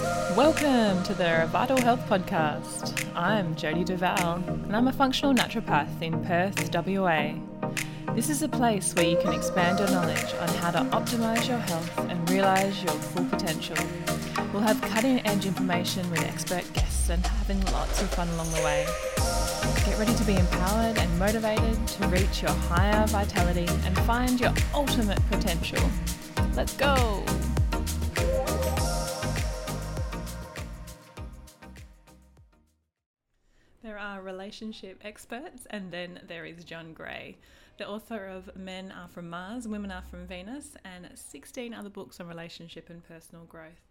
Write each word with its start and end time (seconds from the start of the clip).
Welcome 0.00 1.02
to 1.04 1.14
the 1.14 1.48
Vital 1.50 1.80
Health 1.80 2.06
Podcast. 2.08 3.04
I'm 3.16 3.56
Jody 3.56 3.82
Duval, 3.82 4.34
and 4.46 4.76
I'm 4.76 4.86
a 4.86 4.92
functional 4.92 5.34
naturopath 5.34 6.00
in 6.00 6.24
Perth, 6.24 6.72
WA. 6.72 7.34
This 8.14 8.30
is 8.30 8.42
a 8.42 8.48
place 8.48 8.94
where 8.94 9.06
you 9.06 9.16
can 9.16 9.32
expand 9.32 9.80
your 9.80 9.90
knowledge 9.90 10.32
on 10.34 10.48
how 10.60 10.70
to 10.70 10.78
optimize 10.96 11.48
your 11.48 11.58
health 11.58 11.98
and 11.98 12.30
realize 12.30 12.80
your 12.80 12.92
full 12.92 13.24
potential. 13.24 13.76
We'll 14.52 14.62
have 14.62 14.80
cutting 14.82 15.26
edge 15.26 15.46
information 15.46 16.08
with 16.10 16.22
expert 16.22 16.72
guests 16.74 17.08
and 17.08 17.26
having 17.26 17.60
lots 17.72 18.00
of 18.00 18.08
fun 18.10 18.28
along 18.28 18.50
the 18.52 18.62
way. 18.62 18.86
Get 19.84 19.98
ready 19.98 20.14
to 20.14 20.24
be 20.24 20.36
empowered 20.36 20.96
and 20.96 21.18
motivated 21.18 21.88
to 21.88 22.06
reach 22.06 22.42
your 22.42 22.52
higher 22.52 23.04
vitality 23.08 23.66
and 23.84 23.98
find 24.02 24.38
your 24.40 24.54
ultimate 24.74 25.18
potential. 25.28 25.82
Let's 26.54 26.74
go! 26.74 27.24
Relationship 34.48 34.98
experts, 35.04 35.66
and 35.68 35.92
then 35.92 36.22
there 36.26 36.46
is 36.46 36.64
John 36.64 36.94
Gray, 36.94 37.36
the 37.76 37.86
author 37.86 38.24
of 38.24 38.56
Men 38.56 38.90
Are 38.90 39.06
From 39.06 39.28
Mars, 39.28 39.68
Women 39.68 39.90
Are 39.90 40.00
From 40.00 40.26
Venus, 40.26 40.74
and 40.86 41.06
16 41.14 41.74
other 41.74 41.90
books 41.90 42.18
on 42.18 42.26
relationship 42.26 42.88
and 42.88 43.06
personal 43.06 43.44
growth. 43.44 43.90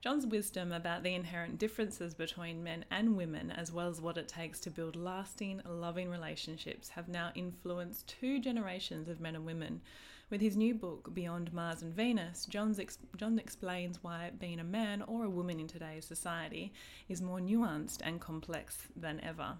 John's 0.00 0.24
wisdom 0.24 0.72
about 0.72 1.02
the 1.02 1.14
inherent 1.14 1.58
differences 1.58 2.14
between 2.14 2.64
men 2.64 2.86
and 2.90 3.14
women, 3.14 3.50
as 3.50 3.72
well 3.72 3.88
as 3.88 4.00
what 4.00 4.16
it 4.16 4.26
takes 4.26 4.58
to 4.60 4.70
build 4.70 4.96
lasting, 4.96 5.60
loving 5.66 6.08
relationships, 6.08 6.88
have 6.88 7.06
now 7.06 7.30
influenced 7.34 8.08
two 8.08 8.40
generations 8.40 9.06
of 9.06 9.20
men 9.20 9.36
and 9.36 9.44
women. 9.44 9.82
With 10.30 10.40
his 10.40 10.56
new 10.56 10.74
book, 10.74 11.12
Beyond 11.12 11.52
Mars 11.52 11.82
and 11.82 11.94
Venus, 11.94 12.48
ex- 12.78 12.96
John 13.18 13.38
explains 13.38 14.02
why 14.02 14.30
being 14.38 14.60
a 14.60 14.64
man 14.64 15.02
or 15.02 15.24
a 15.24 15.30
woman 15.30 15.60
in 15.60 15.68
today's 15.68 16.06
society 16.06 16.72
is 17.06 17.20
more 17.20 17.38
nuanced 17.38 17.98
and 18.02 18.18
complex 18.18 18.88
than 18.96 19.20
ever. 19.20 19.58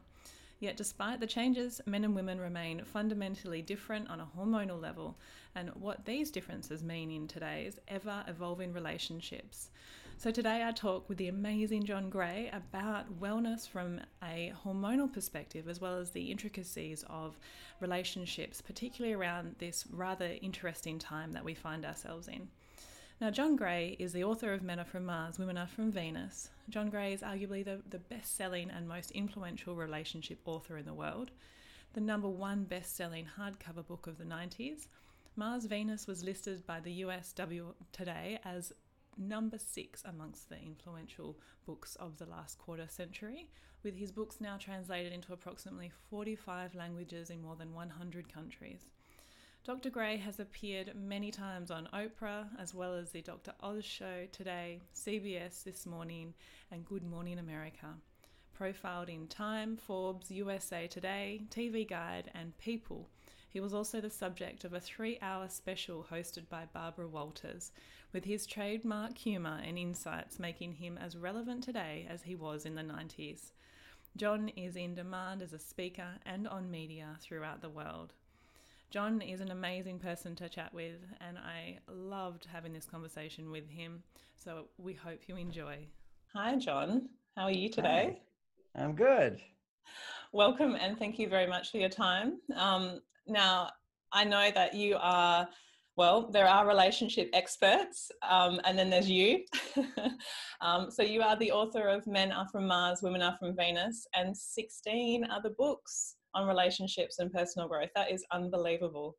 Yet, 0.60 0.76
despite 0.76 1.20
the 1.20 1.26
changes, 1.26 1.80
men 1.86 2.04
and 2.04 2.14
women 2.14 2.38
remain 2.38 2.84
fundamentally 2.84 3.62
different 3.62 4.10
on 4.10 4.20
a 4.20 4.28
hormonal 4.36 4.78
level, 4.80 5.16
and 5.54 5.70
what 5.70 6.04
these 6.04 6.30
differences 6.30 6.82
mean 6.82 7.10
in 7.10 7.26
today's 7.26 7.78
ever 7.88 8.22
evolving 8.28 8.74
relationships. 8.74 9.70
So, 10.18 10.30
today 10.30 10.62
I 10.62 10.72
talk 10.72 11.08
with 11.08 11.16
the 11.16 11.28
amazing 11.28 11.84
John 11.84 12.10
Gray 12.10 12.50
about 12.52 13.20
wellness 13.20 13.66
from 13.66 14.00
a 14.22 14.52
hormonal 14.62 15.10
perspective, 15.10 15.66
as 15.66 15.80
well 15.80 15.96
as 15.96 16.10
the 16.10 16.30
intricacies 16.30 17.06
of 17.08 17.38
relationships, 17.80 18.60
particularly 18.60 19.14
around 19.14 19.56
this 19.60 19.86
rather 19.90 20.36
interesting 20.42 20.98
time 20.98 21.32
that 21.32 21.44
we 21.44 21.54
find 21.54 21.86
ourselves 21.86 22.28
in. 22.28 22.50
Now, 23.18 23.30
John 23.30 23.56
Gray 23.56 23.96
is 23.98 24.12
the 24.12 24.24
author 24.24 24.52
of 24.52 24.62
Men 24.62 24.78
Are 24.78 24.84
From 24.84 25.06
Mars, 25.06 25.38
Women 25.38 25.56
Are 25.56 25.66
From 25.66 25.90
Venus. 25.90 26.50
John 26.70 26.88
Gray 26.88 27.12
is 27.12 27.22
arguably 27.22 27.64
the, 27.64 27.80
the 27.90 27.98
best 27.98 28.36
selling 28.36 28.70
and 28.70 28.86
most 28.86 29.10
influential 29.10 29.74
relationship 29.74 30.38
author 30.44 30.78
in 30.78 30.86
the 30.86 30.94
world, 30.94 31.32
the 31.94 32.00
number 32.00 32.28
one 32.28 32.62
best 32.62 32.94
selling 32.94 33.26
hardcover 33.38 33.84
book 33.84 34.06
of 34.06 34.18
the 34.18 34.24
90s. 34.24 34.86
Mars 35.34 35.64
Venus 35.64 36.06
was 36.06 36.22
listed 36.22 36.64
by 36.66 36.78
the 36.78 36.92
USA 36.92 37.44
Today 37.92 38.38
as 38.44 38.72
number 39.18 39.58
six 39.58 40.02
amongst 40.04 40.48
the 40.48 40.60
influential 40.60 41.36
books 41.66 41.96
of 41.96 42.18
the 42.18 42.26
last 42.26 42.58
quarter 42.58 42.86
century, 42.88 43.48
with 43.82 43.96
his 43.96 44.12
books 44.12 44.40
now 44.40 44.56
translated 44.56 45.12
into 45.12 45.32
approximately 45.32 45.90
45 46.08 46.76
languages 46.76 47.30
in 47.30 47.42
more 47.42 47.56
than 47.56 47.74
100 47.74 48.32
countries. 48.32 48.86
Dr. 49.62 49.90
Gray 49.90 50.16
has 50.16 50.40
appeared 50.40 50.94
many 50.96 51.30
times 51.30 51.70
on 51.70 51.86
Oprah, 51.92 52.48
as 52.58 52.74
well 52.74 52.94
as 52.94 53.10
the 53.10 53.20
Dr. 53.20 53.52
Oz 53.60 53.84
Show 53.84 54.26
today, 54.32 54.80
CBS 54.94 55.64
This 55.64 55.84
Morning, 55.84 56.32
and 56.70 56.86
Good 56.86 57.02
Morning 57.02 57.38
America. 57.38 57.88
Profiled 58.54 59.10
in 59.10 59.26
Time, 59.26 59.76
Forbes, 59.76 60.30
USA 60.30 60.86
Today, 60.86 61.42
TV 61.50 61.86
Guide, 61.86 62.30
and 62.34 62.56
People, 62.56 63.10
he 63.50 63.60
was 63.60 63.74
also 63.74 64.00
the 64.00 64.08
subject 64.08 64.64
of 64.64 64.72
a 64.72 64.80
three 64.80 65.18
hour 65.20 65.46
special 65.48 66.06
hosted 66.10 66.48
by 66.48 66.64
Barbara 66.72 67.08
Walters, 67.08 67.70
with 68.14 68.24
his 68.24 68.46
trademark 68.46 69.18
humour 69.18 69.60
and 69.62 69.76
insights 69.76 70.38
making 70.38 70.72
him 70.74 70.96
as 70.96 71.18
relevant 71.18 71.64
today 71.64 72.06
as 72.08 72.22
he 72.22 72.34
was 72.34 72.64
in 72.64 72.76
the 72.76 72.82
90s. 72.82 73.50
John 74.16 74.48
is 74.50 74.74
in 74.74 74.94
demand 74.94 75.42
as 75.42 75.52
a 75.52 75.58
speaker 75.58 76.14
and 76.24 76.48
on 76.48 76.70
media 76.70 77.18
throughout 77.20 77.60
the 77.60 77.68
world. 77.68 78.14
John 78.90 79.22
is 79.22 79.40
an 79.40 79.52
amazing 79.52 80.00
person 80.00 80.34
to 80.34 80.48
chat 80.48 80.74
with, 80.74 80.96
and 81.20 81.38
I 81.38 81.78
loved 81.88 82.48
having 82.52 82.72
this 82.72 82.86
conversation 82.86 83.52
with 83.52 83.68
him. 83.68 84.02
So 84.34 84.64
we 84.78 84.94
hope 84.94 85.28
you 85.28 85.36
enjoy. 85.36 85.86
Hi, 86.34 86.56
John. 86.56 87.08
How 87.36 87.44
are 87.44 87.52
you 87.52 87.68
today? 87.68 88.20
Hi. 88.74 88.82
I'm 88.82 88.96
good. 88.96 89.40
Welcome, 90.32 90.74
and 90.74 90.98
thank 90.98 91.20
you 91.20 91.28
very 91.28 91.46
much 91.46 91.70
for 91.70 91.78
your 91.78 91.88
time. 91.88 92.40
Um, 92.56 93.00
now, 93.28 93.70
I 94.10 94.24
know 94.24 94.50
that 94.56 94.74
you 94.74 94.96
are 95.00 95.48
well, 95.96 96.28
there 96.28 96.48
are 96.48 96.66
relationship 96.66 97.30
experts, 97.32 98.10
um, 98.28 98.60
and 98.64 98.76
then 98.76 98.90
there's 98.90 99.10
you. 99.10 99.44
um, 100.60 100.90
so 100.90 101.02
you 101.02 101.22
are 101.22 101.36
the 101.36 101.52
author 101.52 101.86
of 101.86 102.06
Men 102.08 102.32
Are 102.32 102.48
From 102.48 102.66
Mars, 102.66 103.02
Women 103.02 103.22
Are 103.22 103.36
From 103.38 103.54
Venus, 103.54 104.06
and 104.14 104.36
16 104.36 105.28
other 105.30 105.50
books 105.50 106.16
on 106.34 106.46
relationships 106.46 107.18
and 107.18 107.32
personal 107.32 107.68
growth. 107.68 107.90
That 107.94 108.10
is 108.10 108.24
unbelievable. 108.32 109.16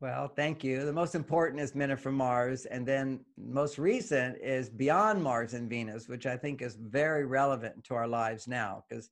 Well, 0.00 0.28
thank 0.28 0.62
you. 0.62 0.84
The 0.84 0.92
most 0.92 1.14
important 1.14 1.62
is 1.62 1.74
Men 1.74 1.90
Are 1.90 1.96
From 1.96 2.16
Mars, 2.16 2.66
and 2.66 2.86
then 2.86 3.20
most 3.38 3.78
recent 3.78 4.36
is 4.42 4.68
Beyond 4.68 5.22
Mars 5.22 5.54
and 5.54 5.70
Venus, 5.70 6.08
which 6.08 6.26
I 6.26 6.36
think 6.36 6.60
is 6.60 6.76
very 6.76 7.24
relevant 7.24 7.84
to 7.84 7.94
our 7.94 8.08
lives 8.08 8.46
now 8.46 8.84
because 8.88 9.08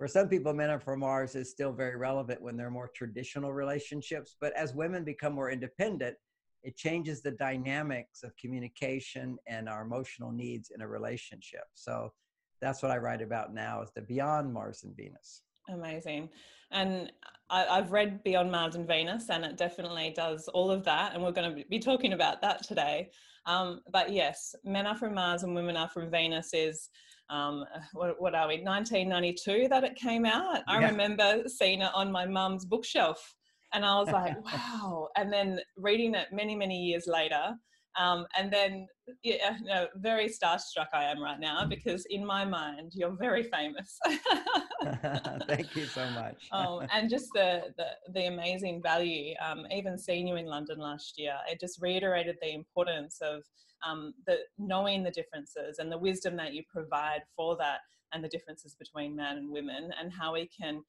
for 0.00 0.08
some 0.08 0.30
people, 0.30 0.54
men 0.54 0.70
are 0.70 0.80
from 0.80 1.00
Mars 1.00 1.34
is 1.34 1.50
still 1.50 1.72
very 1.72 1.94
relevant 1.94 2.40
when 2.40 2.56
they're 2.56 2.70
more 2.70 2.90
traditional 2.94 3.52
relationships. 3.52 4.34
But 4.40 4.54
as 4.56 4.74
women 4.74 5.04
become 5.04 5.34
more 5.34 5.50
independent, 5.50 6.16
it 6.62 6.74
changes 6.74 7.20
the 7.20 7.32
dynamics 7.32 8.22
of 8.22 8.34
communication 8.38 9.36
and 9.46 9.68
our 9.68 9.82
emotional 9.82 10.32
needs 10.32 10.70
in 10.70 10.80
a 10.80 10.88
relationship. 10.88 11.64
So 11.74 12.14
that's 12.62 12.82
what 12.82 12.90
I 12.90 12.96
write 12.96 13.20
about 13.20 13.52
now 13.52 13.82
is 13.82 13.90
the 13.94 14.00
beyond 14.00 14.50
Mars 14.50 14.84
and 14.84 14.96
Venus. 14.96 15.42
Amazing. 15.72 16.30
And 16.70 17.12
I, 17.50 17.76
have 17.76 17.90
read 17.92 18.22
Beyond 18.22 18.50
Mars 18.50 18.76
and 18.76 18.86
Venus, 18.86 19.28
and 19.28 19.44
it 19.44 19.56
definitely 19.56 20.12
does 20.14 20.48
all 20.48 20.70
of 20.70 20.84
that. 20.84 21.14
And 21.14 21.22
we're 21.22 21.32
going 21.32 21.56
to 21.56 21.64
be 21.68 21.78
talking 21.78 22.12
about 22.12 22.40
that 22.42 22.62
today. 22.62 23.10
Um, 23.46 23.80
but 23.92 24.12
yes, 24.12 24.54
Men 24.64 24.86
Are 24.86 24.96
From 24.96 25.14
Mars 25.14 25.42
and 25.42 25.54
Women 25.54 25.76
Are 25.76 25.88
From 25.88 26.10
Venus 26.10 26.50
is 26.54 26.88
um, 27.28 27.64
what, 27.92 28.20
what, 28.20 28.34
are 28.34 28.48
we, 28.48 28.62
1992 28.62 29.68
that 29.68 29.84
it 29.84 29.96
came 29.96 30.24
out. 30.24 30.62
I 30.68 30.80
yeah. 30.80 30.90
remember 30.90 31.42
seeing 31.46 31.80
it 31.80 31.90
on 31.94 32.12
my 32.12 32.26
mum's 32.26 32.64
bookshelf 32.64 33.34
and 33.72 33.84
I 33.84 33.98
was 33.98 34.10
like, 34.10 34.36
wow. 34.52 35.08
And 35.16 35.32
then 35.32 35.60
reading 35.76 36.14
it 36.14 36.28
many, 36.32 36.54
many 36.54 36.76
years 36.76 37.06
later. 37.06 37.54
Um, 37.98 38.26
and 38.36 38.52
then, 38.52 38.86
yeah, 39.22 39.56
no, 39.62 39.88
very 39.96 40.28
starstruck 40.28 40.86
I 40.92 41.04
am 41.04 41.20
right 41.20 41.40
now 41.40 41.66
because 41.66 42.06
in 42.06 42.24
my 42.24 42.44
mind, 42.44 42.92
you're 42.94 43.16
very 43.16 43.42
famous. 43.42 43.98
Thank 45.46 45.74
you 45.74 45.86
so 45.86 46.08
much. 46.10 46.48
oh, 46.52 46.82
and 46.92 47.10
just 47.10 47.30
the, 47.34 47.62
the, 47.76 47.86
the 48.12 48.26
amazing 48.26 48.80
value. 48.82 49.34
Um, 49.44 49.66
even 49.74 49.98
seeing 49.98 50.28
you 50.28 50.36
in 50.36 50.46
London 50.46 50.78
last 50.78 51.18
year, 51.18 51.34
it 51.50 51.60
just 51.60 51.82
reiterated 51.82 52.36
the 52.40 52.54
importance 52.54 53.18
of 53.20 53.42
um, 53.86 54.14
the 54.26 54.38
knowing 54.58 55.02
the 55.02 55.10
differences 55.10 55.78
and 55.78 55.90
the 55.90 55.98
wisdom 55.98 56.36
that 56.36 56.54
you 56.54 56.62
provide 56.72 57.22
for 57.36 57.56
that 57.56 57.80
and 58.12 58.22
the 58.22 58.28
differences 58.28 58.76
between 58.78 59.16
men 59.16 59.38
and 59.38 59.50
women 59.50 59.90
and 60.00 60.12
how 60.12 60.34
we 60.34 60.48
can 60.48 60.82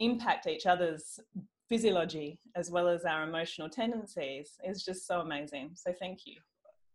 impact 0.00 0.46
each 0.46 0.66
other's 0.66 1.18
physiology 1.68 2.38
as 2.56 2.70
well 2.70 2.88
as 2.88 3.04
our 3.04 3.24
emotional 3.24 3.68
tendencies 3.68 4.58
is 4.64 4.84
just 4.84 5.06
so 5.06 5.20
amazing. 5.20 5.70
So 5.74 5.92
thank 5.92 6.20
you. 6.26 6.36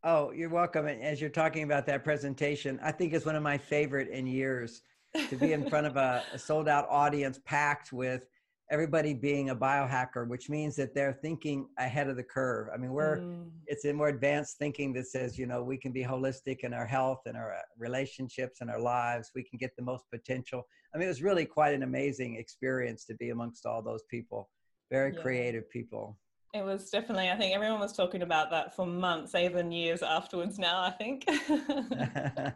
Oh, 0.03 0.31
you're 0.31 0.50
welcome. 0.50 0.88
And 0.88 1.01
as 1.01 1.22
you're 1.22 1.29
talking 1.29 1.63
about 1.63 1.85
that 1.85 2.03
presentation, 2.03 2.80
I 2.83 2.92
think 2.92 3.13
it's 3.13 3.25
one 3.25 3.36
of 3.36 3.44
my 3.44 3.57
favorite 3.57 4.09
in 4.09 4.27
years 4.27 4.81
to 5.30 5.36
be 5.36 5.53
in 5.53 5.69
front 5.69 5.88
of 5.88 5.95
a, 5.95 6.24
a 6.33 6.39
sold 6.39 6.68
out 6.68 6.88
audience 6.89 7.39
packed 7.45 7.94
with 7.94 8.27
everybody 8.71 9.13
being 9.13 9.51
a 9.51 9.56
biohacker, 9.56 10.27
which 10.27 10.50
means 10.50 10.75
that 10.75 10.95
they're 10.95 11.13
thinking 11.13 11.68
ahead 11.77 12.09
of 12.09 12.15
the 12.15 12.24
curve. 12.24 12.69
I 12.74 12.77
mean, 12.77 12.92
we're 12.92 13.18
mm. 13.18 13.50
it's 13.68 13.86
a 13.86 13.94
more 13.94 14.07
advanced 14.07 14.57
thinking 14.57 14.94
that 14.94 15.07
says, 15.07 15.38
you 15.38 15.45
know, 15.45 15.63
we 15.63 15.77
can 15.77 15.92
be 15.92 16.03
holistic 16.03 16.62
in 16.62 16.74
our 16.74 16.86
health 16.86 17.21
and 17.25 17.38
our 17.38 17.53
uh, 17.53 17.59
relationships 17.77 18.62
and 18.62 18.69
our 18.69 18.80
lives. 18.80 19.31
We 19.36 19.44
can 19.44 19.57
get 19.57 19.75
the 19.77 19.83
most 19.83 20.06
potential. 20.12 20.63
I 20.94 20.98
mean, 20.98 21.06
it 21.06 21.09
was 21.09 21.21
really 21.21 21.45
quite 21.45 21.74
an 21.74 21.83
amazing 21.83 22.36
experience 22.38 23.06
to 23.06 23.15
be 23.15 23.30
amongst 23.30 23.65
all 23.65 23.81
those 23.81 24.03
people, 24.09 24.50
very 24.94 25.13
yeah. 25.13 25.22
creative 25.22 25.69
people. 25.69 26.18
It 26.54 26.63
was 26.63 26.90
definitely. 26.92 27.30
I 27.31 27.36
think 27.36 27.56
everyone 27.56 27.80
was 27.80 27.94
talking 27.94 28.22
about 28.22 28.51
that 28.51 28.75
for 28.75 28.86
months, 28.86 29.34
even 29.34 29.72
years 29.72 30.04
afterwards. 30.04 30.60
Now, 30.60 30.84
I 30.84 30.92
think. 30.92 31.25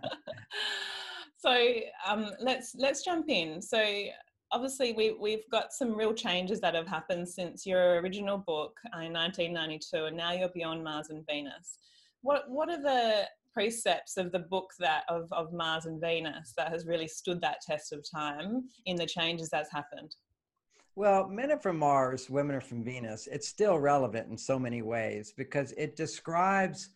so 1.37 1.73
um, 2.07 2.31
let's 2.39 2.75
let's 2.77 3.03
jump 3.03 3.25
in. 3.29 3.59
So 3.61 3.81
obviously 4.51 4.93
we, 4.93 5.17
we've 5.19 5.49
got 5.51 5.73
some 5.73 5.97
real 5.97 6.13
changes 6.13 6.61
that 6.61 6.75
have 6.75 6.87
happened 6.87 7.27
since 7.27 7.65
your 7.65 7.99
original 7.99 8.37
book 8.37 8.79
in 8.93 9.11
1992 9.11 10.05
and 10.05 10.15
now 10.15 10.31
you're 10.31 10.47
beyond 10.47 10.81
mars 10.81 11.09
and 11.09 11.25
venus 11.27 11.79
what 12.21 12.49
what 12.49 12.69
are 12.69 12.81
the 12.81 13.27
precepts 13.57 14.17
of 14.17 14.31
the 14.31 14.37
book 14.37 14.71
that 14.77 15.03
of, 15.09 15.27
of 15.31 15.51
Mars 15.51 15.87
and 15.87 15.99
Venus 15.99 16.53
that 16.55 16.69
has 16.69 16.85
really 16.85 17.07
stood 17.07 17.41
that 17.41 17.59
test 17.59 17.91
of 17.91 18.07
time 18.07 18.65
in 18.85 18.95
the 18.95 19.05
changes 19.07 19.49
that's 19.49 19.71
happened? 19.71 20.15
Well, 20.97 21.27
men 21.27 21.51
are 21.51 21.59
from 21.59 21.77
Mars, 21.77 22.27
women 22.27 22.55
are 22.55 22.61
from 22.61 22.83
Venus. 22.83 23.27
It's 23.27 23.47
still 23.47 23.77
relevant 23.77 24.31
in 24.31 24.35
so 24.35 24.57
many 24.57 24.81
ways 24.81 25.31
because 25.37 25.71
it 25.73 25.95
describes 25.95 26.89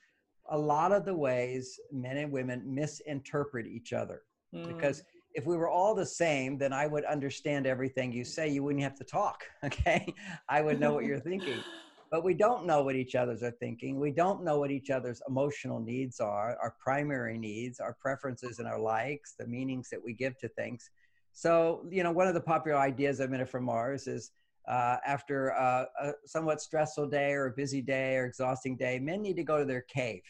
a 0.50 0.58
lot 0.58 0.92
of 0.92 1.06
the 1.06 1.14
ways 1.14 1.80
men 1.92 2.18
and 2.18 2.32
women 2.32 2.64
misinterpret 2.66 3.68
each 3.68 3.94
other. 3.94 4.24
Mm. 4.56 4.68
Because 4.68 5.04
if 5.36 5.46
we 5.46 5.56
were 5.56 5.70
all 5.70 5.94
the 5.94 6.04
same, 6.04 6.58
then 6.58 6.74
I 6.74 6.88
would 6.88 7.06
understand 7.06 7.68
everything 7.68 8.12
you 8.12 8.26
say. 8.26 8.50
You 8.50 8.64
wouldn't 8.64 8.82
have 8.84 8.96
to 8.96 9.04
talk. 9.04 9.44
Okay. 9.64 10.12
I 10.50 10.62
would 10.62 10.80
know 10.80 10.94
what 10.94 11.06
you're 11.06 11.20
thinking. 11.20 11.60
But 12.10 12.26
we 12.26 12.34
don't 12.34 12.66
know 12.66 12.84
what 12.84 12.96
each 12.96 13.16
other's 13.16 13.42
are 13.42 13.52
thinking. 13.52 13.98
We 13.98 14.12
don't 14.12 14.44
know 14.44 14.60
what 14.60 14.70
each 14.70 14.90
other's 14.90 15.22
emotional 15.30 15.80
needs 15.80 16.20
are, 16.20 16.58
our 16.62 16.76
primary 16.78 17.38
needs, 17.38 17.80
our 17.80 17.96
preferences 18.02 18.60
and 18.60 18.68
our 18.68 18.82
likes, 18.82 19.36
the 19.40 19.48
meanings 19.48 19.90
that 19.92 20.04
we 20.04 20.12
give 20.12 20.38
to 20.40 20.50
things. 20.50 20.90
So, 21.34 21.86
you 21.90 22.04
know, 22.04 22.12
one 22.12 22.28
of 22.28 22.34
the 22.34 22.42
popular 22.42 22.78
ideas 22.78 23.20
of 23.20 23.30
Men 23.30 23.42
Are 23.42 23.46
from 23.46 23.64
Mars 23.64 24.08
is 24.08 24.32
uh, 24.68 24.98
after 25.06 25.50
a, 25.50 25.88
a 26.02 26.12
somewhat 26.26 26.62
stressful 26.62 27.08
day 27.08 27.32
or 27.34 27.48
a 27.48 27.52
busy 27.52 27.82
day 27.82 28.18
or 28.18 28.26
exhausting 28.26 28.78
day, 28.78 29.00
men 29.00 29.22
need 29.22 29.36
to 29.38 29.44
go 29.44 29.58
to 29.58 29.66
their 29.66 29.82
cave. 29.82 30.22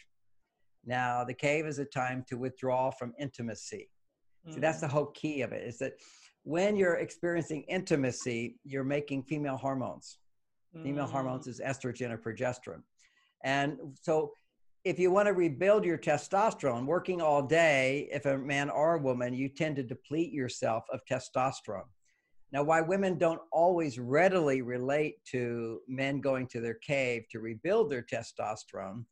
Now, 0.84 1.24
the 1.24 1.34
cave 1.34 1.66
is 1.66 1.78
a 1.78 1.84
time 1.84 2.24
to 2.28 2.36
withdraw 2.36 2.90
from 2.90 3.12
intimacy. 3.18 3.88
Mm. 4.48 4.54
See, 4.54 4.60
that's 4.60 4.80
the 4.80 4.86
mm. 4.86 4.90
whole 4.90 5.06
key 5.06 5.42
of 5.42 5.52
it 5.52 5.66
is 5.66 5.78
that 5.78 5.94
when 6.44 6.76
you're 6.76 6.96
experiencing 6.96 7.62
intimacy, 7.68 8.56
you're 8.64 8.84
making 8.84 9.22
female 9.24 9.56
hormones. 9.56 10.18
Mm. 10.76 10.82
Female 10.82 11.06
hormones 11.06 11.46
is 11.46 11.60
estrogen 11.60 12.10
or 12.10 12.18
progesterone. 12.18 12.82
And 13.44 13.76
so 14.00 14.32
if 14.84 14.98
you 14.98 15.10
want 15.10 15.26
to 15.26 15.32
rebuild 15.32 15.84
your 15.84 15.98
testosterone, 15.98 16.86
working 16.86 17.20
all 17.20 17.42
day, 17.42 18.08
if 18.12 18.26
a 18.26 18.36
man 18.36 18.68
or 18.68 18.94
a 18.94 19.02
woman, 19.02 19.32
you 19.32 19.48
tend 19.48 19.76
to 19.76 19.82
deplete 19.82 20.32
yourself 20.32 20.84
of 20.92 21.00
testosterone. 21.10 21.88
Now, 22.52 22.64
why 22.64 22.80
women 22.80 23.16
don't 23.16 23.40
always 23.52 23.98
readily 23.98 24.60
relate 24.60 25.16
to 25.30 25.80
men 25.88 26.20
going 26.20 26.48
to 26.48 26.60
their 26.60 26.74
cave 26.74 27.22
to 27.30 27.40
rebuild 27.40 27.90
their 27.90 28.02
testosterone 28.02 29.04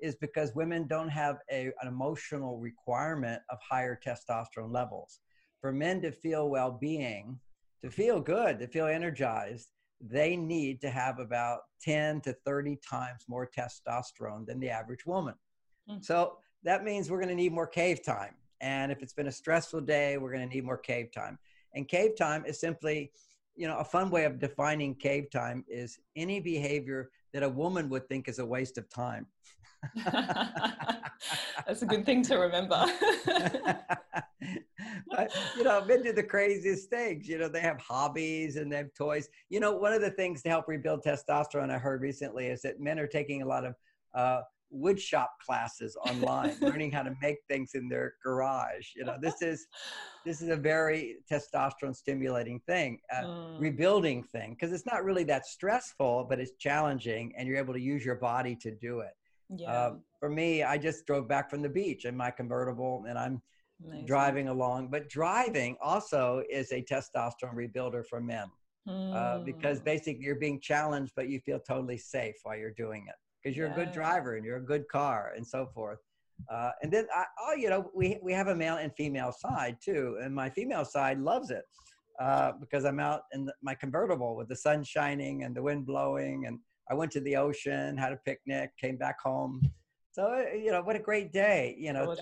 is 0.00 0.14
because 0.16 0.54
women 0.54 0.86
don't 0.86 1.08
have 1.08 1.38
a, 1.50 1.72
an 1.82 1.88
emotional 1.88 2.58
requirement 2.58 3.42
of 3.50 3.58
higher 3.68 3.98
testosterone 4.06 4.72
levels. 4.72 5.20
For 5.60 5.72
men 5.72 6.00
to 6.02 6.12
feel 6.12 6.48
well 6.48 6.78
being, 6.80 7.38
to 7.82 7.90
feel 7.90 8.20
good, 8.20 8.58
to 8.60 8.68
feel 8.68 8.86
energized, 8.86 9.68
they 10.00 10.36
need 10.36 10.80
to 10.82 10.90
have 10.90 11.18
about 11.18 11.60
10 11.82 12.20
to 12.22 12.32
30 12.44 12.78
times 12.88 13.24
more 13.28 13.48
testosterone 13.48 14.46
than 14.46 14.60
the 14.60 14.70
average 14.70 15.06
woman. 15.06 15.34
Mm. 15.90 16.04
So 16.04 16.38
that 16.64 16.84
means 16.84 17.10
we're 17.10 17.18
going 17.18 17.28
to 17.28 17.34
need 17.34 17.52
more 17.52 17.66
cave 17.66 18.04
time. 18.04 18.34
And 18.60 18.90
if 18.90 19.02
it's 19.02 19.12
been 19.12 19.28
a 19.28 19.32
stressful 19.32 19.82
day, 19.82 20.18
we're 20.18 20.32
going 20.32 20.48
to 20.48 20.54
need 20.54 20.64
more 20.64 20.78
cave 20.78 21.12
time. 21.12 21.38
And 21.74 21.86
cave 21.86 22.16
time 22.16 22.44
is 22.46 22.58
simply, 22.58 23.12
you 23.54 23.68
know, 23.68 23.78
a 23.78 23.84
fun 23.84 24.10
way 24.10 24.24
of 24.24 24.38
defining 24.38 24.94
cave 24.94 25.30
time 25.30 25.64
is 25.68 25.98
any 26.16 26.40
behavior 26.40 27.10
that 27.32 27.42
a 27.42 27.48
woman 27.48 27.88
would 27.90 28.08
think 28.08 28.28
is 28.28 28.38
a 28.38 28.46
waste 28.46 28.78
of 28.78 28.88
time. 28.88 29.26
That's 31.66 31.82
a 31.82 31.86
good 31.86 32.04
thing 32.04 32.22
to 32.22 32.36
remember. 32.36 32.84
but, 35.10 35.36
you 35.56 35.64
know, 35.64 35.84
men 35.84 36.02
do 36.02 36.12
the 36.12 36.22
craziest 36.22 36.90
things. 36.90 37.28
You 37.28 37.38
know, 37.38 37.48
they 37.48 37.60
have 37.60 37.80
hobbies 37.80 38.56
and 38.56 38.70
they 38.70 38.76
have 38.76 38.94
toys. 38.94 39.28
You 39.48 39.60
know, 39.60 39.72
one 39.72 39.92
of 39.92 40.00
the 40.00 40.10
things 40.10 40.42
to 40.42 40.48
help 40.48 40.68
rebuild 40.68 41.02
testosterone 41.04 41.70
I 41.70 41.78
heard 41.78 42.00
recently 42.00 42.46
is 42.46 42.62
that 42.62 42.80
men 42.80 42.98
are 42.98 43.06
taking 43.06 43.42
a 43.42 43.46
lot 43.46 43.64
of 43.64 43.74
uh, 44.14 44.40
wood 44.70 45.00
shop 45.00 45.30
classes 45.44 45.96
online, 46.06 46.56
learning 46.60 46.90
how 46.90 47.02
to 47.02 47.14
make 47.22 47.38
things 47.48 47.72
in 47.74 47.88
their 47.88 48.14
garage. 48.22 48.90
You 48.94 49.04
know, 49.04 49.16
this 49.20 49.42
is 49.42 49.66
this 50.24 50.42
is 50.42 50.48
a 50.48 50.56
very 50.56 51.16
testosterone 51.30 51.94
stimulating 51.94 52.60
thing, 52.66 52.98
uh, 53.14 53.24
mm. 53.24 53.60
rebuilding 53.60 54.22
thing, 54.24 54.52
because 54.52 54.72
it's 54.72 54.86
not 54.86 55.04
really 55.04 55.24
that 55.24 55.46
stressful, 55.46 56.26
but 56.28 56.40
it's 56.40 56.52
challenging, 56.58 57.32
and 57.36 57.46
you're 57.46 57.58
able 57.58 57.74
to 57.74 57.80
use 57.80 58.04
your 58.04 58.16
body 58.16 58.56
to 58.56 58.70
do 58.70 59.00
it. 59.00 59.12
Yeah. 59.48 59.70
Uh, 59.70 59.94
for 60.18 60.28
me, 60.28 60.62
I 60.62 60.78
just 60.78 61.06
drove 61.06 61.28
back 61.28 61.50
from 61.50 61.62
the 61.62 61.68
beach 61.68 62.04
in 62.04 62.16
my 62.16 62.30
convertible, 62.30 63.04
and 63.08 63.18
I'm 63.18 63.42
Amazing. 63.84 64.06
driving 64.06 64.48
along. 64.48 64.88
But 64.88 65.08
driving 65.08 65.76
also 65.82 66.42
is 66.50 66.72
a 66.72 66.82
testosterone 66.82 67.54
rebuilder 67.54 68.04
for 68.06 68.20
men. 68.20 68.46
Mm. 68.88 69.14
Uh, 69.14 69.38
because 69.40 69.78
hmm. 69.78 69.84
basically 69.84 70.22
you're 70.22 70.36
being 70.36 70.60
challenged, 70.60 71.12
but 71.16 71.28
you 71.28 71.40
feel 71.40 71.58
totally 71.58 71.98
safe 71.98 72.36
while 72.44 72.56
you're 72.56 72.70
doing 72.70 73.06
it 73.08 73.16
because 73.42 73.56
you're 73.56 73.66
yeah. 73.66 73.72
a 73.72 73.76
good 73.76 73.92
driver 73.92 74.36
and 74.36 74.44
you're 74.44 74.58
a 74.58 74.64
good 74.64 74.86
car 74.86 75.32
and 75.36 75.44
so 75.44 75.66
forth. 75.66 75.98
Uh, 76.48 76.70
and 76.82 76.92
then 76.92 77.06
I, 77.12 77.24
oh, 77.40 77.54
you 77.54 77.68
know, 77.68 77.90
we 77.94 78.18
we 78.22 78.32
have 78.32 78.48
a 78.48 78.54
male 78.54 78.76
and 78.76 78.92
female 78.94 79.32
side 79.32 79.78
too, 79.84 80.18
and 80.22 80.34
my 80.34 80.50
female 80.50 80.84
side 80.84 81.18
loves 81.18 81.50
it 81.50 81.64
uh, 82.20 82.52
because 82.60 82.84
I'm 82.84 83.00
out 83.00 83.22
in 83.32 83.46
the, 83.46 83.54
my 83.62 83.74
convertible 83.74 84.36
with 84.36 84.48
the 84.48 84.56
sun 84.56 84.84
shining 84.84 85.44
and 85.44 85.54
the 85.54 85.62
wind 85.62 85.86
blowing, 85.86 86.46
and 86.46 86.58
I 86.90 86.94
went 86.94 87.10
to 87.12 87.20
the 87.20 87.36
ocean, 87.36 87.96
had 87.96 88.12
a 88.12 88.18
picnic, 88.24 88.70
came 88.80 88.96
back 88.96 89.20
home. 89.20 89.60
So, 90.16 90.32
uh, 90.32 90.54
you 90.56 90.72
know, 90.72 90.80
what 90.80 90.96
a 90.96 90.98
great 90.98 91.30
day, 91.30 91.76
you 91.78 91.92
know, 91.92 92.16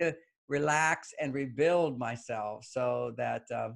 to 0.00 0.14
relax 0.46 1.12
and 1.20 1.34
rebuild 1.34 1.98
myself 1.98 2.64
so 2.64 3.12
that 3.16 3.42
uh, 3.52 3.70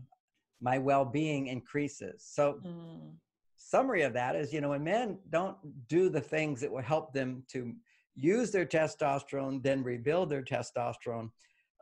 my 0.60 0.78
well 0.78 1.04
being 1.04 1.48
increases. 1.48 2.24
So, 2.24 2.60
mm. 2.64 3.10
summary 3.56 4.02
of 4.02 4.12
that 4.12 4.36
is, 4.36 4.52
you 4.52 4.60
know, 4.60 4.68
when 4.68 4.84
men 4.84 5.18
don't 5.28 5.56
do 5.88 6.08
the 6.08 6.20
things 6.20 6.60
that 6.60 6.70
will 6.70 6.82
help 6.82 7.12
them 7.12 7.42
to 7.48 7.74
use 8.14 8.52
their 8.52 8.64
testosterone, 8.64 9.60
then 9.60 9.82
rebuild 9.82 10.30
their 10.30 10.44
testosterone, 10.44 11.30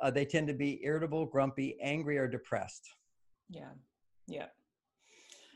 uh, 0.01 0.11
they 0.11 0.25
tend 0.25 0.49
to 0.49 0.55
be 0.55 0.83
irritable, 0.83 1.27
grumpy, 1.27 1.77
angry, 1.83 2.17
or 2.17 2.27
depressed. 2.27 2.89
Yeah. 3.51 3.73
Yeah 4.27 4.47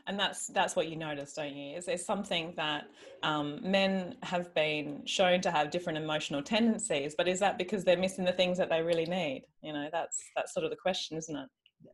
and 0.07 0.19
that's 0.19 0.47
that's 0.47 0.75
what 0.75 0.87
you 0.87 0.95
notice 0.95 1.33
don't 1.33 1.55
you? 1.55 1.75
Is 1.75 1.85
there 1.85 1.97
something 1.97 2.53
that 2.55 2.85
um, 3.23 3.59
men 3.61 4.15
have 4.23 4.53
been 4.53 5.05
shown 5.05 5.41
to 5.41 5.51
have 5.51 5.69
different 5.69 5.97
emotional 5.97 6.41
tendencies 6.41 7.13
but 7.15 7.27
is 7.27 7.39
that 7.39 7.57
because 7.57 7.83
they're 7.83 7.97
missing 7.97 8.25
the 8.25 8.31
things 8.31 8.57
that 8.57 8.69
they 8.69 8.81
really 8.81 9.05
need? 9.05 9.43
You 9.61 9.73
know 9.73 9.89
that's 9.91 10.23
that's 10.35 10.53
sort 10.53 10.63
of 10.63 10.71
the 10.71 10.77
question 10.77 11.17
isn't 11.17 11.35
it? 11.35 11.49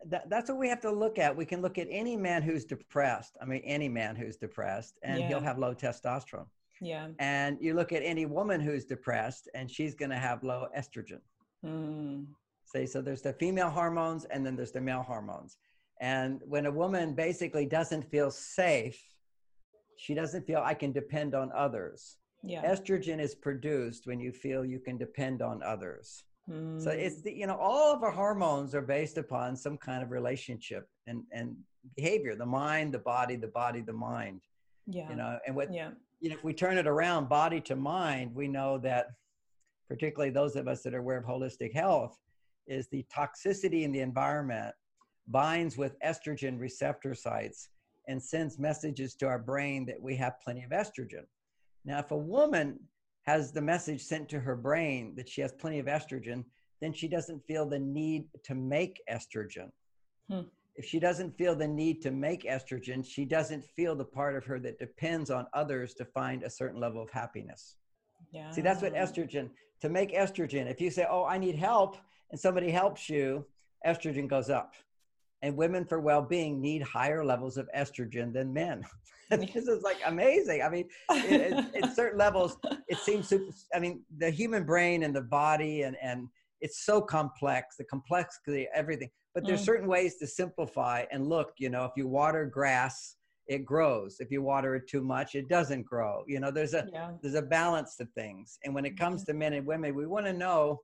That, 0.06 0.30
that's 0.30 0.50
what 0.50 0.60
we 0.60 0.70
have 0.70 0.80
to 0.82 0.92
look 0.92 1.20
at. 1.20 1.36
We 1.36 1.46
can 1.46 1.62
look 1.62 1.78
at 1.78 1.88
any 1.90 2.16
man 2.16 2.42
who's 2.42 2.64
depressed 2.64 3.36
i 3.42 3.46
mean 3.46 3.62
any 3.66 3.90
man 3.90 4.16
who's 4.16 4.38
depressed 4.38 4.98
and 5.04 5.20
yeah. 5.20 5.28
he'll 5.28 5.42
have 5.42 5.58
low 5.58 5.74
testosterone. 5.74 6.48
Yeah. 6.82 7.08
And 7.20 7.58
you 7.62 7.74
look 7.74 7.92
at 7.92 8.04
any 8.04 8.26
woman 8.26 8.60
who's 8.60 8.86
depressed 8.86 9.50
and 9.54 9.70
she's 9.70 9.96
going 9.96 10.12
to 10.12 10.18
have 10.18 10.44
low 10.44 10.68
estrogen. 10.78 11.22
Mm. 11.66 12.26
say 12.66 12.86
so 12.86 13.02
there's 13.02 13.22
the 13.22 13.32
female 13.32 13.70
hormones 13.70 14.26
and 14.26 14.46
then 14.46 14.58
there's 14.58 14.74
the 14.74 14.82
male 14.82 15.02
hormones 15.02 15.58
and 16.02 16.42
when 16.46 16.66
a 16.66 16.72
woman 16.72 17.14
basically 17.14 17.66
doesn't 17.66 18.10
feel 18.10 18.32
safe, 18.32 19.02
she 19.98 20.14
doesn't 20.14 20.46
feel 20.46 20.62
I 20.64 20.74
can 20.74 20.92
depend 20.92 21.36
on 21.36 21.52
others. 21.56 22.18
Yeah. 22.44 22.64
Estrogen 22.64 23.20
is 23.20 23.36
produced 23.36 24.06
when 24.06 24.20
you 24.20 24.32
feel 24.32 24.66
you 24.66 24.80
can 24.80 24.98
depend 24.98 25.42
on 25.42 25.64
others. 25.64 26.24
Mm. 26.50 26.82
So 26.82 26.90
it's 26.90 27.22
the, 27.22 27.34
you 27.34 27.48
know 27.48 27.56
all 27.56 27.94
of 27.94 28.04
our 28.04 28.12
hormones 28.12 28.76
are 28.76 28.82
based 28.82 29.18
upon 29.18 29.56
some 29.56 29.78
kind 29.78 30.04
of 30.04 30.12
relationship 30.12 30.90
and 31.08 31.24
and 31.32 31.56
behavior, 31.96 32.36
the 32.36 32.46
mind, 32.46 32.94
the 32.94 33.00
body, 33.00 33.36
the 33.38 33.48
body, 33.48 33.82
the 33.82 33.94
mind. 33.94 34.42
Yeah. 34.88 35.10
You 35.10 35.16
know, 35.16 35.40
and 35.48 35.56
what 35.56 35.74
yeah. 35.74 35.92
you 36.20 36.30
know 36.30 36.36
if 36.36 36.44
we 36.44 36.54
turn 36.54 36.78
it 36.78 36.88
around 36.88 37.30
body 37.30 37.62
to 37.62 37.78
mind, 37.78 38.36
we 38.36 38.50
know 38.50 38.78
that 38.80 39.08
particularly 39.88 40.32
those 40.32 40.58
of 40.58 40.68
us 40.68 40.82
that 40.84 40.94
are 40.94 41.00
aware 41.00 41.18
of 41.18 41.26
holistic 41.26 41.74
health 41.74 42.18
is 42.68 42.88
the 42.90 43.06
toxicity 43.16 43.84
in 43.84 43.92
the 43.92 44.00
environment 44.00 44.74
binds 45.28 45.78
with 45.78 46.00
estrogen 46.02 46.60
receptor 46.60 47.14
sites 47.14 47.70
and 48.08 48.22
sends 48.22 48.60
messages 48.60 49.16
to 49.16 49.28
our 49.28 49.40
brain 49.40 49.86
that 49.86 50.02
we 50.02 50.16
have 50.16 50.40
plenty 50.44 50.64
of 50.64 50.72
estrogen. 50.72 51.24
Now, 51.86 52.00
if 52.00 52.12
a 52.12 52.18
woman 52.18 52.80
has 53.26 53.52
the 53.52 53.62
message 53.62 54.02
sent 54.02 54.28
to 54.30 54.40
her 54.40 54.56
brain 54.56 55.14
that 55.16 55.30
she 55.30 55.42
has 55.42 55.54
plenty 55.54 55.80
of 55.80 55.86
estrogen, 55.86 56.44
then 56.82 56.92
she 56.92 57.08
doesn't 57.08 57.46
feel 57.46 57.68
the 57.68 57.80
need 57.80 58.26
to 58.44 58.56
make 58.56 59.02
estrogen. 59.10 59.70
Hmm. 60.30 60.42
If 60.76 60.86
she 60.86 61.00
doesn't 61.00 61.38
feel 61.38 61.56
the 61.56 61.68
need 61.68 62.02
to 62.02 62.12
make 62.12 62.44
estrogen, 62.44 63.06
she 63.06 63.26
doesn't 63.26 63.64
feel 63.64 63.96
the 63.96 64.06
part 64.06 64.36
of 64.36 64.44
her 64.46 64.60
that 64.60 64.80
depends 64.80 65.30
on 65.30 65.46
others 65.54 65.94
to 65.96 66.06
find 66.06 66.44
a 66.44 66.50
certain 66.50 66.82
level 66.82 67.02
of 67.02 67.10
happiness. 67.12 67.78
Yeah. 68.32 68.50
See, 68.52 68.62
that's 68.62 68.82
what 68.82 68.96
estrogen, 68.96 69.50
to 69.82 69.90
make 69.90 70.14
estrogen, 70.14 70.70
if 70.70 70.82
you 70.82 70.90
say, 70.90 71.06
Oh, 71.10 71.26
I 71.26 71.38
need 71.38 71.56
help, 71.56 71.98
and 72.32 72.40
somebody 72.40 72.72
helps 72.72 73.08
you, 73.08 73.46
estrogen 73.86 74.28
goes 74.28 74.50
up 74.50 74.74
and 75.44 75.56
women 75.56 75.86
for 75.86 76.00
well-being 76.00 76.60
need 76.60 76.82
higher 76.82 77.24
levels 77.24 77.58
of 77.58 77.70
estrogen 77.78 78.34
than 78.34 78.52
men 78.52 78.84
this 79.30 79.68
is 79.68 79.84
like 79.84 79.98
amazing 80.08 80.64
i 80.64 80.70
mean 80.70 80.88
at 81.12 81.94
certain 81.96 82.18
levels 82.18 82.58
it 82.88 82.98
seems 82.98 83.28
super 83.28 83.52
i 83.76 83.80
mean 83.80 84.04
the 84.18 84.30
human 84.30 84.64
brain 84.64 85.04
and 85.04 85.16
the 85.16 85.22
body 85.22 85.84
and 85.84 85.96
and 86.02 86.28
it's 86.62 86.86
so 86.86 87.00
complex 87.02 87.76
the 87.78 87.84
complexity 87.84 88.68
everything 88.74 89.10
but 89.36 89.46
there's 89.46 89.62
mm. 89.62 89.66
certain 89.66 89.88
ways 89.88 90.16
to 90.16 90.26
simplify 90.26 91.04
and 91.12 91.28
look 91.28 91.52
you 91.58 91.70
know 91.70 91.86
if 91.86 91.92
you 91.96 92.08
water 92.08 92.46
grass 92.46 93.18
it 93.48 93.66
grows. 93.66 94.18
If 94.20 94.32
you 94.32 94.42
water 94.42 94.76
it 94.76 94.88
too 94.88 95.02
much, 95.02 95.36
it 95.36 95.50
doesn't 95.50 95.84
grow. 95.84 96.24
You 96.28 96.40
know, 96.40 96.52
there's 96.52 96.74
a 96.74 96.88
yeah. 96.92 97.12
there's 97.22 97.36
a 97.36 97.42
balance 97.42 97.96
to 97.98 98.06
things. 98.16 98.58
And 98.64 98.74
when 98.74 98.86
it 98.86 98.98
comes 98.98 99.24
mm-hmm. 99.24 99.32
to 99.32 99.38
men 99.38 99.54
and 99.54 99.68
women, 99.68 99.96
we 99.96 100.06
want 100.06 100.26
to 100.28 100.34
know 100.34 100.82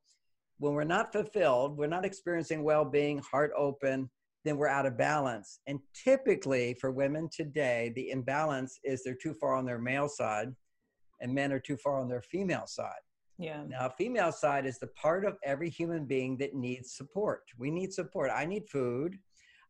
when 0.57 0.73
we're 0.73 0.83
not 0.83 1.13
fulfilled, 1.13 1.77
we're 1.77 1.87
not 1.87 2.03
experiencing 2.03 2.63
well-being, 2.63 3.19
heart 3.19 3.51
open, 3.57 4.09
then 4.45 4.57
we're 4.57 4.67
out 4.67 4.85
of 4.85 4.97
balance. 4.97 5.59
And 5.67 5.79
typically 5.93 6.75
for 6.79 6.91
women 6.91 7.29
today, 7.31 7.91
the 7.95 8.11
imbalance 8.11 8.79
is 8.83 9.03
they're 9.03 9.15
too 9.15 9.33
far 9.33 9.55
on 9.55 9.65
their 9.65 9.79
male 9.79 10.07
side 10.07 10.55
and 11.21 11.33
men 11.33 11.51
are 11.51 11.59
too 11.59 11.77
far 11.77 11.99
on 11.99 12.07
their 12.07 12.21
female 12.21 12.65
side. 12.67 13.01
Yeah. 13.37 13.63
Now, 13.67 13.89
female 13.97 14.31
side 14.31 14.65
is 14.65 14.79
the 14.79 14.87
part 14.87 15.25
of 15.25 15.37
every 15.43 15.69
human 15.69 16.05
being 16.05 16.37
that 16.37 16.55
needs 16.55 16.95
support. 16.95 17.43
We 17.57 17.71
need 17.71 17.93
support. 17.93 18.31
I 18.33 18.45
need 18.45 18.69
food. 18.69 19.17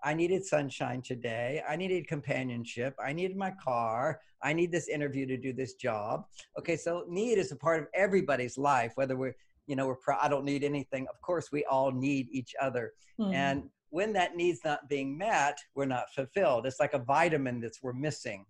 I 0.04 0.14
needed 0.14 0.46
sunshine 0.46 1.02
today. 1.02 1.62
I 1.68 1.76
needed 1.76 2.08
companionship. 2.08 2.96
I 3.04 3.14
needed 3.14 3.38
my 3.38 3.52
car. 3.64 4.22
I 4.42 4.54
need 4.54 4.72
this 4.72 4.88
interview 4.88 5.26
to 5.28 5.38
do 5.38 5.54
this 5.54 5.74
job. 5.74 6.24
Okay, 6.58 6.78
so 6.78 7.06
need 7.10 7.38
is 7.38 7.52
a 7.52 7.56
part 7.56 7.82
of 7.82 7.88
everybody's 7.94 8.58
life, 8.58 8.94
whether 8.96 9.18
we're, 9.18 9.36
you 9.68 9.76
know, 9.76 9.88
we're, 9.88 9.98
pro- 9.98 10.18
I 10.20 10.30
don't 10.30 10.46
need 10.46 10.64
anything. 10.64 11.06
Of 11.10 11.22
course, 11.22 11.52
we 11.52 11.66
all 11.66 11.92
need 11.92 12.28
each 12.32 12.56
other. 12.62 12.94
Mm. 13.20 13.34
And 13.34 13.70
when 13.90 14.14
that 14.14 14.36
need's 14.36 14.64
not 14.64 14.88
being 14.90 15.18
met, 15.18 15.58
we're 15.76 15.86
not 15.86 16.14
fulfilled. 16.14 16.66
It's 16.66 16.80
like 16.80 16.94
a 16.94 17.00
vitamin 17.00 17.60
that's 17.60 17.82
we're 17.82 17.94
missing. 17.94 18.46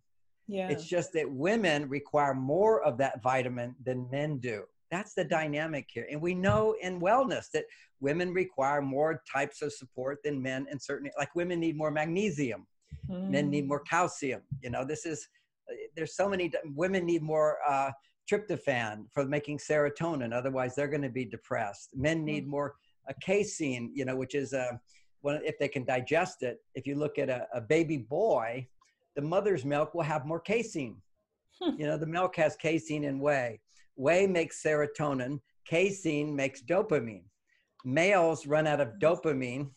Yeah. 0.47 0.69
It's 0.69 0.85
just 0.85 1.13
that 1.13 1.29
women 1.31 1.87
require 1.87 2.33
more 2.33 2.83
of 2.83 2.97
that 2.97 3.21
vitamin 3.21 3.75
than 3.83 4.09
men 4.11 4.39
do. 4.39 4.63
That's 4.91 5.13
the 5.13 5.23
dynamic 5.23 5.87
here. 5.93 6.07
And 6.11 6.19
we 6.19 6.33
know 6.33 6.75
in 6.81 6.99
wellness 6.99 7.51
that 7.53 7.65
women 8.01 8.33
require 8.33 8.81
more 8.81 9.21
types 9.31 9.61
of 9.61 9.73
support 9.73 10.19
than 10.23 10.41
men 10.41 10.65
and 10.69 10.81
certainly 10.81 11.11
like 11.17 11.33
women 11.35 11.59
need 11.59 11.77
more 11.77 11.91
magnesium 11.91 12.65
mm. 13.09 13.29
men 13.29 13.49
need 13.49 13.67
more 13.67 13.81
calcium 13.81 14.41
you 14.61 14.69
know 14.69 14.85
this 14.85 15.05
is 15.05 15.27
there's 15.95 16.15
so 16.15 16.27
many 16.27 16.51
women 16.75 17.05
need 17.05 17.21
more 17.21 17.57
uh, 17.67 17.91
tryptophan 18.31 19.05
for 19.13 19.25
making 19.25 19.57
serotonin 19.57 20.33
otherwise 20.33 20.75
they're 20.75 20.87
going 20.87 21.01
to 21.01 21.09
be 21.09 21.25
depressed 21.25 21.89
men 21.95 22.23
need 22.23 22.45
mm. 22.45 22.49
more 22.49 22.75
uh, 23.09 23.13
casein 23.21 23.91
you 23.93 24.05
know 24.05 24.15
which 24.15 24.35
is 24.35 24.53
uh, 24.53 24.71
when, 25.21 25.41
if 25.43 25.57
they 25.59 25.67
can 25.67 25.83
digest 25.83 26.43
it 26.43 26.59
if 26.75 26.85
you 26.87 26.95
look 26.95 27.17
at 27.17 27.29
a, 27.29 27.47
a 27.53 27.61
baby 27.61 27.97
boy 27.97 28.65
the 29.15 29.21
mother's 29.21 29.65
milk 29.65 29.93
will 29.93 30.03
have 30.03 30.25
more 30.25 30.39
casein 30.39 30.95
hmm. 31.61 31.79
you 31.79 31.85
know 31.85 31.97
the 31.97 32.05
milk 32.05 32.35
has 32.35 32.55
casein 32.55 33.05
and 33.05 33.19
whey 33.19 33.59
whey 33.95 34.25
makes 34.27 34.63
serotonin 34.63 35.39
casein 35.65 36.35
makes 36.35 36.61
dopamine 36.61 37.23
males 37.85 38.45
run 38.45 38.67
out 38.67 38.81
of 38.81 38.93
dopamine. 38.99 39.69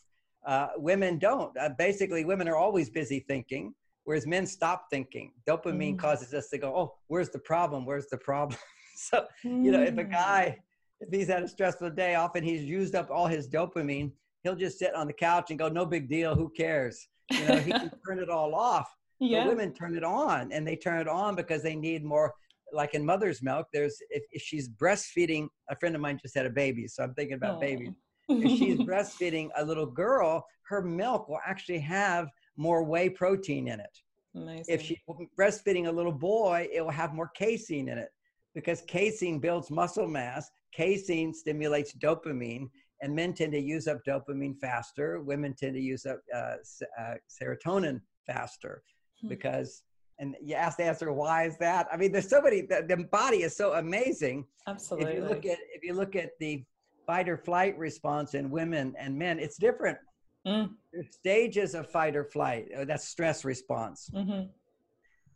Uh, 0.47 0.69
women 0.77 1.19
don't. 1.19 1.57
Uh, 1.57 1.71
basically, 1.79 2.25
women 2.25 2.49
are 2.49 2.57
always 2.57 2.91
busy 2.91 3.21
thinking, 3.21 3.75
whereas 4.05 4.27
men 4.27 4.47
stop 4.47 4.87
thinking. 4.91 5.33
Dopamine 5.49 5.95
mm. 5.95 5.99
causes 5.99 6.35
us 6.35 6.49
to 6.49 6.59
go, 6.59 6.75
oh, 6.77 6.95
where's 7.07 7.31
the 7.31 7.39
problem? 7.39 7.87
Where's 7.87 8.07
the 8.09 8.19
problem? 8.19 8.59
so, 8.97 9.25
mm. 9.45 9.65
you 9.65 9.71
know, 9.71 9.83
if 9.83 9.97
a 9.97 10.05
mm. 10.05 10.11
guy, 10.11 10.59
if 11.01 11.09
he's 11.13 11.29
had 11.29 11.43
a 11.43 11.49
stressful 11.49 11.91
day, 11.91 12.17
often 12.17 12.43
he's 12.43 12.65
used 12.65 12.95
up 12.95 13.11
all 13.11 13.27
his 13.27 13.49
dopamine, 13.49 14.11
he'll 14.43 14.57
just 14.57 14.79
sit 14.79 14.95
on 14.95 15.07
the 15.07 15.13
couch 15.13 15.51
and 15.51 15.59
go, 15.59 15.69
no 15.69 15.87
big 15.87 16.09
deal, 16.09 16.35
who 16.35 16.51
cares? 16.51 17.09
You 17.31 17.47
know, 17.47 17.57
he 17.57 17.73
can 17.73 17.91
turn 18.07 18.19
it 18.19 18.29
all 18.29 18.55
off. 18.55 18.95
Yeah. 19.21 19.45
But 19.45 19.51
women 19.51 19.73
turn 19.73 19.97
it 19.97 20.05
on, 20.05 20.51
and 20.53 20.67
they 20.67 20.77
turn 20.77 21.01
it 21.01 21.09
on 21.09 21.37
because 21.37 21.63
they 21.63 21.77
need 21.77 22.05
more 22.05 22.35
like 22.73 22.95
in 22.95 23.05
mother's 23.05 23.43
milk, 23.43 23.67
there's 23.73 23.99
if, 24.11 24.25
if, 24.31 24.43
she's 24.43 24.69
breastfeeding, 24.69 25.49
a 25.71 25.77
friend 25.77 25.95
of 25.95 26.01
mine 26.01 26.19
just 26.21 26.35
had 26.35 26.47
a 26.47 26.51
baby, 26.51 26.89
so 26.89 27.03
I'm 27.03 27.15
thinking 27.15 27.35
about 27.35 27.61
babies. 27.61 27.91
If 28.29 28.59
she's 28.59 28.79
breastfeeding 28.89 29.51
a 29.57 29.65
little 29.65 29.87
girl, 29.87 30.45
her 30.69 30.83
milk 30.83 31.29
will 31.29 31.41
actually 31.47 31.81
have 31.81 32.29
more 32.57 32.83
whey 32.83 33.09
protein 33.09 33.69
in 33.69 33.81
it. 33.81 33.99
Amazing. 34.35 34.65
If 34.69 34.83
she's 34.83 34.99
breastfeeding 35.39 35.89
a 35.89 35.93
little 35.93 36.13
boy, 36.13 36.69
it 36.73 36.81
will 36.81 36.91
have 36.91 37.13
more 37.13 37.29
casein 37.29 37.89
in 37.89 37.99
it 37.99 38.09
because 38.55 38.81
casein 38.83 39.39
builds 39.39 39.71
muscle 39.71 40.09
mass. 40.09 40.51
Casein 40.73 41.35
stimulates 41.35 41.95
dopamine, 41.95 42.69
and 43.03 43.15
men 43.15 43.35
tend 43.35 43.53
to 43.53 43.61
use 43.61 43.87
up 43.87 43.99
dopamine 44.07 44.57
faster. 44.59 45.21
Women 45.21 45.55
tend 45.55 45.75
to 45.75 45.81
use 45.81 46.07
up 46.07 46.21
uh, 46.35 46.55
uh, 46.99 47.15
serotonin 47.29 48.01
faster 48.27 48.83
hmm. 49.21 49.29
because 49.29 49.83
and 50.19 50.37
you 50.43 50.55
ask 50.55 50.77
the 50.77 50.85
answer 50.85 51.13
why 51.13 51.45
is 51.45 51.57
that 51.59 51.87
i 51.93 51.97
mean 51.97 52.13
there's 52.13 52.29
so 52.29 52.41
many 52.41 52.63
the, 52.63 52.85
the 52.89 52.97
body 53.11 53.43
is 53.43 53.57
so 53.57 53.75
amazing 53.75 54.45
absolutely 54.69 55.13
if 55.13 55.17
you 55.19 55.29
look 55.29 55.47
at 55.47 55.59
if 55.75 55.83
you 55.83 55.95
look 55.95 56.17
at 56.17 56.31
the 56.39 56.65
fight 57.07 57.29
or 57.29 57.37
flight 57.37 57.77
response 57.79 58.35
in 58.35 58.51
women 58.51 58.95
and 58.99 59.17
men 59.17 59.39
it's 59.39 59.57
different 59.57 59.99
mm. 60.47 60.69
there's 60.93 61.07
stages 61.11 61.75
of 61.75 61.91
fight 61.91 62.15
or 62.15 62.25
flight 62.25 62.69
that's 62.87 63.09
stress 63.09 63.45
response 63.45 64.11
mm-hmm. 64.15 64.45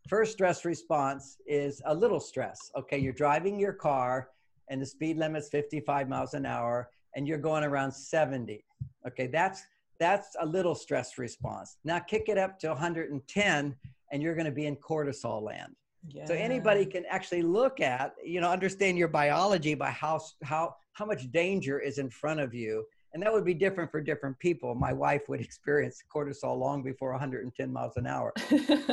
first 0.08 0.32
stress 0.32 0.64
response 0.64 1.38
is 1.46 1.82
a 1.86 1.94
little 1.94 2.20
stress 2.20 2.70
okay 2.76 2.98
you're 2.98 3.12
driving 3.12 3.58
your 3.58 3.72
car 3.72 4.28
and 4.68 4.80
the 4.80 4.86
speed 4.86 5.16
limit's 5.16 5.48
55 5.48 6.08
miles 6.08 6.34
an 6.34 6.46
hour 6.46 6.90
and 7.16 7.26
you're 7.26 7.38
going 7.38 7.64
around 7.64 7.90
70 7.90 8.64
okay 9.06 9.26
that's 9.26 9.64
that's 9.98 10.36
a 10.40 10.46
little 10.46 10.74
stress 10.74 11.18
response 11.18 11.78
now 11.84 11.98
kick 11.98 12.28
it 12.28 12.38
up 12.38 12.58
to 12.60 12.68
110 12.68 13.74
and 14.12 14.22
you're 14.22 14.34
going 14.34 14.46
to 14.46 14.52
be 14.52 14.66
in 14.66 14.76
cortisol 14.76 15.42
land. 15.42 15.74
Yeah. 16.08 16.26
So 16.26 16.34
anybody 16.34 16.86
can 16.86 17.04
actually 17.10 17.42
look 17.42 17.80
at, 17.80 18.14
you 18.24 18.40
know, 18.40 18.50
understand 18.50 18.96
your 18.96 19.08
biology 19.08 19.74
by 19.74 19.90
how 19.90 20.20
how 20.44 20.76
how 20.92 21.04
much 21.04 21.30
danger 21.32 21.80
is 21.80 21.98
in 21.98 22.08
front 22.08 22.38
of 22.38 22.54
you, 22.54 22.84
and 23.12 23.20
that 23.22 23.32
would 23.32 23.44
be 23.44 23.54
different 23.54 23.90
for 23.90 24.00
different 24.00 24.38
people. 24.38 24.76
My 24.76 24.92
wife 24.92 25.22
would 25.28 25.40
experience 25.40 26.00
cortisol 26.14 26.58
long 26.58 26.84
before 26.84 27.10
110 27.10 27.72
miles 27.72 27.96
an 27.96 28.06
hour. 28.06 28.32
it, 28.50 28.88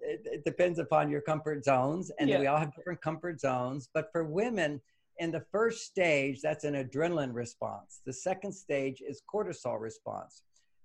it, 0.00 0.44
depends 0.44 0.78
upon 0.78 1.10
your 1.10 1.20
comfort 1.20 1.64
zones, 1.64 2.12
and 2.20 2.30
yeah. 2.30 2.38
we 2.38 2.46
all 2.46 2.58
have 2.58 2.72
different 2.76 3.00
comfort 3.00 3.40
zones. 3.40 3.88
But 3.92 4.12
for 4.12 4.22
women, 4.22 4.80
in 5.20 5.30
the 5.30 5.44
first 5.52 5.84
stage, 5.84 6.40
that's 6.40 6.64
an 6.64 6.74
adrenaline 6.74 7.34
response. 7.34 8.00
The 8.06 8.12
second 8.12 8.52
stage 8.52 9.02
is 9.06 9.22
cortisol 9.32 9.78
response. 9.78 10.42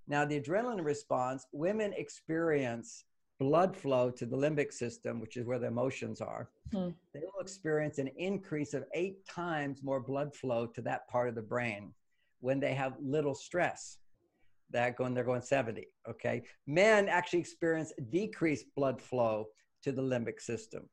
Now, 0.08 0.25
the 0.25 0.39
adrenaline 0.39 0.84
response, 0.84 1.48
women 1.54 1.94
experience 1.96 3.06
blood 3.39 3.75
flow 3.75 4.12
to 4.12 4.25
the 4.25 4.36
limbic 4.36 4.74
system, 4.74 5.22
which 5.22 5.38
is 5.38 5.46
where 5.46 5.58
the 5.58 5.68
emotions 5.68 6.20
are. 6.20 6.50
Hmm. 6.72 6.89
They 7.13 7.22
will 7.22 7.42
experience 7.42 7.98
an 7.98 8.10
increase 8.18 8.74
of 8.74 8.84
eight 8.94 9.25
times 9.25 9.82
more 9.82 10.01
blood 10.01 10.36
flow 10.36 10.68
to 10.68 10.82
that 10.82 11.08
part 11.08 11.30
of 11.30 11.36
the 11.36 11.42
brain 11.42 11.94
when 12.42 12.60
they 12.60 12.74
have 12.74 12.94
little 13.01 13.36
stress. 13.36 13.98
That 14.72 14.98
going, 14.98 15.13
they're 15.13 15.24
going 15.24 15.42
70. 15.42 15.88
Okay. 16.10 16.44
Men 16.68 17.08
actually 17.08 17.39
experience 17.39 17.94
decreased 18.10 18.65
blood 18.75 19.01
flow 19.01 19.46
to 19.84 19.94
the 19.94 20.01
limbic 20.01 20.42
system. 20.42 20.89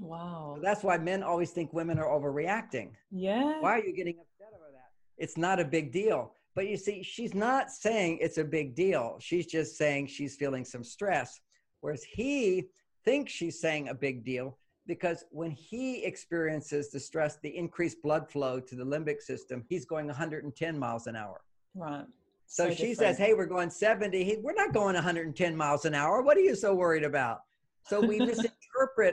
Wow. 0.00 0.54
So 0.56 0.62
that's 0.62 0.82
why 0.82 0.98
men 0.98 1.22
always 1.22 1.50
think 1.50 1.72
women 1.72 1.98
are 1.98 2.06
overreacting. 2.06 2.90
Yeah. 3.10 3.60
Why 3.60 3.78
are 3.78 3.84
you 3.84 3.94
getting 3.94 4.16
upset 4.18 4.52
over 4.54 4.70
that? 4.72 4.90
It's 5.18 5.36
not 5.36 5.60
a 5.60 5.64
big 5.64 5.92
deal. 5.92 6.32
But 6.54 6.68
you 6.68 6.76
see, 6.76 7.02
she's 7.02 7.34
not 7.34 7.70
saying 7.70 8.18
it's 8.20 8.38
a 8.38 8.44
big 8.44 8.74
deal. 8.74 9.16
She's 9.20 9.46
just 9.46 9.76
saying 9.76 10.08
she's 10.08 10.36
feeling 10.36 10.64
some 10.64 10.84
stress. 10.84 11.40
Whereas 11.80 12.04
he 12.04 12.68
thinks 13.04 13.32
she's 13.32 13.60
saying 13.60 13.88
a 13.88 13.94
big 13.94 14.24
deal 14.24 14.58
because 14.86 15.24
when 15.30 15.50
he 15.50 16.04
experiences 16.04 16.90
the 16.90 17.00
stress, 17.00 17.38
the 17.42 17.56
increased 17.56 18.02
blood 18.02 18.30
flow 18.30 18.60
to 18.60 18.74
the 18.74 18.84
limbic 18.84 19.20
system, 19.22 19.64
he's 19.68 19.84
going 19.84 20.06
110 20.06 20.78
miles 20.78 21.06
an 21.06 21.16
hour. 21.16 21.40
Right. 21.74 22.04
So, 22.46 22.68
so 22.68 22.70
she 22.70 22.88
different. 22.88 22.98
says, 22.98 23.18
Hey, 23.18 23.32
we're 23.32 23.46
going 23.46 23.70
70. 23.70 24.22
He, 24.22 24.36
we're 24.42 24.54
not 24.54 24.74
going 24.74 24.94
110 24.94 25.56
miles 25.56 25.84
an 25.86 25.94
hour. 25.94 26.20
What 26.22 26.36
are 26.36 26.40
you 26.40 26.54
so 26.54 26.74
worried 26.74 27.04
about? 27.04 27.40
So 27.88 28.00
we 28.00 28.18
misinterpret 28.18 28.52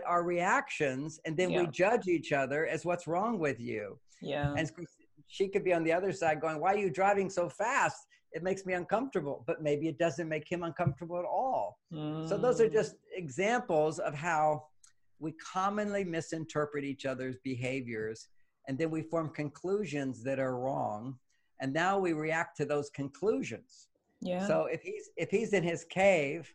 our 0.06 0.24
reactions 0.24 1.20
and 1.26 1.36
then 1.36 1.50
yeah. 1.50 1.62
we 1.62 1.68
judge 1.68 2.08
each 2.08 2.32
other 2.32 2.68
as 2.68 2.86
what's 2.86 3.08
wrong 3.08 3.40
with 3.40 3.60
you. 3.60 3.98
Yeah. 4.22 4.54
And 4.58 4.70
she 5.28 5.48
could 5.48 5.64
be 5.64 5.74
on 5.74 5.84
the 5.84 5.94
other 5.94 6.12
side 6.12 6.42
going, 6.42 6.60
Why 6.60 6.74
are 6.74 6.78
you 6.78 6.90
driving 6.90 7.30
so 7.30 7.50
fast? 7.50 8.08
It 8.32 8.44
makes 8.44 8.66
me 8.66 8.74
uncomfortable. 8.74 9.44
But 9.48 9.62
maybe 9.62 9.88
it 9.88 9.98
doesn't 9.98 10.28
make 10.28 10.50
him 10.50 10.64
uncomfortable 10.64 11.18
at 11.18 11.26
all. 11.26 11.78
Mm. 11.94 12.28
So 12.28 12.38
those 12.38 12.62
are 12.62 12.68
mm. 12.68 12.74
just 12.74 12.96
examples 13.16 14.00
of 14.00 14.14
how 14.14 14.64
we 15.20 15.34
commonly 15.34 16.04
misinterpret 16.04 16.84
each 16.84 17.06
other's 17.06 17.38
behaviors 17.44 18.28
and 18.68 18.78
then 18.78 18.90
we 18.90 19.02
form 19.02 19.30
conclusions 19.30 20.24
that 20.24 20.40
are 20.40 20.58
wrong 20.58 21.18
and 21.62 21.74
now 21.74 22.00
we 22.00 22.14
react 22.14 22.56
to 22.58 22.66
those 22.66 22.90
conclusions 22.92 23.88
yeah 24.22 24.46
so 24.48 24.68
if 24.72 24.82
he's 24.82 25.10
if 25.18 25.30
he's 25.30 25.54
in 25.54 25.64
his 25.64 25.86
cave 25.86 26.52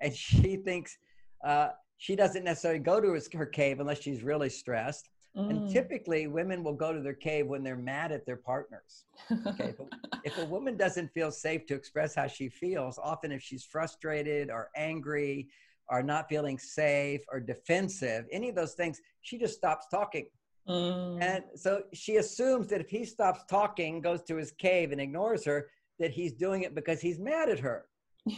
and 0.00 0.14
she 0.26 0.56
thinks 0.56 0.98
uh, 1.44 1.68
she 2.00 2.16
doesn't 2.16 2.44
necessarily 2.44 2.80
go 2.80 3.00
to 3.00 3.12
his, 3.12 3.28
her 3.32 3.46
cave 3.46 3.78
unless 3.78 4.00
she's 4.02 4.24
really 4.24 4.50
stressed 4.50 5.08
Mm. 5.36 5.50
And 5.50 5.70
typically, 5.70 6.26
women 6.26 6.64
will 6.64 6.74
go 6.74 6.92
to 6.92 7.00
their 7.00 7.14
cave 7.14 7.46
when 7.46 7.62
they're 7.62 7.76
mad 7.76 8.10
at 8.10 8.26
their 8.26 8.36
partners. 8.36 9.04
Okay, 9.46 9.68
if, 9.68 9.78
a, 9.78 9.84
if 10.24 10.38
a 10.38 10.44
woman 10.44 10.76
doesn't 10.76 11.12
feel 11.12 11.30
safe 11.30 11.66
to 11.66 11.74
express 11.74 12.14
how 12.14 12.26
she 12.26 12.48
feels, 12.48 12.98
often 12.98 13.30
if 13.30 13.42
she's 13.42 13.64
frustrated 13.64 14.50
or 14.50 14.70
angry 14.76 15.48
or 15.88 16.02
not 16.02 16.28
feeling 16.28 16.58
safe 16.58 17.20
or 17.30 17.38
defensive, 17.38 18.26
any 18.32 18.48
of 18.48 18.56
those 18.56 18.74
things, 18.74 19.00
she 19.22 19.38
just 19.38 19.54
stops 19.54 19.86
talking. 19.88 20.26
Mm. 20.68 21.22
And 21.22 21.44
so 21.54 21.84
she 21.92 22.16
assumes 22.16 22.66
that 22.68 22.80
if 22.80 22.88
he 22.88 23.04
stops 23.04 23.42
talking, 23.48 24.00
goes 24.00 24.22
to 24.24 24.36
his 24.36 24.50
cave 24.52 24.90
and 24.90 25.00
ignores 25.00 25.44
her, 25.44 25.68
that 26.00 26.10
he's 26.10 26.32
doing 26.32 26.62
it 26.62 26.74
because 26.74 27.00
he's 27.00 27.20
mad 27.20 27.48
at 27.48 27.60
her. 27.60 27.84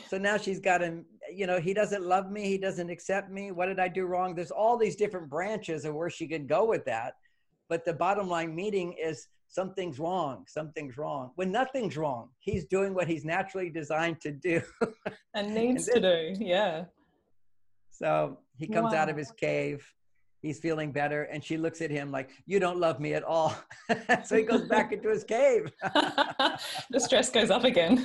So 0.09 0.19
now 0.19 0.37
she's 0.37 0.61
got 0.61 0.81
him, 0.81 1.05
you 1.33 1.47
know, 1.47 1.61
he 1.61 1.75
doesn't 1.75 2.03
love 2.03 2.31
me. 2.31 2.45
He 2.45 2.59
doesn't 2.59 2.91
accept 2.91 3.31
me. 3.31 3.51
What 3.51 3.67
did 3.67 3.81
I 3.81 3.89
do 3.89 4.07
wrong? 4.07 4.35
There's 4.35 4.51
all 4.51 4.77
these 4.77 4.97
different 4.97 5.29
branches 5.29 5.85
of 5.85 5.95
where 5.95 6.11
she 6.11 6.29
could 6.29 6.49
go 6.49 6.65
with 6.65 6.85
that. 6.85 7.15
But 7.69 7.85
the 7.85 7.93
bottom 7.93 8.29
line 8.29 8.55
meeting 8.55 8.95
is 9.03 9.29
something's 9.49 9.99
wrong. 9.99 10.45
Something's 10.49 10.97
wrong. 10.97 11.31
When 11.37 11.51
nothing's 11.51 11.97
wrong, 11.97 12.29
he's 12.39 12.65
doing 12.65 12.95
what 12.95 13.09
he's 13.09 13.25
naturally 13.25 13.71
designed 13.71 14.21
to 14.23 14.31
do. 14.31 14.63
and 15.35 15.55
needs 15.55 15.89
and 15.89 16.05
then, 16.05 16.13
to 16.13 16.35
do. 16.35 16.45
Yeah. 16.45 16.85
So 17.91 18.39
he 18.57 18.67
comes 18.67 18.93
wow. 18.93 19.01
out 19.01 19.09
of 19.09 19.17
his 19.17 19.31
cave. 19.33 19.87
He's 20.43 20.59
feeling 20.59 20.91
better. 20.91 21.23
And 21.25 21.43
she 21.43 21.57
looks 21.57 21.81
at 21.81 21.91
him 21.91 22.11
like, 22.11 22.31
You 22.47 22.59
don't 22.59 22.79
love 22.79 23.01
me 23.01 23.15
at 23.15 23.23
all. 23.23 23.55
so 24.25 24.37
he 24.37 24.43
goes 24.43 24.63
back 24.63 24.93
into 24.93 25.09
his 25.09 25.25
cave. 25.25 25.73
the 25.83 26.99
stress 26.99 27.31
goes 27.31 27.51
up 27.51 27.65
again. 27.65 28.03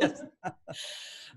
yes. 0.00 0.22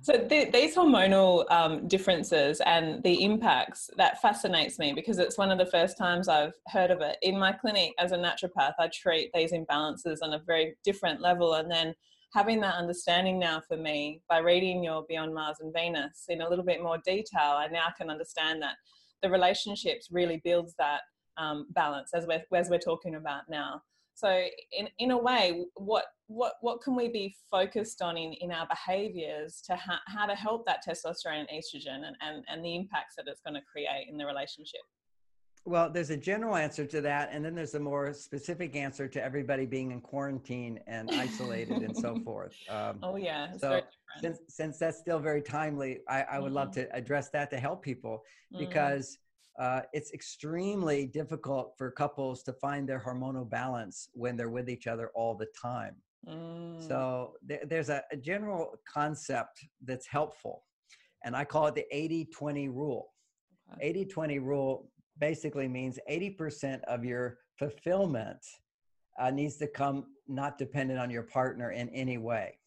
So 0.02 0.12
the, 0.14 0.50
these 0.52 0.76
hormonal 0.76 1.50
um, 1.50 1.88
differences 1.88 2.62
and 2.66 3.02
the 3.04 3.24
impacts 3.24 3.90
that 3.96 4.22
fascinates 4.22 4.78
me 4.78 4.92
because 4.94 5.20
it's 5.20 5.38
one 5.38 5.52
of 5.52 5.58
the 5.58 5.66
first 5.66 5.98
times 5.98 6.28
I've 6.28 6.54
heard 6.68 6.92
of 6.92 7.00
it. 7.00 7.18
In 7.22 7.40
my 7.40 7.54
clinic 7.54 7.94
as 7.98 8.12
a 8.12 8.18
naturopath, 8.18 8.74
I 8.78 8.90
treat 8.94 9.32
these 9.34 9.54
imbalances 9.54 10.18
on 10.22 10.34
a 10.34 10.42
very 10.46 10.76
different 10.84 11.22
level, 11.22 11.54
and 11.54 11.72
then 11.72 11.96
having 12.34 12.60
that 12.60 12.76
understanding 12.76 13.40
now 13.40 13.62
for 13.66 13.78
me 13.78 14.22
by 14.28 14.40
reading 14.40 14.84
your 14.84 15.06
Beyond 15.08 15.34
Mars 15.34 15.58
and 15.62 15.74
Venus 15.74 16.26
in 16.28 16.42
a 16.42 16.50
little 16.50 16.66
bit 16.66 16.84
more 16.84 16.98
detail, 17.06 17.54
I 17.54 17.68
now 17.68 17.88
can 17.98 18.10
understand 18.10 18.62
that 18.62 18.76
the 19.22 19.30
relationships 19.30 20.10
really 20.12 20.42
builds 20.44 20.74
that 20.78 21.02
um, 21.38 21.68
balance 21.72 22.12
as 22.14 22.26
we're, 22.28 22.44
as 22.58 22.70
we're 22.70 22.80
talking 22.80 23.16
about 23.16 23.44
now. 23.50 23.82
So 24.14 24.30
in, 24.72 24.88
in 25.00 25.12
a 25.12 25.18
way, 25.18 25.66
what, 25.76 26.06
what, 26.28 26.54
what 26.62 26.82
can 26.82 26.96
we 26.96 27.10
be 27.10 27.36
focused 27.52 28.02
on 28.02 28.18
in, 28.18 28.34
in 28.34 28.52
our 28.52 28.66
behaviors 28.68 29.62
to 29.66 29.76
ha- 29.76 30.02
how 30.08 30.26
to 30.26 30.36
help 30.36 30.66
that 30.66 30.80
testosterone 30.88 31.42
and 31.42 31.50
estrogen 31.50 32.08
and, 32.08 32.16
and, 32.22 32.44
and 32.48 32.64
the 32.64 32.76
impacts 32.76 33.16
that 33.18 33.26
it's 33.28 33.42
going 33.42 33.56
to 33.56 33.62
create 33.70 34.08
in 34.10 34.18
the 34.18 34.26
relationship? 34.26 34.82
Well, 35.68 35.90
there's 35.90 36.12
a 36.12 36.18
general 36.18 36.56
answer 36.56 36.86
to 36.86 37.02
that, 37.02 37.30
and 37.32 37.44
then 37.44 37.56
there's 37.56 37.74
a 37.74 37.80
more 37.80 38.14
specific 38.14 38.76
answer 38.76 39.08
to 39.08 39.24
everybody 39.24 39.66
being 39.66 39.92
in 39.92 40.00
quarantine 40.00 40.80
and 40.86 41.10
isolated 41.12 41.82
and 41.82 41.98
so 41.98 42.20
forth. 42.24 42.56
Um, 42.70 43.00
oh 43.02 43.16
yeah. 43.16 43.52
so 43.58 43.82
since 44.22 44.40
since 44.50 44.78
that's 44.78 44.98
still 44.98 45.20
very 45.20 45.42
timely, 45.42 46.00
I, 46.08 46.24
I 46.24 46.40
would 46.40 46.48
mm-hmm. 46.48 46.56
love 46.56 46.72
to 46.72 46.94
address 46.96 47.30
that 47.30 47.50
to 47.52 47.58
help 47.58 47.84
people 47.84 48.24
mm-hmm. 48.54 48.66
because 48.66 49.18
uh, 49.60 49.82
it's 49.94 50.12
extremely 50.14 51.06
difficult 51.06 51.74
for 51.78 51.92
couples 51.92 52.44
to 52.44 52.54
find 52.54 52.88
their 52.88 53.00
hormonal 53.00 53.50
balance 53.50 54.10
when 54.14 54.36
they're 54.36 54.50
with 54.50 54.70
each 54.70 54.88
other 54.88 55.12
all 55.16 55.34
the 55.36 55.48
time. 55.60 55.96
Mm. 56.28 56.86
So 56.86 57.34
th- 57.48 57.62
there's 57.68 57.90
a, 57.90 58.04
a 58.12 58.18
general 58.18 58.74
concept 58.92 59.66
that's 59.84 60.08
helpful, 60.08 60.64
and 61.24 61.36
I 61.36 61.46
call 61.46 61.68
it 61.68 61.76
the 61.76 61.86
80 61.92 62.26
20 62.26 62.70
rule. 62.70 63.12
80 63.82 64.06
20 64.06 64.40
rule 64.40 64.92
basically 65.20 65.68
means 65.68 65.98
80% 66.10 66.82
of 66.84 67.04
your 67.04 67.38
fulfillment 67.58 68.38
uh, 69.20 69.32
needs 69.32 69.58
to 69.58 69.68
come 69.68 70.06
not 70.28 70.58
dependent 70.58 71.00
on 71.00 71.10
your 71.10 71.24
partner 71.24 71.72
in 71.72 71.90
any 71.90 72.18
way. 72.18 72.58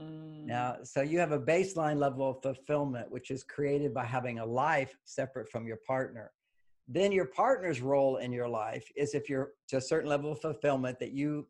Mm. 0.00 0.46
Now, 0.46 0.76
so 0.82 1.02
you 1.02 1.18
have 1.18 1.32
a 1.32 1.38
baseline 1.38 1.98
level 1.98 2.30
of 2.30 2.42
fulfillment, 2.42 3.10
which 3.10 3.30
is 3.30 3.42
created 3.42 3.92
by 3.92 4.04
having 4.04 4.38
a 4.38 4.46
life 4.46 4.94
separate 5.04 5.48
from 5.50 5.66
your 5.66 5.78
partner. 5.86 6.30
Then 6.86 7.12
your 7.12 7.26
partner's 7.26 7.80
role 7.80 8.16
in 8.16 8.32
your 8.32 8.48
life 8.48 8.90
is 8.96 9.14
if 9.14 9.28
you're 9.28 9.52
to 9.68 9.76
a 9.76 9.80
certain 9.80 10.08
level 10.08 10.32
of 10.32 10.40
fulfillment 10.40 10.98
that 11.00 11.12
you 11.12 11.46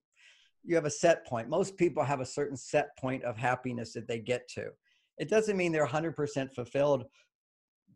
you 0.64 0.74
have 0.74 0.84
a 0.84 0.90
set 0.90 1.24
point. 1.24 1.48
Most 1.48 1.76
people 1.76 2.02
have 2.02 2.20
a 2.20 2.26
certain 2.26 2.56
set 2.56 2.96
point 2.98 3.22
of 3.22 3.36
happiness 3.36 3.92
that 3.92 4.08
they 4.08 4.18
get 4.18 4.48
to. 4.48 4.70
It 5.16 5.30
doesn't 5.30 5.56
mean 5.56 5.72
they're 5.72 5.86
100% 5.86 6.52
fulfilled 6.52 7.06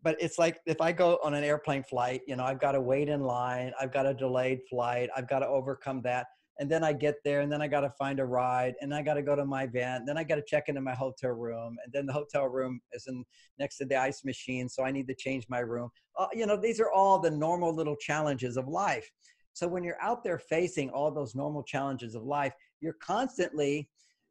but 0.03 0.17
it's 0.21 0.39
like 0.39 0.61
if 0.67 0.81
I 0.81 0.93
go 0.93 1.19
on 1.23 1.35
an 1.35 1.45
airplane 1.45 1.83
flight, 1.83 2.23
you 2.27 2.37
know, 2.37 2.45
I've 2.45 2.61
got 2.61 2.73
to 2.73 2.81
wait 2.81 3.09
in 3.09 3.21
line, 3.23 3.73
I've 3.81 3.93
got 3.93 4.07
a 4.07 4.15
delayed 4.15 4.61
flight, 4.69 5.09
I've 5.17 5.29
got 5.29 5.41
to 5.41 5.47
overcome 5.47 6.03
that. 6.03 6.27
And 6.59 6.71
then 6.71 6.85
I 6.85 6.93
get 6.93 7.17
there 7.25 7.41
and 7.41 7.51
then 7.51 7.63
I 7.63 7.69
got 7.69 7.81
to 7.81 7.91
find 7.91 8.21
a 8.21 8.25
ride 8.25 8.75
and 8.81 8.95
I 8.95 9.03
got 9.03 9.15
to 9.15 9.23
go 9.23 9.35
to 9.35 9.45
my 9.45 9.67
van. 9.67 10.05
Then 10.05 10.19
I 10.19 10.25
got 10.25 10.37
to 10.37 10.45
check 10.47 10.65
into 10.69 10.81
my 10.81 10.95
hotel 10.95 11.31
room. 11.31 11.77
And 11.85 11.93
then 11.93 12.07
the 12.07 12.13
hotel 12.13 12.47
room 12.47 12.81
is 12.93 13.07
in 13.07 13.25
next 13.59 13.79
to 13.79 13.85
the 13.85 13.97
ice 13.97 14.25
machine. 14.25 14.69
So 14.69 14.85
I 14.85 14.91
need 14.91 15.09
to 15.09 15.15
change 15.15 15.47
my 15.49 15.61
room. 15.61 15.91
Uh, 16.19 16.27
you 16.33 16.47
know, 16.47 16.57
these 16.57 16.79
are 16.79 16.91
all 16.91 17.19
the 17.19 17.31
normal 17.31 17.75
little 17.75 17.97
challenges 17.97 18.57
of 18.57 18.69
life. 18.69 19.11
So 19.55 19.67
when 19.67 19.83
you're 19.83 20.01
out 20.01 20.23
there 20.23 20.39
facing 20.39 20.91
all 20.91 21.11
those 21.11 21.35
normal 21.35 21.63
challenges 21.63 22.15
of 22.15 22.23
life, 22.23 22.53
you're 22.81 22.97
constantly 23.03 23.89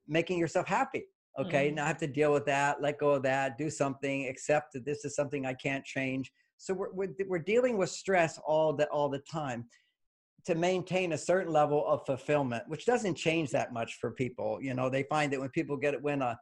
making 0.08 0.38
yourself 0.40 0.68
happy 0.68 1.06
okay 1.40 1.68
mm-hmm. 1.68 1.76
now 1.76 1.86
i 1.86 1.88
have 1.88 1.98
to 1.98 2.08
deal 2.08 2.34
with 2.34 2.46
that 2.46 2.82
let 2.82 2.98
go 3.00 3.12
of 3.12 3.24
that 3.24 3.58
do 3.58 3.70
something 3.70 4.28
accept 4.28 4.74
that 4.74 4.86
this 4.86 5.06
is 5.06 5.16
something 5.16 5.46
i 5.46 5.54
can't 5.54 5.86
change 5.86 6.32
so 6.58 6.74
we're, 6.74 6.92
we're, 6.92 7.16
we're 7.28 7.40
dealing 7.40 7.78
with 7.78 7.90
stress 7.90 8.40
all 8.46 8.74
the 8.74 8.86
all 8.88 9.10
the 9.10 9.20
time 9.20 9.66
to 10.46 10.56
maintain 10.56 11.14
a 11.14 11.18
certain 11.18 11.52
level 11.52 11.86
of 11.88 12.06
fulfillment 12.06 12.64
which 12.68 12.86
doesn't 12.86 13.16
change 13.16 13.52
that 13.52 13.74
much 13.74 13.98
for 14.00 14.12
people 14.12 14.60
you 14.62 14.74
know 14.74 14.90
they 14.90 15.04
find 15.04 15.32
that 15.32 15.40
when 15.40 15.50
people 15.50 15.78
get 15.78 16.02
win 16.02 16.22
a 16.22 16.38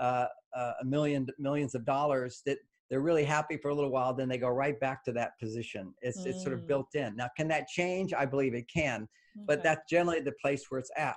uh, 0.00 0.26
a 0.56 0.84
million 0.84 1.26
millions 1.38 1.74
of 1.74 1.84
dollars 1.84 2.42
that 2.46 2.58
they're 2.90 3.00
really 3.00 3.24
happy 3.24 3.56
for 3.56 3.70
a 3.70 3.74
little 3.74 3.90
while 3.90 4.14
then 4.14 4.28
they 4.28 4.38
go 4.38 4.48
right 4.48 4.78
back 4.80 5.04
to 5.04 5.12
that 5.12 5.38
position 5.38 5.94
it's 6.02 6.22
mm. 6.22 6.26
it's 6.26 6.42
sort 6.42 6.54
of 6.54 6.60
mm. 6.60 6.66
built 6.66 6.94
in 6.94 7.14
now 7.16 7.28
can 7.36 7.48
that 7.48 7.66
change 7.68 8.12
i 8.14 8.24
believe 8.24 8.54
it 8.54 8.66
can 8.72 9.02
okay. 9.02 9.44
but 9.46 9.62
that's 9.62 9.88
generally 9.88 10.20
the 10.20 10.32
place 10.42 10.64
where 10.68 10.78
it's 10.78 10.90
at 10.96 11.16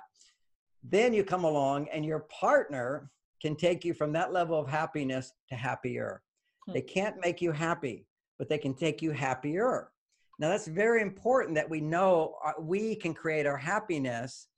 then 0.82 1.12
you 1.12 1.24
come 1.24 1.44
along 1.44 1.88
and 1.92 2.04
your 2.04 2.20
partner 2.30 3.10
can 3.42 3.56
take 3.56 3.84
you 3.84 3.94
from 3.94 4.12
that 4.12 4.32
level 4.32 4.58
of 4.58 4.68
happiness 4.68 5.32
to 5.48 5.54
happier. 5.54 6.22
Hmm. 6.66 6.72
They 6.74 6.82
can't 6.82 7.16
make 7.20 7.40
you 7.42 7.52
happy, 7.52 8.06
but 8.38 8.48
they 8.48 8.58
can 8.58 8.74
take 8.74 9.02
you 9.02 9.10
happier. 9.10 9.90
Now, 10.38 10.50
that's 10.50 10.68
very 10.68 11.00
important 11.00 11.54
that 11.54 11.68
we 11.68 11.80
know 11.80 12.36
uh, 12.44 12.52
we 12.60 12.94
can 12.94 13.14
create 13.14 13.46
our 13.46 13.56
happiness 13.56 14.48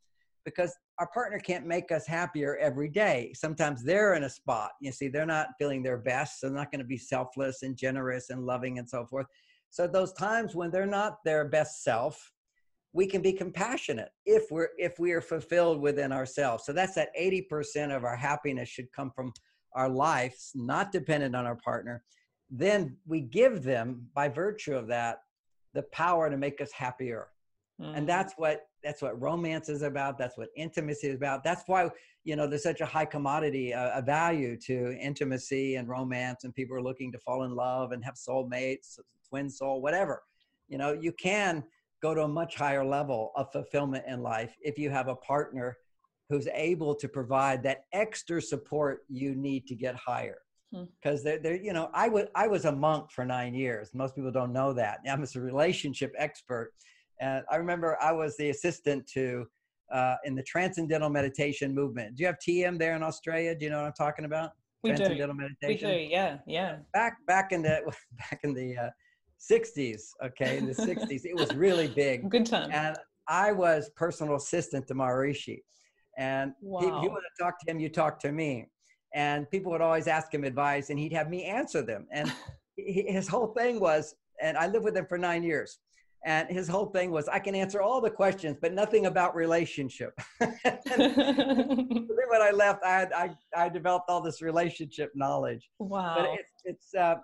because 0.45 0.75
our 0.99 1.09
partner 1.09 1.38
can't 1.38 1.67
make 1.67 1.93
us 1.93 2.07
happier 2.07 2.57
every 2.57 2.88
day. 2.88 3.33
Sometimes 3.35 3.85
they're 3.85 4.14
in 4.14 4.25
a 4.25 4.31
spot, 4.31 4.73
you 4.81 4.91
see, 4.91 5.09
they're 5.09 5.27
not 5.27 5.49
feeling 5.59 5.83
their 5.83 5.99
best, 5.99 6.41
so 6.41 6.49
they're 6.49 6.57
not 6.57 6.73
going 6.73 6.81
to 6.81 6.87
be 6.87 6.99
selfless 6.99 7.62
and 7.62 7.77
generous 7.77 8.31
and 8.31 8.45
loving 8.45 8.79
and 8.79 8.88
so 8.88 9.07
forth. 9.07 9.27
So, 9.71 9.87
those 9.87 10.12
times 10.14 10.55
when 10.57 10.71
they're 10.71 10.87
not 10.87 11.19
their 11.25 11.45
best 11.45 11.85
self, 11.85 12.33
we 12.93 13.07
can 13.07 13.23
be 13.23 13.33
compassionate 13.33 14.11
if 14.25 14.51
we're 14.51 14.71
if 14.79 14.99
we 14.99 15.12
are 15.12 15.21
fulfilled 15.21 15.81
within 15.81 16.11
ourselves 16.12 16.64
so 16.64 16.73
that's 16.73 16.95
that 16.95 17.11
80% 17.21 17.95
of 17.95 18.05
our 18.05 18.17
happiness 18.17 18.69
should 18.69 18.91
come 18.93 19.11
from 19.14 19.33
our 19.75 19.88
lives 19.88 20.53
not 20.55 20.91
dependent 20.91 21.37
on 21.37 21.47
our 21.47 21.57
partner 21.57 22.03
then 22.51 22.97
we 23.07 23.21
give 23.21 23.62
them 23.62 24.09
by 24.14 24.29
virtue 24.29 24.75
of 24.75 24.87
that 24.88 25.19
the 25.74 25.83
power 25.92 26.31
to 26.31 26.37
make 26.37 26.61
us 26.61 26.72
happier. 26.72 27.28
Mm. 27.81 27.96
and 27.96 28.09
that's 28.09 28.35
what 28.37 28.62
that's 28.83 29.02
what 29.02 29.20
romance 29.20 29.68
is 29.68 29.83
about. 29.83 30.18
That's 30.18 30.37
what 30.37 30.48
intimacy 30.57 31.09
is 31.09 31.16
about. 31.16 31.44
That's 31.44 31.62
why 31.66 31.88
you 32.24 32.35
know 32.35 32.46
there's 32.46 32.62
such 32.64 32.81
a 32.81 32.87
high 32.87 33.04
commodity 33.04 33.72
uh, 33.72 33.98
a 33.98 34.02
value 34.02 34.57
to 34.66 34.98
intimacy 34.98 35.76
and 35.76 35.88
romance 35.88 36.44
and 36.44 36.54
people 36.54 36.76
are 36.76 36.83
looking 36.83 37.12
to 37.12 37.18
fall 37.18 37.44
in 37.44 37.54
love 37.54 37.92
and 37.92 38.04
have 38.04 38.14
soulmates 38.14 38.98
twin 39.28 39.48
soul 39.48 39.81
whatever. 39.81 40.22
You 40.68 40.78
know 40.78 40.92
you 40.92 41.12
can 41.12 41.62
go 42.02 42.14
to 42.14 42.22
a 42.22 42.28
much 42.28 42.57
higher 42.57 42.85
level 42.85 43.33
of 43.37 43.50
fulfillment 43.52 44.04
in 44.09 44.22
life 44.22 44.57
if 44.61 44.76
you 44.78 44.90
have 44.90 45.09
a 45.09 45.16
partner 45.16 45.76
who's 46.28 46.48
able 46.54 46.94
to 46.94 47.09
provide 47.09 47.62
that 47.62 47.85
extra 47.92 48.42
support 48.42 49.04
you 49.09 49.35
need 49.35 49.66
to 49.66 49.74
get 49.74 49.94
higher 49.94 50.38
because 50.72 51.20
hmm. 51.20 51.24
they're, 51.24 51.38
they're 51.38 51.57
you 51.57 51.72
know 51.72 51.90
I 51.94 52.09
was 52.09 52.26
I 52.35 52.46
was 52.46 52.64
a 52.64 52.72
monk 52.72 53.11
for 53.11 53.24
nine 53.24 53.54
years 53.54 53.90
most 53.94 54.14
people 54.14 54.31
don't 54.31 54.52
know 54.52 54.72
that 54.74 54.98
i'm 55.09 55.22
a 55.22 55.40
relationship 55.40 56.12
expert 56.18 56.72
and 57.20 57.42
i 57.50 57.57
remember 57.57 57.96
i 58.02 58.12
was 58.12 58.37
the 58.37 58.50
assistant 58.50 59.07
to 59.14 59.46
uh, 59.92 60.16
in 60.24 60.35
the 60.35 60.42
transcendental 60.42 61.09
meditation 61.09 61.74
movement 61.74 62.14
do 62.16 62.22
you 62.22 62.26
have 62.26 62.37
tm 62.46 62.78
there 62.78 62.94
in 62.94 63.02
australia 63.02 63.54
do 63.54 63.64
you 63.64 63.70
know 63.70 63.78
what 63.78 63.87
i'm 63.87 63.92
talking 63.94 64.26
about 64.26 64.50
we 64.83 64.90
transcendental 64.90 65.35
do. 65.35 65.40
meditation 65.42 65.88
we 65.88 66.07
do 66.07 66.11
yeah 66.11 66.37
yeah 66.46 66.76
back 66.92 67.16
back 67.26 67.52
in 67.52 67.62
the 67.62 67.81
back 68.18 68.40
in 68.42 68.52
the 68.52 68.76
uh, 68.76 68.90
60s, 69.40 70.11
okay, 70.24 70.59
in 70.59 70.66
the 70.66 70.74
60s. 70.74 71.24
It 71.24 71.35
was 71.35 71.54
really 71.54 71.88
big. 71.88 72.28
Good 72.28 72.46
time. 72.46 72.70
And 72.72 72.96
I 73.28 73.52
was 73.52 73.90
personal 73.96 74.37
assistant 74.37 74.87
to 74.88 74.94
Maharishi. 74.94 75.62
And 76.16 76.52
wow. 76.61 76.81
if 76.81 76.87
you 76.87 77.11
want 77.11 77.22
to 77.37 77.42
talk 77.42 77.54
to 77.61 77.70
him, 77.70 77.78
you 77.78 77.88
talk 77.88 78.18
to 78.20 78.33
me. 78.33 78.66
And 79.14 79.51
people 79.51 79.73
would 79.73 79.81
always 79.81 80.07
ask 80.07 80.33
him 80.33 80.44
advice, 80.44 80.90
and 80.90 80.99
he'd 80.99 81.12
have 81.12 81.31
me 81.31 81.44
answer 81.44 81.83
them. 81.83 82.07
And 82.12 82.33
his 82.77 83.29
whole 83.29 83.49
thing 83.49 83.81
was, 83.81 84.14
and 84.40 84.57
I 84.57 84.66
lived 84.66 84.85
with 84.85 84.97
him 84.97 85.07
for 85.07 85.18
nine 85.18 85.42
years. 85.42 85.79
And 86.25 86.49
his 86.49 86.68
whole 86.68 86.87
thing 86.87 87.11
was, 87.11 87.29
I 87.29 87.38
can 87.38 87.55
answer 87.55 87.81
all 87.81 88.01
the 88.01 88.11
questions, 88.11 88.57
but 88.61 88.75
nothing 88.75 89.07
about 89.07 89.35
relationship. 89.37 90.18
then 90.40 92.09
when 92.29 92.42
I 92.42 92.51
left, 92.53 92.85
I, 92.85 92.99
had, 92.99 93.12
I, 93.12 93.31
I 93.57 93.68
developed 93.68 94.11
all 94.11 94.21
this 94.21 94.42
relationship 94.42 95.12
knowledge. 95.14 95.71
Wow. 95.79 96.16
But 96.18 96.40
it's, 96.40 96.53
it's 96.64 96.94
uh, 96.94 97.16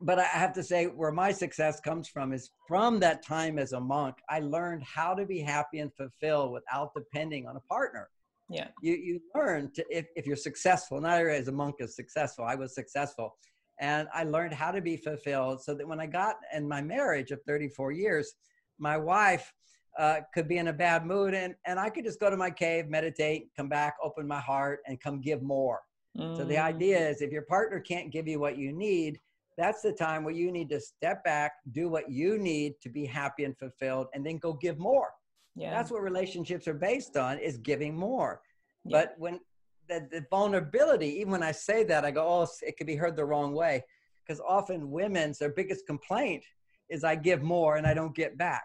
but 0.00 0.18
I 0.18 0.24
have 0.24 0.52
to 0.54 0.62
say, 0.62 0.86
where 0.86 1.12
my 1.12 1.32
success 1.32 1.80
comes 1.80 2.08
from 2.08 2.32
is 2.32 2.50
from 2.68 3.00
that 3.00 3.24
time 3.24 3.58
as 3.58 3.72
a 3.72 3.80
monk, 3.80 4.16
I 4.28 4.40
learned 4.40 4.82
how 4.82 5.14
to 5.14 5.24
be 5.24 5.40
happy 5.40 5.78
and 5.78 5.92
fulfilled 5.94 6.52
without 6.52 6.92
depending 6.94 7.46
on 7.46 7.56
a 7.56 7.60
partner. 7.60 8.08
Yeah. 8.48 8.68
You 8.80 8.94
you 8.94 9.20
learn 9.34 9.72
to 9.74 9.84
if, 9.90 10.06
if 10.14 10.26
you're 10.26 10.36
successful, 10.36 11.00
not 11.00 11.18
everybody 11.18 11.40
as 11.40 11.48
a 11.48 11.52
monk 11.52 11.76
is 11.80 11.96
successful. 11.96 12.44
I 12.44 12.54
was 12.54 12.74
successful. 12.74 13.36
And 13.80 14.08
I 14.14 14.24
learned 14.24 14.54
how 14.54 14.70
to 14.70 14.80
be 14.80 14.96
fulfilled 14.96 15.62
so 15.62 15.74
that 15.74 15.86
when 15.86 16.00
I 16.00 16.06
got 16.06 16.36
in 16.54 16.66
my 16.66 16.80
marriage 16.80 17.30
of 17.30 17.40
34 17.46 17.92
years, 17.92 18.34
my 18.78 18.96
wife 18.96 19.52
uh, 19.98 20.20
could 20.34 20.48
be 20.48 20.58
in 20.58 20.68
a 20.68 20.72
bad 20.72 21.04
mood 21.04 21.34
and, 21.34 21.54
and 21.66 21.78
I 21.78 21.90
could 21.90 22.04
just 22.04 22.20
go 22.20 22.30
to 22.30 22.36
my 22.36 22.50
cave, 22.50 22.88
meditate, 22.88 23.48
come 23.56 23.68
back, 23.68 23.94
open 24.02 24.26
my 24.26 24.40
heart, 24.40 24.80
and 24.86 25.00
come 25.00 25.20
give 25.20 25.42
more. 25.42 25.80
Mm. 26.18 26.36
So 26.36 26.44
the 26.44 26.58
idea 26.58 26.98
mm. 26.98 27.10
is 27.10 27.22
if 27.22 27.30
your 27.30 27.42
partner 27.42 27.80
can't 27.80 28.10
give 28.10 28.26
you 28.26 28.38
what 28.38 28.56
you 28.56 28.72
need, 28.72 29.18
that's 29.58 29.80
the 29.80 29.92
time 29.92 30.22
where 30.22 30.34
you 30.34 30.52
need 30.52 30.68
to 30.70 30.80
step 30.80 31.24
back, 31.24 31.52
do 31.72 31.88
what 31.88 32.10
you 32.10 32.38
need 32.38 32.74
to 32.82 32.90
be 32.90 33.06
happy 33.06 33.44
and 33.44 33.56
fulfilled, 33.58 34.08
and 34.12 34.24
then 34.24 34.36
go 34.38 34.52
give 34.52 34.78
more. 34.78 35.10
Yeah. 35.56 35.70
That's 35.70 35.90
what 35.90 36.02
relationships 36.02 36.68
are 36.68 36.74
based 36.74 37.16
on 37.16 37.38
is 37.38 37.56
giving 37.56 37.96
more. 37.96 38.42
Yeah. 38.84 38.98
But 38.98 39.14
when 39.18 39.40
the, 39.88 40.06
the 40.10 40.24
vulnerability, 40.30 41.08
even 41.18 41.32
when 41.32 41.42
I 41.42 41.52
say 41.52 41.82
that, 41.84 42.04
I 42.04 42.10
go, 42.10 42.26
oh, 42.26 42.46
it 42.62 42.76
could 42.76 42.86
be 42.86 42.96
heard 42.96 43.16
the 43.16 43.24
wrong 43.24 43.54
way. 43.54 43.82
Because 44.24 44.40
often 44.46 44.90
women's, 44.90 45.38
their 45.38 45.52
biggest 45.52 45.86
complaint 45.86 46.44
is 46.90 47.04
I 47.04 47.14
give 47.14 47.42
more 47.42 47.76
and 47.76 47.86
I 47.86 47.94
don't 47.94 48.14
get 48.14 48.36
back. 48.36 48.64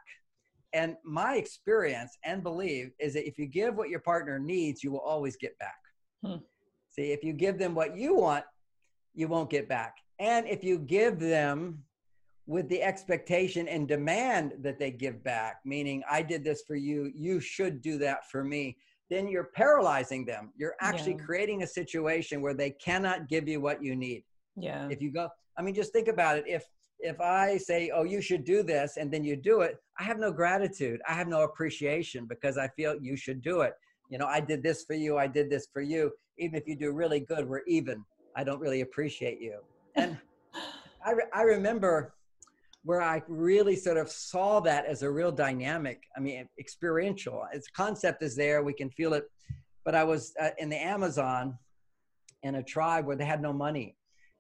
And 0.73 0.95
my 1.03 1.35
experience 1.35 2.17
and 2.23 2.43
belief 2.43 2.91
is 2.99 3.13
that 3.13 3.27
if 3.27 3.37
you 3.37 3.45
give 3.45 3.75
what 3.75 3.89
your 3.89 3.99
partner 3.99 4.39
needs, 4.39 4.83
you 4.83 4.91
will 4.91 4.99
always 4.99 5.35
get 5.35 5.57
back. 5.59 5.79
Hmm. 6.25 6.41
See, 6.89 7.11
if 7.11 7.23
you 7.23 7.33
give 7.33 7.57
them 7.57 7.73
what 7.73 7.95
you 7.95 8.15
want, 8.15 8.43
you 9.13 9.27
won't 9.27 9.49
get 9.49 9.67
back. 9.67 9.95
And 10.19 10.47
if 10.47 10.63
you 10.63 10.77
give 10.77 11.19
them 11.19 11.83
with 12.51 12.67
the 12.67 12.83
expectation 12.83 13.69
and 13.69 13.87
demand 13.87 14.55
that 14.59 14.77
they 14.77 14.91
give 14.91 15.23
back, 15.23 15.61
meaning 15.63 16.03
I 16.11 16.21
did 16.21 16.43
this 16.43 16.63
for 16.67 16.75
you, 16.75 17.09
you 17.15 17.39
should 17.39 17.81
do 17.81 17.97
that 17.99 18.29
for 18.29 18.43
me, 18.43 18.75
then 19.09 19.29
you're 19.29 19.51
paralyzing 19.55 20.25
them. 20.25 20.51
You're 20.57 20.75
actually 20.81 21.13
yeah. 21.13 21.23
creating 21.25 21.63
a 21.63 21.67
situation 21.67 22.41
where 22.41 22.53
they 22.53 22.71
cannot 22.71 23.29
give 23.29 23.47
you 23.47 23.61
what 23.61 23.81
you 23.81 23.95
need. 23.95 24.25
Yeah. 24.57 24.89
If 24.91 25.01
you 25.01 25.13
go, 25.13 25.29
I 25.57 25.61
mean, 25.61 25.73
just 25.73 25.93
think 25.93 26.09
about 26.09 26.39
it. 26.39 26.43
If 26.45 26.65
if 26.99 27.21
I 27.21 27.55
say, 27.55 27.89
"Oh, 27.95 28.03
you 28.03 28.21
should 28.21 28.43
do 28.43 28.63
this," 28.63 28.97
and 28.97 29.09
then 29.09 29.23
you 29.23 29.37
do 29.37 29.61
it, 29.61 29.77
I 29.97 30.03
have 30.03 30.19
no 30.19 30.29
gratitude. 30.29 30.99
I 31.07 31.13
have 31.13 31.29
no 31.29 31.43
appreciation 31.43 32.25
because 32.27 32.57
I 32.57 32.67
feel 32.75 32.97
you 33.01 33.15
should 33.15 33.41
do 33.41 33.61
it. 33.61 33.75
You 34.09 34.17
know, 34.17 34.27
I 34.27 34.41
did 34.41 34.61
this 34.61 34.83
for 34.83 34.93
you. 34.93 35.17
I 35.17 35.27
did 35.27 35.49
this 35.49 35.67
for 35.71 35.81
you. 35.81 36.11
Even 36.37 36.55
if 36.55 36.67
you 36.67 36.75
do 36.75 36.91
really 36.91 37.21
good, 37.21 37.47
we're 37.47 37.63
even. 37.65 38.03
I 38.35 38.43
don't 38.43 38.59
really 38.59 38.81
appreciate 38.81 39.39
you. 39.39 39.59
And 39.95 40.17
I, 41.05 41.11
re- 41.11 41.31
I 41.33 41.43
remember 41.43 42.13
where 42.83 43.01
I 43.01 43.21
really 43.27 43.75
sort 43.75 43.97
of 43.97 44.09
saw 44.09 44.59
that 44.61 44.85
as 44.85 45.03
a 45.03 45.11
real 45.11 45.31
dynamic. 45.31 46.03
I 46.17 46.19
mean, 46.19 46.47
experiential. 46.59 47.45
Its 47.53 47.67
concept 47.67 48.23
is 48.23 48.35
there. 48.35 48.63
We 48.63 48.73
can 48.73 48.89
feel 48.89 49.13
it. 49.13 49.25
But 49.85 49.95
I 49.95 50.03
was 50.03 50.33
uh, 50.39 50.49
in 50.57 50.69
the 50.69 50.81
Amazon 50.81 51.57
in 52.43 52.55
a 52.55 52.63
tribe 52.63 53.05
where 53.05 53.15
they 53.15 53.25
had 53.25 53.41
no 53.41 53.53
money 53.53 53.95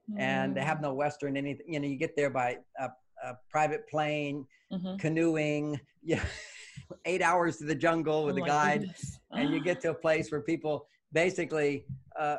mm. 0.09 0.19
and 0.19 0.55
they 0.55 0.61
have 0.61 0.79
mm. 0.79 0.83
no 0.83 0.93
Western 0.93 1.37
anything. 1.37 1.65
You 1.71 1.79
know, 1.79 1.87
you 1.87 1.97
get 1.97 2.15
there 2.15 2.29
by 2.29 2.57
a, 2.79 2.89
a 3.23 3.33
private 3.49 3.87
plane, 3.87 4.45
mm-hmm. 4.71 4.97
canoeing, 4.97 5.79
yeah, 6.03 6.23
eight 7.05 7.21
hours 7.21 7.57
to 7.57 7.65
the 7.65 7.75
jungle 7.75 8.25
with 8.25 8.39
oh 8.39 8.43
a 8.43 8.47
guide. 8.47 8.93
and 9.31 9.51
you 9.51 9.63
get 9.63 9.81
to 9.81 9.91
a 9.91 9.93
place 9.93 10.31
where 10.31 10.41
people 10.41 10.87
basically, 11.13 11.85
uh, 12.19 12.37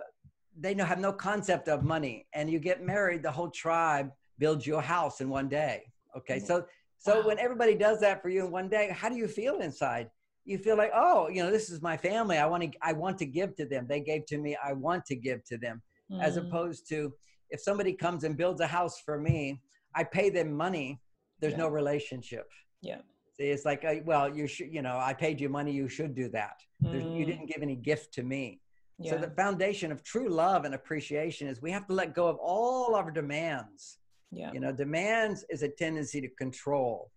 they 0.58 0.74
know, 0.74 0.84
have 0.84 0.98
no 0.98 1.12
concept 1.12 1.68
of 1.68 1.84
money. 1.84 2.26
And 2.34 2.50
you 2.50 2.58
get 2.58 2.82
married, 2.82 3.22
the 3.22 3.30
whole 3.30 3.50
tribe 3.50 4.10
builds 4.38 4.66
you 4.66 4.76
a 4.76 4.80
house 4.80 5.20
in 5.20 5.28
one 5.28 5.48
day. 5.48 5.91
Okay. 6.16 6.38
So, 6.38 6.64
so 6.98 7.20
wow. 7.20 7.27
when 7.27 7.38
everybody 7.38 7.75
does 7.75 8.01
that 8.01 8.22
for 8.22 8.29
you 8.29 8.44
in 8.44 8.51
one 8.51 8.68
day, 8.68 8.90
how 8.92 9.09
do 9.09 9.16
you 9.16 9.29
feel 9.29 9.61
inside? 9.61 10.09
You 10.44 10.59
feel 10.59 10.77
like, 10.77 10.90
oh, 10.94 11.29
you 11.29 11.42
know, 11.42 11.51
this 11.51 11.70
is 11.70 11.83
my 11.83 11.96
family. 11.96 12.38
I 12.38 12.46
want 12.46 12.62
to, 12.64 12.70
I 12.83 12.92
want 12.92 13.18
to 13.18 13.27
give 13.27 13.55
to 13.57 13.66
them. 13.66 13.87
They 13.88 14.01
gave 14.01 14.27
to 14.27 14.38
me. 14.38 14.57
I 14.64 14.72
want 14.72 15.05
to 15.07 15.16
give 15.16 15.44
to 15.44 15.59
them. 15.59 15.83
Mm. 16.11 16.22
As 16.22 16.37
opposed 16.37 16.88
to 16.88 17.12
if 17.51 17.61
somebody 17.61 17.92
comes 17.92 18.25
and 18.25 18.37
builds 18.37 18.61
a 18.61 18.66
house 18.66 19.01
for 19.05 19.18
me, 19.18 19.61
I 19.94 20.05
pay 20.05 20.31
them 20.31 20.53
money. 20.53 21.01
There's 21.40 21.53
yeah. 21.53 21.61
no 21.61 21.68
relationship. 21.68 22.48
Yeah. 22.81 22.98
See, 23.37 23.44
it's 23.44 23.64
like, 23.64 23.85
uh, 23.85 23.96
well, 24.05 24.35
you 24.35 24.46
should, 24.46 24.72
you 24.72 24.83
know, 24.83 24.98
I 24.98 25.14
paid 25.14 25.40
you 25.40 25.48
money. 25.48 25.72
You 25.72 25.88
should 25.88 26.14
do 26.14 26.29
that. 26.31 26.57
Mm. 26.85 27.16
You 27.16 27.25
didn't 27.25 27.46
give 27.46 27.62
any 27.62 27.77
gift 27.77 28.12
to 28.14 28.22
me. 28.22 28.61
Yeah. 28.98 29.12
So 29.12 29.18
the 29.18 29.31
foundation 29.31 29.90
of 29.92 30.03
true 30.03 30.29
love 30.29 30.64
and 30.64 30.75
appreciation 30.75 31.48
is 31.48 31.62
we 31.62 31.70
have 31.70 31.87
to 31.87 31.92
let 31.92 32.14
go 32.14 32.29
of 32.29 32.37
all 32.37 32.94
our 32.94 33.11
demands 33.11 33.98
yeah. 34.33 34.51
You 34.53 34.61
know, 34.61 34.73
demands 34.73 35.45
is 35.51 35.62
a 35.62 35.68
tendency 35.68 36.21
to 36.23 36.29
control. 36.29 37.11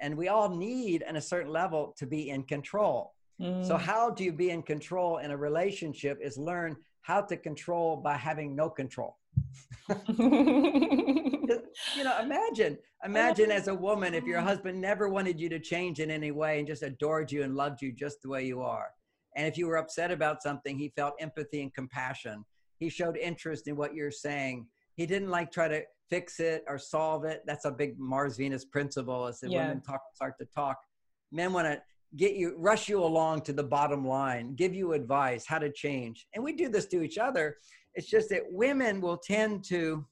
And 0.00 0.16
we 0.16 0.28
all 0.28 0.48
need, 0.48 1.02
at 1.02 1.16
a 1.16 1.20
certain 1.20 1.52
level, 1.52 1.94
to 1.98 2.06
be 2.06 2.30
in 2.30 2.44
control. 2.44 3.12
Mm. 3.40 3.66
So, 3.66 3.76
how 3.76 4.10
do 4.10 4.24
you 4.24 4.32
be 4.32 4.50
in 4.50 4.62
control 4.62 5.18
in 5.18 5.30
a 5.30 5.36
relationship 5.36 6.18
is 6.22 6.38
learn 6.38 6.76
how 7.02 7.20
to 7.20 7.36
control 7.36 7.96
by 7.96 8.16
having 8.16 8.54
no 8.54 8.68
control. 8.68 9.16
you 10.08 12.04
know, 12.04 12.20
imagine, 12.20 12.78
imagine 13.04 13.50
as 13.50 13.68
a 13.68 13.74
woman 13.74 14.14
if 14.14 14.24
your 14.24 14.40
husband 14.40 14.80
never 14.80 15.08
wanted 15.08 15.40
you 15.40 15.48
to 15.48 15.58
change 15.58 16.00
in 16.00 16.10
any 16.10 16.30
way 16.30 16.58
and 16.58 16.68
just 16.68 16.82
adored 16.82 17.32
you 17.32 17.42
and 17.42 17.56
loved 17.56 17.80
you 17.82 17.92
just 17.92 18.22
the 18.22 18.28
way 18.28 18.44
you 18.44 18.60
are. 18.60 18.88
And 19.36 19.46
if 19.46 19.56
you 19.56 19.66
were 19.66 19.76
upset 19.76 20.10
about 20.10 20.42
something, 20.42 20.78
he 20.78 20.92
felt 20.96 21.14
empathy 21.20 21.62
and 21.62 21.72
compassion. 21.72 22.44
He 22.78 22.88
showed 22.88 23.16
interest 23.16 23.68
in 23.68 23.76
what 23.76 23.94
you're 23.94 24.10
saying. 24.10 24.66
He 24.96 25.06
didn't 25.06 25.30
like 25.30 25.50
try 25.50 25.68
to 25.68 25.82
fix 26.10 26.40
it 26.40 26.64
or 26.68 26.76
solve 26.76 27.24
it. 27.24 27.42
That's 27.46 27.64
a 27.64 27.70
big 27.70 27.98
Mars 27.98 28.36
Venus 28.36 28.64
principle. 28.64 29.26
Is 29.28 29.40
that 29.40 29.50
yeah. 29.50 29.68
women 29.68 29.80
talk, 29.80 30.02
start 30.14 30.34
to 30.38 30.46
talk, 30.46 30.76
men 31.32 31.52
want 31.52 31.68
to 31.68 31.80
get 32.16 32.34
you, 32.34 32.54
rush 32.58 32.88
you 32.88 33.02
along 33.02 33.42
to 33.42 33.52
the 33.52 33.62
bottom 33.62 34.06
line, 34.06 34.54
give 34.54 34.74
you 34.74 34.92
advice 34.92 35.46
how 35.46 35.58
to 35.58 35.70
change. 35.70 36.26
And 36.34 36.42
we 36.42 36.52
do 36.52 36.68
this 36.68 36.86
to 36.86 37.02
each 37.02 37.18
other. 37.18 37.56
It's 37.94 38.08
just 38.08 38.28
that 38.30 38.42
women 38.50 39.00
will 39.00 39.16
tend 39.16 39.64
to 39.64 40.04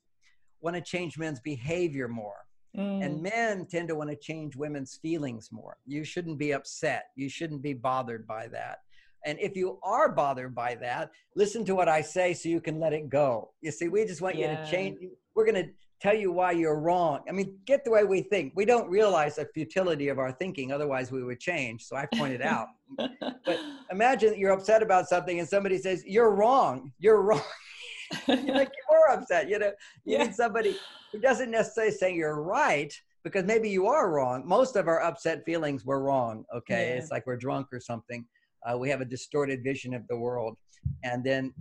want 0.61 0.76
to 0.76 0.82
change 0.82 1.18
men's 1.18 1.40
behavior 1.40 2.08
more. 2.08 2.44
Mm. 2.76 3.04
And 3.04 3.22
men 3.22 3.66
tend 3.66 3.88
to 3.88 3.94
want 3.94 4.11
to 4.11 4.16
change 4.16 4.54
women's 4.54 4.98
feelings 5.00 5.48
more. 5.50 5.76
You 5.87 6.04
shouldn't 6.04 6.38
be 6.38 6.52
upset. 6.52 7.06
You 7.16 7.28
shouldn't 7.28 7.62
be 7.62 7.72
bothered 7.72 8.26
by 8.26 8.48
that. 8.48 8.78
And 9.24 9.38
if 9.40 9.56
you 9.56 9.78
are 9.82 10.08
bothered 10.11 10.54
by 10.54 10.76
that, 10.76 11.11
listen 11.34 11.64
to 11.64 11.74
what 11.74 11.88
I 11.88 12.02
say 12.02 12.34
so 12.34 12.48
you 12.48 12.61
can 12.61 12.78
let 12.78 12.92
it 12.92 13.08
go. 13.08 13.50
You 13.61 13.72
see, 13.72 13.88
we 13.88 14.04
just 14.04 14.20
want 14.20 14.37
yeah. 14.37 14.61
you 14.61 14.64
to 14.64 14.70
change. 14.70 14.98
We're 15.34 15.44
going 15.44 15.64
to 15.66 15.70
tell 16.00 16.14
you 16.14 16.32
why 16.32 16.52
you're 16.52 16.78
wrong. 16.78 17.20
I 17.28 17.32
mean, 17.32 17.58
get 17.64 17.84
the 17.84 17.90
way 17.90 18.04
we 18.04 18.22
think. 18.22 18.52
We 18.54 18.64
don't 18.64 18.88
realize 18.88 19.37
the 19.37 19.46
futility 19.52 20.08
of 20.08 20.18
our 20.18 20.32
thinking, 20.32 20.72
otherwise, 20.72 21.11
we 21.11 21.22
would 21.22 21.40
change. 21.40 21.84
So 21.84 21.96
I 21.96 22.06
pointed 22.14 22.42
out. 22.42 22.68
but 22.96 23.58
imagine 23.90 24.30
that 24.30 24.38
you're 24.38 24.52
upset 24.52 24.82
about 24.82 25.08
something 25.08 25.40
and 25.40 25.48
somebody 25.48 25.78
says, 25.78 26.04
You're 26.06 26.30
wrong. 26.30 26.92
You're 26.98 27.22
wrong. 27.22 27.42
you're 28.26 28.54
like, 28.54 28.72
You're 28.90 29.11
upset. 29.11 29.48
You 29.48 29.58
know, 29.58 29.72
you 30.04 30.16
yeah. 30.18 30.24
need 30.24 30.34
somebody 30.34 30.76
who 31.12 31.18
doesn't 31.18 31.50
necessarily 31.50 31.92
say 31.92 32.14
you're 32.14 32.40
right 32.40 32.92
because 33.24 33.44
maybe 33.44 33.68
you 33.68 33.87
are 33.87 34.11
wrong. 34.11 34.46
Most 34.46 34.76
of 34.76 34.88
our 34.88 35.02
upset 35.02 35.44
feelings 35.44 35.84
were 35.84 36.02
wrong. 36.02 36.44
Okay. 36.54 36.90
Yeah. 36.90 37.02
It's 37.02 37.11
like 37.11 37.26
we're 37.26 37.37
drunk 37.37 37.68
or 37.72 37.80
something. 37.80 38.24
Uh, 38.66 38.76
we 38.78 38.88
have 38.88 39.00
a 39.00 39.04
distorted 39.04 39.62
vision 39.62 39.94
of 39.94 40.06
the 40.08 40.16
world. 40.16 40.56
And 41.02 41.24
then 41.24 41.52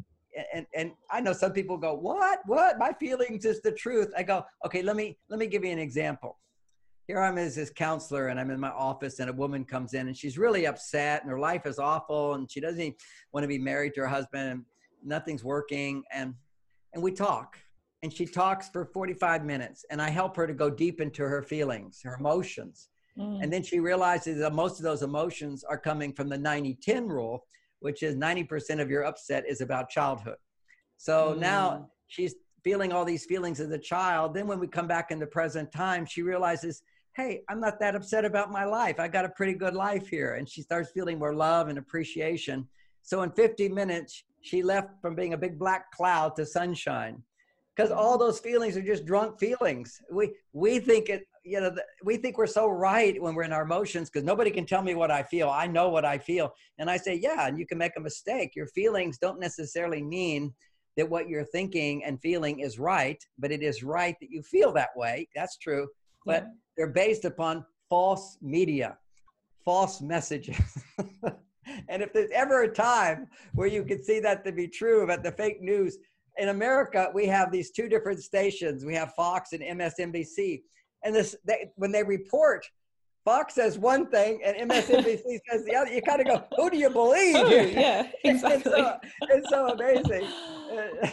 and 0.53 0.65
and 0.75 0.91
I 1.11 1.21
know 1.21 1.33
some 1.33 1.51
people 1.51 1.77
go, 1.77 1.93
"What? 1.93 2.39
What? 2.45 2.77
My 2.77 2.93
feelings 2.93 3.45
is 3.45 3.61
the 3.61 3.71
truth." 3.71 4.11
I 4.15 4.23
go, 4.23 4.45
"Okay, 4.65 4.81
let 4.81 4.95
me 4.95 5.17
let 5.29 5.39
me 5.39 5.47
give 5.47 5.63
you 5.63 5.71
an 5.71 5.79
example. 5.79 6.37
Here 7.07 7.19
I'm 7.19 7.37
as 7.37 7.55
this 7.55 7.69
counselor, 7.69 8.27
and 8.27 8.39
I'm 8.39 8.51
in 8.51 8.59
my 8.59 8.69
office, 8.69 9.19
and 9.19 9.29
a 9.29 9.33
woman 9.33 9.63
comes 9.63 9.93
in, 9.93 10.07
and 10.07 10.17
she's 10.17 10.37
really 10.37 10.67
upset, 10.67 11.21
and 11.21 11.31
her 11.31 11.39
life 11.39 11.65
is 11.65 11.79
awful, 11.79 12.33
and 12.33 12.49
she 12.51 12.59
doesn't 12.59 12.95
want 13.31 13.43
to 13.43 13.47
be 13.47 13.57
married 13.57 13.93
to 13.95 14.01
her 14.01 14.07
husband, 14.07 14.49
and 14.49 14.65
nothing's 15.03 15.43
working, 15.43 16.03
and 16.11 16.33
and 16.93 17.03
we 17.03 17.11
talk, 17.11 17.57
and 18.03 18.11
she 18.11 18.25
talks 18.25 18.69
for 18.69 18.85
45 18.85 19.45
minutes, 19.45 19.85
and 19.89 20.01
I 20.01 20.09
help 20.09 20.35
her 20.35 20.47
to 20.47 20.53
go 20.53 20.69
deep 20.69 21.01
into 21.01 21.23
her 21.23 21.41
feelings, 21.41 22.01
her 22.03 22.15
emotions, 22.15 22.89
mm. 23.17 23.41
and 23.41 23.51
then 23.51 23.63
she 23.63 23.79
realizes 23.79 24.39
that 24.39 24.53
most 24.53 24.79
of 24.79 24.83
those 24.83 25.01
emotions 25.01 25.63
are 25.63 25.77
coming 25.77 26.13
from 26.13 26.29
the 26.29 26.37
90-10 26.37 27.09
rule 27.09 27.45
which 27.79 28.03
is 28.03 28.15
90% 28.15 28.81
of 28.81 28.89
your 28.89 29.03
upset 29.05 29.45
is 29.47 29.61
about 29.61 29.89
childhood. 29.89 30.37
So 30.97 31.33
mm. 31.35 31.39
now 31.39 31.89
she's 32.07 32.35
feeling 32.63 32.91
all 32.91 33.05
these 33.05 33.25
feelings 33.25 33.59
as 33.59 33.71
a 33.71 33.77
child. 33.77 34.33
Then 34.33 34.47
when 34.47 34.59
we 34.59 34.67
come 34.67 34.87
back 34.87 35.11
in 35.11 35.19
the 35.19 35.27
present 35.27 35.71
time, 35.71 36.05
she 36.05 36.21
realizes, 36.21 36.81
hey, 37.15 37.41
I'm 37.49 37.59
not 37.59 37.79
that 37.79 37.95
upset 37.95 38.25
about 38.25 38.51
my 38.51 38.65
life. 38.65 38.99
I 38.99 39.07
got 39.07 39.25
a 39.25 39.29
pretty 39.29 39.53
good 39.53 39.73
life 39.73 40.07
here. 40.07 40.35
And 40.35 40.49
she 40.49 40.61
starts 40.61 40.91
feeling 40.91 41.19
more 41.19 41.33
love 41.33 41.67
and 41.67 41.77
appreciation. 41.77 42.67
So 43.03 43.21
in 43.21 43.31
50 43.31 43.69
minutes, 43.69 44.23
she 44.41 44.61
left 44.63 44.89
from 45.01 45.15
being 45.15 45.33
a 45.33 45.37
big 45.37 45.57
black 45.57 45.91
cloud 45.91 46.35
to 46.35 46.45
sunshine 46.45 47.23
because 47.77 47.91
all 47.91 48.17
those 48.17 48.39
feelings 48.39 48.75
are 48.75 48.81
just 48.81 49.05
drunk 49.05 49.39
feelings. 49.39 50.01
We 50.11 50.33
we 50.53 50.79
think 50.79 51.09
it, 51.09 51.27
you 51.47 51.61
know, 51.61 51.73
we 52.03 52.17
think 52.17 52.37
we're 52.37 52.47
so 52.47 52.67
right 52.67 53.21
when 53.21 53.35
we're 53.35 53.43
in 53.43 53.53
our 53.53 53.63
emotions 53.63 54.09
because 54.09 54.25
nobody 54.25 54.51
can 54.51 54.65
tell 54.65 54.81
me 54.81 54.95
what 54.95 55.11
I 55.11 55.23
feel. 55.23 55.49
I 55.49 55.67
know 55.67 55.89
what 55.89 56.05
I 56.05 56.17
feel, 56.17 56.53
and 56.77 56.89
I 56.89 56.97
say, 56.97 57.15
yeah, 57.15 57.47
and 57.47 57.57
you 57.57 57.65
can 57.65 57.77
make 57.77 57.93
a 57.97 58.01
mistake. 58.01 58.55
Your 58.55 58.67
feelings 58.67 59.17
don't 59.17 59.39
necessarily 59.39 60.03
mean 60.03 60.53
that 60.97 61.09
what 61.09 61.29
you're 61.29 61.45
thinking 61.45 62.03
and 62.03 62.19
feeling 62.19 62.59
is 62.59 62.79
right, 62.79 63.23
but 63.37 63.51
it 63.51 63.61
is 63.61 63.83
right 63.83 64.15
that 64.19 64.31
you 64.31 64.41
feel 64.41 64.71
that 64.73 64.89
way. 64.95 65.27
That's 65.35 65.57
true, 65.57 65.87
but 66.25 66.43
yeah. 66.43 66.49
they're 66.75 66.93
based 66.93 67.25
upon 67.25 67.65
false 67.89 68.37
media, 68.41 68.97
false 69.63 70.01
messages. 70.01 70.83
and 70.97 71.33
And 71.89 72.01
if 72.01 72.13
there's 72.13 72.31
ever 72.31 72.63
a 72.63 72.73
time 72.73 73.27
where 73.53 73.67
you 73.67 73.83
could 73.83 74.03
see 74.03 74.21
that 74.21 74.45
to 74.45 74.53
be 74.53 74.69
true 74.69 75.01
about 75.01 75.21
the 75.21 75.33
fake 75.33 75.61
news, 75.61 75.97
in 76.37 76.49
America, 76.49 77.09
we 77.13 77.25
have 77.27 77.51
these 77.51 77.71
two 77.71 77.89
different 77.89 78.21
stations. 78.21 78.85
We 78.85 78.93
have 78.95 79.13
Fox 79.15 79.53
and 79.53 79.61
MSNBC. 79.61 80.61
And 81.03 81.15
this, 81.15 81.35
they, 81.45 81.71
when 81.75 81.91
they 81.91 82.03
report, 82.03 82.69
Fox 83.27 83.55
says 83.55 83.77
one 83.77 84.07
thing 84.07 84.39
and 84.45 84.69
MSNBC 84.69 85.39
says 85.49 85.65
the 85.65 85.75
other. 85.75 85.91
You 85.91 86.01
kind 86.01 86.21
of 86.21 86.27
go, 86.27 86.43
who 86.55 86.69
do 86.69 86.77
you 86.77 86.89
believe? 86.89 87.35
Oh, 87.35 87.47
yeah, 87.47 88.07
exactly. 88.23 88.71
it's, 88.71 88.77
so, 88.77 88.99
it's 89.21 89.49
so 89.49 89.67
amazing. 89.67 90.27
Uh, 90.67 91.07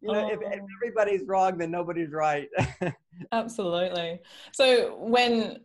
you 0.00 0.12
know, 0.12 0.28
if, 0.28 0.40
if, 0.40 0.60
oh. 0.62 0.66
everybody's 0.82 1.26
wrong, 1.26 1.58
then 1.58 1.70
nobody's 1.70 2.10
right. 2.10 2.48
Absolutely. 3.32 4.18
So 4.52 4.96
when, 4.96 5.58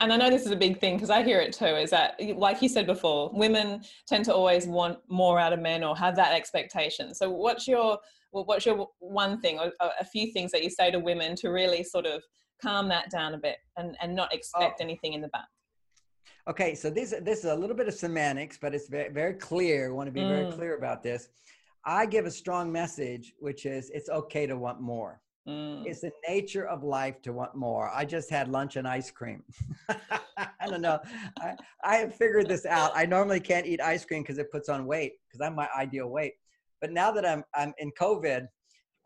and 0.00 0.12
I 0.12 0.16
know 0.16 0.30
this 0.30 0.46
is 0.46 0.52
a 0.52 0.56
big 0.56 0.78
thing 0.78 0.96
because 0.96 1.10
I 1.10 1.22
hear 1.22 1.40
it 1.40 1.52
too, 1.52 1.66
is 1.66 1.90
that 1.90 2.18
like 2.36 2.62
you 2.62 2.68
said 2.68 2.86
before, 2.86 3.30
women 3.32 3.82
tend 4.06 4.24
to 4.26 4.34
always 4.34 4.66
want 4.66 4.98
more 5.08 5.38
out 5.40 5.52
of 5.52 5.60
men 5.60 5.82
or 5.82 5.96
have 5.96 6.16
that 6.16 6.32
expectation. 6.32 7.14
So 7.14 7.30
what's 7.30 7.66
your, 7.66 7.98
well, 8.32 8.44
what's 8.44 8.64
your 8.64 8.88
one 9.00 9.40
thing 9.40 9.58
or 9.58 9.72
a 10.00 10.04
few 10.04 10.32
things 10.32 10.52
that 10.52 10.62
you 10.62 10.70
say 10.70 10.90
to 10.90 11.00
women 11.00 11.34
to 11.36 11.48
really 11.48 11.82
sort 11.82 12.06
of 12.06 12.22
calm 12.62 12.88
that 12.88 13.10
down 13.10 13.34
a 13.34 13.38
bit 13.38 13.58
and, 13.76 13.96
and 14.00 14.14
not 14.14 14.32
expect 14.32 14.76
oh. 14.80 14.84
anything 14.84 15.12
in 15.14 15.20
the 15.20 15.28
back? 15.28 15.48
Okay, 16.48 16.74
so 16.74 16.90
this 16.90 17.14
this 17.22 17.40
is 17.40 17.44
a 17.44 17.54
little 17.54 17.76
bit 17.76 17.86
of 17.86 17.94
semantics, 17.94 18.58
but 18.60 18.74
it's 18.74 18.88
very, 18.88 19.10
very 19.10 19.34
clear. 19.34 19.88
I 19.88 19.92
want 19.92 20.08
to 20.08 20.12
be 20.12 20.22
mm. 20.22 20.28
very 20.28 20.52
clear 20.52 20.76
about 20.76 21.02
this. 21.02 21.28
I 21.84 22.06
give 22.06 22.26
a 22.26 22.30
strong 22.30 22.72
message, 22.72 23.34
which 23.38 23.66
is 23.66 23.90
it's 23.90 24.08
okay 24.08 24.46
to 24.46 24.56
want 24.56 24.80
more. 24.80 25.20
Mm. 25.48 25.86
It's 25.86 26.00
the 26.00 26.12
nature 26.28 26.66
of 26.66 26.82
life 26.82 27.22
to 27.22 27.32
want 27.32 27.54
more. 27.54 27.90
I 27.94 28.04
just 28.04 28.30
had 28.30 28.48
lunch 28.48 28.76
and 28.76 28.86
ice 28.86 29.10
cream. 29.10 29.42
I 29.88 30.66
don't 30.66 30.82
know. 30.82 30.98
I, 31.40 31.54
I 31.84 31.96
have 31.96 32.14
figured 32.14 32.48
this 32.48 32.66
out. 32.66 32.92
I 32.94 33.06
normally 33.06 33.40
can't 33.40 33.66
eat 33.66 33.80
ice 33.80 34.04
cream 34.04 34.22
because 34.22 34.38
it 34.38 34.50
puts 34.50 34.68
on 34.68 34.86
weight 34.86 35.14
because 35.26 35.44
I'm 35.44 35.54
my 35.54 35.68
ideal 35.76 36.08
weight. 36.08 36.34
But 36.80 36.92
now 36.92 37.10
that 37.12 37.26
I'm 37.26 37.44
I'm 37.54 37.72
in 37.78 37.90
COVID, 38.00 38.46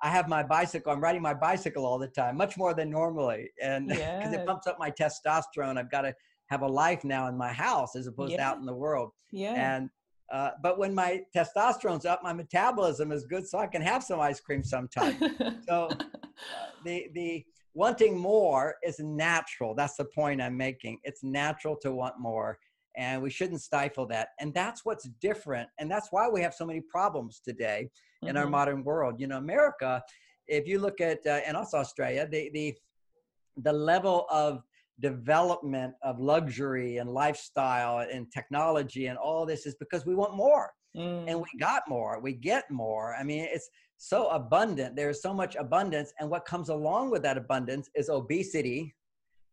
I 0.03 0.11
have 0.11 0.29
my 0.29 0.43
bicycle. 0.43 0.93
I'm 0.93 1.01
riding 1.01 1.23
my 1.23 1.35
bicycle 1.35 1.87
all 1.87 1.99
the 1.99 2.09
time, 2.09 2.37
much 2.37 2.57
more 2.57 2.75
than 2.75 2.91
normally, 2.91 3.51
and 3.63 3.89
because 3.89 4.01
yes. 4.01 4.35
it 4.35 4.47
pumps 4.47 4.67
up 4.67 4.79
my 4.79 4.91
testosterone. 4.91 5.79
I've 5.79 5.91
got 5.91 6.03
to 6.03 6.15
have 6.51 6.63
a 6.63 6.67
life 6.67 7.05
now 7.05 7.29
in 7.29 7.37
my 7.37 7.53
house 7.53 7.97
as 7.97 8.07
opposed 8.07 8.33
yeah. 8.33 8.39
to 8.39 8.43
out 8.43 8.59
in 8.59 8.67
the 8.67 8.75
world. 8.75 9.11
Yeah. 9.33 9.77
And 9.77 9.91
uh, 10.33 10.51
but 10.63 10.79
when 10.79 10.95
my 10.95 11.21
testosterone's 11.37 12.07
up, 12.07 12.23
my 12.23 12.33
metabolism 12.33 13.13
is 13.13 13.25
good, 13.25 13.47
so 13.47 13.59
I 13.59 13.67
can 13.67 13.83
have 13.83 14.03
some 14.03 14.21
ice 14.21 14.41
cream 14.41 14.63
sometime. 14.65 15.17
so 15.69 15.89
uh, 15.91 15.97
the 16.85 17.09
the 17.15 17.45
wanting 17.75 18.19
more 18.19 18.77
is 18.83 18.99
natural. 18.99 19.75
That's 19.75 19.97
the 19.97 20.07
point 20.07 20.41
I'm 20.41 20.57
making. 20.57 20.99
It's 21.05 21.23
natural 21.23 21.77
to 21.83 21.93
want 21.93 22.19
more, 22.19 22.59
and 22.97 23.23
we 23.23 23.31
shouldn't 23.31 23.61
stifle 23.61 24.07
that. 24.07 24.29
And 24.41 24.55
that's 24.55 24.85
what's 24.85 25.09
different, 25.21 25.69
and 25.79 25.91
that's 25.91 26.09
why 26.11 26.29
we 26.29 26.41
have 26.41 26.55
so 26.55 26.65
many 26.65 26.81
problems 26.81 27.41
today 27.45 27.91
in 28.27 28.35
mm-hmm. 28.35 28.45
our 28.45 28.49
modern 28.49 28.85
world. 28.85 29.21
You 29.21 29.27
know, 29.27 29.39
America. 29.39 30.03
If 30.47 30.67
you 30.67 30.79
look 30.79 31.01
at 31.01 31.21
uh, 31.27 31.41
and 31.47 31.57
also 31.57 31.79
Australia, 31.79 32.29
the 32.31 32.51
the 32.53 32.75
the 33.57 33.73
level 33.73 34.27
of 34.31 34.63
development 35.01 35.95
of 36.03 36.21
luxury 36.21 36.99
and 36.99 37.11
lifestyle 37.11 38.07
and 38.11 38.31
technology 38.33 39.07
and 39.07 39.19
all 39.19 39.45
this 39.45 39.67
is 39.67 39.75
because 39.77 40.07
we 40.07 40.15
want 40.15 40.37
more 40.37 40.71
mm. 40.97 41.25
and 41.27 41.37
we 41.39 41.47
got 41.59 41.83
more 41.89 42.21
we 42.21 42.33
get 42.33 42.71
more 42.71 43.17
i 43.17 43.25
mean 43.25 43.47
it's 43.51 43.69
so 43.97 44.29
abundant 44.29 44.95
there's 44.95 45.21
so 45.21 45.35
much 45.35 45.57
abundance 45.57 46.13
and 46.21 46.31
what 46.31 46.45
comes 46.45 46.69
along 46.69 47.11
with 47.11 47.23
that 47.23 47.37
abundance 47.37 47.91
is 47.97 48.09
obesity 48.09 48.95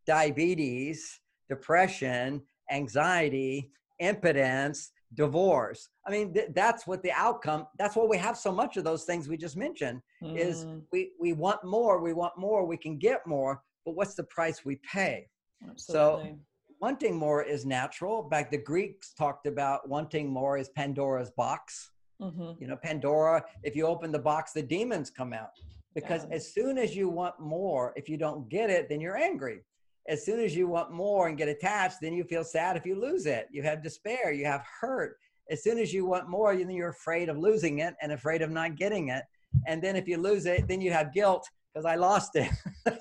diabetes 0.05 1.21
depression 1.49 2.39
anxiety 2.71 3.71
impotence 3.99 4.91
divorce 5.15 5.89
i 6.08 6.12
mean 6.12 6.34
th- 6.34 6.47
that's 6.56 6.88
what 6.88 7.04
the 7.04 7.12
outcome 7.12 7.65
that's 7.78 7.95
why 7.95 8.06
we 8.06 8.17
have 8.17 8.38
so 8.38 8.52
much 8.52 8.78
of 8.78 8.84
those 8.84 9.04
things 9.04 9.28
we 9.28 9.36
just 9.36 9.58
mentioned 9.58 10.02
mm. 10.24 10.38
is 10.38 10.65
we 10.91 11.12
we 11.19 11.34
want 11.34 11.62
more 11.65 12.02
we 12.02 12.13
want 12.13 12.32
more 12.38 12.65
we 12.65 12.78
can 12.78 12.97
get 12.97 13.26
more 13.28 13.62
but 13.86 13.95
what's 13.95 14.15
the 14.15 14.24
price 14.24 14.63
we 14.63 14.80
pay? 14.89 15.28
Absolutely. 15.67 16.30
So 16.30 16.39
wanting 16.80 17.15
more 17.15 17.43
is 17.43 17.65
natural. 17.65 18.24
Back 18.24 18.52
the 18.52 18.58
Greeks 18.58 19.13
talked 19.13 19.47
about 19.47 19.88
wanting 19.88 20.32
more 20.32 20.58
is 20.58 20.69
Pandora's 20.69 21.32
box. 21.32 21.91
Mm-hmm. 22.21 22.52
You 22.60 22.67
know, 22.67 22.76
Pandora, 22.76 23.43
if 23.63 23.76
you 23.76 23.88
open 23.88 24.12
the 24.12 24.19
box, 24.19 24.52
the 24.54 24.62
demons 24.62 25.10
come 25.10 25.34
out. 25.34 25.50
Because 25.95 26.26
yeah. 26.30 26.36
as 26.36 26.54
soon 26.54 26.78
as 26.78 26.95
you 26.95 27.10
want 27.10 27.39
more, 27.39 27.93
if 27.95 28.08
you 28.08 28.17
don't 28.17 28.47
get 28.50 28.69
it, 28.69 28.88
then 28.88 29.02
you're 29.02 29.17
angry. 29.17 29.62
As 30.08 30.26
soon 30.26 30.40
as 30.40 30.56
you 30.56 30.68
want 30.68 30.92
more 30.92 31.28
and 31.28 31.38
get 31.38 31.48
attached, 31.48 31.98
then 32.02 32.14
you 32.14 32.24
feel 32.24 32.44
sad 32.44 32.76
if 32.76 32.86
you 32.86 33.00
lose 33.00 33.26
it. 33.26 33.48
You 33.52 33.64
have 33.64 33.84
despair, 33.84 34.32
you 34.32 34.46
have 34.46 34.64
hurt. 34.80 35.18
As 35.50 35.64
soon 35.64 35.78
as 35.78 35.94
you 35.94 36.06
want 36.06 36.30
more, 36.30 36.56
then 36.56 36.70
you're 36.72 36.90
afraid 36.90 37.30
of 37.30 37.38
losing 37.38 37.80
it 37.80 37.94
and 38.02 38.12
afraid 38.12 38.42
of 38.42 38.50
not 38.50 38.76
getting 38.76 39.10
it. 39.10 39.24
And 39.68 39.82
then 39.82 39.96
if 39.96 40.08
you 40.08 40.18
lose 40.18 40.46
it, 40.46 40.68
then 40.68 40.82
you 40.82 40.92
have 40.92 41.14
guilt 41.14 41.48
because 41.74 41.86
I 41.86 41.96
lost 41.96 42.36
it. 42.36 42.50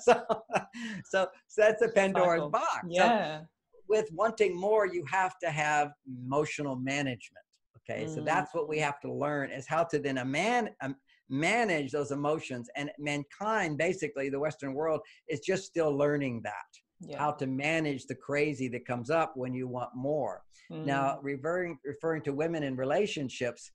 so, 0.01 0.21
so, 1.05 1.27
so 1.47 1.61
that's 1.61 1.81
a 1.81 1.89
Pandora's 1.89 2.49
box. 2.51 2.85
Yeah. 2.87 3.39
So 3.39 3.45
with 3.87 4.09
wanting 4.13 4.55
more, 4.55 4.85
you 4.85 5.03
have 5.09 5.37
to 5.39 5.49
have 5.49 5.91
emotional 6.07 6.75
management. 6.75 7.45
Okay, 7.89 8.05
mm. 8.05 8.15
so 8.15 8.21
that's 8.21 8.53
what 8.53 8.69
we 8.69 8.77
have 8.79 8.99
to 9.01 9.11
learn 9.11 9.51
is 9.51 9.67
how 9.67 9.83
to 9.85 9.99
then 9.99 10.19
a 10.19 10.25
man 10.25 10.69
um, 10.81 10.95
manage 11.29 11.91
those 11.91 12.11
emotions. 12.11 12.69
And 12.75 12.91
mankind, 12.97 13.77
basically, 13.77 14.29
the 14.29 14.39
Western 14.39 14.73
world, 14.73 15.01
is 15.27 15.39
just 15.39 15.65
still 15.65 15.95
learning 15.95 16.41
that. 16.43 16.53
Yeah. 17.03 17.17
How 17.17 17.31
to 17.31 17.47
manage 17.47 18.05
the 18.05 18.15
crazy 18.15 18.67
that 18.69 18.85
comes 18.85 19.09
up 19.09 19.35
when 19.35 19.53
you 19.53 19.67
want 19.67 19.89
more. 19.95 20.43
Mm. 20.71 20.85
Now, 20.85 21.19
referring 21.21 21.79
referring 21.83 22.21
to 22.23 22.33
women 22.33 22.63
in 22.63 22.75
relationships, 22.75 23.71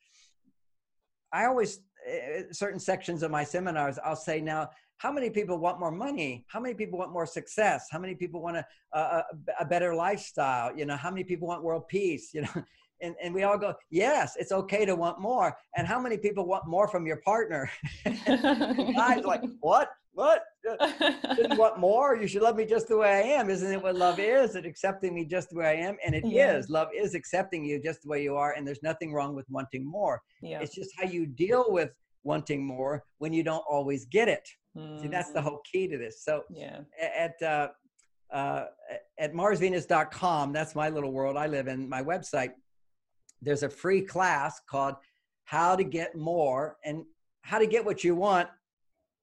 I 1.33 1.47
always 1.47 1.81
eh, 2.07 2.19
eh, 2.39 2.43
certain 2.53 2.79
sections 2.79 3.23
of 3.23 3.31
my 3.33 3.43
seminars, 3.43 3.99
I'll 4.05 4.15
say 4.15 4.41
now 4.41 4.71
how 4.99 5.13
many 5.13 5.29
people 5.31 5.59
want 5.59 5.79
more 5.79 5.91
money 5.91 6.45
how 6.49 6.61
many 6.61 6.75
people 6.75 6.99
want 6.99 7.13
more 7.13 7.27
success 7.27 7.87
how 7.91 7.99
many 7.99 8.15
people 8.15 8.41
want 8.41 8.57
a, 8.57 8.65
a, 8.93 9.25
a 9.61 9.65
better 9.65 9.95
lifestyle 9.95 10.77
you 10.77 10.87
know 10.87 10.97
how 10.97 11.11
many 11.11 11.25
people 11.25 11.47
want 11.47 11.63
world 11.63 11.87
peace 11.89 12.31
you 12.35 12.43
know 12.43 12.65
and, 13.01 13.15
and 13.23 13.35
we 13.35 13.43
all 13.43 13.59
go 13.59 13.75
yes 13.91 14.35
it's 14.39 14.53
okay 14.53 14.85
to 14.85 14.95
want 14.95 15.21
more 15.21 15.57
and 15.77 15.87
how 15.87 16.01
many 16.01 16.17
people 16.17 16.47
want 16.47 16.67
more 16.67 16.89
from 16.89 17.07
your 17.07 17.19
partner 17.19 17.71
guys 18.05 19.25
like 19.25 19.43
what 19.61 19.91
what 20.13 20.45
didn't 21.37 21.59
want 21.59 21.79
more 21.79 22.17
you 22.17 22.27
should 22.27 22.43
love 22.43 22.57
me 22.57 22.65
just 22.65 22.89
the 22.89 22.97
way 22.97 23.11
i 23.11 23.21
am 23.21 23.51
isn't 23.51 23.73
it 23.73 23.83
what 23.83 23.95
love 23.95 24.19
is 24.19 24.57
it 24.57 24.65
accepting 24.65 25.15
me 25.15 25.25
just 25.25 25.51
the 25.51 25.57
way 25.57 25.67
i 25.67 25.75
am 25.75 25.97
and 26.05 26.15
it 26.15 26.25
yeah. 26.25 26.57
is. 26.57 26.71
love 26.71 26.89
is 26.97 27.15
accepting 27.15 27.65
you 27.65 27.81
just 27.81 28.03
the 28.03 28.09
way 28.09 28.23
you 28.23 28.35
are 28.35 28.55
and 28.55 28.67
there's 28.67 28.83
nothing 28.83 29.13
wrong 29.13 29.35
with 29.35 29.47
wanting 29.51 29.85
more 29.85 30.23
yeah. 30.41 30.61
it's 30.61 30.75
just 30.75 30.91
how 30.99 31.07
you 31.07 31.27
deal 31.27 31.67
with 31.69 31.91
wanting 32.25 32.67
more 32.67 33.05
when 33.19 33.33
you 33.33 33.43
don't 33.43 33.65
always 33.69 34.07
get 34.07 34.29
it 34.29 34.49
Mm. 34.77 35.01
See, 35.01 35.09
that's 35.09 35.33
the 35.33 35.41
mm. 35.41 35.45
whole 35.45 35.61
key 35.71 35.89
to 35.89 35.99
this. 35.99 36.23
So 36.23 36.43
yeah. 36.51 36.81
at 37.01 37.41
uh, 37.43 37.69
uh, 38.33 38.65
at 39.19 39.33
marsvenus.com, 39.33 40.53
that's 40.53 40.75
my 40.75 40.89
little 40.89 41.13
world 41.13 41.37
I 41.37 41.47
live 41.47 41.69
in, 41.69 41.89
my 41.89 42.03
website, 42.03 42.51
there's 43.43 43.63
a 43.63 43.69
free 43.69 44.03
class 44.03 44.61
called 44.69 44.95
How 45.45 45.77
to 45.77 45.85
Get 45.85 46.17
More 46.17 46.77
and 46.85 47.05
How 47.43 47.59
to 47.59 47.67
Get 47.67 47.85
What 47.85 48.03
You 48.03 48.15
Want, 48.15 48.49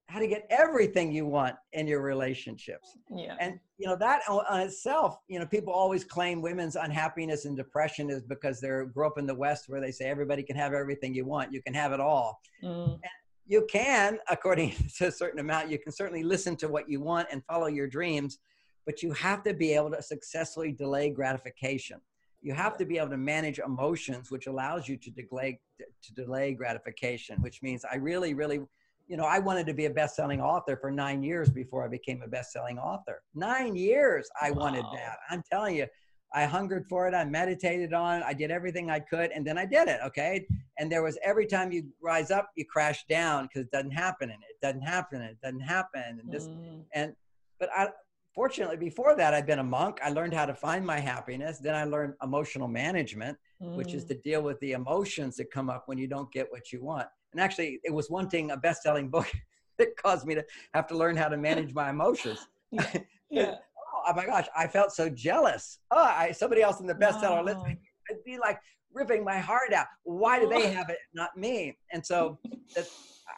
How 0.08 0.18
to 0.18 0.26
Get 0.26 0.46
Everything 0.50 1.12
You 1.12 1.26
Want 1.26 1.56
in 1.72 1.86
Your 1.86 2.00
Relationships. 2.00 2.96
Yeah. 3.10 3.36
And, 3.40 3.58
you 3.78 3.86
know, 3.86 3.96
that 3.96 4.22
on 4.28 4.60
itself, 4.60 5.16
you 5.28 5.38
know, 5.38 5.46
people 5.46 5.72
always 5.72 6.04
claim 6.04 6.40
women's 6.40 6.76
unhappiness 6.76 7.44
and 7.44 7.56
depression 7.56 8.10
is 8.10 8.22
because 8.22 8.60
they're 8.60 8.86
grew 8.86 9.06
up 9.06 9.18
in 9.18 9.26
the 9.26 9.34
West 9.34 9.64
where 9.68 9.80
they 9.80 9.90
say 9.90 10.06
everybody 10.06 10.42
can 10.42 10.56
have 10.56 10.72
everything 10.72 11.14
you 11.14 11.24
want, 11.24 11.52
you 11.52 11.62
can 11.62 11.74
have 11.74 11.92
it 11.92 12.00
all. 12.00 12.40
Mm. 12.62 12.92
And, 12.94 13.10
you 13.46 13.66
can, 13.70 14.18
according 14.28 14.74
to 14.96 15.08
a 15.08 15.12
certain 15.12 15.40
amount, 15.40 15.70
you 15.70 15.78
can 15.78 15.92
certainly 15.92 16.22
listen 16.22 16.56
to 16.56 16.68
what 16.68 16.88
you 16.88 17.00
want 17.00 17.28
and 17.30 17.44
follow 17.44 17.66
your 17.66 17.86
dreams, 17.86 18.38
but 18.86 19.02
you 19.02 19.12
have 19.12 19.42
to 19.44 19.54
be 19.54 19.72
able 19.72 19.90
to 19.90 20.02
successfully 20.02 20.72
delay 20.72 21.10
gratification. 21.10 22.00
You 22.44 22.52
have 22.52 22.76
to 22.76 22.84
be 22.84 22.98
able 22.98 23.10
to 23.10 23.16
manage 23.16 23.58
emotions, 23.58 24.30
which 24.30 24.46
allows 24.46 24.86
you 24.86 24.96
to 24.98 25.10
delay 25.10 25.60
to 26.04 26.14
delay 26.14 26.52
gratification. 26.52 27.40
Which 27.42 27.62
means 27.62 27.84
I 27.90 27.96
really, 27.96 28.34
really, 28.34 28.60
you 29.08 29.16
know, 29.16 29.24
I 29.24 29.38
wanted 29.38 29.66
to 29.66 29.74
be 29.74 29.86
a 29.86 29.90
best-selling 29.90 30.40
author 30.40 30.76
for 30.76 30.90
nine 30.90 31.22
years 31.22 31.48
before 31.50 31.84
I 31.84 31.88
became 31.88 32.22
a 32.22 32.28
best-selling 32.28 32.78
author. 32.78 33.22
Nine 33.34 33.74
years 33.74 34.28
I 34.40 34.50
wow. 34.50 34.64
wanted 34.64 34.84
that. 34.94 35.16
I'm 35.30 35.42
telling 35.50 35.74
you, 35.76 35.86
I 36.34 36.44
hungered 36.44 36.84
for 36.88 37.08
it. 37.08 37.14
I 37.14 37.24
meditated 37.24 37.94
on 37.94 38.18
it. 38.18 38.24
I 38.26 38.34
did 38.34 38.50
everything 38.50 38.90
I 38.90 39.00
could, 39.00 39.30
and 39.30 39.46
then 39.46 39.56
I 39.56 39.64
did 39.64 39.88
it. 39.88 40.00
Okay. 40.04 40.46
And 40.78 40.92
there 40.92 41.02
was 41.02 41.16
every 41.24 41.46
time 41.46 41.72
you 41.72 41.84
rise 42.02 42.30
up, 42.30 42.50
you 42.56 42.66
crash 42.66 43.04
down 43.08 43.44
because 43.44 43.62
it 43.62 43.70
doesn't 43.70 43.92
happen, 43.92 44.30
and 44.30 44.42
it 44.42 44.60
doesn't 44.60 44.82
happen, 44.82 45.22
and 45.22 45.30
it 45.30 45.40
doesn't 45.42 45.60
happen, 45.60 46.20
and 46.20 46.30
this, 46.30 46.48
mm. 46.48 46.82
and 46.92 47.14
but 47.58 47.70
I 47.74 47.88
fortunately 48.34 48.76
before 48.76 49.14
that 49.16 49.34
I'd 49.34 49.46
been 49.46 49.60
a 49.60 49.64
monk. 49.64 49.98
I 50.02 50.10
learned 50.10 50.34
how 50.34 50.46
to 50.46 50.54
find 50.54 50.84
my 50.84 50.98
happiness. 50.98 51.58
Then 51.58 51.74
I 51.74 51.84
learned 51.84 52.14
emotional 52.22 52.68
management, 52.68 53.38
mm. 53.62 53.76
which 53.76 53.94
is 53.94 54.04
mm. 54.04 54.08
to 54.08 54.14
deal 54.16 54.42
with 54.42 54.58
the 54.60 54.72
emotions 54.72 55.36
that 55.36 55.50
come 55.50 55.70
up 55.70 55.84
when 55.86 55.98
you 55.98 56.06
don't 56.06 56.30
get 56.32 56.50
what 56.50 56.72
you 56.72 56.82
want. 56.82 57.06
And 57.32 57.40
actually, 57.40 57.80
it 57.84 57.92
was 57.92 58.10
wanting 58.10 58.50
a 58.50 58.56
best-selling 58.56 59.08
book 59.08 59.30
that 59.78 59.96
caused 59.96 60.26
me 60.26 60.34
to 60.34 60.44
have 60.72 60.86
to 60.88 60.96
learn 60.96 61.16
how 61.16 61.28
to 61.28 61.36
manage 61.36 61.74
my 61.74 61.90
emotions. 61.90 62.46
yeah. 62.72 62.98
yeah 63.30 63.54
oh 64.06 64.12
my 64.14 64.26
gosh, 64.26 64.46
I 64.56 64.66
felt 64.66 64.92
so 64.92 65.08
jealous. 65.08 65.78
Oh, 65.90 66.02
I, 66.02 66.32
somebody 66.32 66.62
else 66.62 66.80
in 66.80 66.86
the 66.86 66.94
bestseller 66.94 67.36
wow. 67.36 67.44
list, 67.44 67.60
I'd 68.10 68.24
be 68.24 68.38
like 68.38 68.58
ripping 68.92 69.24
my 69.24 69.38
heart 69.38 69.72
out. 69.72 69.86
Why 70.04 70.38
do 70.38 70.48
they 70.48 70.70
have 70.72 70.90
it, 70.90 70.98
not 71.14 71.36
me? 71.36 71.76
And 71.92 72.04
so 72.04 72.38
that, 72.74 72.88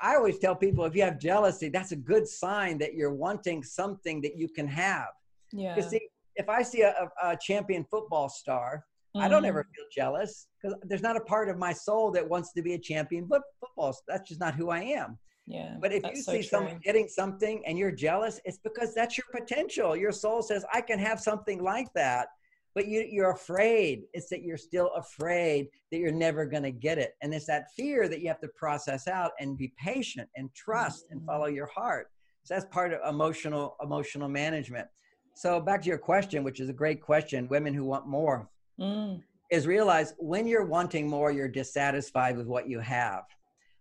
I 0.03 0.17
always 0.17 0.39
tell 0.39 0.55
people 0.55 0.85
if 0.85 0.95
you 0.95 1.03
have 1.03 1.19
jealousy, 1.19 1.69
that's 1.69 1.93
a 1.93 1.97
good 1.97 2.27
sign 2.27 2.79
that 2.79 2.95
you're 2.95 3.15
wanting 3.15 3.63
something 3.63 4.21
that 4.23 4.37
you 4.37 4.49
can 4.49 4.67
have. 4.69 5.09
Yeah. 5.53 5.75
Because 5.75 5.91
see, 5.91 6.01
if 6.35 6.49
I 6.49 6.63
see 6.63 6.83
a, 6.83 7.09
a, 7.23 7.37
champion 7.41 7.85
football 7.91 8.29
star, 8.29 8.85
mm. 9.17 9.23
I 9.23 9.29
don't 9.29 9.45
ever 9.45 9.63
mm. 9.63 9.75
feel 9.75 9.85
jealous 9.95 10.49
because 10.61 10.77
there's 10.83 11.03
not 11.03 11.17
a 11.17 11.21
part 11.21 11.49
of 11.49 11.57
my 11.57 11.73
soul 11.73 12.11
that 12.13 12.29
wants 12.29 12.53
to 12.55 12.63
be 12.63 12.75
a 12.75 12.79
champion 12.79 13.29
football. 13.61 13.97
That's 14.09 14.29
just 14.29 14.41
not 14.41 14.55
who 14.55 14.71
I 14.71 14.81
am. 14.81 15.19
Yeah. 15.47 15.77
But 15.81 15.93
if 15.93 16.03
you 16.05 16.17
see 16.17 16.33
true. 16.33 16.43
someone 16.43 16.81
getting 16.83 17.07
something 17.07 17.63
and 17.67 17.79
you're 17.79 17.93
jealous, 17.93 18.41
it's 18.45 18.59
because 18.59 18.95
that's 18.95 19.17
your 19.17 19.27
potential. 19.33 19.97
Your 19.97 20.13
soul 20.13 20.43
says, 20.43 20.65
I 20.73 20.81
can 20.81 20.99
have 20.99 21.21
something 21.21 21.63
like 21.63 21.87
that. 21.95 22.29
But 22.77 22.87
you, 22.87 23.05
you're 23.11 23.33
afraid. 23.33 24.03
It's 24.13 24.29
that 24.29 24.43
you're 24.43 24.57
still 24.57 24.91
afraid 24.95 25.69
that 25.91 25.99
you're 25.99 26.13
never 26.13 26.47
going 26.47 26.63
to 26.63 26.71
get 26.71 26.99
it. 26.99 27.15
And 27.23 27.35
it's 27.35 27.47
that 27.47 27.73
fear 27.75 28.07
that 28.07 28.21
you 28.21 28.29
have 28.29 28.41
to 28.43 28.49
process 28.49 29.09
out 29.09 29.33
and 29.41 29.59
be 29.59 29.73
patient 29.83 30.29
and 30.37 30.55
trust 30.55 31.07
mm-hmm. 31.07 31.19
and 31.19 31.27
follow 31.27 31.47
your 31.47 31.67
heart. 31.67 32.09
So 32.45 32.55
that's 32.55 32.67
part 32.67 32.93
of 32.93 33.01
emotional 33.09 33.77
emotional 33.83 34.29
management. 34.29 34.87
So 35.35 35.59
back 35.59 35.83
to 35.83 35.89
your 35.89 35.99
question, 35.99 36.45
which 36.45 36.61
is 36.61 36.69
a 36.69 36.73
great 36.73 37.01
question, 37.03 37.49
women 37.49 37.75
who 37.75 37.85
want 37.85 38.07
more, 38.07 38.49
mm. 38.81 39.21
is 39.51 39.67
realize 39.67 40.15
when 40.19 40.47
you're 40.47 40.65
wanting 40.65 41.09
more, 41.09 41.33
you're 41.33 41.49
dissatisfied 41.49 42.37
with 42.37 42.47
what 42.47 42.69
you 42.69 42.79
have 42.79 43.25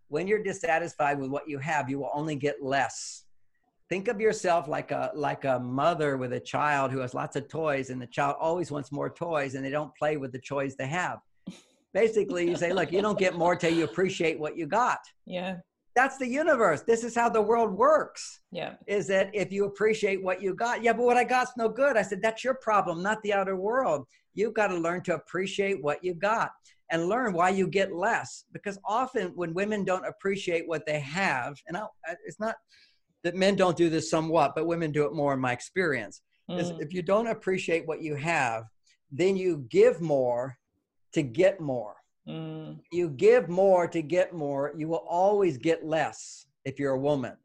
when 0.07 0.27
you're 0.27 0.43
dissatisfied 0.43 1.19
with 1.19 1.29
what 1.29 1.47
you 1.47 1.59
have, 1.59 1.89
you 1.89 1.99
will 1.99 2.11
only 2.13 2.35
get 2.35 2.63
less. 2.63 3.24
Think 3.87 4.07
of 4.07 4.19
yourself 4.19 4.67
like 4.67 4.89
a 4.91 5.11
like 5.13 5.45
a 5.45 5.59
mother 5.59 6.17
with 6.17 6.33
a 6.33 6.39
child 6.39 6.91
who 6.91 6.99
has 6.99 7.13
lots 7.13 7.35
of 7.35 7.47
toys, 7.47 7.91
and 7.91 8.01
the 8.01 8.07
child 8.07 8.35
always 8.39 8.71
wants 8.71 8.91
more 8.91 9.11
toys, 9.11 9.53
and 9.53 9.63
they 9.63 9.69
don't 9.69 9.95
play 9.95 10.17
with 10.17 10.31
the 10.31 10.39
toys 10.39 10.75
they 10.75 10.87
have. 10.87 11.19
Basically, 11.93 12.49
you 12.49 12.55
say, 12.55 12.73
"Look, 12.73 12.91
you 12.91 13.01
don't 13.01 13.19
get 13.19 13.35
more 13.35 13.55
till 13.55 13.71
you 13.71 13.83
appreciate 13.83 14.39
what 14.39 14.57
you 14.57 14.65
got." 14.65 14.99
Yeah, 15.27 15.57
that's 15.95 16.17
the 16.17 16.27
universe. 16.27 16.81
This 16.81 17.03
is 17.03 17.13
how 17.13 17.29
the 17.29 17.41
world 17.41 17.71
works. 17.71 18.39
Yeah, 18.51 18.73
is 18.87 19.05
that 19.07 19.29
if 19.35 19.51
you 19.51 19.65
appreciate 19.65 20.23
what 20.23 20.41
you 20.41 20.55
got, 20.55 20.81
yeah, 20.81 20.93
but 20.93 21.05
what 21.05 21.17
I 21.17 21.23
got's 21.23 21.51
no 21.55 21.69
good. 21.69 21.95
I 21.95 22.01
said 22.01 22.23
that's 22.23 22.43
your 22.43 22.55
problem, 22.55 23.03
not 23.03 23.21
the 23.21 23.33
outer 23.33 23.55
world. 23.55 24.07
You've 24.33 24.55
got 24.55 24.67
to 24.67 24.77
learn 24.77 25.03
to 25.03 25.13
appreciate 25.13 25.81
what 25.83 26.03
you 26.03 26.15
got 26.15 26.49
and 26.91 27.07
learn 27.07 27.33
why 27.33 27.49
you 27.49 27.67
get 27.67 27.93
less. 27.93 28.45
Because 28.51 28.79
often 28.85 29.31
when 29.35 29.53
women 29.53 29.85
don't 29.85 30.05
appreciate 30.05 30.67
what 30.67 30.85
they 30.85 30.99
have, 30.99 31.55
and 31.67 31.77
I, 31.77 31.85
it's 32.25 32.39
not 32.39 32.55
that 33.25 33.35
men 33.35 33.55
don't 33.55 33.75
do 33.75 33.89
this 33.89 34.09
somewhat, 34.09 34.53
but 34.55 34.67
women 34.67 34.91
do 34.91 35.03
it 35.05 35.13
more 35.13 35.33
in 35.33 35.39
my 35.39 35.51
experience. 35.51 36.21
Mm. 36.49 36.59
Is 36.59 36.69
if 36.79 36.93
you 36.93 37.01
don't 37.01 37.27
appreciate 37.27 37.87
what 37.87 38.01
you 38.01 38.15
have, 38.15 38.65
then 39.11 39.35
you 39.35 39.65
give 39.69 39.99
more 39.99 40.55
to 41.13 41.23
get 41.23 41.59
more. 41.59 41.95
Mm. 42.29 42.79
You 42.91 43.09
give 43.09 43.49
more 43.49 43.87
to 43.87 44.01
get 44.03 44.33
more, 44.33 44.73
you 44.77 44.87
will 44.87 45.05
always 45.09 45.57
get 45.57 45.83
less 45.83 46.45
if 46.65 46.79
you're 46.79 46.93
a 46.93 46.99
woman. 46.99 47.35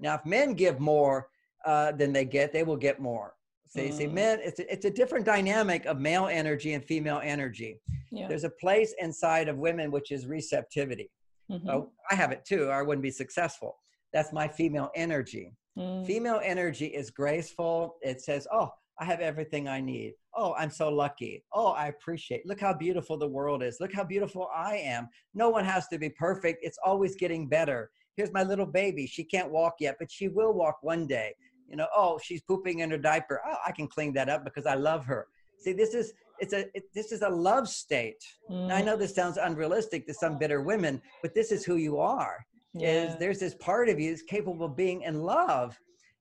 Now, 0.00 0.16
if 0.16 0.26
men 0.26 0.54
give 0.54 0.80
more 0.80 1.28
uh, 1.64 1.92
than 1.92 2.12
they 2.12 2.24
get, 2.24 2.52
they 2.52 2.64
will 2.64 2.76
get 2.76 3.00
more. 3.00 3.34
See, 3.68 3.88
mm. 3.88 3.92
see, 3.96 4.06
men, 4.08 4.40
it's 4.42 4.58
a, 4.58 4.72
it's 4.72 4.84
a 4.84 4.90
different 4.90 5.24
dynamic 5.24 5.86
of 5.86 6.00
male 6.00 6.26
energy 6.26 6.72
and 6.72 6.84
female 6.84 7.20
energy. 7.22 7.80
Yeah. 8.10 8.26
There's 8.26 8.44
a 8.44 8.50
place 8.50 8.92
inside 8.98 9.48
of 9.48 9.58
women 9.58 9.92
which 9.92 10.10
is 10.10 10.26
receptivity. 10.26 11.08
Mm-hmm. 11.50 11.70
Oh, 11.70 11.92
I 12.10 12.16
have 12.16 12.32
it 12.32 12.44
too, 12.44 12.64
or 12.64 12.72
I 12.72 12.82
wouldn't 12.82 13.02
be 13.02 13.12
successful. 13.12 13.76
That's 14.14 14.32
my 14.32 14.48
female 14.48 14.90
energy. 14.94 15.52
Mm. 15.78 16.06
Female 16.06 16.40
energy 16.42 16.86
is 16.86 17.10
graceful. 17.10 17.96
It 18.00 18.22
says, 18.22 18.46
Oh, 18.50 18.70
I 18.98 19.04
have 19.04 19.20
everything 19.20 19.68
I 19.68 19.80
need. 19.80 20.14
Oh, 20.34 20.54
I'm 20.54 20.70
so 20.70 20.88
lucky. 20.88 21.44
Oh, 21.52 21.72
I 21.72 21.88
appreciate. 21.88 22.46
Look 22.46 22.60
how 22.60 22.72
beautiful 22.72 23.18
the 23.18 23.28
world 23.28 23.62
is. 23.62 23.78
Look 23.80 23.92
how 23.92 24.04
beautiful 24.04 24.48
I 24.54 24.76
am. 24.76 25.08
No 25.34 25.50
one 25.50 25.66
has 25.66 25.88
to 25.88 25.98
be 25.98 26.08
perfect. 26.08 26.60
It's 26.62 26.78
always 26.82 27.16
getting 27.16 27.48
better. 27.48 27.90
Here's 28.16 28.32
my 28.32 28.44
little 28.44 28.66
baby. 28.66 29.06
She 29.06 29.24
can't 29.24 29.50
walk 29.50 29.74
yet, 29.80 29.96
but 29.98 30.10
she 30.10 30.28
will 30.28 30.54
walk 30.54 30.78
one 30.82 31.06
day 31.06 31.34
you 31.68 31.76
know 31.76 31.86
oh 31.94 32.18
she's 32.22 32.42
pooping 32.42 32.80
in 32.80 32.90
her 32.90 32.98
diaper 32.98 33.40
oh 33.46 33.56
i 33.66 33.72
can 33.72 33.86
clean 33.86 34.12
that 34.12 34.28
up 34.28 34.44
because 34.44 34.66
i 34.66 34.74
love 34.74 35.04
her 35.04 35.26
see 35.58 35.72
this 35.72 35.94
is 35.94 36.12
it's 36.38 36.52
a 36.52 36.66
it, 36.74 36.84
this 36.94 37.12
is 37.12 37.22
a 37.22 37.28
love 37.28 37.68
state 37.68 38.22
mm. 38.50 38.68
now, 38.68 38.76
i 38.76 38.82
mm. 38.82 38.84
know 38.84 38.96
this 38.96 39.14
sounds 39.14 39.36
unrealistic 39.36 40.06
to 40.06 40.14
some 40.14 40.38
bitter 40.38 40.60
women 40.62 41.00
but 41.22 41.34
this 41.34 41.52
is 41.52 41.64
who 41.64 41.76
you 41.76 41.98
are 41.98 42.44
yeah. 42.74 43.04
is 43.04 43.16
there's 43.18 43.38
this 43.38 43.54
part 43.54 43.88
of 43.88 43.98
you 44.00 44.10
that's 44.10 44.22
capable 44.22 44.66
of 44.66 44.76
being 44.76 45.02
in 45.02 45.22
love 45.22 45.78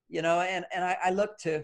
you 0.10 0.22
know 0.22 0.42
and 0.42 0.66
and 0.74 0.84
I, 0.84 0.98
I 1.06 1.10
look 1.12 1.38
to 1.40 1.64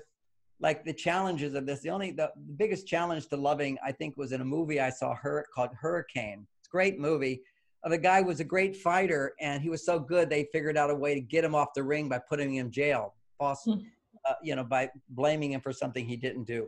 like 0.59 0.83
the 0.83 0.93
challenges 0.93 1.53
of 1.53 1.65
this 1.65 1.81
the 1.81 1.89
only 1.89 2.11
the, 2.11 2.31
the 2.47 2.53
biggest 2.53 2.87
challenge 2.87 3.27
to 3.27 3.37
loving 3.37 3.77
i 3.85 3.91
think 3.91 4.17
was 4.17 4.31
in 4.31 4.41
a 4.41 4.45
movie 4.45 4.79
i 4.79 4.89
saw 4.89 5.15
her 5.15 5.45
called 5.53 5.69
hurricane 5.79 6.45
it's 6.59 6.67
a 6.67 6.71
great 6.71 6.99
movie 6.99 7.41
of 7.83 7.91
a 7.93 7.97
guy 7.97 8.21
was 8.21 8.39
a 8.39 8.43
great 8.43 8.75
fighter 8.75 9.33
and 9.39 9.61
he 9.61 9.69
was 9.69 9.85
so 9.85 9.99
good 9.99 10.29
they 10.29 10.47
figured 10.51 10.77
out 10.77 10.89
a 10.89 10.95
way 10.95 11.13
to 11.13 11.21
get 11.21 11.43
him 11.43 11.55
off 11.55 11.69
the 11.75 11.83
ring 11.83 12.09
by 12.09 12.19
putting 12.29 12.55
him 12.55 12.65
in 12.65 12.71
jail 12.71 13.13
boss, 13.39 13.63
hmm. 13.63 13.75
uh, 14.29 14.33
you 14.43 14.55
know, 14.55 14.63
by 14.63 14.89
blaming 15.09 15.53
him 15.53 15.61
for 15.61 15.73
something 15.73 16.05
he 16.05 16.17
didn't 16.17 16.43
do. 16.43 16.67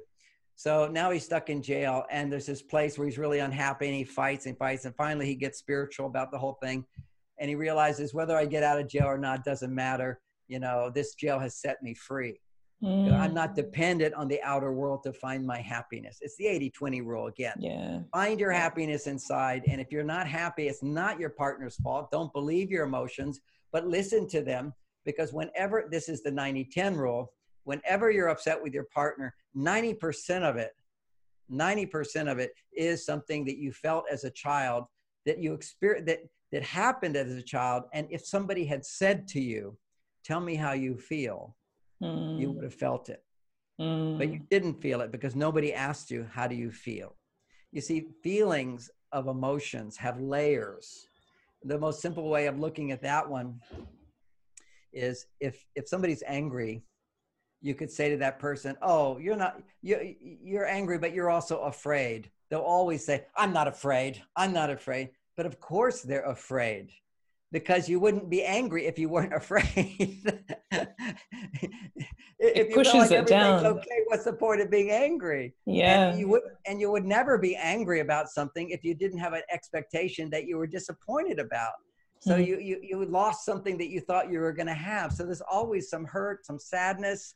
So 0.56 0.88
now 0.88 1.12
he's 1.12 1.26
stuck 1.26 1.50
in 1.50 1.62
jail, 1.62 2.06
and 2.10 2.32
there's 2.32 2.46
this 2.46 2.62
place 2.62 2.98
where 2.98 3.08
he's 3.08 3.18
really 3.18 3.40
unhappy, 3.40 3.88
and 3.88 3.96
he 3.96 4.04
fights 4.04 4.46
and 4.46 4.58
fights, 4.58 4.86
and 4.86 4.96
finally 4.96 5.26
he 5.26 5.36
gets 5.36 5.60
spiritual 5.60 6.08
about 6.08 6.32
the 6.32 6.38
whole 6.38 6.58
thing, 6.62 6.86
and 7.42 7.50
he 7.50 7.56
realizes 7.56 8.14
whether 8.14 8.38
I 8.38 8.46
get 8.46 8.64
out 8.64 8.80
of 8.80 8.88
jail 8.88 9.08
or 9.08 9.18
not 9.18 9.44
doesn't 9.44 9.74
matter. 9.74 10.22
You 10.48 10.60
know, 10.60 10.92
this 10.94 11.16
jail 11.16 11.40
has 11.40 11.56
set 11.56 11.82
me 11.82 11.96
free. 11.96 12.40
Mm. 12.84 13.12
I'm 13.20 13.34
not 13.34 13.56
dependent 13.56 14.14
on 14.14 14.28
the 14.28 14.42
outer 14.44 14.72
world 14.74 15.02
to 15.04 15.14
find 15.14 15.46
my 15.46 15.60
happiness. 15.60 16.20
It's 16.22 16.38
the 16.38 16.48
80 16.48 16.70
20 16.70 17.02
rule 17.02 17.28
again. 17.28 17.56
Yeah. 17.60 18.00
Find 18.14 18.40
your 18.40 18.52
happiness 18.52 19.08
inside. 19.08 19.64
And 19.68 19.82
if 19.82 19.92
you're 19.92 20.04
not 20.04 20.28
happy, 20.28 20.68
it's 20.68 20.84
not 20.84 21.20
your 21.20 21.32
partner's 21.32 21.76
fault. 21.78 22.12
Don't 22.12 22.32
believe 22.32 22.70
your 22.70 22.86
emotions, 22.86 23.42
but 23.72 23.88
listen 23.88 24.28
to 24.30 24.42
them 24.42 24.74
because 25.04 25.34
whenever 25.34 25.88
this 25.90 26.10
is 26.10 26.22
the 26.22 26.32
90 26.32 26.66
10 26.66 26.96
rule, 26.96 27.34
whenever 27.64 28.12
you're 28.12 28.30
upset 28.30 28.62
with 28.62 28.74
your 28.74 28.88
partner, 28.94 29.34
90% 29.58 30.44
of 30.44 30.58
it, 30.58 30.74
90% 31.52 32.32
of 32.32 32.38
it 32.38 32.52
is 32.72 33.04
something 33.04 33.46
that 33.46 33.58
you 33.58 33.74
felt 33.74 34.06
as 34.12 34.24
a 34.26 34.32
child 34.32 34.86
that 35.26 35.40
you 35.40 35.54
experienced 35.54 36.06
that 36.08 36.20
that 36.52 36.64
happened 36.64 37.16
as 37.16 37.34
a 37.34 37.42
child 37.42 37.84
and 37.94 38.08
if 38.10 38.26
somebody 38.26 38.66
had 38.66 38.86
said 38.86 39.28
to 39.28 39.40
you 39.40 39.78
tell 40.24 40.40
me 40.40 40.56
how 40.56 40.74
you 40.74 40.98
feel 40.98 41.56
mm. 42.02 42.40
you 42.40 42.52
would 42.52 42.64
have 42.64 42.74
felt 42.74 43.10
it. 43.10 43.24
Mm. 43.80 44.20
but 44.20 44.32
you 44.32 44.42
didn't 44.52 44.80
feel 44.80 45.02
it 45.02 45.12
because 45.12 45.36
nobody 45.36 45.74
asked 45.74 46.12
you 46.12 46.28
how 46.32 46.46
do 46.48 46.56
you 46.56 46.72
feel? 46.72 47.16
You 47.72 47.82
see 47.82 48.08
feelings 48.22 48.92
of 49.12 49.28
emotions 49.28 49.98
have 49.98 50.20
layers. 50.20 51.08
The 51.64 51.80
most 51.80 52.02
simple 52.02 52.30
way 52.30 52.48
of 52.48 52.60
looking 52.60 52.92
at 52.92 53.02
that 53.02 53.28
one 53.28 53.60
is 54.94 55.26
if 55.40 55.66
if 55.76 55.88
somebody's 55.88 56.24
angry 56.28 56.84
you 57.62 57.74
could 57.74 57.90
say 57.90 58.10
to 58.10 58.18
that 58.18 58.40
person 58.40 58.76
oh 58.82 59.18
you're 59.20 59.38
not 59.38 59.62
you 59.82 60.16
you're 60.20 60.68
angry 60.68 60.98
but 60.98 61.14
you're 61.14 61.30
also 61.30 61.62
afraid. 61.62 62.30
They'll 62.50 62.60
always 62.60 63.06
say 63.06 63.26
i'm 63.36 63.54
not 63.54 63.68
afraid. 63.68 64.22
I'm 64.36 64.54
not 64.54 64.70
afraid 64.70 65.10
but 65.42 65.48
of 65.48 65.60
course 65.60 66.04
they're 66.04 66.30
afraid 66.30 66.92
because 67.52 67.90
you 67.90 68.00
wouldn't 68.00 68.30
be 68.30 68.44
angry 68.44 68.86
if 68.86 69.00
you 69.00 69.10
weren't 69.10 69.34
afraid 69.42 69.66
if 70.72 70.88
it 72.38 72.72
pushes 72.76 72.94
like 72.94 73.12
it 73.12 73.26
down 73.26 73.66
okay 73.66 74.02
what's 74.06 74.24
the 74.24 74.34
point 74.34 74.62
of 74.62 74.70
being 74.70 74.92
angry 74.92 75.56
yeah 75.66 76.10
and 76.10 76.20
you 76.20 76.28
would 76.28 76.44
and 76.68 76.80
you 76.80 76.92
would 76.92 77.06
never 77.06 77.40
be 77.40 77.56
angry 77.56 78.02
about 78.02 78.30
something 78.30 78.70
if 78.70 78.84
you 78.84 78.94
didn't 78.94 79.18
have 79.18 79.34
an 79.34 79.42
expectation 79.52 80.30
that 80.30 80.46
you 80.46 80.58
were 80.58 80.68
disappointed 80.68 81.40
about 81.40 81.74
so 82.20 82.34
mm-hmm. 82.34 82.44
you, 82.44 82.60
you 82.60 82.80
you 82.84 83.06
lost 83.06 83.44
something 83.44 83.80
that 83.80 83.90
you 83.90 84.00
thought 84.00 84.32
you 84.32 84.42
were 84.42 84.54
going 84.54 84.68
to 84.68 84.76
have. 84.76 85.12
So 85.12 85.26
there's 85.26 85.42
always 85.42 85.90
some 85.90 86.06
hurt, 86.06 86.46
some 86.46 86.60
sadness 86.60 87.34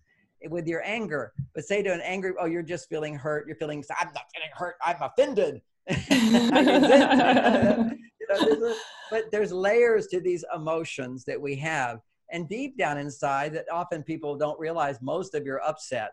with 0.48 0.68
your 0.68 0.84
anger. 0.86 1.34
But 1.56 1.66
say 1.66 1.82
to 1.82 1.92
an 1.92 2.02
angry, 2.02 2.34
oh, 2.40 2.46
you're 2.46 2.62
just 2.62 2.88
feeling 2.88 3.16
hurt. 3.16 3.48
You're 3.48 3.56
feeling, 3.56 3.84
I'm 4.00 4.14
not 4.14 4.26
feeling 4.32 4.52
hurt. 4.54 4.76
I'm 4.86 5.02
offended. 5.02 5.64
you 6.10 6.32
know, 8.30 8.40
there's 8.40 8.62
a, 8.62 8.76
but 9.12 9.32
there's 9.32 9.52
layers 9.52 10.08
to 10.08 10.20
these 10.20 10.44
emotions 10.56 11.24
that 11.26 11.40
we 11.40 11.56
have. 11.58 12.00
And 12.32 12.50
deep 12.50 12.78
down 12.78 12.98
inside, 12.98 13.54
that 13.54 13.66
often 13.72 14.02
people 14.02 14.36
don't 14.36 14.60
realize 14.60 15.00
most 15.02 15.36
of 15.36 15.46
your 15.46 15.62
upset. 15.62 16.12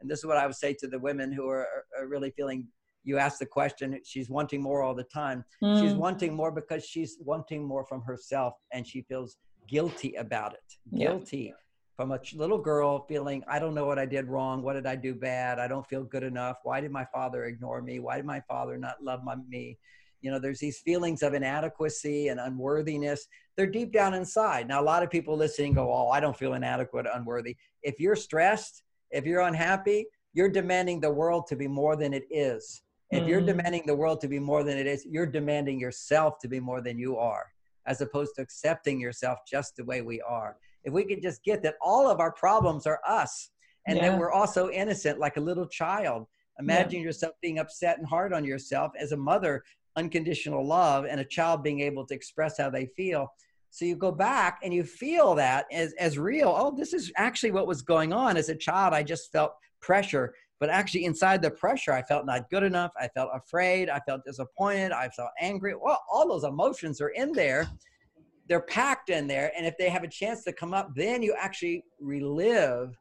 And 0.00 0.10
this 0.10 0.18
is 0.18 0.26
what 0.26 0.36
I 0.36 0.46
would 0.46 0.56
say 0.56 0.74
to 0.80 0.88
the 0.88 0.98
women 0.98 1.30
who 1.30 1.48
are, 1.48 1.66
are 1.98 2.08
really 2.08 2.32
feeling 2.32 2.66
you 3.04 3.18
ask 3.18 3.38
the 3.38 3.46
question 3.46 3.98
she's 4.04 4.30
wanting 4.30 4.62
more 4.62 4.82
all 4.82 4.94
the 4.94 5.04
time 5.04 5.44
mm. 5.62 5.80
she's 5.80 5.94
wanting 5.94 6.32
more 6.32 6.52
because 6.52 6.84
she's 6.84 7.16
wanting 7.20 7.66
more 7.66 7.84
from 7.84 8.02
herself 8.02 8.54
and 8.72 8.86
she 8.86 9.02
feels 9.02 9.36
guilty 9.68 10.14
about 10.14 10.52
it 10.52 10.96
guilty 10.96 11.50
yeah. 11.50 11.52
From 11.96 12.12
a 12.12 12.20
little 12.34 12.58
girl 12.58 13.04
feeling 13.06 13.42
i 13.48 13.58
don't 13.58 13.74
know 13.74 13.84
what 13.84 13.98
i 13.98 14.06
did 14.06 14.26
wrong. 14.26 14.62
What 14.62 14.74
did 14.74 14.86
i 14.86 14.96
do 14.96 15.14
bad? 15.14 15.58
I 15.58 15.68
don't 15.68 15.86
feel 15.86 16.04
good 16.04 16.22
enough. 16.22 16.58
Why 16.62 16.80
did 16.80 16.90
my 16.90 17.06
father 17.12 17.44
ignore 17.44 17.82
me? 17.82 17.98
Why 17.98 18.16
did 18.16 18.26
my 18.26 18.40
father 18.40 18.76
not 18.78 19.02
love 19.02 19.22
my, 19.24 19.36
me? 19.48 19.78
You 20.20 20.30
know 20.30 20.38
there's 20.38 20.60
these 20.60 20.78
feelings 20.78 21.22
of 21.22 21.34
inadequacy 21.34 22.28
and 22.28 22.40
unworthiness. 22.40 23.26
They're 23.56 23.66
deep 23.66 23.92
down 23.92 24.14
inside. 24.14 24.68
Now 24.68 24.80
a 24.80 24.84
lot 24.84 25.02
of 25.02 25.10
people 25.10 25.36
listening 25.36 25.74
go 25.74 25.92
oh 25.92 26.08
i 26.08 26.20
don't 26.20 26.36
feel 26.36 26.54
inadequate 26.54 27.06
unworthy. 27.12 27.56
If 27.82 28.00
you're 28.00 28.16
stressed 28.16 28.82
if 29.10 29.26
you're 29.26 29.40
unhappy 29.40 30.06
you're 30.34 30.48
demanding 30.48 31.00
the 31.00 31.10
world 31.10 31.46
to 31.48 31.56
be 31.56 31.68
more 31.68 31.96
than 31.96 32.14
it 32.14 32.24
is. 32.30 32.82
If 33.10 33.28
you're 33.28 33.42
mm. 33.42 33.46
demanding 33.46 33.82
the 33.86 33.94
world 33.94 34.20
to 34.22 34.28
be 34.28 34.38
more 34.38 34.64
than 34.64 34.78
it 34.78 34.86
is, 34.86 35.04
you're 35.04 35.26
demanding 35.26 35.78
yourself 35.78 36.38
to 36.40 36.48
be 36.48 36.60
more 36.60 36.80
than 36.80 36.98
you 36.98 37.18
are, 37.18 37.44
as 37.86 38.00
opposed 38.00 38.36
to 38.36 38.42
accepting 38.42 38.98
yourself 38.98 39.40
just 39.48 39.76
the 39.76 39.84
way 39.84 40.00
we 40.00 40.22
are. 40.22 40.56
If 40.84 40.92
we 40.92 41.04
could 41.04 41.22
just 41.22 41.42
get 41.44 41.62
that 41.62 41.74
all 41.80 42.08
of 42.08 42.20
our 42.20 42.32
problems 42.32 42.86
are 42.86 43.00
us, 43.06 43.50
and 43.86 43.96
yeah. 43.96 44.10
then 44.10 44.18
we're 44.18 44.32
also 44.32 44.70
innocent 44.70 45.18
like 45.18 45.36
a 45.36 45.40
little 45.40 45.66
child. 45.66 46.26
Imagine 46.58 47.00
yeah. 47.00 47.06
yourself 47.06 47.34
being 47.40 47.58
upset 47.58 47.98
and 47.98 48.06
hard 48.06 48.32
on 48.32 48.44
yourself 48.44 48.92
as 48.98 49.12
a 49.12 49.16
mother, 49.16 49.64
unconditional 49.96 50.66
love, 50.66 51.04
and 51.06 51.20
a 51.20 51.24
child 51.24 51.62
being 51.62 51.80
able 51.80 52.06
to 52.06 52.14
express 52.14 52.58
how 52.58 52.70
they 52.70 52.86
feel. 52.96 53.28
So 53.70 53.86
you 53.86 53.96
go 53.96 54.12
back 54.12 54.60
and 54.62 54.72
you 54.72 54.84
feel 54.84 55.34
that 55.36 55.64
as, 55.72 55.94
as 55.98 56.18
real. 56.18 56.54
Oh, 56.54 56.74
this 56.76 56.92
is 56.92 57.10
actually 57.16 57.52
what 57.52 57.66
was 57.66 57.80
going 57.80 58.12
on. 58.12 58.36
As 58.36 58.50
a 58.50 58.54
child, 58.54 58.92
I 58.92 59.02
just 59.02 59.32
felt 59.32 59.54
pressure, 59.80 60.34
but 60.60 60.68
actually 60.68 61.06
inside 61.06 61.40
the 61.40 61.50
pressure, 61.50 61.92
I 61.92 62.02
felt 62.02 62.26
not 62.26 62.50
good 62.50 62.64
enough. 62.64 62.92
I 63.00 63.08
felt 63.08 63.30
afraid. 63.32 63.88
I 63.88 63.98
felt 64.00 64.26
disappointed. 64.26 64.92
I 64.92 65.08
felt 65.08 65.30
angry. 65.40 65.74
Well, 65.74 65.98
all 66.12 66.28
those 66.28 66.44
emotions 66.44 67.00
are 67.00 67.08
in 67.08 67.32
there. 67.32 67.66
They're 68.52 68.60
packed 68.60 69.08
in 69.08 69.26
there. 69.26 69.50
And 69.56 69.64
if 69.64 69.78
they 69.78 69.88
have 69.88 70.02
a 70.02 70.08
chance 70.08 70.44
to 70.44 70.52
come 70.52 70.74
up, 70.74 70.94
then 70.94 71.22
you 71.22 71.34
actually 71.40 71.86
relive 71.98 72.94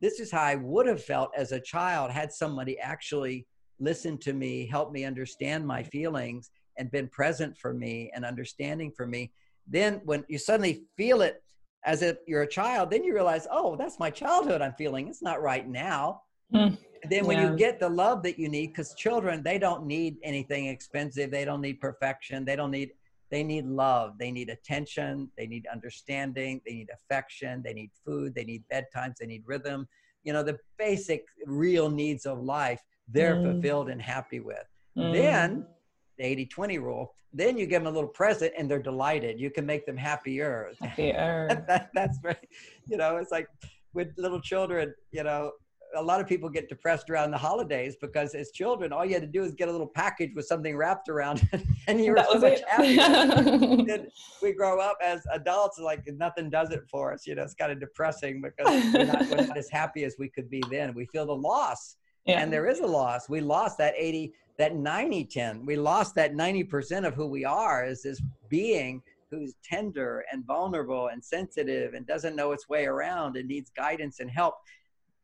this 0.00 0.18
is 0.18 0.30
how 0.30 0.40
I 0.40 0.54
would 0.54 0.86
have 0.86 1.04
felt 1.04 1.30
as 1.36 1.52
a 1.52 1.60
child 1.60 2.10
had 2.10 2.32
somebody 2.32 2.78
actually 2.78 3.46
listened 3.78 4.22
to 4.22 4.32
me, 4.32 4.66
helped 4.66 4.94
me 4.94 5.04
understand 5.04 5.66
my 5.66 5.82
feelings, 5.82 6.50
and 6.78 6.90
been 6.90 7.08
present 7.08 7.54
for 7.58 7.74
me 7.74 8.12
and 8.14 8.24
understanding 8.24 8.90
for 8.96 9.06
me. 9.06 9.30
Then, 9.68 10.00
when 10.06 10.24
you 10.26 10.38
suddenly 10.38 10.84
feel 10.96 11.20
it 11.20 11.42
as 11.84 12.00
if 12.00 12.16
you're 12.26 12.40
a 12.40 12.48
child, 12.48 12.90
then 12.90 13.04
you 13.04 13.12
realize, 13.12 13.46
oh, 13.50 13.76
that's 13.76 13.98
my 13.98 14.08
childhood 14.08 14.62
I'm 14.62 14.72
feeling. 14.72 15.08
It's 15.08 15.22
not 15.22 15.42
right 15.42 15.68
now. 15.68 16.22
Mm, 16.54 16.78
then, 17.10 17.26
when 17.26 17.36
yeah. 17.36 17.50
you 17.50 17.58
get 17.58 17.78
the 17.78 17.90
love 17.90 18.22
that 18.22 18.38
you 18.38 18.48
need, 18.48 18.68
because 18.68 18.94
children, 18.94 19.42
they 19.42 19.58
don't 19.58 19.84
need 19.84 20.16
anything 20.22 20.64
expensive, 20.68 21.30
they 21.30 21.44
don't 21.44 21.60
need 21.60 21.78
perfection, 21.78 22.46
they 22.46 22.56
don't 22.56 22.70
need 22.70 22.92
they 23.30 23.42
need 23.42 23.66
love. 23.66 24.18
They 24.18 24.30
need 24.30 24.48
attention. 24.48 25.30
They 25.36 25.46
need 25.46 25.66
understanding. 25.72 26.60
They 26.66 26.74
need 26.74 26.90
affection. 26.92 27.62
They 27.64 27.74
need 27.74 27.90
food. 28.04 28.34
They 28.34 28.44
need 28.44 28.64
bedtimes. 28.72 29.16
They 29.18 29.26
need 29.26 29.42
rhythm. 29.46 29.88
You 30.22 30.32
know 30.32 30.42
the 30.42 30.58
basic 30.78 31.24
real 31.46 31.90
needs 31.90 32.26
of 32.26 32.42
life 32.42 32.80
they're 33.08 33.36
mm. 33.36 33.52
fulfilled 33.52 33.90
and 33.90 34.00
happy 34.00 34.40
with. 34.40 34.64
Mm. 34.96 35.12
then 35.12 35.66
the 36.18 36.24
80 36.24 36.46
20 36.46 36.78
rule 36.78 37.14
then 37.32 37.58
you 37.58 37.66
give 37.66 37.82
them 37.82 37.92
a 37.92 37.94
little 37.94 38.08
present 38.08 38.52
and 38.56 38.70
they're 38.70 38.80
delighted. 38.80 39.40
You 39.40 39.50
can 39.50 39.66
make 39.66 39.84
them 39.86 39.96
happier. 39.96 40.70
Happier. 40.80 41.48
That, 41.48 41.66
that, 41.66 41.90
that's 41.92 42.16
right. 42.22 42.48
You 42.86 42.96
know 42.96 43.16
it's 43.16 43.32
like 43.32 43.48
with 43.92 44.08
little 44.16 44.40
children 44.40 44.94
you 45.10 45.24
know 45.24 45.52
a 45.94 46.02
lot 46.02 46.20
of 46.20 46.26
people 46.26 46.48
get 46.48 46.68
depressed 46.68 47.10
around 47.10 47.30
the 47.30 47.38
holidays 47.38 47.96
because 48.00 48.34
as 48.34 48.50
children, 48.50 48.92
all 48.92 49.04
you 49.04 49.12
had 49.12 49.22
to 49.22 49.28
do 49.28 49.44
is 49.44 49.54
get 49.54 49.68
a 49.68 49.72
little 49.72 49.86
package 49.86 50.32
with 50.34 50.46
something 50.46 50.76
wrapped 50.76 51.08
around 51.08 51.46
it, 51.52 51.62
and 51.88 52.00
you 52.00 52.12
were 52.12 52.24
so 52.30 52.38
much 52.38 52.60
happier. 52.68 53.84
then 53.84 54.08
we 54.42 54.52
grow 54.52 54.80
up 54.80 54.98
as 55.02 55.22
adults, 55.32 55.78
like 55.78 56.06
nothing 56.16 56.50
does 56.50 56.70
it 56.70 56.82
for 56.90 57.12
us. 57.12 57.26
You 57.26 57.34
know, 57.34 57.42
it's 57.42 57.54
kind 57.54 57.72
of 57.72 57.80
depressing 57.80 58.42
because 58.42 58.92
we're 58.92 59.04
not, 59.04 59.26
we're 59.28 59.46
not 59.46 59.56
as 59.56 59.68
happy 59.70 60.04
as 60.04 60.16
we 60.18 60.28
could 60.28 60.50
be 60.50 60.62
then. 60.70 60.94
We 60.94 61.06
feel 61.06 61.26
the 61.26 61.36
loss, 61.36 61.96
yeah. 62.26 62.40
and 62.40 62.52
there 62.52 62.66
is 62.66 62.80
a 62.80 62.86
loss. 62.86 63.28
We 63.28 63.40
lost 63.40 63.78
that 63.78 63.94
80, 63.96 64.32
that 64.58 64.76
90 64.76 65.24
10. 65.24 65.66
We 65.66 65.76
lost 65.76 66.14
that 66.16 66.34
90% 66.34 67.06
of 67.06 67.14
who 67.14 67.26
we 67.26 67.44
are 67.44 67.84
as 67.84 68.02
this 68.02 68.20
being 68.48 69.02
who's 69.30 69.54
tender 69.64 70.24
and 70.30 70.44
vulnerable 70.44 71.08
and 71.08 71.24
sensitive 71.24 71.94
and 71.94 72.06
doesn't 72.06 72.36
know 72.36 72.52
its 72.52 72.68
way 72.68 72.86
around 72.86 73.36
and 73.36 73.48
needs 73.48 73.70
guidance 73.70 74.20
and 74.20 74.30
help 74.30 74.54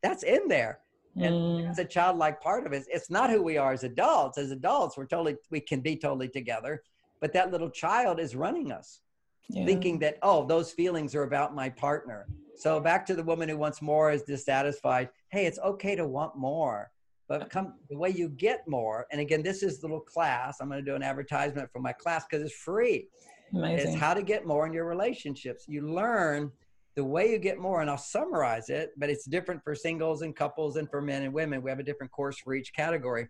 that's 0.01 0.23
in 0.23 0.47
there. 0.47 0.79
And 1.17 1.35
mm. 1.35 1.69
it's 1.69 1.79
a 1.79 1.85
childlike 1.85 2.41
part 2.41 2.65
of 2.65 2.71
it 2.71 2.85
it's 2.87 3.09
not 3.09 3.29
who 3.29 3.43
we 3.43 3.57
are 3.57 3.73
as 3.73 3.83
adults. 3.83 4.37
As 4.37 4.51
adults 4.51 4.97
we're 4.97 5.05
totally 5.05 5.35
we 5.49 5.59
can 5.59 5.81
be 5.81 5.97
totally 5.97 6.29
together 6.29 6.83
but 7.19 7.33
that 7.33 7.51
little 7.51 7.69
child 7.69 8.19
is 8.19 8.35
running 8.35 8.71
us 8.71 9.01
yeah. 9.49 9.65
thinking 9.65 9.99
that 9.99 10.17
oh 10.21 10.45
those 10.45 10.71
feelings 10.71 11.13
are 11.13 11.23
about 11.23 11.53
my 11.53 11.69
partner. 11.69 12.27
So 12.55 12.79
back 12.79 13.05
to 13.07 13.15
the 13.15 13.23
woman 13.23 13.49
who 13.49 13.57
wants 13.57 13.81
more 13.81 14.11
is 14.11 14.23
dissatisfied. 14.23 15.09
Hey 15.29 15.45
it's 15.45 15.59
okay 15.59 15.95
to 15.95 16.07
want 16.07 16.37
more 16.37 16.91
but 17.27 17.49
come 17.49 17.73
the 17.89 17.97
way 17.97 18.09
you 18.09 18.29
get 18.29 18.65
more 18.67 19.05
and 19.11 19.19
again 19.19 19.43
this 19.43 19.63
is 19.63 19.79
the 19.79 19.87
little 19.87 19.99
class. 19.99 20.59
I'm 20.61 20.69
going 20.69 20.83
to 20.83 20.89
do 20.89 20.95
an 20.95 21.03
advertisement 21.03 21.69
for 21.73 21.79
my 21.79 21.91
class 21.91 22.23
because 22.29 22.45
it's 22.45 22.55
free. 22.55 23.09
Amazing. 23.53 23.93
it's 23.93 23.99
how 23.99 24.13
to 24.13 24.23
get 24.23 24.45
more 24.45 24.65
in 24.65 24.71
your 24.71 24.85
relationships. 24.85 25.65
You 25.67 25.81
learn 25.81 26.51
the 26.95 27.03
way 27.03 27.31
you 27.31 27.39
get 27.39 27.57
more, 27.57 27.81
and 27.81 27.89
I'll 27.89 27.97
summarize 27.97 28.69
it, 28.69 28.91
but 28.97 29.09
it's 29.09 29.25
different 29.25 29.63
for 29.63 29.73
singles 29.75 30.23
and 30.23 30.35
couples 30.35 30.75
and 30.75 30.89
for 30.89 31.01
men 31.01 31.23
and 31.23 31.33
women. 31.33 31.61
We 31.61 31.69
have 31.69 31.79
a 31.79 31.83
different 31.83 32.11
course 32.11 32.37
for 32.37 32.53
each 32.53 32.73
category. 32.73 33.27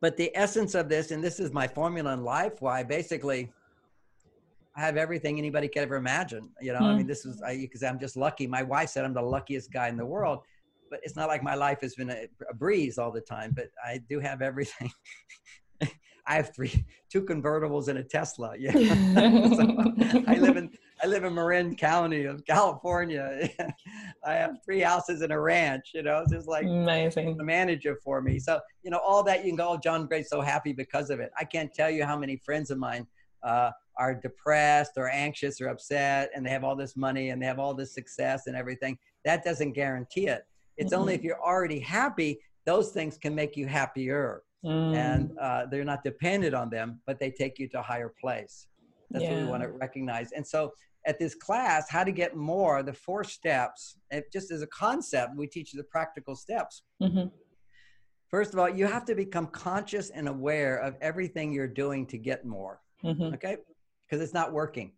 But 0.00 0.16
the 0.16 0.30
essence 0.34 0.74
of 0.74 0.88
this, 0.88 1.10
and 1.10 1.22
this 1.22 1.38
is 1.38 1.52
my 1.52 1.68
formula 1.68 2.12
in 2.14 2.24
life, 2.24 2.54
why 2.60 2.82
basically 2.82 3.52
I 4.76 4.80
have 4.80 4.96
everything 4.96 5.38
anybody 5.38 5.68
could 5.68 5.82
ever 5.82 5.96
imagine. 5.96 6.48
You 6.60 6.72
know, 6.72 6.80
mm. 6.80 6.86
I 6.86 6.96
mean, 6.96 7.06
this 7.06 7.24
is 7.26 7.40
because 7.46 7.82
I'm 7.82 8.00
just 8.00 8.16
lucky. 8.16 8.46
My 8.46 8.62
wife 8.62 8.88
said 8.88 9.04
I'm 9.04 9.14
the 9.14 9.22
luckiest 9.22 9.70
guy 9.70 9.88
in 9.88 9.96
the 9.96 10.06
world, 10.06 10.40
but 10.90 11.00
it's 11.02 11.14
not 11.14 11.28
like 11.28 11.42
my 11.42 11.54
life 11.54 11.82
has 11.82 11.94
been 11.94 12.10
a, 12.10 12.26
a 12.50 12.54
breeze 12.54 12.98
all 12.98 13.12
the 13.12 13.20
time. 13.20 13.52
But 13.54 13.68
I 13.84 14.00
do 14.08 14.18
have 14.20 14.40
everything. 14.40 14.90
I 16.26 16.36
have 16.36 16.54
three, 16.54 16.84
two 17.10 17.22
convertibles 17.22 17.88
and 17.88 17.98
a 17.98 18.04
Tesla. 18.04 18.54
Yeah, 18.58 18.72
so 18.74 19.92
I 20.26 20.38
live 20.38 20.56
in 20.56 20.70
I 21.02 21.08
live 21.08 21.24
in 21.24 21.34
Marin 21.34 21.74
County 21.74 22.26
of 22.26 22.44
California. 22.46 23.50
I 24.24 24.34
have 24.34 24.58
three 24.64 24.80
houses 24.80 25.22
and 25.22 25.32
a 25.32 25.38
ranch. 25.38 25.90
You 25.94 26.02
know, 26.04 26.20
it's 26.20 26.30
just 26.30 26.46
like 26.46 26.64
amazing. 26.64 27.36
The 27.36 27.44
manager 27.44 27.98
for 28.04 28.22
me. 28.22 28.38
So 28.38 28.60
you 28.82 28.90
know, 28.90 28.98
all 28.98 29.24
that 29.24 29.38
you 29.44 29.50
can 29.50 29.56
go. 29.56 29.70
Oh, 29.70 29.76
John 29.76 30.06
Gray's 30.06 30.28
so 30.28 30.40
happy 30.40 30.72
because 30.72 31.10
of 31.10 31.18
it. 31.18 31.32
I 31.36 31.44
can't 31.44 31.74
tell 31.74 31.90
you 31.90 32.04
how 32.04 32.16
many 32.16 32.36
friends 32.36 32.70
of 32.70 32.78
mine 32.78 33.06
uh, 33.42 33.72
are 33.98 34.14
depressed 34.14 34.92
or 34.96 35.08
anxious 35.10 35.60
or 35.60 35.68
upset, 35.68 36.30
and 36.36 36.46
they 36.46 36.50
have 36.50 36.62
all 36.62 36.76
this 36.76 36.96
money 36.96 37.30
and 37.30 37.42
they 37.42 37.46
have 37.46 37.58
all 37.58 37.74
this 37.74 37.92
success 37.92 38.46
and 38.46 38.54
everything. 38.54 38.96
That 39.24 39.44
doesn't 39.44 39.72
guarantee 39.72 40.28
it. 40.28 40.46
It's 40.76 40.92
mm-hmm. 40.92 41.00
only 41.00 41.14
if 41.14 41.22
you're 41.22 41.42
already 41.42 41.80
happy, 41.80 42.38
those 42.64 42.92
things 42.92 43.18
can 43.18 43.34
make 43.34 43.56
you 43.56 43.66
happier. 43.66 44.42
Mm. 44.64 44.94
And 44.94 45.38
uh, 45.38 45.66
they're 45.66 45.84
not 45.84 46.04
dependent 46.04 46.54
on 46.54 46.70
them, 46.70 47.00
but 47.04 47.18
they 47.18 47.32
take 47.32 47.58
you 47.58 47.68
to 47.70 47.80
a 47.80 47.82
higher 47.82 48.12
place. 48.20 48.68
That's 49.10 49.24
yeah. 49.24 49.32
what 49.32 49.40
we 49.40 49.46
want 49.48 49.62
to 49.64 49.68
recognize. 49.70 50.30
And 50.32 50.46
so 50.46 50.72
at 51.06 51.18
this 51.18 51.34
class, 51.34 51.88
how 51.90 52.04
to 52.04 52.12
get 52.12 52.36
more, 52.36 52.82
the 52.82 52.92
four 52.92 53.24
steps, 53.24 53.96
just 54.32 54.50
as 54.50 54.62
a 54.62 54.66
concept, 54.68 55.36
we 55.36 55.46
teach 55.46 55.72
you 55.72 55.78
the 55.78 55.84
practical 55.84 56.36
steps. 56.36 56.82
Mm-hmm. 57.02 57.28
First 58.30 58.54
of 58.54 58.58
all, 58.58 58.68
you 58.68 58.86
have 58.86 59.04
to 59.06 59.14
become 59.14 59.46
conscious 59.48 60.10
and 60.10 60.28
aware 60.28 60.78
of 60.78 60.96
everything 61.00 61.52
you're 61.52 61.66
doing 61.66 62.06
to 62.06 62.18
get 62.18 62.46
more. 62.46 62.80
Mm-hmm. 63.04 63.34
Okay? 63.34 63.58
Because 64.06 64.22
it's 64.22 64.32
not 64.32 64.52
working. 64.52 64.92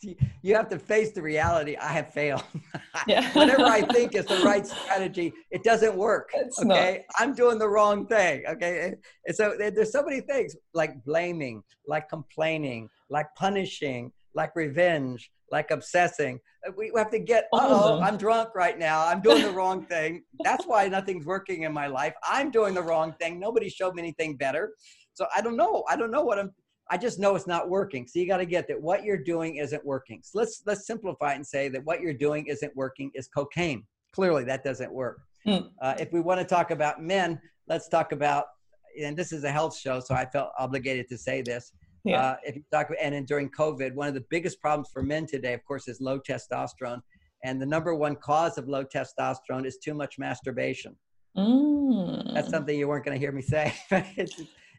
you 0.42 0.54
have 0.54 0.68
to 0.68 0.78
face 0.78 1.12
the 1.12 1.22
reality 1.22 1.76
I 1.76 1.92
have 1.92 2.12
failed. 2.12 2.42
Whatever 3.32 3.64
I 3.64 3.82
think 3.82 4.14
is 4.14 4.26
the 4.26 4.40
right 4.44 4.66
strategy, 4.66 5.32
it 5.50 5.62
doesn't 5.62 5.94
work. 5.94 6.30
It's 6.34 6.58
okay. 6.60 7.04
Not. 7.08 7.28
I'm 7.28 7.34
doing 7.34 7.58
the 7.58 7.68
wrong 7.68 8.06
thing. 8.06 8.44
Okay. 8.48 8.94
And 9.26 9.36
so 9.36 9.54
there's 9.58 9.92
so 9.92 10.02
many 10.02 10.20
things 10.20 10.56
like 10.74 11.04
blaming, 11.04 11.62
like 11.86 12.08
complaining, 12.08 12.88
like 13.10 13.26
punishing, 13.36 14.12
like 14.34 14.54
revenge, 14.56 15.30
like 15.50 15.70
obsessing. 15.70 16.40
Uh, 16.66 16.72
we 16.76 16.90
have 16.96 17.10
to 17.10 17.18
get, 17.18 17.48
oh, 17.52 18.00
I'm 18.00 18.16
drunk 18.16 18.54
right 18.54 18.78
now. 18.78 19.06
I'm 19.06 19.20
doing 19.20 19.42
the 19.42 19.50
wrong 19.58 19.84
thing. 19.84 20.24
That's 20.42 20.66
why 20.66 20.88
nothing's 20.88 21.26
working 21.26 21.62
in 21.62 21.72
my 21.72 21.86
life. 21.86 22.14
I'm 22.26 22.50
doing 22.50 22.74
the 22.74 22.82
wrong 22.82 23.14
thing. 23.20 23.38
Nobody 23.38 23.68
showed 23.68 23.94
me 23.94 24.02
anything 24.02 24.36
better. 24.36 24.74
So 25.14 25.26
I 25.34 25.42
don't 25.42 25.56
know. 25.56 25.84
I 25.88 25.96
don't 25.96 26.10
know 26.10 26.22
what 26.22 26.38
I'm, 26.38 26.52
I 26.90 26.98
just 26.98 27.18
know 27.18 27.36
it's 27.36 27.46
not 27.46 27.68
working. 27.68 28.06
So 28.06 28.18
you 28.18 28.26
got 28.26 28.38
to 28.38 28.46
get 28.46 28.66
that 28.68 28.80
what 28.80 29.04
you're 29.04 29.22
doing 29.22 29.56
isn't 29.56 29.84
working. 29.84 30.20
So 30.24 30.38
let's, 30.38 30.62
let's 30.66 30.86
simplify 30.86 31.32
it 31.32 31.36
and 31.36 31.46
say 31.46 31.68
that 31.68 31.84
what 31.84 32.00
you're 32.00 32.14
doing 32.14 32.46
isn't 32.46 32.74
working 32.74 33.10
is 33.14 33.28
cocaine. 33.28 33.84
Clearly 34.12 34.44
that 34.44 34.64
doesn't 34.64 34.92
work. 34.92 35.20
Mm. 35.46 35.70
Uh, 35.80 35.94
if 35.98 36.12
we 36.12 36.20
want 36.20 36.40
to 36.40 36.46
talk 36.46 36.70
about 36.70 37.02
men, 37.02 37.40
let's 37.68 37.88
talk 37.88 38.12
about, 38.12 38.46
and 39.00 39.16
this 39.16 39.32
is 39.32 39.44
a 39.44 39.50
health 39.50 39.76
show, 39.76 40.00
so 40.00 40.14
I 40.14 40.26
felt 40.26 40.50
obligated 40.58 41.08
to 41.08 41.18
say 41.18 41.40
this 41.40 41.72
yeah. 42.04 42.20
Uh, 42.20 42.36
if 42.44 42.56
you 42.56 42.62
talk 42.72 42.88
and 43.00 43.14
then 43.14 43.24
during 43.24 43.50
COVID, 43.50 43.94
one 43.94 44.08
of 44.08 44.14
the 44.14 44.24
biggest 44.28 44.60
problems 44.60 44.88
for 44.92 45.02
men 45.02 45.26
today, 45.26 45.52
of 45.52 45.64
course, 45.64 45.88
is 45.88 46.00
low 46.00 46.18
testosterone. 46.18 47.00
And 47.44 47.60
the 47.60 47.66
number 47.66 47.94
one 47.94 48.16
cause 48.16 48.58
of 48.58 48.68
low 48.68 48.84
testosterone 48.84 49.66
is 49.66 49.78
too 49.78 49.94
much 49.94 50.18
masturbation. 50.18 50.96
Mm. 51.36 52.34
That's 52.34 52.50
something 52.50 52.78
you 52.78 52.88
weren't 52.88 53.04
going 53.04 53.16
to 53.16 53.20
hear 53.20 53.32
me 53.32 53.42
say. 53.42 53.74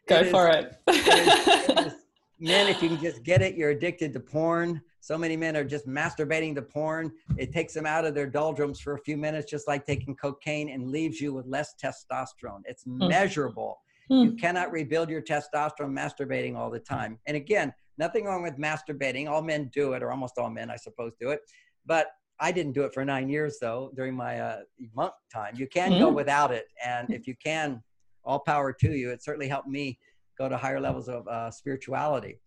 Go 0.06 0.16
it 0.16 0.30
for 0.30 0.50
is, 0.50 0.64
it. 0.64 0.78
it, 0.86 1.86
is, 1.86 1.94
men, 2.38 2.68
if 2.68 2.82
you 2.82 2.90
can 2.90 3.00
just 3.00 3.22
get 3.22 3.42
it, 3.42 3.54
you're 3.54 3.70
addicted 3.70 4.12
to 4.12 4.20
porn. 4.20 4.82
So 5.00 5.18
many 5.18 5.36
men 5.36 5.56
are 5.56 5.64
just 5.64 5.86
masturbating 5.86 6.54
to 6.54 6.62
porn. 6.62 7.12
It 7.36 7.52
takes 7.52 7.74
them 7.74 7.86
out 7.86 8.04
of 8.04 8.14
their 8.14 8.26
doldrums 8.26 8.80
for 8.80 8.94
a 8.94 8.98
few 8.98 9.16
minutes, 9.16 9.50
just 9.50 9.66
like 9.68 9.86
taking 9.86 10.16
cocaine, 10.16 10.70
and 10.70 10.90
leaves 10.90 11.20
you 11.20 11.32
with 11.34 11.46
less 11.46 11.74
testosterone. 11.82 12.62
It's 12.64 12.84
mm. 12.84 13.08
measurable. 13.08 13.78
Hmm. 14.08 14.22
You 14.22 14.32
cannot 14.32 14.72
rebuild 14.72 15.08
your 15.08 15.22
testosterone 15.22 15.92
masturbating 15.92 16.56
all 16.56 16.70
the 16.70 16.80
time. 16.80 17.18
And 17.26 17.36
again, 17.36 17.72
nothing 17.98 18.24
wrong 18.24 18.42
with 18.42 18.58
masturbating. 18.58 19.28
All 19.28 19.42
men 19.42 19.70
do 19.72 19.92
it, 19.94 20.02
or 20.02 20.10
almost 20.10 20.38
all 20.38 20.50
men, 20.50 20.70
I 20.70 20.76
suppose, 20.76 21.12
do 21.20 21.30
it. 21.30 21.40
But 21.86 22.08
I 22.40 22.52
didn't 22.52 22.72
do 22.72 22.82
it 22.82 22.92
for 22.92 23.04
nine 23.04 23.28
years, 23.28 23.58
though, 23.60 23.92
during 23.94 24.14
my 24.14 24.40
uh, 24.40 24.60
monk 24.94 25.12
time. 25.32 25.54
You 25.56 25.66
can 25.66 25.92
hmm. 25.92 25.98
go 25.98 26.10
without 26.10 26.52
it. 26.52 26.66
And 26.84 27.10
if 27.10 27.26
you 27.26 27.34
can, 27.42 27.82
all 28.24 28.40
power 28.40 28.72
to 28.72 28.90
you. 28.90 29.10
It 29.10 29.22
certainly 29.22 29.48
helped 29.48 29.68
me 29.68 29.98
go 30.38 30.48
to 30.48 30.56
higher 30.56 30.80
levels 30.80 31.08
of 31.08 31.26
uh, 31.28 31.50
spirituality. 31.50 32.40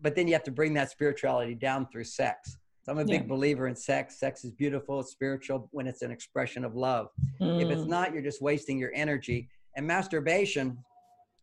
But 0.00 0.14
then 0.14 0.26
you 0.26 0.32
have 0.32 0.44
to 0.44 0.50
bring 0.50 0.72
that 0.74 0.90
spirituality 0.90 1.54
down 1.54 1.88
through 1.88 2.04
sex. 2.04 2.56
So 2.82 2.92
I'm 2.92 2.98
a 2.98 3.04
big 3.04 3.22
yeah. 3.22 3.26
believer 3.26 3.68
in 3.68 3.76
sex. 3.76 4.18
Sex 4.18 4.44
is 4.44 4.52
beautiful, 4.52 5.00
it's 5.00 5.10
spiritual 5.10 5.68
when 5.72 5.86
it's 5.86 6.00
an 6.00 6.10
expression 6.10 6.64
of 6.64 6.74
love. 6.74 7.08
Mm. 7.40 7.62
If 7.62 7.70
it's 7.70 7.86
not, 7.86 8.14
you're 8.14 8.22
just 8.22 8.40
wasting 8.40 8.78
your 8.78 8.90
energy. 8.94 9.50
And 9.76 9.86
masturbation, 9.86 10.78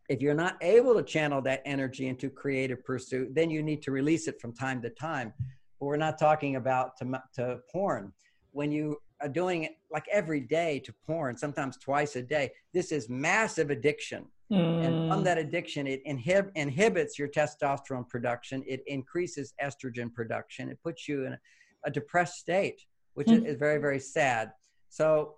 if 0.09 0.21
you're 0.21 0.33
not 0.33 0.57
able 0.61 0.95
to 0.95 1.03
channel 1.03 1.41
that 1.41 1.61
energy 1.65 2.07
into 2.07 2.29
creative 2.29 2.83
pursuit, 2.83 3.33
then 3.35 3.49
you 3.49 3.61
need 3.61 3.81
to 3.83 3.91
release 3.91 4.27
it 4.27 4.39
from 4.39 4.53
time 4.53 4.81
to 4.81 4.89
time. 4.89 5.33
But 5.79 5.85
we're 5.85 5.97
not 5.97 6.17
talking 6.17 6.55
about 6.55 6.97
to, 6.97 7.21
to 7.35 7.59
porn. 7.71 8.13
When 8.51 8.71
you 8.71 8.97
are 9.21 9.29
doing 9.29 9.63
it 9.63 9.77
like 9.91 10.05
every 10.11 10.39
day 10.39 10.79
to 10.79 10.93
porn, 11.05 11.37
sometimes 11.37 11.77
twice 11.77 12.15
a 12.15 12.21
day, 12.21 12.51
this 12.73 12.91
is 12.91 13.09
massive 13.09 13.69
addiction. 13.69 14.25
Mm. 14.51 14.85
And 14.85 15.11
from 15.11 15.21
mm. 15.21 15.23
that 15.25 15.37
addiction, 15.37 15.87
it 15.87 16.01
inhib- 16.05 16.51
inhibits 16.55 17.19
your 17.19 17.27
testosterone 17.27 18.07
production. 18.07 18.63
It 18.65 18.81
increases 18.87 19.53
estrogen 19.61 20.13
production. 20.13 20.69
It 20.69 20.79
puts 20.81 21.07
you 21.07 21.25
in 21.25 21.33
a, 21.33 21.39
a 21.85 21.91
depressed 21.91 22.37
state, 22.39 22.81
which 23.13 23.27
mm. 23.27 23.45
is 23.45 23.57
very, 23.57 23.79
very 23.79 23.99
sad. 23.99 24.51
So 24.89 25.35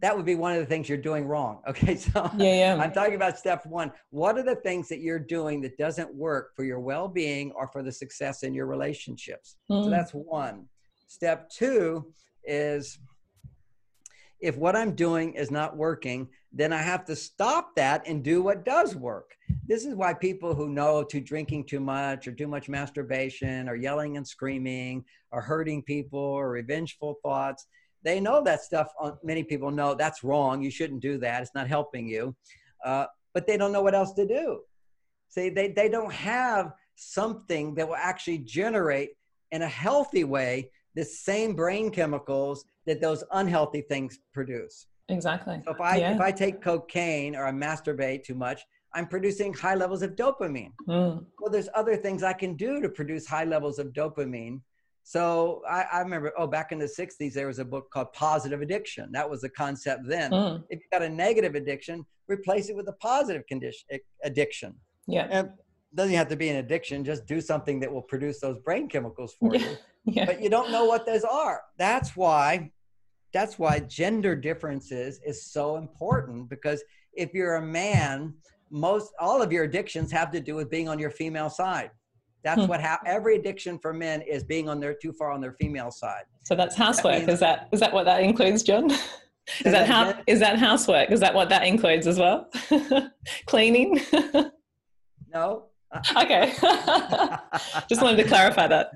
that 0.00 0.16
would 0.16 0.26
be 0.26 0.34
one 0.34 0.52
of 0.52 0.58
the 0.58 0.66
things 0.66 0.88
you're 0.88 0.98
doing 0.98 1.26
wrong. 1.26 1.60
Okay. 1.68 1.96
So 1.96 2.30
yeah, 2.36 2.74
yeah. 2.74 2.82
I'm 2.82 2.92
talking 2.92 3.14
about 3.14 3.38
step 3.38 3.64
one. 3.66 3.92
What 4.10 4.36
are 4.36 4.42
the 4.42 4.56
things 4.56 4.88
that 4.88 5.00
you're 5.00 5.18
doing 5.18 5.60
that 5.62 5.78
doesn't 5.78 6.12
work 6.14 6.54
for 6.54 6.64
your 6.64 6.80
well-being 6.80 7.52
or 7.52 7.68
for 7.68 7.82
the 7.82 7.92
success 7.92 8.42
in 8.42 8.52
your 8.52 8.66
relationships? 8.66 9.56
Mm. 9.70 9.84
So 9.84 9.90
that's 9.90 10.12
one. 10.12 10.66
Step 11.06 11.48
two 11.50 12.12
is 12.44 12.98
if 14.40 14.56
what 14.56 14.74
I'm 14.74 14.94
doing 14.94 15.34
is 15.34 15.50
not 15.50 15.76
working, 15.76 16.28
then 16.52 16.72
I 16.72 16.82
have 16.82 17.04
to 17.06 17.16
stop 17.16 17.74
that 17.76 18.06
and 18.06 18.22
do 18.22 18.42
what 18.42 18.64
does 18.64 18.96
work. 18.96 19.30
This 19.66 19.86
is 19.86 19.94
why 19.94 20.12
people 20.12 20.54
who 20.54 20.68
know 20.68 21.04
to 21.04 21.20
drinking 21.20 21.66
too 21.66 21.80
much 21.80 22.26
or 22.26 22.32
too 22.32 22.48
much 22.48 22.68
masturbation 22.68 23.68
or 23.68 23.76
yelling 23.76 24.16
and 24.16 24.26
screaming 24.26 25.04
or 25.30 25.40
hurting 25.40 25.82
people 25.82 26.18
or 26.18 26.50
revengeful 26.50 27.18
thoughts, 27.22 27.66
they 28.04 28.20
know 28.20 28.42
that 28.42 28.62
stuff. 28.62 28.88
Many 29.22 29.44
people 29.44 29.70
know 29.70 29.94
that's 29.94 30.24
wrong. 30.24 30.62
You 30.62 30.70
shouldn't 30.70 31.00
do 31.00 31.18
that. 31.18 31.42
It's 31.42 31.54
not 31.54 31.68
helping 31.68 32.06
you. 32.06 32.34
Uh, 32.84 33.06
but 33.34 33.46
they 33.46 33.56
don't 33.56 33.72
know 33.72 33.82
what 33.82 33.94
else 33.94 34.12
to 34.14 34.26
do. 34.26 34.60
See, 35.28 35.48
they, 35.48 35.68
they 35.68 35.88
don't 35.88 36.12
have 36.12 36.72
something 36.96 37.74
that 37.76 37.88
will 37.88 37.96
actually 37.96 38.38
generate 38.38 39.10
in 39.50 39.62
a 39.62 39.68
healthy 39.68 40.24
way 40.24 40.70
the 40.94 41.04
same 41.04 41.54
brain 41.54 41.90
chemicals 41.90 42.64
that 42.86 43.00
those 43.00 43.24
unhealthy 43.32 43.82
things 43.82 44.18
produce. 44.34 44.86
Exactly. 45.08 45.60
So 45.64 45.72
if 45.72 45.80
I 45.80 45.96
yeah. 45.96 46.14
if 46.14 46.20
I 46.20 46.30
take 46.30 46.62
cocaine 46.62 47.34
or 47.34 47.46
I 47.46 47.52
masturbate 47.52 48.24
too 48.24 48.34
much, 48.34 48.62
I'm 48.94 49.06
producing 49.06 49.52
high 49.52 49.74
levels 49.74 50.02
of 50.02 50.16
dopamine. 50.16 50.72
Mm. 50.88 51.24
Well, 51.40 51.50
there's 51.50 51.68
other 51.74 51.96
things 51.96 52.22
I 52.22 52.32
can 52.32 52.54
do 52.54 52.80
to 52.80 52.88
produce 52.88 53.26
high 53.26 53.44
levels 53.44 53.78
of 53.78 53.88
dopamine. 53.88 54.60
So 55.04 55.62
I, 55.68 55.84
I, 55.92 56.00
remember, 56.00 56.32
oh, 56.38 56.46
back 56.46 56.70
in 56.70 56.78
the 56.78 56.86
60s, 56.86 57.32
there 57.34 57.48
was 57.48 57.58
a 57.58 57.64
book 57.64 57.90
called 57.90 58.12
Positive 58.12 58.62
Addiction. 58.62 59.10
That 59.12 59.28
was 59.28 59.40
the 59.40 59.48
concept 59.48 60.02
then. 60.06 60.30
Mm. 60.30 60.64
If 60.70 60.78
you 60.78 60.86
got 60.92 61.02
a 61.02 61.08
negative 61.08 61.54
addiction, 61.54 62.06
replace 62.28 62.68
it 62.68 62.76
with 62.76 62.88
a 62.88 62.92
positive 62.94 63.46
condition 63.46 63.86
addiction. 64.24 64.74
Yeah. 65.06 65.26
And 65.30 65.50
doesn't 65.94 66.14
have 66.14 66.28
to 66.28 66.36
be 66.36 66.48
an 66.48 66.56
addiction, 66.56 67.04
just 67.04 67.26
do 67.26 67.40
something 67.40 67.80
that 67.80 67.92
will 67.92 68.02
produce 68.02 68.40
those 68.40 68.58
brain 68.58 68.88
chemicals 68.88 69.34
for 69.38 69.54
you. 69.56 69.76
yeah. 70.04 70.24
But 70.24 70.42
you 70.42 70.48
don't 70.48 70.70
know 70.70 70.84
what 70.84 71.04
those 71.04 71.24
are. 71.24 71.62
That's 71.78 72.16
why 72.16 72.70
that's 73.32 73.58
why 73.58 73.80
gender 73.80 74.36
differences 74.36 75.18
is 75.24 75.46
so 75.46 75.76
important 75.76 76.50
because 76.50 76.82
if 77.14 77.32
you're 77.32 77.56
a 77.56 77.62
man 77.62 78.34
most 78.70 79.12
all 79.18 79.40
of 79.40 79.50
your 79.50 79.64
addictions 79.64 80.10
have 80.12 80.30
to 80.30 80.40
do 80.40 80.54
with 80.54 80.70
being 80.70 80.88
on 80.88 80.98
your 80.98 81.10
female 81.10 81.48
side 81.48 81.90
that's 82.44 82.62
hmm. 82.62 82.66
what 82.66 82.80
ha- 82.80 83.00
every 83.06 83.36
addiction 83.36 83.78
for 83.78 83.92
men 83.92 84.22
is 84.22 84.44
being 84.44 84.68
on 84.68 84.80
their 84.80 84.94
too 84.94 85.12
far 85.12 85.30
on 85.30 85.40
their 85.40 85.52
female 85.52 85.90
side. 85.90 86.24
So 86.44 86.54
that's 86.54 86.74
housework. 86.74 87.14
that 87.14 87.18
means, 87.20 87.32
is 87.34 87.40
that 87.40 87.68
is 87.72 87.80
that 87.80 87.92
what 87.92 88.04
that 88.04 88.22
includes 88.22 88.62
john? 88.62 88.90
Is 89.64 89.72
that 89.72 89.88
how 89.88 90.14
is 90.28 90.38
that 90.38 90.56
housework? 90.56 91.10
Is 91.10 91.18
that 91.18 91.34
what 91.34 91.48
that 91.48 91.64
includes 91.64 92.06
as 92.06 92.16
well? 92.16 92.48
Cleaning? 93.46 94.00
No. 95.34 95.64
Okay. 96.16 96.54
Just 97.86 98.00
wanted 98.00 98.16
to 98.16 98.24
clarify 98.24 98.66
that. 98.66 98.92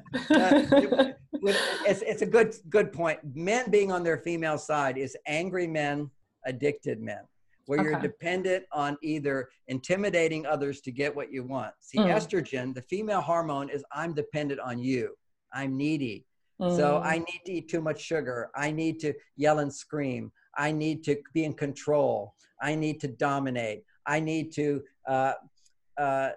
It's, 1.43 2.01
it's 2.01 2.23
a 2.23 2.27
good 2.27 2.55
good 2.71 2.91
point. 2.91 3.19
Men 3.35 3.71
being 3.71 3.93
on 3.93 4.03
their 4.03 4.17
female 4.17 4.57
side 4.57 4.97
is 4.97 5.15
angry 5.27 5.67
men 5.67 6.11
addicted 6.47 7.01
men 7.01 7.25
where 7.67 7.81
okay. 7.81 7.91
you're 7.91 8.01
dependent 8.01 8.65
on 8.73 8.97
either 9.03 9.49
intimidating 9.69 10.47
others 10.47 10.81
to 10.81 10.91
get 10.91 11.15
what 11.15 11.33
you 11.33 11.45
want 11.45 11.73
see 11.81 11.99
mm. 11.99 12.15
estrogen 12.15 12.75
the 12.75 12.83
female 12.83 13.21
hormone 13.21 13.69
is 13.69 13.85
i'm 13.93 14.15
dependent 14.15 14.61
on 14.61 14.79
you 14.79 15.15
i'm 15.53 15.77
needy 15.77 16.25
mm. 16.61 16.77
so 16.77 17.01
i 17.05 17.19
need 17.19 17.41
to 17.45 17.53
eat 17.53 17.69
too 17.69 17.81
much 17.81 18.01
sugar 18.01 18.51
i 18.55 18.71
need 18.71 18.99
to 18.99 19.13
yell 19.37 19.61
and 19.61 19.73
scream 19.73 20.31
i 20.57 20.73
need 20.73 21.03
to 21.05 21.17
be 21.35 21.45
in 21.45 21.55
control 21.55 22.35
i 22.63 22.75
need 22.75 23.01
to 23.01 23.09
dominate 23.09 23.83
i 24.07 24.19
need 24.19 24.53
to 24.53 24.83
uh, 25.09 25.33
uh, 25.99 26.31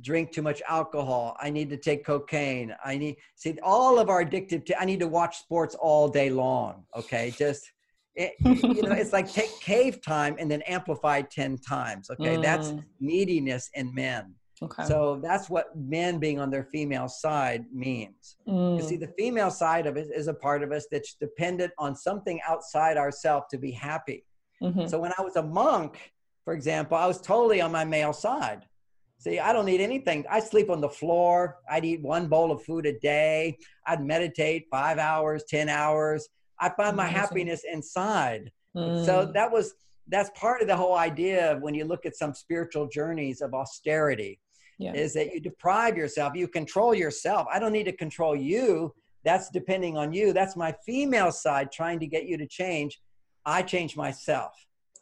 drink 0.00 0.32
too 0.32 0.42
much 0.42 0.62
alcohol. 0.68 1.36
I 1.40 1.50
need 1.50 1.68
to 1.70 1.76
take 1.76 2.04
cocaine. 2.04 2.74
I 2.84 2.96
need 2.96 3.16
see 3.34 3.58
all 3.62 3.98
of 3.98 4.08
our 4.08 4.24
addictive. 4.24 4.64
T- 4.64 4.74
I 4.78 4.84
need 4.84 5.00
to 5.00 5.08
watch 5.08 5.38
sports 5.38 5.74
all 5.74 6.08
day 6.08 6.30
long. 6.30 6.84
Okay, 6.96 7.32
just 7.36 7.70
it, 8.16 8.34
you 8.44 8.82
know, 8.82 8.92
it's 8.92 9.12
like 9.12 9.32
take 9.32 9.58
cave 9.60 10.02
time 10.02 10.36
and 10.38 10.50
then 10.50 10.62
amplify 10.62 11.22
ten 11.22 11.56
times. 11.58 12.10
Okay, 12.10 12.36
mm. 12.36 12.42
that's 12.42 12.74
neediness 13.00 13.70
in 13.74 13.94
men. 13.94 14.34
Okay. 14.62 14.84
So 14.84 15.18
that's 15.22 15.50
what 15.50 15.76
men 15.76 16.18
being 16.18 16.38
on 16.38 16.50
their 16.50 16.62
female 16.64 17.08
side 17.08 17.64
means. 17.72 18.36
Mm. 18.46 18.76
You 18.76 18.82
see, 18.82 18.96
the 18.96 19.12
female 19.18 19.50
side 19.50 19.86
of 19.86 19.96
it 19.96 20.08
is 20.14 20.28
a 20.28 20.34
part 20.34 20.62
of 20.62 20.70
us 20.70 20.86
that's 20.90 21.14
dependent 21.14 21.72
on 21.78 21.96
something 21.96 22.40
outside 22.46 22.96
ourselves 22.96 23.46
to 23.50 23.58
be 23.58 23.72
happy. 23.72 24.24
Mm-hmm. 24.62 24.86
So 24.86 25.00
when 25.00 25.12
I 25.18 25.22
was 25.22 25.34
a 25.34 25.42
monk, 25.42 26.12
for 26.44 26.54
example, 26.54 26.96
I 26.96 27.06
was 27.06 27.20
totally 27.20 27.60
on 27.60 27.72
my 27.72 27.84
male 27.84 28.12
side. 28.12 28.66
See, 29.18 29.38
I 29.38 29.52
don't 29.52 29.66
need 29.66 29.80
anything. 29.80 30.24
I 30.30 30.40
sleep 30.40 30.70
on 30.70 30.80
the 30.80 30.88
floor. 30.88 31.58
I'd 31.70 31.84
eat 31.84 32.02
one 32.02 32.28
bowl 32.28 32.50
of 32.50 32.62
food 32.64 32.86
a 32.86 32.98
day. 32.98 33.56
I'd 33.86 34.04
meditate 34.04 34.66
five 34.70 34.98
hours, 34.98 35.44
10 35.48 35.68
hours. 35.68 36.28
I 36.62 36.68
find 36.70 36.96
my 36.96 37.08
happiness 37.08 37.62
inside. 37.70 38.52
Mm. 38.76 39.04
So 39.04 39.30
that 39.34 39.50
was, 39.50 39.74
that's 40.08 40.30
part 40.38 40.62
of 40.62 40.68
the 40.68 40.76
whole 40.76 40.96
idea 40.96 41.52
of 41.52 41.60
when 41.60 41.74
you 41.74 41.84
look 41.84 42.06
at 42.06 42.16
some 42.16 42.32
spiritual 42.34 42.86
journeys 42.88 43.40
of 43.40 43.52
austerity 43.52 44.38
yeah. 44.78 44.94
is 44.94 45.12
that 45.14 45.32
you 45.32 45.40
deprive 45.40 45.96
yourself, 45.96 46.34
you 46.34 46.46
control 46.46 46.94
yourself. 46.94 47.46
I 47.52 47.58
don't 47.58 47.72
need 47.72 47.84
to 47.84 47.96
control 47.96 48.36
you. 48.36 48.94
That's 49.24 49.50
depending 49.50 49.96
on 49.96 50.12
you. 50.12 50.32
That's 50.32 50.56
my 50.56 50.74
female 50.86 51.32
side 51.32 51.70
trying 51.72 51.98
to 52.00 52.06
get 52.06 52.26
you 52.26 52.36
to 52.38 52.46
change. 52.46 53.00
I 53.44 53.62
change 53.62 53.96
myself. 53.96 54.52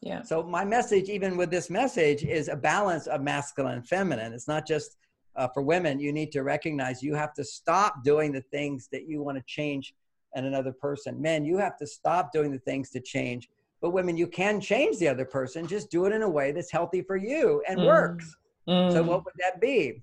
Yeah. 0.00 0.22
So 0.22 0.42
my 0.42 0.64
message, 0.64 1.10
even 1.10 1.36
with 1.36 1.50
this 1.50 1.68
message, 1.68 2.24
is 2.24 2.48
a 2.48 2.56
balance 2.56 3.06
of 3.06 3.20
masculine 3.20 3.76
and 3.76 3.86
feminine. 3.86 4.32
It's 4.32 4.48
not 4.48 4.66
just 4.66 4.96
uh, 5.36 5.48
for 5.52 5.62
women. 5.62 6.00
You 6.00 6.12
need 6.12 6.32
to 6.32 6.42
recognize 6.42 7.02
you 7.02 7.14
have 7.14 7.34
to 7.34 7.44
stop 7.44 8.02
doing 8.02 8.32
the 8.32 8.40
things 8.50 8.88
that 8.92 9.06
you 9.08 9.22
want 9.22 9.36
to 9.36 9.44
change 9.46 9.94
in 10.34 10.44
another 10.44 10.72
person. 10.72 11.20
Men, 11.20 11.44
you 11.44 11.56
have 11.58 11.76
to 11.78 11.86
stop 11.86 12.32
doing 12.32 12.52
the 12.52 12.58
things 12.58 12.90
to 12.90 13.00
change. 13.00 13.48
But 13.80 13.90
women, 13.90 14.16
you 14.16 14.26
can 14.26 14.60
change 14.60 14.98
the 14.98 15.08
other 15.08 15.24
person. 15.24 15.66
Just 15.66 15.90
do 15.90 16.04
it 16.04 16.12
in 16.12 16.22
a 16.22 16.28
way 16.28 16.52
that's 16.52 16.70
healthy 16.70 17.02
for 17.02 17.16
you 17.16 17.62
and 17.66 17.78
mm. 17.78 17.86
works. 17.86 18.36
Mm. 18.68 18.92
So 18.92 19.02
what 19.02 19.24
would 19.24 19.34
that 19.38 19.60
be? 19.60 20.02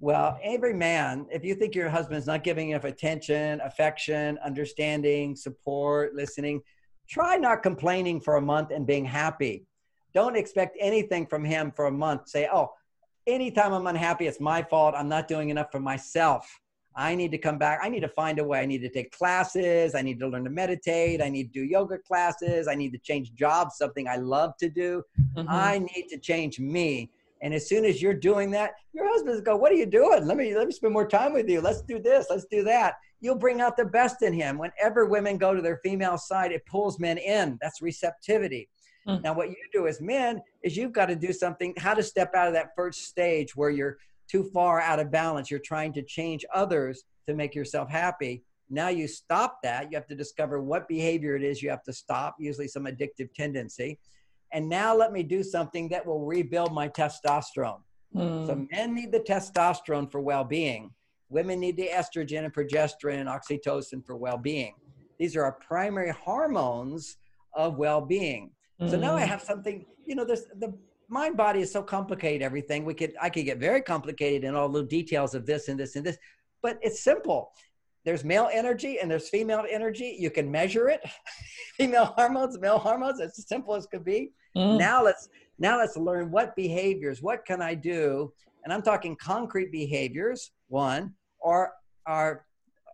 Well, 0.00 0.38
every 0.42 0.74
man, 0.74 1.26
if 1.32 1.44
you 1.44 1.54
think 1.54 1.74
your 1.74 1.88
husband's 1.88 2.26
not 2.26 2.44
giving 2.44 2.70
enough 2.70 2.84
attention, 2.84 3.60
affection, 3.62 4.38
understanding, 4.44 5.34
support, 5.34 6.14
listening, 6.14 6.60
try 7.08 7.36
not 7.36 7.62
complaining 7.62 8.20
for 8.20 8.36
a 8.36 8.42
month 8.42 8.70
and 8.70 8.86
being 8.86 9.04
happy. 9.04 9.64
Don't 10.12 10.36
expect 10.36 10.76
anything 10.78 11.26
from 11.26 11.44
him 11.44 11.72
for 11.74 11.86
a 11.86 11.90
month. 11.90 12.28
Say, 12.28 12.48
oh, 12.52 12.72
anytime 13.26 13.72
I'm 13.72 13.86
unhappy, 13.86 14.26
it's 14.26 14.40
my 14.40 14.62
fault. 14.62 14.94
I'm 14.96 15.08
not 15.08 15.26
doing 15.26 15.48
enough 15.48 15.72
for 15.72 15.80
myself. 15.80 16.60
I 16.96 17.14
need 17.14 17.30
to 17.32 17.38
come 17.38 17.58
back. 17.58 17.80
I 17.82 17.88
need 17.88 18.00
to 18.00 18.08
find 18.08 18.38
a 18.38 18.44
way. 18.44 18.60
I 18.60 18.66
need 18.66 18.78
to 18.82 18.88
take 18.88 19.10
classes. 19.10 19.94
I 19.94 20.02
need 20.02 20.20
to 20.20 20.28
learn 20.28 20.44
to 20.44 20.50
meditate. 20.50 21.20
I 21.20 21.28
need 21.28 21.52
to 21.52 21.60
do 21.60 21.64
yoga 21.64 21.98
classes. 21.98 22.68
I 22.68 22.74
need 22.74 22.92
to 22.92 22.98
change 22.98 23.34
jobs, 23.34 23.76
something 23.76 24.06
I 24.06 24.16
love 24.16 24.56
to 24.58 24.68
do. 24.68 25.02
Mm-hmm. 25.36 25.48
I 25.48 25.78
need 25.78 26.06
to 26.10 26.18
change 26.18 26.60
me. 26.60 27.10
And 27.42 27.52
as 27.52 27.68
soon 27.68 27.84
as 27.84 28.00
you're 28.00 28.14
doing 28.14 28.50
that, 28.52 28.72
your 28.92 29.06
husband's 29.08 29.40
go, 29.40 29.56
"What 29.56 29.70
are 29.72 29.76
you 29.76 29.86
doing? 29.86 30.26
Let 30.26 30.36
me 30.36 30.56
let 30.56 30.66
me 30.66 30.72
spend 30.72 30.92
more 30.92 31.06
time 31.06 31.32
with 31.32 31.48
you. 31.48 31.60
Let's 31.60 31.82
do 31.82 31.98
this. 31.98 32.26
Let's 32.30 32.46
do 32.46 32.62
that." 32.64 32.94
You'll 33.20 33.34
bring 33.34 33.60
out 33.60 33.76
the 33.76 33.84
best 33.84 34.22
in 34.22 34.32
him. 34.32 34.56
Whenever 34.58 35.06
women 35.06 35.36
go 35.36 35.54
to 35.54 35.60
their 35.60 35.78
female 35.78 36.16
side, 36.16 36.52
it 36.52 36.64
pulls 36.66 36.98
men 36.98 37.18
in. 37.18 37.58
That's 37.60 37.82
receptivity. 37.82 38.68
Mm. 39.06 39.22
Now, 39.22 39.34
what 39.34 39.48
you 39.48 39.56
do 39.72 39.86
as 39.86 40.00
men 40.00 40.40
is 40.62 40.76
you've 40.76 40.92
got 40.92 41.06
to 41.06 41.16
do 41.16 41.32
something. 41.32 41.74
How 41.76 41.94
to 41.94 42.02
step 42.02 42.34
out 42.34 42.48
of 42.48 42.54
that 42.54 42.70
first 42.74 43.04
stage 43.04 43.54
where 43.54 43.70
you're 43.70 43.98
too 44.28 44.50
far 44.52 44.80
out 44.80 45.00
of 45.00 45.10
balance. 45.10 45.50
You're 45.50 45.60
trying 45.60 45.92
to 45.94 46.02
change 46.02 46.44
others 46.54 47.04
to 47.28 47.34
make 47.34 47.54
yourself 47.54 47.90
happy. 47.90 48.42
Now 48.70 48.88
you 48.88 49.06
stop 49.06 49.58
that. 49.62 49.90
You 49.90 49.96
have 49.96 50.06
to 50.08 50.14
discover 50.14 50.62
what 50.62 50.88
behavior 50.88 51.36
it 51.36 51.42
is 51.42 51.62
you 51.62 51.70
have 51.70 51.82
to 51.84 51.92
stop. 51.92 52.36
Usually 52.38 52.68
some 52.68 52.84
addictive 52.84 53.32
tendency 53.34 53.98
and 54.54 54.68
now 54.68 54.94
let 54.94 55.12
me 55.12 55.24
do 55.24 55.42
something 55.42 55.88
that 55.88 56.06
will 56.06 56.24
rebuild 56.24 56.72
my 56.72 56.88
testosterone. 56.88 57.80
Mm. 58.14 58.46
So 58.46 58.66
men 58.70 58.94
need 58.94 59.10
the 59.10 59.18
testosterone 59.18 60.10
for 60.10 60.20
well-being. 60.20 60.92
Women 61.28 61.58
need 61.58 61.76
the 61.76 61.90
estrogen 61.92 62.44
and 62.44 62.54
progesterone 62.54 63.18
and 63.18 63.28
oxytocin 63.28 64.06
for 64.06 64.16
well-being. 64.16 64.74
These 65.18 65.34
are 65.34 65.42
our 65.42 65.52
primary 65.52 66.12
hormones 66.12 67.16
of 67.52 67.76
well-being. 67.76 68.52
Mm. 68.80 68.90
So 68.90 68.96
now 68.96 69.16
I 69.16 69.22
mm. 69.22 69.26
have 69.26 69.42
something, 69.42 69.84
you 70.06 70.14
know, 70.14 70.24
there's 70.24 70.44
the 70.60 70.72
mind 71.08 71.36
body 71.36 71.60
is 71.60 71.72
so 71.72 71.82
complicated 71.82 72.42
everything. 72.42 72.84
We 72.84 72.94
could 72.94 73.14
I 73.20 73.30
could 73.30 73.44
get 73.44 73.58
very 73.58 73.80
complicated 73.82 74.44
in 74.44 74.54
all 74.54 74.68
the 74.68 74.84
details 74.84 75.34
of 75.34 75.46
this 75.46 75.68
and 75.68 75.78
this 75.78 75.96
and 75.96 76.04
this, 76.04 76.18
but 76.62 76.78
it's 76.82 77.02
simple. 77.02 77.52
There's 78.04 78.22
male 78.22 78.50
energy 78.52 78.98
and 79.00 79.10
there's 79.10 79.28
female 79.28 79.64
energy. 79.70 80.16
You 80.18 80.30
can 80.30 80.50
measure 80.50 80.88
it. 80.88 81.00
female 81.76 82.06
hormones, 82.16 82.58
male 82.58 82.78
hormones, 82.78 83.20
it's 83.20 83.38
as 83.38 83.48
simple 83.48 83.74
as 83.74 83.86
could 83.86 84.04
be. 84.04 84.32
Mm. 84.56 84.78
Now 84.78 85.02
let's 85.02 85.28
now 85.58 85.78
let's 85.78 85.96
learn 85.96 86.30
what 86.30 86.54
behaviors, 86.56 87.22
what 87.22 87.44
can 87.46 87.62
I 87.62 87.74
do? 87.74 88.32
And 88.64 88.72
I'm 88.72 88.82
talking 88.82 89.16
concrete 89.16 89.70
behaviors, 89.70 90.52
one, 90.68 91.14
or 91.40 91.72
our 92.06 92.44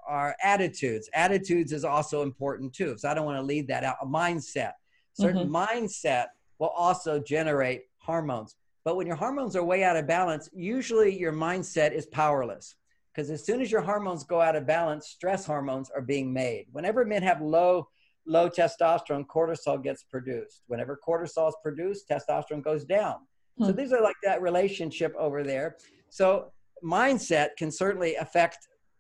our 0.07 0.35
attitudes. 0.43 1.09
Attitudes 1.15 1.73
is 1.73 1.85
also 1.85 2.23
important 2.23 2.73
too. 2.73 2.97
So 2.99 3.09
I 3.09 3.15
don't 3.15 3.25
want 3.25 3.39
to 3.39 3.43
leave 3.43 3.67
that 3.69 3.85
out. 3.85 3.97
A 4.03 4.07
mindset. 4.07 4.73
Certain 5.15 5.49
mm-hmm. 5.49 5.57
mindset 5.57 6.27
will 6.59 6.69
also 6.69 7.21
generate 7.21 7.83
hormones. 8.11 8.57
But 8.85 8.97
when 8.97 9.07
your 9.07 9.17
hormones 9.17 9.55
are 9.57 9.65
way 9.65 9.85
out 9.85 9.97
of 9.97 10.07
balance, 10.07 10.49
usually 10.53 11.17
your 11.17 11.33
mindset 11.33 11.93
is 11.93 12.07
powerless. 12.07 12.75
Because 13.13 13.31
as 13.31 13.45
soon 13.45 13.61
as 13.61 13.71
your 13.71 13.83
hormones 13.83 14.25
go 14.25 14.41
out 14.41 14.57
of 14.57 14.67
balance, 14.67 15.09
stress 15.09 15.45
hormones 15.45 15.91
are 15.95 16.03
being 16.03 16.33
made. 16.33 16.67
Whenever 16.73 17.05
men 17.05 17.23
have 17.23 17.41
low 17.41 17.89
low 18.27 18.49
testosterone, 18.49 19.27
cortisol 19.27 19.83
gets 19.83 20.03
produced. 20.05 20.63
Whenever 20.67 20.99
cortisol 21.07 21.49
is 21.49 21.57
produced, 21.63 22.09
testosterone 22.09 22.63
goes 22.63 22.85
down. 22.85 23.17
Hmm. 23.59 23.67
So 23.67 23.73
these 23.73 23.93
are 23.93 24.03
like 24.03 24.17
that 24.23 24.43
relationship 24.43 25.15
over 25.19 25.43
there. 25.43 25.77
So 26.11 26.53
mindset 26.85 27.49
can 27.57 27.71
certainly 27.71 28.15
affect, 28.17 28.59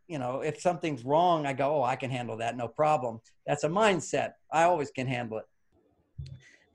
you 0.09 0.19
know, 0.19 0.41
if 0.41 0.61
something's 0.61 1.05
wrong, 1.05 1.47
I 1.47 1.53
go, 1.53 1.77
oh, 1.77 1.83
I 1.83 1.97
can 1.97 2.11
handle 2.11 2.37
that, 2.39 2.57
no 2.57 2.67
problem. 2.69 3.21
That's 3.47 3.65
a 3.65 3.69
mindset. 3.69 4.31
I 4.53 4.65
always 4.65 4.91
can 4.91 5.07
handle 5.07 5.39
it. 5.39 5.45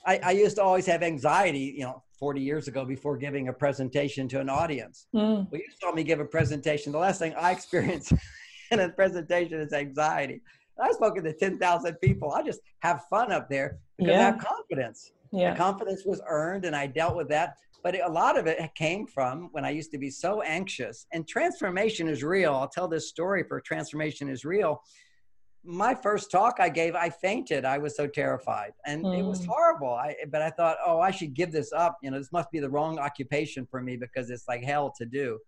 I, 0.06 0.20
I 0.24 0.32
used 0.32 0.58
to 0.58 0.64
always 0.64 0.86
have 0.86 1.03
anxiety, 1.03 1.74
you 1.78 1.84
know, 1.84 2.03
40 2.20 2.41
years 2.41 2.68
ago 2.68 2.86
before 2.86 3.18
giving 3.18 3.49
a 3.49 3.53
presentation 3.53 4.28
to 4.30 4.39
an 4.39 4.49
audience. 4.49 5.08
Mm. 5.14 5.49
Well, 5.51 5.62
you 5.62 5.68
saw 5.82 5.91
me 5.91 6.03
give 6.03 6.20
a 6.20 6.26
presentation. 6.26 6.91
The 6.91 6.99
last 6.99 7.20
thing 7.20 7.34
I 7.38 7.51
experienced 7.51 8.14
in 8.72 8.80
a 8.80 8.89
presentation 8.89 9.60
is 9.60 9.74
anxiety. 9.74 10.41
I've 10.80 10.93
spoken 10.93 11.24
to 11.24 11.34
10,000 11.34 11.95
people. 11.95 12.32
I 12.32 12.43
just 12.43 12.60
have 12.80 13.03
fun 13.10 13.32
up 13.32 13.49
there 13.49 13.80
because 13.97 14.14
yeah. 14.14 14.20
I 14.20 14.24
have 14.24 14.39
confidence. 14.39 15.12
Yeah. 15.32 15.51
The 15.51 15.58
confidence 15.58 16.03
was 16.06 16.22
earned 16.28 16.66
and 16.66 16.76
I 16.76 16.88
dealt 16.88 17.16
with 17.16 17.30
that. 17.30 17.56
But 17.84 18.03
a 18.03 18.12
lot 18.12 18.38
of 18.38 18.47
it 18.47 18.60
came 18.76 19.06
from 19.06 19.49
when 19.51 19.64
I 19.64 19.70
used 19.70 19.91
to 19.91 19.97
be 19.99 20.10
so 20.10 20.41
anxious. 20.41 21.06
And 21.14 21.28
transformation 21.28 22.08
is 22.08 22.24
real. 22.24 22.53
I'll 22.53 22.68
tell 22.68 22.88
this 22.88 23.10
story 23.10 23.43
for 23.47 23.62
transformation 23.62 24.28
is 24.28 24.43
real. 24.43 24.82
My 25.66 25.95
first 25.95 26.30
talk 26.30 26.57
I 26.59 26.70
gave, 26.70 26.95
I 26.95 27.09
fainted. 27.09 27.66
I 27.66 27.78
was 27.80 27.95
so 27.95 28.05
terrified, 28.07 28.74
and 28.86 29.03
mm. 29.03 29.18
it 29.18 29.24
was 29.24 29.39
hmm. 29.39 29.49
horrible. 29.49 29.93
I, 29.93 30.16
but 30.32 30.41
I 30.41 30.51
thought, 30.51 30.78
oh, 30.86 30.99
I 30.99 31.11
should 31.11 31.34
give 31.34 31.51
this 31.51 31.74
up. 31.74 31.97
You 32.03 32.11
know, 32.11 32.20
this 32.20 32.32
must 32.32 32.51
be 32.51 32.59
the 32.59 32.70
wrong 32.70 32.99
occupation 32.99 33.68
for 33.70 33.82
me 33.82 33.97
because 33.97 34.30
it's 34.30 34.47
like 34.47 34.63
hell 34.63 34.93
to 34.97 35.05
do. 35.05 35.39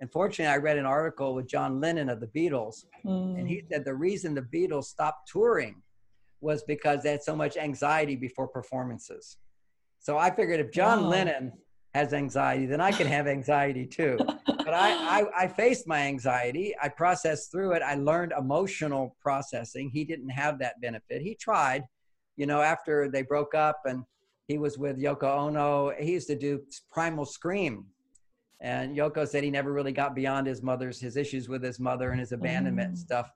Unfortunately, 0.00 0.52
I 0.52 0.58
read 0.58 0.76
an 0.76 0.84
article 0.84 1.34
with 1.34 1.48
John 1.48 1.80
Lennon 1.80 2.10
of 2.10 2.20
the 2.20 2.26
Beatles, 2.26 2.84
mm. 3.06 3.38
and 3.38 3.48
he 3.48 3.56
mm. 3.56 3.68
said 3.70 3.84
the 3.84 3.94
reason 3.94 4.34
the 4.34 4.42
Beatles 4.42 4.84
stopped 4.84 5.30
touring 5.30 5.82
was 6.40 6.62
because 6.64 7.02
they 7.02 7.12
had 7.12 7.22
so 7.22 7.34
much 7.34 7.56
anxiety 7.56 8.16
before 8.16 8.46
performances. 8.46 9.38
So 9.98 10.18
I 10.18 10.30
figured 10.30 10.60
if 10.60 10.70
John. 10.70 11.08
Lennon 11.08 11.52
has 11.94 12.12
anxiety, 12.12 12.66
then 12.66 12.80
I 12.80 12.90
can 12.90 13.06
have 13.06 13.26
anxiety 13.26 13.86
too. 13.86 14.18
but 14.18 14.74
I, 14.74 15.20
I, 15.20 15.24
I 15.44 15.48
faced 15.48 15.86
my 15.86 16.00
anxiety. 16.00 16.74
I 16.82 16.88
processed 16.88 17.50
through 17.50 17.72
it. 17.72 17.82
I 17.82 17.94
learned 17.94 18.32
emotional 18.36 19.16
processing. 19.20 19.90
He 19.90 20.04
didn't 20.04 20.30
have 20.30 20.58
that 20.58 20.80
benefit. 20.80 21.22
He 21.22 21.34
tried, 21.34 21.84
you 22.36 22.46
know, 22.46 22.60
after 22.60 23.08
they 23.08 23.22
broke 23.22 23.54
up 23.54 23.82
and 23.84 24.04
he 24.48 24.58
was 24.58 24.76
with 24.76 24.98
Yoko 24.98 25.24
Ono. 25.24 25.92
He 25.98 26.12
used 26.12 26.26
to 26.26 26.36
do 26.36 26.60
Primal 26.92 27.24
Scream 27.24 27.86
and 28.64 28.96
Yoko 28.96 29.28
said 29.28 29.44
he 29.44 29.50
never 29.50 29.72
really 29.72 29.92
got 29.92 30.14
beyond 30.14 30.46
his 30.46 30.62
mother's 30.62 30.98
his 30.98 31.16
issues 31.16 31.48
with 31.48 31.62
his 31.62 31.78
mother 31.78 32.10
and 32.10 32.18
his 32.18 32.32
abandonment 32.32 32.86
mm. 32.86 32.90
and 32.90 32.98
stuff. 32.98 33.30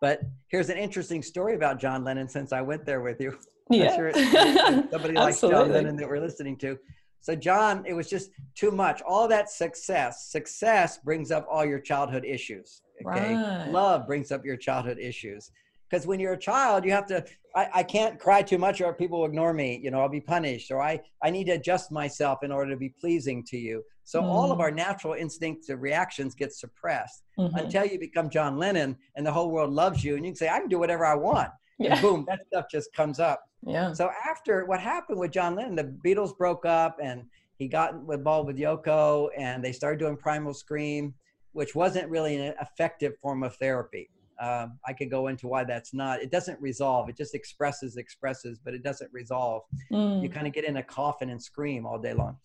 But 0.00 0.20
here's 0.48 0.68
an 0.68 0.76
interesting 0.78 1.22
story 1.22 1.56
about 1.56 1.80
John 1.80 2.04
Lennon 2.04 2.28
since 2.28 2.52
I 2.52 2.60
went 2.60 2.86
there 2.86 3.00
with 3.02 3.20
you. 3.20 3.36
Yeah. 3.68 3.96
Sure 3.96 4.12
somebody 4.92 5.14
like 5.14 5.40
John 5.40 5.72
Lennon 5.72 5.96
that 5.96 6.08
we're 6.08 6.20
listening 6.20 6.56
to. 6.58 6.78
So 7.26 7.34
John, 7.34 7.82
it 7.88 7.92
was 7.92 8.08
just 8.08 8.30
too 8.54 8.70
much. 8.70 9.02
All 9.02 9.26
that 9.26 9.50
success, 9.50 10.28
success 10.30 10.98
brings 10.98 11.32
up 11.32 11.44
all 11.50 11.64
your 11.64 11.80
childhood 11.80 12.24
issues. 12.24 12.82
Okay. 13.04 13.34
Right. 13.34 13.68
Love 13.68 14.06
brings 14.06 14.30
up 14.30 14.44
your 14.44 14.56
childhood 14.56 15.00
issues 15.00 15.50
because 15.90 16.06
when 16.06 16.20
you're 16.20 16.34
a 16.34 16.38
child 16.38 16.84
you 16.84 16.92
have 16.92 17.06
to 17.06 17.24
I, 17.54 17.68
I 17.74 17.82
can't 17.82 18.18
cry 18.18 18.42
too 18.42 18.58
much 18.58 18.80
or 18.80 18.92
people 18.94 19.20
will 19.20 19.26
ignore 19.26 19.52
me 19.52 19.78
you 19.84 19.90
know 19.92 20.00
i'll 20.00 20.08
be 20.08 20.20
punished 20.20 20.72
or 20.72 20.82
i 20.82 20.98
i 21.22 21.30
need 21.30 21.44
to 21.44 21.52
adjust 21.52 21.92
myself 21.92 22.42
in 22.42 22.50
order 22.50 22.72
to 22.72 22.76
be 22.76 22.88
pleasing 22.88 23.44
to 23.44 23.56
you 23.56 23.84
so 24.02 24.20
mm. 24.20 24.24
all 24.24 24.50
of 24.50 24.58
our 24.58 24.72
natural 24.72 25.12
instincts 25.12 25.68
and 25.68 25.80
reactions 25.80 26.34
get 26.34 26.52
suppressed 26.52 27.22
mm-hmm. 27.38 27.54
until 27.56 27.84
you 27.84 28.00
become 28.00 28.28
john 28.30 28.56
lennon 28.56 28.96
and 29.14 29.24
the 29.24 29.30
whole 29.30 29.52
world 29.52 29.72
loves 29.72 30.02
you 30.02 30.16
and 30.16 30.24
you 30.24 30.32
can 30.32 30.36
say 30.36 30.48
i 30.48 30.58
can 30.58 30.68
do 30.68 30.78
whatever 30.80 31.06
i 31.06 31.14
want 31.14 31.50
yeah. 31.78 31.92
and 31.92 32.02
boom 32.02 32.24
that 32.28 32.40
stuff 32.46 32.66
just 32.70 32.92
comes 32.92 33.20
up 33.20 33.42
yeah 33.66 33.92
so 33.92 34.10
after 34.28 34.64
what 34.66 34.80
happened 34.80 35.18
with 35.18 35.30
john 35.30 35.54
lennon 35.54 35.74
the 35.74 35.96
beatles 36.04 36.36
broke 36.36 36.64
up 36.64 36.96
and 37.02 37.24
he 37.58 37.68
got 37.68 37.94
involved 38.10 38.46
with 38.46 38.58
yoko 38.58 39.28
and 39.36 39.64
they 39.64 39.72
started 39.72 39.98
doing 39.98 40.16
primal 40.16 40.54
scream 40.54 41.14
which 41.52 41.74
wasn't 41.74 42.08
really 42.10 42.36
an 42.36 42.54
effective 42.60 43.14
form 43.22 43.42
of 43.42 43.54
therapy 43.56 44.10
um, 44.40 44.78
I 44.86 44.92
could 44.92 45.10
go 45.10 45.28
into 45.28 45.48
why 45.48 45.64
that's 45.64 45.94
not. 45.94 46.20
It 46.20 46.30
doesn't 46.30 46.60
resolve. 46.60 47.08
It 47.08 47.16
just 47.16 47.34
expresses, 47.34 47.96
expresses, 47.96 48.58
but 48.62 48.74
it 48.74 48.82
doesn't 48.82 49.10
resolve. 49.12 49.62
Mm. 49.90 50.22
You 50.22 50.28
kind 50.28 50.46
of 50.46 50.52
get 50.52 50.64
in 50.64 50.76
a 50.76 50.82
coffin 50.82 51.30
and 51.30 51.42
scream 51.42 51.86
all 51.86 51.98
day 51.98 52.12
long. 52.12 52.36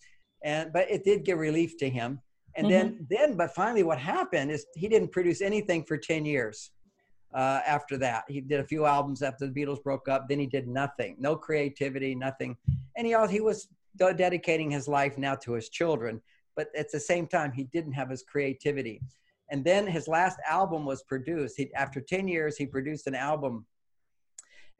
And 0.44 0.72
but 0.72 0.90
it 0.90 1.04
did 1.04 1.24
give 1.24 1.38
relief 1.38 1.76
to 1.78 1.88
him. 1.88 2.20
And 2.56 2.66
mm-hmm. 2.66 2.72
then, 2.72 3.06
then, 3.10 3.36
but 3.36 3.54
finally, 3.54 3.82
what 3.82 3.98
happened 3.98 4.50
is 4.50 4.66
he 4.74 4.88
didn't 4.88 5.12
produce 5.12 5.40
anything 5.40 5.84
for 5.84 5.96
ten 5.96 6.24
years. 6.24 6.70
Uh, 7.34 7.60
after 7.66 7.96
that, 7.98 8.24
he 8.28 8.40
did 8.40 8.60
a 8.60 8.64
few 8.64 8.84
albums 8.84 9.22
after 9.22 9.46
the 9.46 9.52
Beatles 9.52 9.82
broke 9.82 10.08
up. 10.08 10.28
Then 10.28 10.38
he 10.38 10.46
did 10.46 10.68
nothing, 10.68 11.16
no 11.18 11.36
creativity, 11.36 12.14
nothing. 12.14 12.56
And 12.96 13.06
he 13.06 13.16
he 13.30 13.40
was 13.40 13.68
dedicating 13.96 14.70
his 14.70 14.88
life 14.88 15.18
now 15.18 15.34
to 15.36 15.52
his 15.52 15.68
children. 15.68 16.20
But 16.56 16.68
at 16.76 16.90
the 16.92 17.00
same 17.00 17.26
time, 17.26 17.52
he 17.52 17.64
didn't 17.64 17.92
have 17.92 18.10
his 18.10 18.22
creativity. 18.22 19.00
And 19.50 19.64
then 19.64 19.86
his 19.86 20.08
last 20.08 20.38
album 20.48 20.84
was 20.84 21.02
produced. 21.02 21.56
He, 21.56 21.72
after 21.74 22.00
10 22.00 22.28
years, 22.28 22.56
he 22.56 22.66
produced 22.66 23.06
an 23.06 23.14
album. 23.14 23.66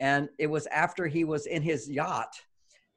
And 0.01 0.29
it 0.39 0.47
was 0.47 0.67
after 0.69 1.07
he 1.07 1.25
was 1.25 1.47
in 1.47 1.63
his 1.63 1.89
yacht 1.89 2.35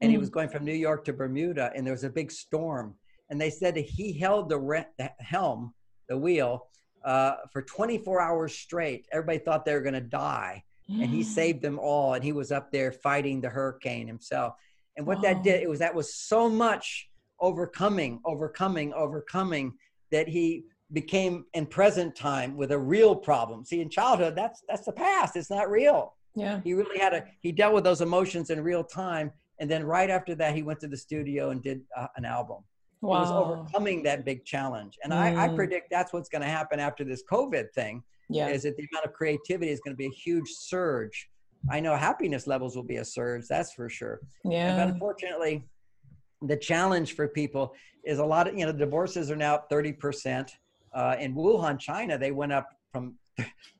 and 0.02 0.10
mm. 0.10 0.14
he 0.14 0.18
was 0.18 0.30
going 0.30 0.50
from 0.50 0.66
New 0.66 0.74
York 0.74 1.06
to 1.06 1.14
Bermuda 1.14 1.72
and 1.76 1.86
there 1.86 1.94
was 1.94 2.04
a 2.04 2.10
big 2.10 2.32
storm. 2.32 2.96
And 3.30 3.40
they 3.40 3.50
said 3.50 3.76
that 3.76 3.86
he 3.86 4.18
held 4.18 4.50
the, 4.50 4.58
re- 4.58 4.88
the 4.98 5.12
helm, 5.20 5.74
the 6.10 6.18
wheel, 6.18 6.68
uh, 7.06 7.36
for 7.52 7.62
24 7.62 8.20
hours 8.20 8.54
straight. 8.54 9.08
Everybody 9.12 9.38
thought 9.40 9.64
they 9.64 9.74
were 9.74 9.82
going 9.82 9.94
to 9.94 10.02
die. 10.02 10.64
And 10.88 11.10
he 11.10 11.22
mm. 11.22 11.26
saved 11.26 11.64
them 11.64 11.80
all. 11.80 12.14
And 12.14 12.24
he 12.24 12.32
was 12.32 12.52
up 12.52 12.72
there 12.72 12.92
fighting 12.92 13.42
the 13.42 13.50
hurricane 13.50 14.08
himself. 14.08 14.54
And 14.98 15.08
what 15.08 15.22
that 15.24 15.44
did, 15.44 15.62
it 15.62 15.70
was 15.70 15.80
that 15.80 15.94
was 15.94 16.14
so 16.14 16.48
much 16.48 17.10
overcoming, 17.40 18.22
overcoming, 18.24 18.94
overcoming 18.94 19.74
that 20.12 20.28
he 20.28 20.66
became 20.94 21.46
in 21.54 21.66
present 21.66 22.16
time 22.16 22.56
with 22.56 22.72
a 22.72 22.78
real 22.78 23.16
problem. 23.16 23.66
See, 23.66 23.82
in 23.82 23.90
childhood, 23.90 24.36
that's 24.36 24.64
that's 24.70 24.86
the 24.86 24.92
past. 24.92 25.36
It's 25.36 25.50
not 25.50 25.70
real. 25.70 26.14
Yeah. 26.36 26.62
He 26.64 26.74
really 26.74 27.00
had 27.00 27.14
a 27.14 27.26
he 27.42 27.52
dealt 27.52 27.74
with 27.74 27.84
those 27.84 28.02
emotions 28.02 28.50
in 28.50 28.62
real 28.62 28.84
time, 28.84 29.32
and 29.60 29.70
then 29.70 29.84
right 29.84 30.10
after 30.10 30.36
that, 30.36 30.56
he 30.56 30.64
went 30.64 30.80
to 30.82 30.88
the 30.88 30.98
studio 30.98 31.50
and 31.50 31.62
did 31.62 31.82
uh, 31.98 32.08
an 32.16 32.26
album. 32.26 32.64
Wow. 33.02 33.22
Was 33.22 33.32
overcoming 33.32 34.04
that 34.04 34.26
big 34.26 34.46
challenge, 34.46 34.98
and 35.04 35.14
mm. 35.14 35.18
I, 35.18 35.46
I 35.46 35.48
mm. 35.50 35.56
predict 35.56 35.90
that's 35.92 36.12
what's 36.12 36.30
going 36.30 36.42
to 36.42 36.48
happen 36.48 36.80
after 36.80 37.04
this 37.04 37.24
COVID 37.32 37.72
thing. 37.74 38.04
Yeah. 38.30 38.48
Is 38.48 38.64
that 38.64 38.76
the 38.78 38.88
amount 38.92 39.06
of 39.06 39.14
creativity 39.14 39.72
is 39.72 39.80
going 39.82 39.94
to 39.94 39.98
be 39.98 40.08
a 40.08 40.16
huge 40.16 40.50
surge. 40.50 41.30
I 41.70 41.80
know 41.80 41.96
happiness 41.96 42.48
levels 42.48 42.76
will 42.76 42.84
be 42.84 42.98
a 42.98 43.06
surge. 43.06 43.46
That's 43.48 43.74
for 43.74 43.90
sure. 43.90 44.22
Yeah. 44.44 44.78
But 44.78 44.94
unfortunately, 44.94 45.68
the 46.42 46.58
challenge 46.58 47.16
for 47.16 47.28
people 47.28 47.74
is 48.04 48.18
a 48.18 48.26
lot 48.26 48.48
of 48.48 48.58
you 48.58 48.66
know 48.66 48.72
divorces 48.72 49.30
are 49.30 49.36
now 49.36 49.60
thirty 49.70 49.94
percent 49.94 50.58
uh, 50.96 51.18
in 51.20 51.36
Wuhan, 51.36 51.78
China, 51.78 52.18
they 52.18 52.32
went 52.32 52.54
up 52.54 52.70
from 52.92 53.16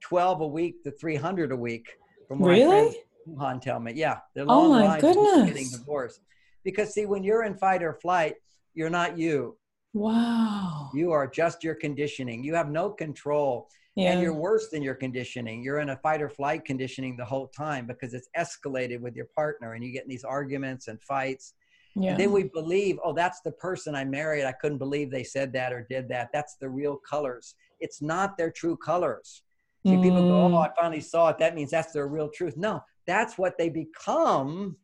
12 0.02 0.42
a 0.42 0.48
week 0.48 0.84
to 0.84 0.92
300 0.92 1.52
a 1.52 1.56
week. 1.56 1.88
From 2.28 2.40
what 2.40 2.50
really? 2.50 2.96
Wuhan 3.28 3.62
tell 3.62 3.80
me, 3.80 3.94
yeah, 3.96 4.20
they're 4.36 4.46
long 4.46 4.66
oh 4.66 4.88
my 4.88 5.00
goodness. 5.00 5.48
getting 5.48 5.70
divorced. 5.72 6.20
Because 6.64 6.94
see, 6.94 7.06
when 7.06 7.24
you're 7.24 7.44
in 7.44 7.56
fight 7.56 7.82
or 7.82 7.94
flight, 7.94 8.36
you're 8.76 8.90
not 8.90 9.18
you. 9.18 9.58
Wow. 9.94 10.92
You 10.94 11.12
are 11.12 11.28
just 11.28 11.64
your 11.64 11.76
conditioning. 11.76 12.44
You 12.44 12.54
have 12.56 12.70
no 12.70 12.90
control. 12.92 13.70
yeah. 13.96 14.12
and 14.12 14.22
you're 14.22 14.34
worse 14.34 14.68
than 14.70 14.84
your 14.84 14.94
conditioning 14.96 15.64
you're 15.64 15.80
in 15.80 15.90
a 15.90 15.98
fight 15.98 16.22
or 16.22 16.30
flight 16.30 16.66
conditioning 16.66 17.16
the 17.16 17.24
whole 17.24 17.48
time 17.48 17.88
because 17.88 18.14
it's 18.14 18.30
escalated 18.38 19.00
with 19.00 19.16
your 19.16 19.28
partner 19.34 19.74
and 19.74 19.84
you 19.84 19.92
get 19.92 20.04
in 20.04 20.10
these 20.10 20.26
arguments 20.26 20.90
and 20.90 21.02
fights 21.02 21.54
yeah. 21.96 22.12
and 22.12 22.20
then 22.20 22.32
we 22.32 22.44
believe 22.44 23.00
oh 23.06 23.14
that's 23.14 23.40
the 23.42 23.52
person 23.54 23.96
i 23.96 24.04
married 24.04 24.44
i 24.44 24.52
couldn't 24.52 24.78
believe 24.78 25.10
they 25.10 25.24
said 25.24 25.54
that 25.54 25.72
or 25.72 25.88
did 25.90 26.10
that 26.10 26.30
that's 26.34 26.56
the 26.60 26.70
real 26.70 26.98
colors 27.10 27.56
it's 27.80 28.02
not 28.02 28.38
their 28.38 28.52
true 28.52 28.76
colors 28.76 29.44
See, 29.86 29.94
mm. 29.94 30.04
people 30.04 30.28
go 30.28 30.56
oh 30.56 30.58
i 30.58 30.70
finally 30.78 31.00
saw 31.02 31.30
it 31.30 31.38
that 31.40 31.56
means 31.56 31.72
that's 31.72 31.94
their 31.94 32.08
real 32.08 32.30
truth 32.30 32.58
no 32.58 32.84
that's 33.08 33.38
what 33.38 33.58
they 33.58 33.70
become 33.70 34.76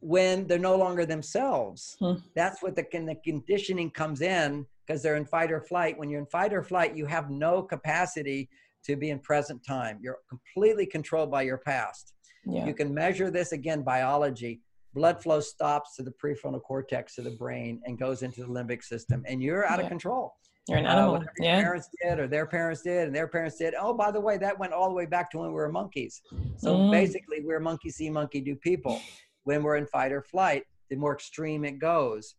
when 0.00 0.46
they're 0.46 0.58
no 0.58 0.76
longer 0.76 1.04
themselves. 1.04 1.96
Hmm. 1.98 2.14
That's 2.34 2.62
what 2.62 2.76
the, 2.76 2.86
the 2.92 3.16
conditioning 3.24 3.90
comes 3.90 4.20
in 4.20 4.66
because 4.86 5.02
they're 5.02 5.16
in 5.16 5.26
fight 5.26 5.52
or 5.52 5.60
flight. 5.60 5.98
When 5.98 6.08
you're 6.08 6.20
in 6.20 6.26
fight 6.26 6.52
or 6.52 6.62
flight, 6.62 6.96
you 6.96 7.06
have 7.06 7.30
no 7.30 7.62
capacity 7.62 8.48
to 8.84 8.96
be 8.96 9.10
in 9.10 9.18
present 9.18 9.64
time. 9.64 9.98
You're 10.00 10.18
completely 10.28 10.86
controlled 10.86 11.30
by 11.30 11.42
your 11.42 11.58
past. 11.58 12.14
Yeah. 12.46 12.66
You 12.66 12.74
can 12.74 12.94
measure 12.94 13.30
this 13.30 13.52
again, 13.52 13.82
biology. 13.82 14.60
Blood 14.94 15.22
flow 15.22 15.40
stops 15.40 15.96
to 15.96 16.02
the 16.02 16.12
prefrontal 16.12 16.62
cortex 16.62 17.18
of 17.18 17.24
the 17.24 17.32
brain 17.32 17.80
and 17.84 17.98
goes 17.98 18.22
into 18.22 18.40
the 18.40 18.48
limbic 18.48 18.82
system, 18.82 19.22
and 19.26 19.42
you're 19.42 19.66
out 19.66 19.78
yeah. 19.78 19.84
of 19.84 19.88
control. 19.90 20.34
You're 20.68 20.78
an 20.78 20.86
uh, 20.86 20.92
animal. 20.92 21.16
Uh, 21.16 21.24
yeah. 21.40 21.56
Your 21.56 21.64
parents 21.64 21.88
did, 22.02 22.18
or 22.18 22.26
their 22.26 22.46
parents 22.46 22.82
did, 22.82 23.06
and 23.06 23.14
their 23.14 23.28
parents 23.28 23.56
did. 23.56 23.74
Oh, 23.78 23.92
by 23.92 24.10
the 24.10 24.20
way, 24.20 24.38
that 24.38 24.58
went 24.58 24.72
all 24.72 24.88
the 24.88 24.94
way 24.94 25.06
back 25.06 25.30
to 25.32 25.38
when 25.38 25.48
we 25.48 25.54
were 25.54 25.70
monkeys. 25.70 26.22
So 26.56 26.76
mm. 26.76 26.90
basically, 26.90 27.40
we're 27.42 27.60
monkey 27.60 27.90
see, 27.90 28.08
monkey 28.08 28.40
do 28.40 28.54
people 28.56 29.00
when 29.48 29.62
we're 29.62 29.76
in 29.76 29.86
fight 29.86 30.12
or 30.12 30.20
flight, 30.20 30.64
the 30.90 30.96
more 30.96 31.14
extreme 31.14 31.64
it 31.64 31.78
goes. 31.78 32.34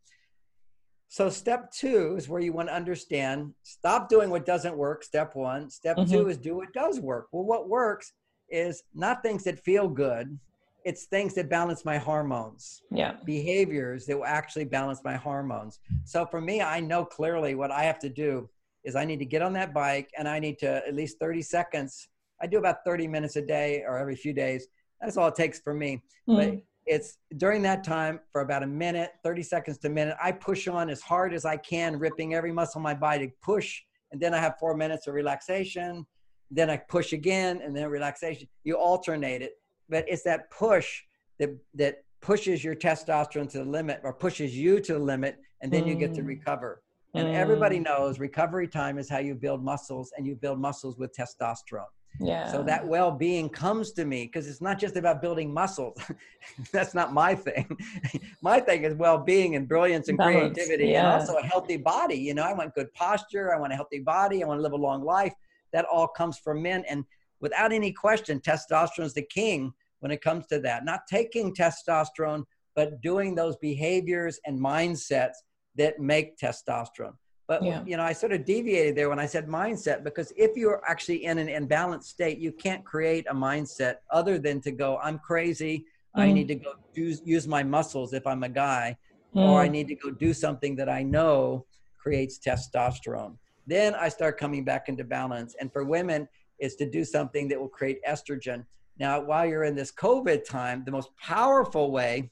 So, 1.08 1.28
step 1.32 1.72
two 1.72 2.14
is 2.16 2.30
where 2.30 2.40
you 2.40 2.54
want 2.54 2.70
to 2.70 2.76
understand 2.76 3.52
stop 3.64 4.10
doing 4.10 4.30
what 4.30 4.46
doesn't 4.46 4.78
work. 4.78 5.04
Step 5.04 5.36
one. 5.36 5.72
Step 5.72 5.98
mm-hmm. 5.98 6.12
two 6.12 6.30
is 6.30 6.38
do 6.38 6.56
what 6.58 6.72
does 6.72 7.00
work. 7.00 7.30
Well, 7.32 7.46
what 7.46 7.68
works 7.68 8.14
is 8.52 8.84
not 8.94 9.24
things 9.24 9.44
that 9.46 9.58
feel 9.60 9.88
good, 9.88 10.38
it's 10.86 11.06
things 11.06 11.34
that 11.34 11.50
balance 11.50 11.84
my 11.84 11.98
hormones. 11.98 12.84
Yeah. 12.92 13.14
Behaviors 13.26 14.06
that 14.06 14.18
will 14.18 14.26
actually 14.26 14.66
balance 14.66 15.02
my 15.04 15.16
hormones. 15.16 15.80
So, 16.06 16.28
for 16.28 16.42
me, 16.42 16.62
I 16.62 16.80
know 16.80 17.04
clearly 17.06 17.56
what 17.56 17.72
I 17.72 17.84
have 17.86 17.98
to 18.00 18.10
do 18.10 18.48
is 18.84 18.96
I 18.96 19.04
need 19.04 19.18
to 19.18 19.26
get 19.26 19.42
on 19.42 19.54
that 19.54 19.74
bike 19.74 20.12
and 20.16 20.30
I 20.30 20.38
need 20.38 20.60
to 20.60 20.88
at 20.88 20.94
least 20.94 21.18
30 21.20 21.42
seconds. 21.42 22.08
I 22.40 22.46
do 22.46 22.60
about 22.60 22.86
30 22.86 23.08
minutes 23.08 23.36
a 23.36 23.42
day 23.42 23.84
or 23.86 23.98
every 23.98 24.16
few 24.16 24.32
days. 24.32 24.68
That's 25.02 25.18
all 25.18 25.28
it 25.30 25.36
takes 25.36 25.60
for 25.60 25.74
me. 25.74 26.04
Mm. 26.30 26.36
But 26.38 26.64
it's 26.90 27.20
during 27.38 27.62
that 27.62 27.84
time 27.84 28.20
for 28.32 28.42
about 28.42 28.64
a 28.64 28.68
minute 28.68 29.12
30 29.24 29.44
seconds 29.44 29.78
to 29.78 29.88
a 29.88 29.92
minute 29.92 30.18
i 30.22 30.32
push 30.32 30.68
on 30.68 30.90
as 30.90 31.02
hard 31.02 31.34
as 31.34 31.46
i 31.46 31.56
can 31.56 31.98
ripping 31.98 32.34
every 32.34 32.52
muscle 32.52 32.80
in 32.80 32.84
my 32.84 32.96
body 32.96 33.28
to 33.28 33.34
push 33.42 33.82
and 34.12 34.20
then 34.20 34.34
i 34.34 34.40
have 34.40 34.56
four 34.60 34.76
minutes 34.76 35.08
of 35.08 35.14
relaxation 35.14 36.06
then 36.52 36.70
i 36.70 36.76
push 36.76 37.14
again 37.14 37.62
and 37.64 37.78
then 37.78 37.88
relaxation 37.88 38.48
you 38.64 38.76
alternate 38.76 39.42
it 39.42 39.54
but 39.88 40.04
it's 40.08 40.24
that 40.24 40.50
push 40.50 41.02
that 41.38 41.50
that 41.76 42.04
pushes 42.22 42.64
your 42.64 42.76
testosterone 42.76 43.50
to 43.50 43.60
the 43.60 43.64
limit 43.64 44.02
or 44.04 44.12
pushes 44.12 44.58
you 44.58 44.80
to 44.82 44.94
the 44.94 45.00
limit 45.00 45.38
and 45.62 45.72
then 45.72 45.84
mm. 45.84 45.90
you 45.90 45.96
get 45.96 46.14
to 46.14 46.22
mm. 46.22 46.28
recover 46.28 46.82
and 47.14 47.28
mm. 47.28 47.34
everybody 47.34 47.80
knows 47.80 48.20
recovery 48.20 48.68
time 48.68 48.98
is 48.98 49.10
how 49.10 49.20
you 49.20 49.36
build 49.36 49.64
muscles 49.64 50.12
and 50.18 50.26
you 50.26 50.36
build 50.36 50.60
muscles 50.60 50.98
with 50.98 51.16
testosterone 51.16 51.86
yeah. 52.20 52.52
So 52.52 52.64
that 52.64 52.86
well 52.86 53.12
being 53.12 53.50
comes 53.50 53.92
to 53.94 54.06
me 54.06 54.26
because 54.26 54.48
it's 54.48 54.62
not 54.62 54.78
just 54.78 54.98
about 54.98 55.22
building 55.22 55.54
muscles. 55.54 55.98
That's 56.74 56.94
not 56.94 57.14
my 57.14 57.34
thing. 57.36 57.78
my 58.42 58.60
thing 58.60 58.84
is 58.84 58.94
well 58.94 59.18
being 59.18 59.56
and 59.56 59.68
brilliance 59.68 60.10
and 60.10 60.18
Balance. 60.18 60.54
creativity 60.54 60.90
yeah. 60.90 61.14
and 61.14 61.22
also 61.22 61.38
a 61.38 61.44
healthy 61.44 61.78
body. 61.78 62.18
You 62.18 62.34
know, 62.34 62.44
I 62.44 62.54
want 62.54 62.76
good 62.76 62.94
posture. 62.94 63.54
I 63.54 63.60
want 63.60 63.72
a 63.72 63.76
healthy 63.76 64.00
body. 64.00 64.44
I 64.44 64.48
want 64.48 64.60
to 64.60 64.64
live 64.64 64.74
a 64.74 64.78
long 64.78 65.04
life. 65.04 65.34
That 65.72 65.86
all 65.86 66.08
comes 66.08 66.38
from 66.38 66.62
men. 66.62 66.84
And 66.90 67.06
without 67.40 67.72
any 67.72 67.92
question, 67.92 68.42
testosterone 68.42 69.06
is 69.06 69.14
the 69.14 69.22
king 69.24 69.72
when 70.00 70.12
it 70.12 70.22
comes 70.22 70.48
to 70.48 70.60
that. 70.60 70.84
Not 70.84 71.02
taking 71.10 71.56
testosterone, 71.56 72.44
but 72.76 73.02
doing 73.02 73.36
those 73.36 73.56
behaviors 73.58 74.40
and 74.46 74.60
mindsets 74.60 75.36
that 75.76 76.00
make 76.00 76.38
testosterone. 76.38 77.14
But 77.50 77.64
yeah. 77.64 77.84
you 77.84 77.98
know, 77.98 78.04
I 78.04 78.14
sort 78.14 78.32
of 78.32 78.46
deviated 78.46 78.96
there 78.96 79.10
when 79.10 79.20
I 79.20 79.26
said 79.26 79.48
mindset 79.48 80.04
because 80.04 80.32
if 80.38 80.56
you're 80.56 80.84
actually 80.88 81.26
in 81.26 81.40
an 81.40 81.48
imbalanced 81.48 82.04
state, 82.04 82.38
you 82.38 82.52
can't 82.52 82.86
create 82.86 83.26
a 83.28 83.34
mindset 83.34 83.96
other 84.12 84.38
than 84.38 84.62
to 84.62 84.72
go, 84.72 85.00
I'm 85.02 85.18
crazy. 85.18 85.86
Mm. 86.16 86.22
I 86.22 86.32
need 86.32 86.48
to 86.50 86.56
go 86.56 86.74
do, 86.94 87.16
use 87.26 87.48
my 87.48 87.64
muscles 87.64 88.14
if 88.14 88.28
I'm 88.28 88.44
a 88.44 88.50
guy, 88.50 88.96
mm. 89.36 89.42
or 89.42 89.62
I 89.62 89.68
need 89.68 89.88
to 89.88 89.96
go 89.96 90.12
do 90.12 90.32
something 90.32 90.76
that 90.76 90.90
I 90.90 91.02
know 91.02 91.66
creates 91.98 92.38
testosterone. 92.38 93.36
Then 93.66 93.96
I 93.96 94.10
start 94.10 94.38
coming 94.38 94.64
back 94.64 94.88
into 94.88 95.04
balance. 95.04 95.56
And 95.60 95.74
for 95.74 95.84
women, 95.84 96.28
is 96.60 96.76
to 96.76 96.86
do 96.86 97.04
something 97.04 97.48
that 97.48 97.60
will 97.60 97.70
create 97.70 98.00
estrogen. 98.08 98.66
Now, 99.00 99.22
while 99.22 99.46
you're 99.46 99.64
in 99.64 99.76
this 99.76 99.92
COVID 99.92 100.44
time, 100.44 100.84
the 100.86 100.92
most 100.92 101.10
powerful 101.18 101.92
way 101.92 102.32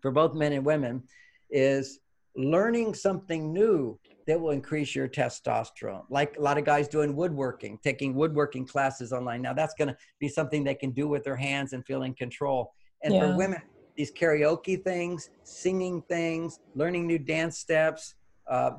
for 0.00 0.10
both 0.10 0.34
men 0.34 0.52
and 0.52 0.64
women 0.64 1.02
is 1.50 2.00
learning 2.36 2.94
something 2.94 3.52
new 3.52 3.98
that 4.28 4.38
will 4.38 4.50
increase 4.50 4.94
your 4.94 5.08
testosterone. 5.08 6.04
Like 6.10 6.36
a 6.36 6.40
lot 6.42 6.58
of 6.58 6.64
guys 6.66 6.86
doing 6.86 7.16
woodworking, 7.16 7.78
taking 7.82 8.14
woodworking 8.14 8.66
classes 8.66 9.10
online. 9.10 9.40
Now 9.40 9.54
that's 9.54 9.72
going 9.74 9.88
to 9.88 9.96
be 10.20 10.28
something 10.28 10.62
they 10.62 10.74
can 10.74 10.90
do 10.90 11.08
with 11.08 11.24
their 11.24 11.34
hands 11.34 11.72
and 11.72 11.84
feel 11.86 12.02
in 12.02 12.12
control. 12.12 12.74
And 13.02 13.14
yeah. 13.14 13.20
for 13.20 13.36
women, 13.36 13.62
these 13.96 14.12
karaoke 14.12 14.84
things, 14.84 15.30
singing 15.44 16.02
things, 16.10 16.60
learning 16.74 17.06
new 17.06 17.18
dance 17.18 17.58
steps, 17.58 18.16
uh, 18.50 18.72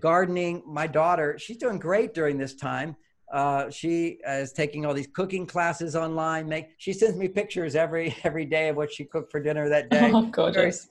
gardening. 0.00 0.62
My 0.66 0.86
daughter, 0.86 1.38
she's 1.38 1.56
doing 1.56 1.78
great 1.78 2.12
during 2.12 2.36
this 2.36 2.54
time. 2.54 2.94
Uh, 3.32 3.70
she 3.70 4.18
is 4.28 4.52
taking 4.52 4.84
all 4.84 4.92
these 4.92 5.08
cooking 5.14 5.46
classes 5.46 5.96
online. 5.96 6.46
Make 6.46 6.74
she 6.76 6.92
sends 6.92 7.16
me 7.16 7.26
pictures 7.26 7.74
every 7.74 8.14
every 8.24 8.44
day 8.44 8.68
of 8.68 8.76
what 8.76 8.92
she 8.92 9.04
cooked 9.04 9.32
for 9.32 9.40
dinner 9.40 9.70
that 9.70 9.88
day. 9.88 10.10
Oh, 10.12 10.26
gorgeous. 10.26 10.88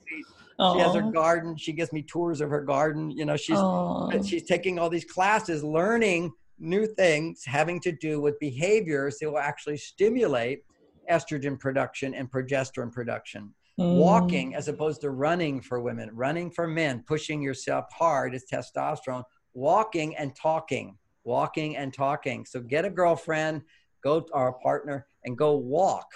Aww. 0.60 0.74
She 0.74 0.80
has 0.80 0.94
her 0.94 1.10
garden. 1.10 1.56
She 1.56 1.72
gives 1.72 1.92
me 1.92 2.02
tours 2.02 2.40
of 2.40 2.50
her 2.50 2.60
garden. 2.60 3.10
You 3.10 3.24
know, 3.24 3.36
she's 3.36 3.56
Aww. 3.56 4.28
she's 4.28 4.44
taking 4.44 4.78
all 4.78 4.90
these 4.90 5.04
classes, 5.04 5.64
learning 5.64 6.32
new 6.58 6.86
things 6.86 7.42
having 7.46 7.80
to 7.80 7.92
do 7.92 8.20
with 8.20 8.38
behaviors 8.38 9.18
that 9.18 9.30
will 9.30 9.38
actually 9.38 9.78
stimulate 9.78 10.62
estrogen 11.10 11.58
production 11.58 12.14
and 12.14 12.30
progesterone 12.30 12.92
production. 12.92 13.54
Mm. 13.78 13.96
Walking 13.96 14.54
as 14.54 14.68
opposed 14.68 15.00
to 15.00 15.10
running 15.10 15.62
for 15.62 15.80
women, 15.80 16.10
running 16.12 16.50
for 16.50 16.66
men, 16.66 17.02
pushing 17.06 17.40
yourself 17.40 17.86
hard 17.90 18.34
is 18.34 18.44
testosterone. 18.52 19.24
Walking 19.54 20.14
and 20.16 20.36
talking, 20.36 20.98
walking 21.24 21.76
and 21.76 21.92
talking. 21.92 22.44
So 22.44 22.60
get 22.60 22.84
a 22.84 22.90
girlfriend, 22.90 23.62
go 24.04 24.26
or 24.32 24.48
a 24.48 24.52
partner, 24.52 25.06
and 25.24 25.36
go 25.36 25.56
walk 25.56 26.06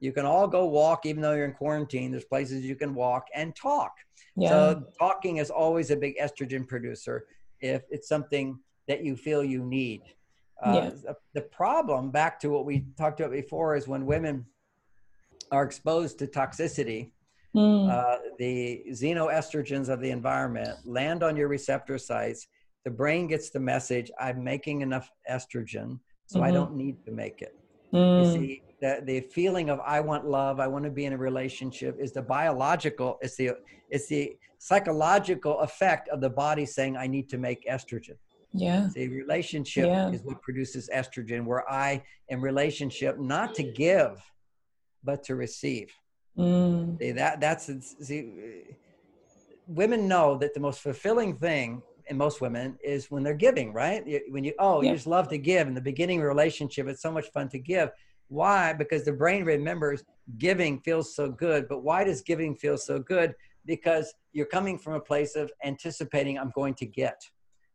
you 0.00 0.12
can 0.12 0.26
all 0.26 0.48
go 0.48 0.64
walk, 0.66 1.06
even 1.06 1.22
though 1.22 1.34
you're 1.34 1.44
in 1.44 1.52
quarantine. 1.52 2.10
There's 2.10 2.24
places 2.24 2.64
you 2.64 2.74
can 2.74 2.94
walk 2.94 3.26
and 3.34 3.54
talk. 3.54 3.92
Yeah. 4.36 4.48
So 4.48 4.84
talking 4.98 5.36
is 5.36 5.50
always 5.50 5.90
a 5.90 5.96
big 5.96 6.16
estrogen 6.18 6.66
producer 6.66 7.26
if 7.60 7.82
it's 7.90 8.08
something 8.08 8.58
that 8.88 9.04
you 9.04 9.16
feel 9.16 9.44
you 9.44 9.62
need. 9.62 10.02
Uh, 10.62 10.90
yeah. 11.04 11.12
The 11.34 11.42
problem, 11.42 12.10
back 12.10 12.40
to 12.40 12.48
what 12.48 12.64
we 12.64 12.86
talked 12.96 13.20
about 13.20 13.32
before, 13.32 13.76
is 13.76 13.86
when 13.86 14.06
women 14.06 14.46
are 15.52 15.62
exposed 15.62 16.18
to 16.20 16.26
toxicity, 16.26 17.10
mm. 17.54 17.90
uh, 17.90 18.18
the 18.38 18.82
xenoestrogens 18.90 19.88
of 19.88 20.00
the 20.00 20.10
environment 20.10 20.78
land 20.84 21.22
on 21.22 21.36
your 21.36 21.48
receptor 21.48 21.98
sites. 21.98 22.46
The 22.84 22.90
brain 22.90 23.26
gets 23.26 23.50
the 23.50 23.60
message, 23.60 24.10
I'm 24.18 24.42
making 24.42 24.80
enough 24.80 25.10
estrogen, 25.30 25.98
so 26.26 26.38
mm-hmm. 26.38 26.44
I 26.44 26.50
don't 26.50 26.74
need 26.74 27.04
to 27.04 27.12
make 27.12 27.42
it. 27.42 27.54
Mm. 27.92 28.24
You 28.24 28.32
see, 28.32 28.62
the, 28.80 29.02
the 29.04 29.20
feeling 29.20 29.70
of 29.70 29.80
I 29.80 30.00
want 30.00 30.26
love, 30.26 30.60
I 30.60 30.66
want 30.66 30.84
to 30.84 30.90
be 30.90 31.04
in 31.04 31.12
a 31.12 31.16
relationship 31.16 31.96
is 32.00 32.12
the 32.12 32.22
biological, 32.22 33.18
it's 33.20 33.36
the 33.36 33.52
it's 33.90 34.06
the 34.06 34.36
psychological 34.58 35.60
effect 35.60 36.08
of 36.08 36.20
the 36.20 36.30
body 36.30 36.66
saying 36.66 36.96
I 36.96 37.06
need 37.06 37.28
to 37.30 37.38
make 37.38 37.66
estrogen. 37.66 38.16
Yeah. 38.52 38.88
The 38.94 39.08
relationship 39.08 39.86
yeah. 39.86 40.10
is 40.10 40.22
what 40.22 40.40
produces 40.42 40.88
estrogen, 40.94 41.44
where 41.44 41.70
I 41.70 42.02
am 42.30 42.40
relationship 42.42 43.18
not 43.18 43.54
to 43.54 43.62
give, 43.62 44.20
but 45.04 45.22
to 45.24 45.36
receive. 45.36 45.92
Mm. 46.36 46.98
See, 46.98 47.12
that 47.12 47.40
that's 47.40 47.70
see, 48.00 48.64
women 49.66 50.08
know 50.08 50.36
that 50.38 50.54
the 50.54 50.60
most 50.60 50.80
fulfilling 50.80 51.36
thing 51.36 51.82
in 52.06 52.16
most 52.16 52.40
women 52.40 52.76
is 52.82 53.10
when 53.10 53.22
they're 53.22 53.34
giving, 53.34 53.72
right? 53.72 54.04
When 54.30 54.44
you 54.44 54.52
oh, 54.58 54.82
yeah. 54.82 54.90
you 54.90 54.96
just 54.96 55.06
love 55.06 55.28
to 55.28 55.38
give 55.38 55.68
in 55.68 55.74
the 55.74 55.80
beginning 55.80 56.20
relationship, 56.20 56.88
it's 56.88 57.02
so 57.02 57.12
much 57.12 57.30
fun 57.30 57.48
to 57.50 57.58
give. 57.58 57.90
Why? 58.30 58.72
Because 58.72 59.04
the 59.04 59.12
brain 59.12 59.44
remembers 59.44 60.02
giving 60.38 60.80
feels 60.80 61.14
so 61.14 61.30
good. 61.30 61.68
But 61.68 61.82
why 61.82 62.04
does 62.04 62.22
giving 62.22 62.54
feel 62.56 62.78
so 62.78 63.00
good? 63.00 63.34
Because 63.66 64.14
you're 64.32 64.46
coming 64.46 64.78
from 64.78 64.94
a 64.94 65.00
place 65.00 65.36
of 65.36 65.50
anticipating 65.64 66.38
I'm 66.38 66.52
going 66.54 66.74
to 66.74 66.86
get. 66.86 67.20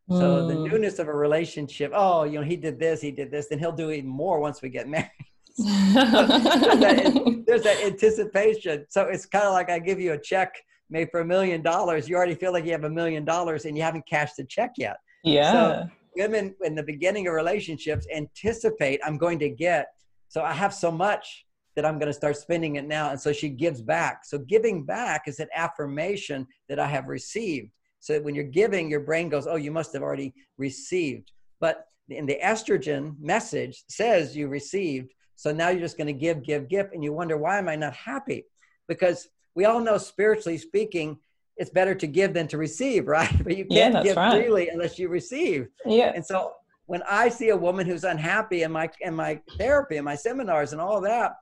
Mm. 0.10 0.20
So 0.20 0.48
the 0.48 0.54
mm. 0.54 0.72
newness 0.72 1.00
of 1.00 1.08
a 1.08 1.14
relationship, 1.14 1.92
oh, 1.94 2.24
you 2.24 2.40
know, 2.40 2.46
he 2.46 2.56
did 2.56 2.80
this, 2.80 3.02
he 3.02 3.12
did 3.12 3.32
this, 3.32 3.48
then 3.50 3.60
he'll 3.60 3.72
do 3.72 3.92
even 3.92 4.10
more 4.10 4.40
once 4.40 4.62
we 4.62 4.70
get 4.70 4.88
married. 4.88 5.10
there's, 5.58 5.94
that, 5.94 7.44
there's 7.46 7.64
that 7.64 7.84
anticipation. 7.84 8.86
So 8.90 9.04
it's 9.04 9.26
kind 9.26 9.46
of 9.46 9.54
like 9.54 9.70
I 9.70 9.80
give 9.80 10.00
you 10.00 10.14
a 10.14 10.18
check 10.18 10.56
made 10.90 11.10
for 11.12 11.22
a 11.22 11.26
million 11.26 11.62
dollars. 11.62 12.08
You 12.08 12.16
already 12.16 12.36
feel 12.36 12.54
like 12.54 12.66
you 12.66 12.72
have 12.72 12.84
a 12.84 12.90
million 12.90 13.26
dollars 13.26 13.66
and 13.66 13.76
you 13.76 13.84
haven't 13.84 14.08
cashed 14.08 14.38
the 14.38 14.46
check 14.46 14.72
yet. 14.78 14.98
Yeah. 15.24 15.52
So 15.52 15.90
women 16.16 16.56
in 16.64 16.76
the 16.76 16.84
beginning 16.84 17.28
of 17.28 17.34
relationships 17.34 18.08
anticipate 18.14 19.00
I'm 19.04 19.18
going 19.18 19.40
to 19.40 19.50
get. 19.50 19.88
So 20.28 20.44
I 20.44 20.54
have 20.54 20.74
so 20.74 20.92
much 20.92 21.46
that 21.76 21.86
I'm 21.86 22.00
going 22.00 22.08
to 22.08 22.14
start 22.14 22.38
spending 22.38 22.78
it 22.78 22.88
now. 22.88 23.10
And 23.12 23.20
so 23.20 23.34
she 23.34 23.50
gives 23.50 23.82
back. 23.82 24.26
So 24.26 24.38
giving 24.38 24.86
back 24.86 25.24
is 25.28 25.40
an 25.40 25.50
affirmation 25.54 26.48
that 26.70 26.80
I 26.80 26.88
have 26.88 27.08
received. 27.08 27.72
So 28.00 28.20
when 28.22 28.36
you're 28.36 28.44
giving, 28.44 28.90
your 28.90 29.02
brain 29.02 29.30
goes, 29.30 29.48
oh, 29.48 29.56
you 29.56 29.72
must 29.72 29.94
have 29.94 30.02
already 30.02 30.34
received. 30.58 31.32
But 31.60 31.88
in 32.10 32.26
the 32.26 32.40
estrogen 32.44 33.20
message 33.20 33.84
says 33.90 34.36
you 34.36 34.48
received. 34.48 35.14
So 35.36 35.52
now 35.52 35.70
you're 35.70 35.82
just 35.82 35.98
going 35.98 36.08
to 36.08 36.14
give, 36.14 36.44
give, 36.44 36.70
give. 36.70 36.92
And 36.94 37.04
you 37.04 37.12
wonder, 37.12 37.38
why 37.38 37.58
am 37.58 37.68
I 37.68 37.76
not 37.76 37.96
happy? 37.96 38.46
Because 38.88 39.28
we 39.56 39.66
all 39.66 39.80
know 39.80 39.98
spiritually 39.98 40.58
speaking, 40.58 41.18
it's 41.58 41.70
better 41.70 41.96
to 41.96 42.08
give 42.08 42.34
than 42.34 42.48
to 42.50 42.58
receive, 42.58 43.08
right? 43.08 43.44
But 43.44 43.58
you 43.58 43.66
can't 43.66 43.96
yeah, 43.96 44.04
give 44.04 44.18
right. 44.18 44.32
freely 44.32 44.70
unless 44.70 44.98
you 44.98 45.10
receive. 45.10 45.68
Yeah. 45.86 46.12
And 46.16 46.26
so 46.26 46.54
when 46.88 47.02
I 47.10 47.30
see 47.30 47.50
a 47.50 47.58
woman 47.58 47.88
who's 47.88 48.04
unhappy 48.04 48.64
in 48.64 48.72
my 48.72 48.90
in 49.02 49.16
my 49.16 49.42
therapy 49.58 49.98
and 49.98 50.06
my 50.06 50.16
seminars 50.16 50.72
and 50.72 50.82
all 50.82 51.02
that, 51.02 51.34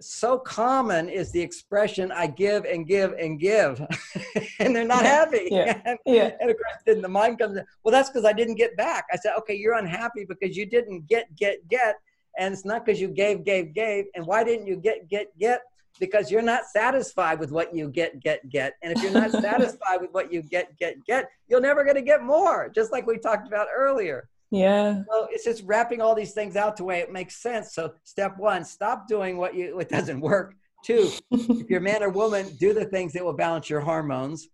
so 0.00 0.38
common 0.38 1.08
is 1.08 1.30
the 1.32 1.40
expression 1.40 2.12
I 2.12 2.26
give 2.26 2.64
and 2.64 2.86
give 2.86 3.12
and 3.12 3.38
give, 3.38 3.80
and 4.58 4.74
they're 4.74 4.84
not 4.84 5.04
happy. 5.04 5.48
Yeah. 5.50 5.80
and, 5.84 5.98
yeah. 6.06 6.30
and 6.40 6.50
of 6.50 6.56
course, 6.56 6.82
then 6.86 7.00
the 7.00 7.08
mind 7.08 7.38
comes 7.38 7.56
in, 7.56 7.64
well, 7.82 7.92
that's 7.92 8.10
because 8.10 8.24
I 8.24 8.32
didn't 8.32 8.56
get 8.56 8.76
back. 8.76 9.06
I 9.12 9.16
said, 9.16 9.32
okay, 9.38 9.54
you're 9.54 9.74
unhappy 9.74 10.24
because 10.24 10.56
you 10.56 10.66
didn't 10.66 11.06
get, 11.06 11.34
get, 11.36 11.66
get. 11.68 11.96
And 12.38 12.52
it's 12.52 12.64
not 12.64 12.84
because 12.84 13.00
you 13.00 13.08
gave, 13.08 13.44
gave, 13.44 13.74
gave. 13.74 14.06
And 14.14 14.26
why 14.26 14.44
didn't 14.44 14.66
you 14.66 14.76
get, 14.76 15.08
get, 15.08 15.36
get? 15.38 15.62
Because 16.00 16.30
you're 16.30 16.42
not 16.42 16.64
satisfied 16.66 17.38
with 17.38 17.52
what 17.52 17.74
you 17.74 17.88
get, 17.88 18.20
get, 18.20 18.48
get. 18.48 18.74
And 18.82 18.96
if 18.96 19.02
you're 19.02 19.12
not 19.12 19.30
satisfied 19.42 20.00
with 20.00 20.10
what 20.12 20.32
you 20.32 20.42
get, 20.42 20.76
get, 20.76 21.04
get, 21.06 21.28
you're 21.48 21.60
never 21.60 21.84
going 21.84 21.96
to 21.96 22.02
get 22.02 22.22
more, 22.22 22.68
just 22.74 22.90
like 22.90 23.06
we 23.06 23.18
talked 23.18 23.46
about 23.46 23.68
earlier. 23.74 24.28
Yeah. 24.54 25.02
So 25.10 25.26
it's 25.30 25.44
just 25.44 25.64
wrapping 25.64 26.00
all 26.00 26.14
these 26.14 26.32
things 26.32 26.54
out 26.54 26.76
to 26.76 26.84
way 26.84 27.00
it 27.00 27.12
makes 27.12 27.42
sense. 27.42 27.74
So 27.74 27.94
step 28.04 28.36
one, 28.38 28.64
stop 28.64 29.08
doing 29.08 29.36
what 29.36 29.54
you 29.54 29.74
what 29.74 29.88
doesn't 29.88 30.20
work. 30.20 30.54
Two, 30.84 31.10
if 31.32 31.68
you're 31.68 31.80
a 31.80 31.82
man 31.82 32.02
or 32.02 32.10
woman, 32.10 32.46
do 32.60 32.72
the 32.72 32.84
things 32.84 33.12
that 33.14 33.24
will 33.24 33.32
balance 33.32 33.68
your 33.68 33.80
hormones. 33.80 34.48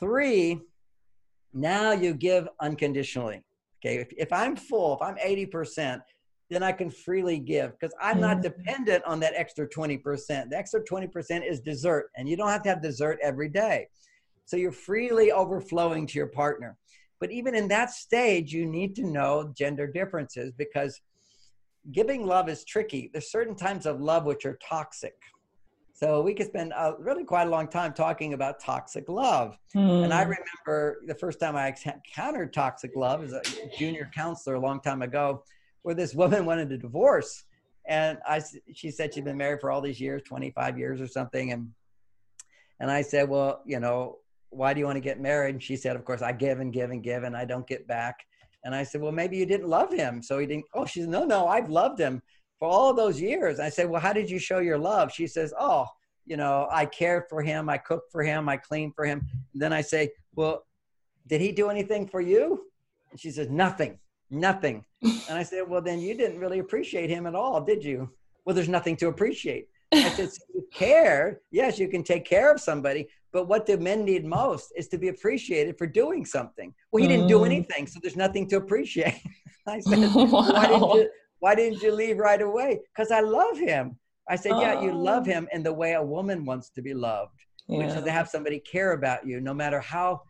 Three, 0.00 0.60
now 1.52 1.92
you 1.92 2.12
give 2.14 2.48
unconditionally. 2.60 3.44
Okay. 3.84 3.98
If, 3.98 4.08
if 4.16 4.32
I'm 4.32 4.56
full, 4.56 4.94
if 4.94 5.02
I'm 5.02 5.16
80%, 5.16 6.00
then 6.50 6.62
I 6.62 6.72
can 6.72 6.90
freely 6.90 7.38
give 7.38 7.72
because 7.72 7.94
I'm 8.00 8.20
not 8.20 8.38
mm-hmm. 8.38 8.42
dependent 8.42 9.04
on 9.04 9.20
that 9.20 9.34
extra 9.36 9.68
20%. 9.68 10.50
The 10.50 10.56
extra 10.56 10.82
20% 10.82 11.48
is 11.48 11.60
dessert, 11.60 12.10
and 12.16 12.28
you 12.28 12.36
don't 12.36 12.48
have 12.48 12.62
to 12.62 12.68
have 12.70 12.82
dessert 12.82 13.18
every 13.22 13.48
day. 13.48 13.88
So 14.46 14.56
you're 14.56 14.72
freely 14.72 15.30
overflowing 15.30 16.06
to 16.06 16.18
your 16.18 16.28
partner. 16.28 16.76
But 17.20 17.32
even 17.32 17.54
in 17.54 17.68
that 17.68 17.90
stage, 17.90 18.52
you 18.52 18.66
need 18.66 18.94
to 18.96 19.06
know 19.06 19.52
gender 19.56 19.86
differences 19.86 20.52
because 20.56 21.00
giving 21.92 22.26
love 22.26 22.48
is 22.48 22.64
tricky. 22.64 23.10
There's 23.12 23.30
certain 23.30 23.54
types 23.54 23.86
of 23.86 24.00
love 24.00 24.24
which 24.24 24.44
are 24.44 24.58
toxic. 24.66 25.14
So 25.94 26.20
we 26.20 26.34
could 26.34 26.46
spend 26.48 26.72
a, 26.76 26.94
really 26.98 27.24
quite 27.24 27.46
a 27.46 27.50
long 27.50 27.68
time 27.68 27.94
talking 27.94 28.34
about 28.34 28.60
toxic 28.60 29.08
love. 29.08 29.56
Mm. 29.74 30.04
And 30.04 30.12
I 30.12 30.24
hmm. 30.24 30.32
remember 30.32 31.00
the 31.06 31.14
first 31.14 31.40
time 31.40 31.56
I 31.56 31.68
encountered 31.68 32.52
toxic 32.52 32.94
love 32.94 33.24
as 33.24 33.32
a 33.32 33.40
junior 33.78 34.10
counselor 34.14 34.56
a 34.56 34.60
long 34.60 34.80
time 34.80 35.00
ago, 35.00 35.42
where 35.82 35.94
this 35.94 36.14
woman 36.14 36.44
wanted 36.46 36.70
a 36.70 36.76
divorce. 36.76 37.44
And 37.86 38.18
I, 38.28 38.42
she 38.74 38.90
said 38.90 39.14
she'd 39.14 39.24
been 39.24 39.38
married 39.38 39.62
for 39.62 39.70
all 39.70 39.80
these 39.80 39.98
years, 39.98 40.20
25 40.24 40.78
years 40.78 41.00
or 41.00 41.06
something. 41.06 41.52
And, 41.52 41.70
and 42.78 42.90
I 42.90 43.00
said, 43.00 43.30
well, 43.30 43.62
you 43.64 43.80
know, 43.80 44.18
why 44.50 44.72
do 44.72 44.80
you 44.80 44.86
want 44.86 44.96
to 44.96 45.00
get 45.00 45.20
married? 45.20 45.54
And 45.54 45.62
she 45.62 45.76
said, 45.76 45.96
of 45.96 46.04
course, 46.04 46.22
I 46.22 46.32
give 46.32 46.60
and 46.60 46.72
give 46.72 46.90
and 46.90 47.02
give 47.02 47.24
and 47.24 47.36
I 47.36 47.44
don't 47.44 47.66
get 47.66 47.86
back. 47.86 48.24
And 48.64 48.74
I 48.74 48.82
said, 48.82 49.00
well, 49.00 49.12
maybe 49.12 49.36
you 49.36 49.46
didn't 49.46 49.68
love 49.68 49.92
him. 49.92 50.22
So 50.22 50.38
he 50.38 50.46
didn't, 50.46 50.64
oh, 50.74 50.84
she 50.86 51.00
said, 51.00 51.08
no, 51.08 51.24
no, 51.24 51.46
I've 51.46 51.70
loved 51.70 52.00
him 52.00 52.22
for 52.58 52.68
all 52.68 52.92
those 52.94 53.20
years. 53.20 53.60
I 53.60 53.68
said, 53.68 53.88
well, 53.88 54.00
how 54.00 54.12
did 54.12 54.30
you 54.30 54.38
show 54.38 54.58
your 54.58 54.78
love? 54.78 55.12
She 55.12 55.26
says, 55.26 55.52
oh, 55.58 55.86
you 56.24 56.36
know, 56.36 56.68
I 56.70 56.86
care 56.86 57.26
for 57.28 57.42
him. 57.42 57.68
I 57.68 57.78
cook 57.78 58.04
for 58.10 58.22
him. 58.22 58.48
I 58.48 58.56
clean 58.56 58.92
for 58.92 59.04
him. 59.04 59.24
And 59.52 59.62
then 59.62 59.72
I 59.72 59.80
say, 59.80 60.10
well, 60.34 60.66
did 61.26 61.40
he 61.40 61.52
do 61.52 61.70
anything 61.70 62.08
for 62.08 62.20
you? 62.20 62.66
And 63.10 63.20
she 63.20 63.30
says, 63.30 63.48
nothing, 63.48 63.98
nothing. 64.30 64.84
and 65.02 65.38
I 65.38 65.42
said, 65.42 65.68
well, 65.68 65.80
then 65.80 66.00
you 66.00 66.14
didn't 66.14 66.40
really 66.40 66.58
appreciate 66.58 67.10
him 67.10 67.26
at 67.26 67.34
all, 67.34 67.60
did 67.60 67.84
you? 67.84 68.10
Well, 68.44 68.54
there's 68.54 68.68
nothing 68.68 68.96
to 68.96 69.08
appreciate. 69.08 69.68
I 69.92 70.08
said, 70.10 70.32
so 70.32 70.42
you 70.54 70.66
care. 70.72 71.40
Yes, 71.50 71.78
you 71.78 71.88
can 71.88 72.02
take 72.02 72.24
care 72.24 72.52
of 72.52 72.60
somebody, 72.60 73.08
but 73.36 73.48
what 73.48 73.66
do 73.66 73.76
men 73.76 74.02
need 74.02 74.24
most 74.24 74.72
is 74.76 74.88
to 74.88 74.96
be 74.96 75.08
appreciated 75.08 75.76
for 75.76 75.86
doing 75.86 76.24
something. 76.24 76.72
Well, 76.90 77.02
he 77.02 77.06
didn't 77.06 77.26
do 77.26 77.40
mm. 77.40 77.44
anything, 77.44 77.86
so 77.86 78.00
there's 78.02 78.16
nothing 78.16 78.48
to 78.48 78.56
appreciate. 78.56 79.20
I 79.66 79.78
said, 79.80 79.98
wow. 80.14 80.24
why, 80.24 80.66
didn't 80.66 80.94
you, 80.94 81.10
why 81.40 81.54
didn't 81.54 81.82
you 81.82 81.92
leave 81.92 82.16
right 82.16 82.40
away? 82.40 82.80
Because 82.90 83.10
I 83.10 83.20
love 83.20 83.58
him. 83.58 83.98
I 84.26 84.36
said, 84.36 84.52
yeah, 84.52 84.80
you 84.80 84.90
love 84.90 85.24
oh. 85.28 85.30
him 85.30 85.48
in 85.52 85.62
the 85.62 85.70
way 85.70 85.92
a 85.92 86.02
woman 86.02 86.46
wants 86.46 86.70
to 86.70 86.80
be 86.80 86.94
loved, 86.94 87.38
yeah. 87.68 87.76
which 87.76 87.88
is 87.88 88.04
to 88.04 88.10
have 88.10 88.26
somebody 88.26 88.58
care 88.58 88.92
about 88.92 89.26
you, 89.26 89.38
no 89.42 89.52
matter 89.52 89.80
how, 89.80 90.22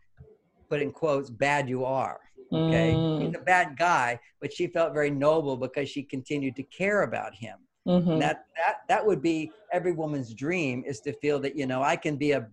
put 0.69 0.81
in 0.81 0.91
quotes, 0.91 1.29
bad 1.29 1.69
you 1.69 1.85
are. 1.85 2.19
Okay, 2.51 2.91
mm. 2.93 3.25
he's 3.25 3.35
a 3.35 3.39
bad 3.39 3.77
guy, 3.77 4.19
but 4.41 4.51
she 4.51 4.67
felt 4.67 4.93
very 4.93 5.11
noble 5.11 5.55
because 5.55 5.87
she 5.87 6.03
continued 6.03 6.57
to 6.57 6.63
care 6.63 7.03
about 7.03 7.33
him. 7.33 7.55
Mm-hmm. 7.87 8.19
That 8.19 8.47
that 8.57 8.75
that 8.89 9.05
would 9.05 9.21
be 9.21 9.49
every 9.71 9.93
woman's 9.93 10.33
dream 10.33 10.83
is 10.85 10.99
to 11.01 11.13
feel 11.13 11.39
that 11.39 11.55
you 11.55 11.65
know 11.65 11.81
I 11.81 11.95
can 11.95 12.17
be 12.17 12.31
a 12.33 12.49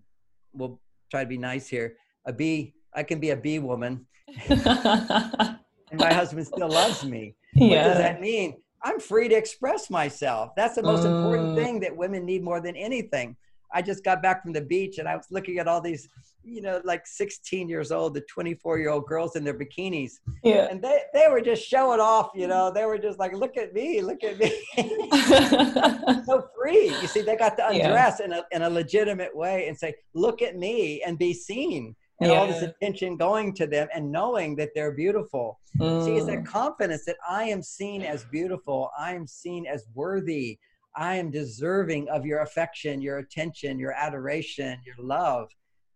we'll 0.55 0.81
try 1.11 1.23
to 1.23 1.29
be 1.29 1.39
nice 1.39 1.69
here. 1.69 1.97
A 2.27 2.33
B, 2.33 2.75
I 2.95 3.03
can 3.03 3.21
be 3.21 3.31
a 3.31 3.37
B 3.37 3.59
woman. 3.59 4.07
and 4.49 5.59
my 5.95 6.13
husband 6.13 6.47
still 6.47 6.71
loves 6.71 7.05
me. 7.05 7.35
Yeah. 7.55 7.69
What 7.69 7.89
does 7.89 7.99
that 7.99 8.21
mean? 8.21 8.57
I'm 8.83 9.01
free 9.01 9.29
to 9.29 9.35
express 9.35 9.91
myself. 9.91 10.51
That's 10.57 10.75
the 10.75 10.83
most 10.83 11.05
mm. 11.05 11.17
important 11.17 11.57
thing 11.57 11.81
that 11.81 11.97
women 11.97 12.25
need 12.25 12.43
more 12.43 12.61
than 12.61 12.77
anything. 12.77 13.37
I 13.73 13.83
just 13.83 14.05
got 14.05 14.23
back 14.23 14.43
from 14.43 14.53
the 14.53 14.61
beach 14.61 14.99
and 14.99 15.09
I 15.09 15.17
was 15.17 15.27
looking 15.31 15.59
at 15.59 15.67
all 15.67 15.81
these, 15.81 16.09
you 16.45 16.61
know, 16.61 16.81
like 16.85 17.07
16 17.07 17.69
years 17.69 17.91
old 17.91 18.15
the 18.15 18.21
24 18.23 18.79
year 18.79 18.91
old 18.91 19.07
girls 19.07 19.37
in 19.37 19.45
their 19.45 19.55
bikinis. 19.55 20.13
Yeah. 20.43 20.69
And 20.71 20.83
they, 20.83 21.01
they 21.13 21.27
were 21.31 21.41
just 21.41 21.67
showing 21.67 22.01
off, 22.01 22.31
you 22.35 22.47
know, 22.47 22.71
they 22.73 22.85
were 22.85 22.99
just 22.99 23.19
like, 23.19 23.33
look 23.35 23.57
at 23.57 23.73
me, 23.73 24.03
look 24.03 24.23
at 24.23 24.39
me. 24.39 24.53
so 26.27 26.49
free. 26.57 26.89
You 27.01 27.07
see, 27.07 27.23
they 27.23 27.37
got 27.37 27.57
to 27.57 27.69
undress 27.69 28.21
yeah. 28.21 28.27
in, 28.27 28.33
a, 28.33 28.45
in 28.53 28.63
a 28.63 28.71
legitimate 28.71 29.35
way 29.35 29.69
and 29.69 29.79
say, 29.79 29.95
look 30.15 30.43
at 30.43 30.57
me 30.57 31.03
and 31.03 31.19
be 31.19 31.33
seen. 31.33 31.97
And 32.21 32.31
yeah. 32.31 32.39
all 32.39 32.47
this 32.47 32.63
attention 32.63 33.17
going 33.17 33.55
to 33.55 33.67
them 33.67 33.89
and 33.93 34.11
knowing 34.11 34.55
that 34.57 34.71
they're 34.75 34.93
beautiful. 34.93 35.59
Mm. 35.79 36.05
See, 36.05 36.13
it's 36.13 36.27
that 36.27 36.39
mm. 36.39 36.47
confidence 36.47 37.05
that 37.07 37.17
I 37.29 37.45
am 37.45 37.61
seen 37.61 38.03
as 38.03 38.25
beautiful. 38.25 38.91
I 38.97 39.15
am 39.15 39.27
seen 39.27 39.67
as 39.67 39.87
worthy. 39.95 40.59
I 40.97 41.17
am 41.17 41.33
deserving 41.33 42.09
of 42.09 42.25
your 42.25 42.41
affection, 42.41 43.03
your 43.03 43.19
attention, 43.19 43.81
your 43.81 43.93
adoration, 43.93 44.79
your 44.87 44.95
love. 44.99 45.49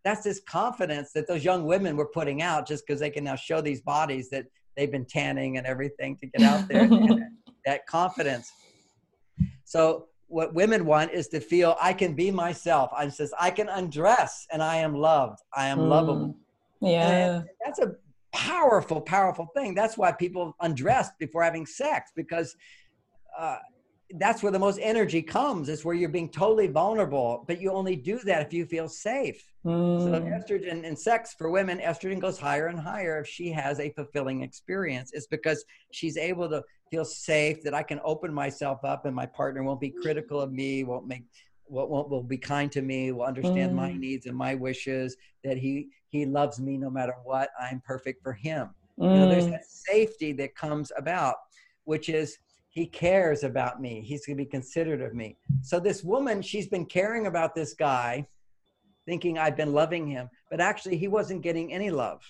That's 0.09 0.23
this 0.23 0.39
confidence 0.39 1.11
that 1.13 1.27
those 1.27 1.45
young 1.45 1.65
women 1.65 1.95
were 1.95 2.07
putting 2.07 2.41
out 2.41 2.67
just 2.67 2.83
because 2.85 2.99
they 2.99 3.11
can 3.11 3.23
now 3.23 3.35
show 3.35 3.61
these 3.61 3.79
bodies 3.81 4.27
that 4.31 4.45
they've 4.75 4.91
been 4.91 5.05
tanning 5.05 5.57
and 5.57 5.67
everything 5.67 6.17
to 6.17 6.25
get 6.25 6.41
out 6.41 6.67
there. 6.67 6.89
that 7.67 7.85
confidence. 7.85 8.51
So 9.65 10.07
what 10.25 10.55
women 10.55 10.85
want 10.85 11.11
is 11.11 11.27
to 11.27 11.39
feel 11.39 11.77
I 11.79 11.93
can 11.93 12.15
be 12.15 12.31
myself. 12.31 12.89
I 12.97 13.07
says 13.09 13.31
I 13.39 13.51
can 13.51 13.69
undress 13.69 14.47
and 14.51 14.63
I 14.63 14.77
am 14.77 14.95
loved. 14.95 15.41
I 15.55 15.67
am 15.67 15.77
mm. 15.77 15.89
lovable. 15.89 16.35
Yeah. 16.81 17.35
And 17.35 17.49
that's 17.63 17.77
a 17.77 17.91
powerful, 18.33 19.01
powerful 19.01 19.47
thing. 19.55 19.75
That's 19.75 19.95
why 19.95 20.11
people 20.11 20.55
undress 20.59 21.11
before 21.19 21.43
having 21.43 21.67
sex 21.67 22.11
because 22.15 22.55
uh, 23.37 23.57
that's 24.17 24.41
where 24.41 24.51
the 24.51 24.59
most 24.59 24.79
energy 24.81 25.21
comes 25.21 25.69
is 25.69 25.85
where 25.85 25.93
you're 25.93 26.09
being 26.09 26.29
totally 26.29 26.67
vulnerable 26.67 27.43
but 27.47 27.61
you 27.61 27.71
only 27.71 27.95
do 27.95 28.17
that 28.19 28.41
if 28.41 28.51
you 28.51 28.65
feel 28.65 28.89
safe 28.89 29.51
mm. 29.63 30.03
so 30.03 30.19
estrogen 30.21 30.85
and 30.85 30.97
sex 30.97 31.35
for 31.37 31.51
women 31.51 31.79
estrogen 31.79 32.19
goes 32.19 32.39
higher 32.39 32.67
and 32.67 32.79
higher 32.79 33.19
if 33.19 33.27
she 33.27 33.51
has 33.51 33.79
a 33.79 33.91
fulfilling 33.91 34.41
experience 34.41 35.11
it's 35.13 35.27
because 35.27 35.63
she's 35.91 36.17
able 36.17 36.49
to 36.49 36.63
feel 36.89 37.05
safe 37.05 37.61
that 37.61 37.75
i 37.75 37.83
can 37.83 37.99
open 38.03 38.33
myself 38.33 38.83
up 38.83 39.05
and 39.05 39.15
my 39.15 39.27
partner 39.27 39.61
won't 39.61 39.79
be 39.79 39.91
critical 39.91 40.41
of 40.41 40.51
me 40.51 40.83
won't 40.83 41.07
make 41.07 41.23
won't, 41.67 41.89
won't 41.91 42.09
will 42.09 42.23
be 42.23 42.37
kind 42.37 42.71
to 42.71 42.81
me 42.81 43.11
will 43.11 43.23
understand 43.23 43.73
mm. 43.73 43.75
my 43.75 43.93
needs 43.93 44.25
and 44.25 44.35
my 44.35 44.55
wishes 44.55 45.15
that 45.43 45.57
he 45.57 45.87
he 46.07 46.25
loves 46.25 46.59
me 46.59 46.77
no 46.77 46.89
matter 46.89 47.13
what 47.23 47.49
i'm 47.61 47.79
perfect 47.85 48.23
for 48.23 48.33
him 48.33 48.69
mm. 48.99 49.03
you 49.03 49.19
know 49.19 49.29
there's 49.29 49.45
mm. 49.45 49.51
that 49.51 49.65
safety 49.65 50.31
that 50.31 50.55
comes 50.55 50.91
about 50.97 51.35
which 51.83 52.09
is 52.09 52.39
he 52.79 52.85
cares 52.85 53.43
about 53.43 53.81
me. 53.81 54.01
He's 54.01 54.25
going 54.25 54.37
to 54.37 54.43
be 54.43 54.49
considerate 54.49 55.01
of 55.01 55.13
me. 55.13 55.37
So 55.61 55.81
this 55.81 56.01
woman, 56.01 56.41
she's 56.41 56.69
been 56.69 56.85
caring 56.85 57.27
about 57.27 57.53
this 57.53 57.73
guy, 57.73 58.25
thinking 59.05 59.37
I've 59.37 59.57
been 59.57 59.73
loving 59.73 60.07
him, 60.07 60.29
but 60.49 60.61
actually 60.61 60.97
he 60.97 61.09
wasn't 61.09 61.41
getting 61.41 61.73
any 61.73 61.91
love. 61.91 62.21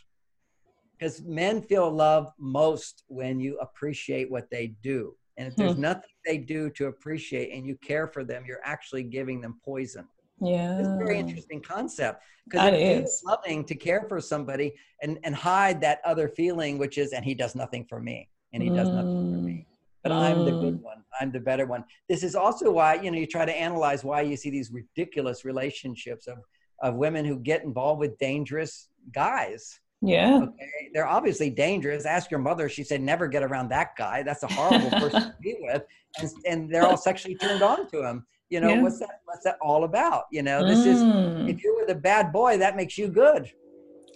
Because 0.98 1.22
men 1.22 1.62
feel 1.62 1.90
love 1.92 2.34
most 2.40 3.04
when 3.08 3.40
you 3.40 3.60
appreciate 3.60 4.32
what 4.32 4.50
they 4.50 4.74
do. 4.82 5.16
And 5.38 5.48
if 5.48 5.56
there's 5.56 5.76
hmm. 5.76 5.82
nothing 5.82 6.10
they 6.26 6.40
do 6.40 6.72
to 6.72 6.88
appreciate 6.88 7.54
and 7.54 7.64
you 7.66 7.76
care 7.78 8.08
for 8.08 8.24
them, 8.24 8.44
you're 8.48 8.66
actually 8.66 9.04
giving 9.04 9.40
them 9.40 9.60
poison. 9.64 10.08
Yeah. 10.42 10.80
It's 10.80 10.88
a 10.88 10.98
very 10.98 11.20
interesting 11.20 11.62
concept 11.62 12.24
because 12.46 12.74
it 12.74 13.04
is 13.04 13.22
loving 13.24 13.64
to 13.66 13.76
care 13.76 14.06
for 14.10 14.20
somebody 14.20 14.74
and, 15.04 15.20
and 15.24 15.36
hide 15.36 15.80
that 15.82 16.02
other 16.06 16.28
feeling, 16.28 16.80
which 16.80 16.98
is, 16.98 17.14
and 17.14 17.24
he 17.24 17.36
does 17.36 17.56
nothing 17.56 17.86
for 17.88 18.02
me 18.02 18.28
and 18.52 18.64
he 18.64 18.70
mm. 18.70 18.76
does 18.76 18.90
nothing 18.90 19.32
for 19.32 19.42
me. 19.42 19.68
But. 20.04 20.12
I'm 20.12 20.46
the 20.46 20.52
good 20.52 20.80
mm. 20.80 20.82
one. 20.82 21.04
I'm 21.20 21.32
the 21.32 21.40
better 21.40 21.66
one. 21.66 21.84
This 22.08 22.24
is 22.24 22.36
also 22.36 22.72
why, 22.72 22.96
you 22.96 23.12
know, 23.12 23.18
you 23.18 23.28
try 23.28 23.46
to 23.46 23.56
analyze 23.56 24.04
why 24.04 24.22
you 24.22 24.38
see 24.38 24.50
these 24.50 24.72
ridiculous 24.72 25.44
relationships 25.44 26.28
of, 26.28 26.38
of 26.82 26.96
women 26.96 27.26
who 27.26 27.38
get 27.38 27.64
involved 27.64 28.00
with 28.00 28.18
dangerous 28.18 28.90
guys. 29.14 29.80
Yeah. 30.02 30.44
Okay. 30.44 30.90
They're 30.94 31.08
obviously 31.08 31.50
dangerous. 31.50 32.06
Ask 32.06 32.32
your 32.32 32.40
mother. 32.40 32.70
She 32.70 32.84
said, 32.84 33.02
never 33.02 33.28
get 33.28 33.44
around 33.44 33.70
that 33.70 33.98
guy. 33.98 34.24
That's 34.24 34.44
a 34.44 34.48
horrible 34.48 34.90
person 34.92 35.22
to 35.24 35.36
be 35.42 35.58
with. 35.62 35.84
And, 36.20 36.32
and 36.48 36.74
they're 36.74 36.86
all 36.86 36.98
sexually 36.98 37.36
turned 37.36 37.62
on 37.62 37.90
to 37.92 38.08
him 38.08 38.26
you 38.50 38.60
know 38.60 38.70
yeah. 38.70 38.82
what's 38.82 39.00
that 39.00 39.22
what's 39.26 39.44
that 39.44 39.58
all 39.62 39.84
about 39.84 40.24
you 40.32 40.42
know 40.42 40.66
this 40.68 40.80
mm. 40.80 41.46
is 41.46 41.50
if 41.50 41.64
you're 41.64 41.76
with 41.76 41.90
a 41.90 42.00
bad 42.00 42.32
boy 42.32 42.58
that 42.58 42.76
makes 42.76 42.98
you 42.98 43.08
good 43.08 43.50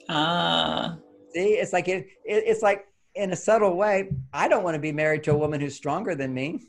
ah 0.09 0.97
see 1.33 1.53
it's 1.53 1.73
like 1.73 1.87
it, 1.87 2.07
it, 2.25 2.43
it's 2.45 2.61
like 2.61 2.87
in 3.15 3.31
a 3.31 3.35
subtle 3.35 3.75
way 3.75 4.09
i 4.33 4.47
don't 4.47 4.63
want 4.63 4.75
to 4.75 4.79
be 4.79 4.91
married 4.91 5.23
to 5.23 5.31
a 5.31 5.37
woman 5.37 5.59
who's 5.61 5.75
stronger 5.75 6.15
than 6.15 6.33
me. 6.33 6.59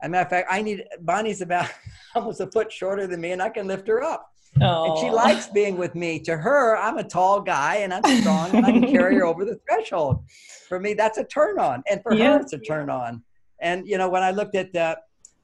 As 0.00 0.06
a 0.06 0.10
matter 0.10 0.24
of 0.24 0.30
fact 0.30 0.48
i 0.50 0.62
need 0.62 0.84
bonnie's 1.00 1.40
about 1.40 1.70
almost 2.14 2.40
a 2.40 2.50
foot 2.50 2.72
shorter 2.72 3.06
than 3.06 3.20
me 3.20 3.32
and 3.32 3.42
i 3.42 3.48
can 3.48 3.66
lift 3.66 3.86
her 3.88 4.02
up. 4.02 4.30
Oh. 4.62 4.90
and 4.90 4.98
she 4.98 5.10
likes 5.10 5.46
being 5.48 5.76
with 5.76 5.94
me. 5.94 6.18
To 6.20 6.36
her 6.36 6.76
i'm 6.76 6.98
a 6.98 7.04
tall 7.04 7.40
guy 7.40 7.76
and 7.76 7.92
i'm 7.92 8.20
strong 8.20 8.54
and 8.54 8.64
i 8.64 8.72
can 8.72 8.86
carry 8.90 9.16
her 9.16 9.24
over 9.24 9.44
the 9.44 9.60
threshold. 9.68 10.24
For 10.68 10.80
me 10.80 10.94
that's 10.94 11.18
a 11.18 11.24
turn 11.24 11.58
on. 11.58 11.82
And 11.90 12.02
for 12.02 12.14
yeah. 12.14 12.32
her 12.32 12.40
it's 12.40 12.52
a 12.52 12.58
turn 12.58 12.90
on. 12.90 13.22
And 13.60 13.86
you 13.86 13.98
know 13.98 14.08
when 14.08 14.22
i 14.22 14.30
looked 14.30 14.54
at 14.54 14.72
the, 14.72 14.98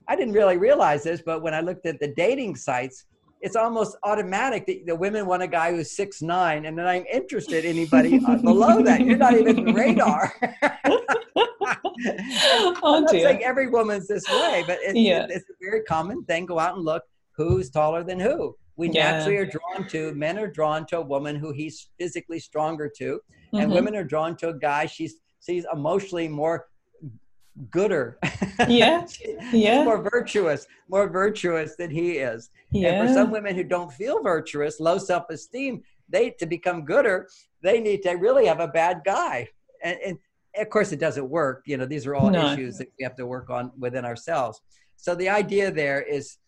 I 0.08 0.16
didn't 0.16 0.34
really 0.34 0.56
realize 0.56 1.02
this, 1.02 1.22
but 1.24 1.42
when 1.42 1.54
I 1.54 1.60
looked 1.60 1.86
at 1.86 1.98
the 1.98 2.08
dating 2.08 2.56
sites, 2.56 3.06
it's 3.44 3.56
almost 3.56 3.96
automatic 4.04 4.64
that 4.66 4.86
the 4.86 4.96
women 4.96 5.26
want 5.26 5.42
a 5.42 5.46
guy 5.46 5.70
who's 5.70 5.90
six 5.90 6.22
nine, 6.22 6.64
and 6.64 6.78
then 6.78 6.86
I'm 6.86 7.04
interested 7.12 7.66
in 7.66 7.76
anybody 7.76 8.18
below 8.42 8.82
that. 8.82 9.02
You're 9.02 9.18
not 9.18 9.34
even 9.34 9.74
radar. 9.74 10.32
oh, 11.36 12.80
I'm 12.82 13.02
not 13.02 13.10
saying 13.10 13.44
every 13.44 13.68
woman's 13.68 14.08
this 14.08 14.26
way, 14.30 14.64
but 14.66 14.78
it's, 14.80 14.98
yeah. 14.98 15.26
it's 15.28 15.44
a 15.50 15.54
very 15.60 15.82
common 15.82 16.24
thing. 16.24 16.46
Go 16.46 16.58
out 16.58 16.76
and 16.76 16.84
look 16.86 17.02
who's 17.36 17.68
taller 17.68 18.02
than 18.02 18.18
who. 18.18 18.56
We 18.76 18.88
yeah. 18.88 19.12
naturally 19.12 19.36
are 19.36 19.46
drawn 19.46 19.86
to 19.88 20.14
men 20.14 20.38
are 20.38 20.50
drawn 20.50 20.86
to 20.86 20.98
a 20.98 21.02
woman 21.02 21.36
who 21.36 21.52
he's 21.52 21.90
physically 22.00 22.40
stronger 22.40 22.90
to, 22.96 23.20
and 23.52 23.64
mm-hmm. 23.64 23.72
women 23.72 23.94
are 23.94 24.04
drawn 24.04 24.36
to 24.38 24.48
a 24.48 24.58
guy 24.58 24.86
she's 24.86 25.16
she's 25.44 25.66
emotionally 25.70 26.28
more 26.28 26.66
gooder. 27.70 28.18
Yeah. 28.68 29.06
yeah. 29.52 29.84
more 29.84 30.02
virtuous, 30.02 30.66
more 30.88 31.08
virtuous 31.08 31.76
than 31.76 31.90
he 31.90 32.12
is. 32.12 32.50
Yeah. 32.70 32.90
And 32.90 33.08
for 33.08 33.14
some 33.14 33.30
women 33.30 33.54
who 33.54 33.64
don't 33.64 33.92
feel 33.92 34.22
virtuous, 34.22 34.80
low 34.80 34.98
self-esteem, 34.98 35.82
they 36.08 36.30
to 36.30 36.46
become 36.46 36.84
gooder, 36.84 37.28
they 37.62 37.80
need 37.80 38.02
to 38.02 38.12
really 38.12 38.46
have 38.46 38.60
a 38.60 38.68
bad 38.68 39.02
guy. 39.04 39.48
And, 39.82 39.98
and 40.04 40.18
of 40.56 40.70
course 40.70 40.92
it 40.92 41.00
doesn't 41.00 41.28
work. 41.28 41.62
You 41.66 41.76
know, 41.76 41.86
these 41.86 42.06
are 42.06 42.14
all 42.14 42.30
no. 42.30 42.52
issues 42.52 42.78
that 42.78 42.88
we 42.98 43.04
have 43.04 43.16
to 43.16 43.26
work 43.26 43.50
on 43.50 43.72
within 43.78 44.04
ourselves. 44.04 44.60
So 44.96 45.14
the 45.14 45.28
idea 45.28 45.70
there 45.70 46.02
is 46.02 46.38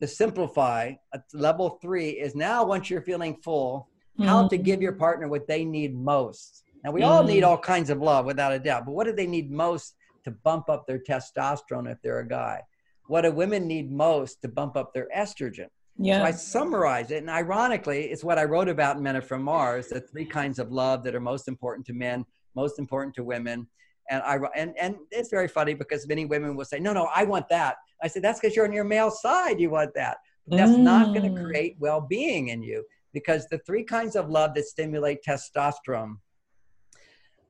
to 0.00 0.06
simplify 0.06 0.92
level 1.32 1.78
three 1.80 2.10
is 2.10 2.34
now 2.34 2.64
once 2.64 2.90
you're 2.90 3.02
feeling 3.02 3.36
full, 3.36 3.88
mm. 4.18 4.24
how 4.24 4.48
to 4.48 4.56
mm-hmm. 4.56 4.64
give 4.64 4.82
your 4.82 4.92
partner 4.92 5.28
what 5.28 5.46
they 5.46 5.64
need 5.64 5.94
most. 5.94 6.64
Now 6.84 6.90
we 6.90 7.02
mm. 7.02 7.06
all 7.06 7.22
need 7.22 7.44
mm. 7.44 7.46
all 7.46 7.58
kinds 7.58 7.90
of 7.90 7.98
love 8.00 8.26
without 8.26 8.52
a 8.52 8.58
doubt, 8.58 8.84
but 8.84 8.92
what 8.92 9.06
do 9.06 9.12
they 9.12 9.28
need 9.28 9.50
most 9.50 9.94
to 10.24 10.30
bump 10.30 10.68
up 10.68 10.86
their 10.86 10.98
testosterone 10.98 11.90
if 11.90 12.00
they're 12.02 12.20
a 12.20 12.28
guy. 12.28 12.62
What 13.06 13.22
do 13.22 13.32
women 13.32 13.66
need 13.66 13.90
most 13.90 14.42
to 14.42 14.48
bump 14.48 14.76
up 14.76 14.94
their 14.94 15.08
estrogen? 15.16 15.68
Yeah. 15.98 16.18
So 16.18 16.24
I 16.24 16.30
summarize 16.30 17.10
it, 17.10 17.18
and 17.18 17.28
ironically, 17.30 18.04
it's 18.04 18.24
what 18.24 18.38
I 18.38 18.44
wrote 18.44 18.68
about 18.68 18.96
in 18.96 19.02
Men 19.02 19.16
Are 19.16 19.22
From 19.22 19.42
Mars: 19.42 19.88
the 19.88 20.00
three 20.00 20.24
kinds 20.24 20.58
of 20.58 20.72
love 20.72 21.04
that 21.04 21.14
are 21.14 21.20
most 21.20 21.48
important 21.48 21.86
to 21.86 21.92
men, 21.92 22.24
most 22.54 22.78
important 22.78 23.14
to 23.16 23.24
women. 23.24 23.66
And 24.10 24.22
I 24.22 24.38
and 24.56 24.74
and 24.80 24.96
it's 25.10 25.28
very 25.28 25.48
funny 25.48 25.74
because 25.74 26.08
many 26.08 26.24
women 26.24 26.56
will 26.56 26.64
say, 26.64 26.80
"No, 26.80 26.92
no, 26.92 27.08
I 27.14 27.24
want 27.24 27.48
that." 27.50 27.76
I 28.02 28.08
said, 28.08 28.22
"That's 28.22 28.40
because 28.40 28.56
you're 28.56 28.66
on 28.66 28.72
your 28.72 28.84
male 28.84 29.10
side. 29.10 29.60
You 29.60 29.70
want 29.70 29.92
that. 29.94 30.18
But 30.46 30.56
that's 30.56 30.72
mm. 30.72 30.78
not 30.78 31.14
going 31.14 31.34
to 31.34 31.42
create 31.42 31.76
well-being 31.78 32.48
in 32.48 32.62
you 32.62 32.84
because 33.12 33.46
the 33.48 33.58
three 33.58 33.84
kinds 33.84 34.16
of 34.16 34.28
love 34.28 34.54
that 34.54 34.64
stimulate 34.64 35.22
testosterone 35.22 36.16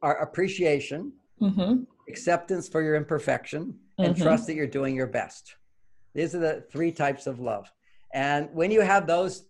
are 0.03 0.21
appreciation, 0.21 1.13
mm-hmm 1.43 1.83
acceptance 2.09 2.69
for 2.69 2.83
your 2.83 2.95
imperfection, 2.95 3.75
and 3.99 4.15
mm-hmm. 4.15 4.23
trust 4.23 4.47
that 4.47 4.55
you're 4.55 4.67
doing 4.67 4.95
your 4.95 5.07
best. 5.07 5.57
These 6.15 6.35
are 6.35 6.39
the 6.39 6.65
three 6.71 6.93
types 6.93 7.27
of 7.27 7.41
love. 7.41 7.73
And 8.13 8.49
when 8.53 8.71
you 8.71 8.83
have 8.83 9.07
those 9.07 9.45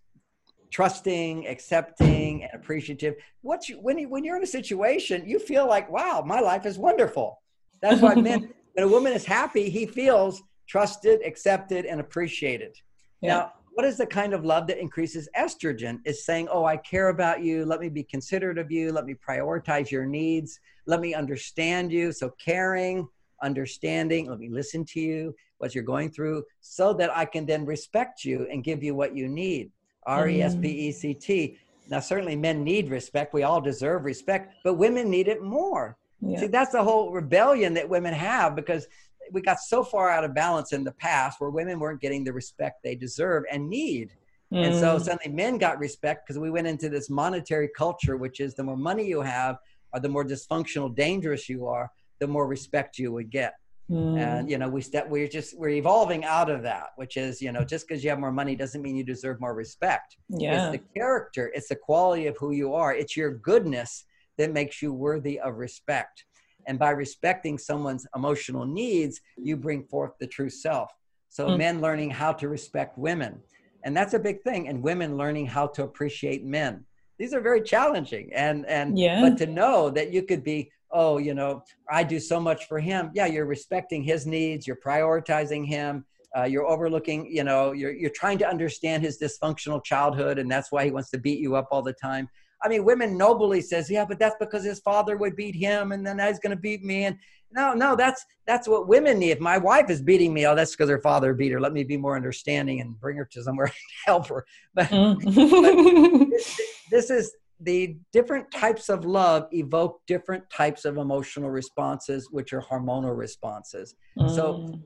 trusting, 0.70 1.46
accepting, 1.48 2.44
and 2.44 2.52
appreciative, 2.54 3.14
what 3.42 3.68
you, 3.68 3.76
when, 3.76 3.98
you, 3.98 4.08
when 4.08 4.24
you're 4.24 4.36
in 4.36 4.42
a 4.42 4.46
situation, 4.46 5.24
you 5.26 5.38
feel 5.38 5.66
like, 5.66 5.90
wow, 5.90 6.22
my 6.24 6.40
life 6.40 6.64
is 6.64 6.78
wonderful. 6.78 7.42
That's 7.80 8.00
what 8.00 8.18
men, 8.18 8.54
when 8.74 8.84
a 8.86 8.88
woman 8.88 9.12
is 9.12 9.24
happy, 9.24 9.68
he 9.68 9.86
feels 9.86 10.42
trusted, 10.68 11.20
accepted, 11.26 11.84
and 11.84 12.00
appreciated. 12.00 12.76
Yeah. 13.20 13.28
Now, 13.28 13.52
what 13.74 13.86
is 13.86 13.96
the 13.96 14.06
kind 14.06 14.34
of 14.34 14.44
love 14.44 14.66
that 14.66 14.78
increases 14.78 15.28
estrogen? 15.36 16.00
Is 16.04 16.24
saying, 16.24 16.48
oh, 16.50 16.64
I 16.64 16.76
care 16.76 17.08
about 17.08 17.42
you. 17.42 17.64
Let 17.64 17.80
me 17.80 17.88
be 17.88 18.02
considerate 18.02 18.58
of 18.58 18.70
you. 18.70 18.92
Let 18.92 19.06
me 19.06 19.14
prioritize 19.14 19.90
your 19.90 20.04
needs. 20.04 20.60
Let 20.86 21.00
me 21.00 21.14
understand 21.14 21.92
you. 21.92 22.12
So, 22.12 22.30
caring, 22.38 23.08
understanding, 23.42 24.28
let 24.28 24.38
me 24.38 24.48
listen 24.48 24.84
to 24.86 25.00
you, 25.00 25.34
what 25.58 25.74
you're 25.74 25.84
going 25.84 26.10
through, 26.10 26.44
so 26.60 26.92
that 26.94 27.16
I 27.16 27.24
can 27.24 27.46
then 27.46 27.64
respect 27.64 28.24
you 28.24 28.46
and 28.50 28.64
give 28.64 28.82
you 28.82 28.94
what 28.94 29.16
you 29.16 29.28
need. 29.28 29.68
Mm. 29.68 29.70
R 30.06 30.28
E 30.28 30.42
S 30.42 30.54
P 30.54 30.68
E 30.68 30.92
C 30.92 31.14
T. 31.14 31.58
Now, 31.88 32.00
certainly 32.00 32.36
men 32.36 32.62
need 32.64 32.90
respect. 32.90 33.34
We 33.34 33.42
all 33.42 33.60
deserve 33.60 34.04
respect, 34.04 34.54
but 34.64 34.74
women 34.74 35.10
need 35.10 35.28
it 35.28 35.42
more. 35.42 35.96
Yeah. 36.20 36.40
See, 36.40 36.46
that's 36.46 36.72
the 36.72 36.82
whole 36.82 37.10
rebellion 37.10 37.74
that 37.74 37.88
women 37.88 38.14
have 38.14 38.54
because 38.54 38.86
we 39.30 39.40
got 39.40 39.60
so 39.60 39.84
far 39.84 40.10
out 40.10 40.24
of 40.24 40.34
balance 40.34 40.72
in 40.72 40.84
the 40.84 40.92
past 40.92 41.40
where 41.40 41.50
women 41.50 41.78
weren't 41.78 42.00
getting 42.00 42.24
the 42.24 42.32
respect 42.32 42.82
they 42.82 42.94
deserve 42.94 43.44
and 43.50 43.68
need. 43.68 44.12
Mm. 44.52 44.66
And 44.66 44.74
so 44.74 44.96
mm. 44.96 45.00
suddenly 45.00 45.34
men 45.34 45.58
got 45.58 45.78
respect 45.78 46.26
because 46.26 46.38
we 46.38 46.50
went 46.50 46.66
into 46.66 46.88
this 46.88 47.08
monetary 47.08 47.68
culture, 47.76 48.16
which 48.16 48.40
is 48.40 48.54
the 48.54 48.62
more 48.62 48.76
money 48.76 49.06
you 49.06 49.22
have, 49.22 49.58
or 49.92 50.00
the 50.00 50.08
more 50.08 50.24
dysfunctional, 50.24 50.94
dangerous 50.94 51.48
you 51.48 51.66
are, 51.66 51.90
the 52.18 52.26
more 52.26 52.46
respect 52.46 52.98
you 52.98 53.12
would 53.12 53.30
get. 53.30 53.54
Mm. 53.90 54.18
And 54.18 54.50
you 54.50 54.58
know, 54.58 54.68
we 54.68 54.80
step 54.80 55.08
we're 55.08 55.28
just 55.28 55.58
we're 55.58 55.70
evolving 55.70 56.24
out 56.24 56.50
of 56.50 56.62
that, 56.62 56.88
which 56.96 57.16
is, 57.16 57.42
you 57.42 57.52
know, 57.52 57.64
just 57.64 57.86
because 57.86 58.02
you 58.02 58.10
have 58.10 58.18
more 58.18 58.32
money 58.32 58.54
doesn't 58.54 58.80
mean 58.80 58.96
you 58.96 59.04
deserve 59.04 59.40
more 59.40 59.54
respect. 59.54 60.16
Yeah. 60.28 60.70
It's 60.70 60.78
the 60.78 60.84
character, 60.94 61.50
it's 61.54 61.68
the 61.68 61.76
quality 61.76 62.26
of 62.26 62.36
who 62.38 62.52
you 62.52 62.74
are, 62.74 62.94
it's 62.94 63.16
your 63.16 63.32
goodness 63.32 64.04
that 64.38 64.52
makes 64.52 64.80
you 64.80 64.92
worthy 64.92 65.40
of 65.40 65.56
respect. 65.56 66.24
And 66.66 66.78
by 66.78 66.90
respecting 66.90 67.58
someone's 67.58 68.06
emotional 68.14 68.64
needs, 68.64 69.20
you 69.36 69.56
bring 69.56 69.84
forth 69.84 70.12
the 70.20 70.26
true 70.26 70.50
self. 70.50 70.90
So 71.28 71.48
mm. 71.48 71.58
men 71.58 71.80
learning 71.80 72.10
how 72.10 72.32
to 72.34 72.48
respect 72.48 72.98
women. 72.98 73.40
And 73.84 73.96
that's 73.96 74.14
a 74.14 74.18
big 74.18 74.42
thing. 74.42 74.68
And 74.68 74.82
women 74.82 75.16
learning 75.16 75.46
how 75.46 75.66
to 75.68 75.82
appreciate 75.82 76.44
men 76.44 76.84
these 77.22 77.32
are 77.32 77.40
very 77.40 77.62
challenging 77.62 78.30
and 78.34 78.66
and 78.66 78.98
yeah. 78.98 79.20
but 79.20 79.36
to 79.36 79.46
know 79.46 79.88
that 79.88 80.12
you 80.12 80.24
could 80.24 80.42
be 80.42 80.68
oh 80.90 81.18
you 81.18 81.34
know 81.34 81.62
i 81.88 82.02
do 82.02 82.18
so 82.18 82.40
much 82.40 82.66
for 82.66 82.80
him 82.80 83.12
yeah 83.14 83.26
you're 83.26 83.46
respecting 83.46 84.02
his 84.02 84.26
needs 84.26 84.66
you're 84.66 84.80
prioritizing 84.84 85.64
him 85.64 86.04
uh, 86.36 86.42
you're 86.42 86.66
overlooking 86.66 87.28
you 87.30 87.44
know 87.44 87.70
you're, 87.70 87.92
you're 87.92 88.10
trying 88.10 88.38
to 88.38 88.48
understand 88.48 89.04
his 89.04 89.20
dysfunctional 89.20 89.82
childhood 89.84 90.38
and 90.40 90.50
that's 90.50 90.72
why 90.72 90.84
he 90.84 90.90
wants 90.90 91.10
to 91.10 91.18
beat 91.18 91.38
you 91.38 91.54
up 91.54 91.68
all 91.70 91.82
the 91.82 91.92
time 91.92 92.28
i 92.64 92.68
mean 92.68 92.84
women 92.84 93.16
nobly 93.16 93.60
says 93.60 93.90
yeah 93.90 94.04
but 94.04 94.18
that's 94.18 94.36
because 94.40 94.64
his 94.64 94.80
father 94.80 95.16
would 95.16 95.36
beat 95.36 95.54
him 95.54 95.92
and 95.92 96.06
then 96.06 96.18
he's 96.18 96.38
going 96.38 96.54
to 96.54 96.60
beat 96.60 96.82
me 96.82 97.04
and 97.04 97.16
no 97.52 97.72
no 97.74 97.94
that's 97.94 98.24
that's 98.46 98.66
what 98.68 98.88
women 98.88 99.18
need 99.18 99.30
if 99.30 99.40
my 99.40 99.58
wife 99.58 99.90
is 99.90 100.02
beating 100.02 100.32
me 100.32 100.46
oh 100.46 100.54
that's 100.54 100.72
because 100.72 100.88
her 100.88 101.00
father 101.00 101.34
beat 101.34 101.52
her 101.52 101.60
let 101.60 101.72
me 101.72 101.84
be 101.84 101.96
more 101.96 102.16
understanding 102.16 102.80
and 102.80 102.98
bring 103.00 103.16
her 103.16 103.28
to 103.30 103.42
somewhere 103.42 103.66
to 103.68 103.74
help 104.06 104.26
her 104.28 104.44
but, 104.74 104.88
mm. 104.88 105.16
but 105.24 106.30
this, 106.30 106.60
this 106.90 107.10
is 107.10 107.32
the 107.60 107.96
different 108.12 108.50
types 108.50 108.88
of 108.88 109.04
love 109.04 109.46
evoke 109.52 110.00
different 110.06 110.42
types 110.50 110.84
of 110.84 110.96
emotional 110.96 111.50
responses 111.50 112.28
which 112.30 112.52
are 112.52 112.62
hormonal 112.62 113.16
responses 113.16 113.94
mm. 114.18 114.34
so 114.34 114.80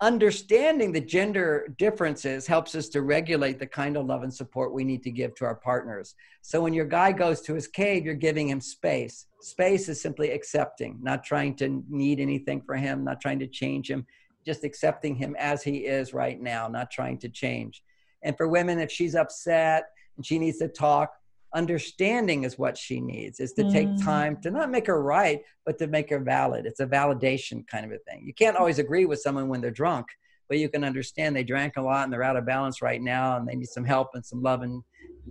understanding 0.00 0.92
the 0.92 1.00
gender 1.00 1.72
differences 1.78 2.46
helps 2.46 2.74
us 2.74 2.88
to 2.90 3.02
regulate 3.02 3.58
the 3.58 3.66
kind 3.66 3.96
of 3.96 4.06
love 4.06 4.22
and 4.22 4.32
support 4.32 4.72
we 4.72 4.84
need 4.84 5.02
to 5.02 5.10
give 5.10 5.34
to 5.36 5.44
our 5.44 5.54
partners. 5.54 6.14
So 6.42 6.62
when 6.62 6.74
your 6.74 6.84
guy 6.84 7.12
goes 7.12 7.40
to 7.42 7.54
his 7.54 7.68
cave, 7.68 8.04
you're 8.04 8.14
giving 8.14 8.48
him 8.48 8.60
space. 8.60 9.26
Space 9.40 9.88
is 9.88 10.00
simply 10.00 10.30
accepting, 10.30 10.98
not 11.00 11.24
trying 11.24 11.54
to 11.56 11.82
need 11.88 12.20
anything 12.20 12.60
for 12.62 12.76
him, 12.76 13.04
not 13.04 13.20
trying 13.20 13.38
to 13.38 13.46
change 13.46 13.90
him, 13.90 14.06
just 14.44 14.64
accepting 14.64 15.14
him 15.14 15.36
as 15.38 15.62
he 15.62 15.78
is 15.86 16.12
right 16.12 16.40
now, 16.40 16.68
not 16.68 16.90
trying 16.90 17.18
to 17.18 17.28
change. 17.28 17.82
And 18.22 18.36
for 18.36 18.48
women, 18.48 18.78
if 18.80 18.90
she's 18.90 19.14
upset 19.14 19.84
and 20.16 20.26
she 20.26 20.38
needs 20.38 20.58
to 20.58 20.68
talk, 20.68 21.12
understanding 21.54 22.44
is 22.44 22.58
what 22.58 22.76
she 22.76 23.00
needs 23.00 23.40
is 23.40 23.52
to 23.52 23.62
mm. 23.62 23.72
take 23.72 24.04
time 24.04 24.36
to 24.42 24.50
not 24.50 24.70
make 24.70 24.86
her 24.86 25.02
right 25.02 25.42
but 25.64 25.78
to 25.78 25.86
make 25.86 26.10
her 26.10 26.18
valid 26.18 26.66
it's 26.66 26.80
a 26.80 26.86
validation 26.86 27.66
kind 27.68 27.84
of 27.84 27.92
a 27.92 27.98
thing 28.10 28.22
you 28.26 28.34
can't 28.34 28.56
always 28.56 28.78
agree 28.78 29.06
with 29.06 29.20
someone 29.20 29.48
when 29.48 29.60
they're 29.60 29.70
drunk 29.70 30.06
but 30.48 30.58
you 30.58 30.68
can 30.68 30.84
understand 30.84 31.34
they 31.34 31.44
drank 31.44 31.76
a 31.76 31.82
lot 31.82 32.04
and 32.04 32.12
they're 32.12 32.22
out 32.22 32.36
of 32.36 32.46
balance 32.46 32.82
right 32.82 33.00
now 33.00 33.36
and 33.36 33.48
they 33.48 33.54
need 33.54 33.68
some 33.68 33.84
help 33.84 34.10
and 34.14 34.24
some 34.24 34.42
love 34.42 34.62
and 34.62 34.82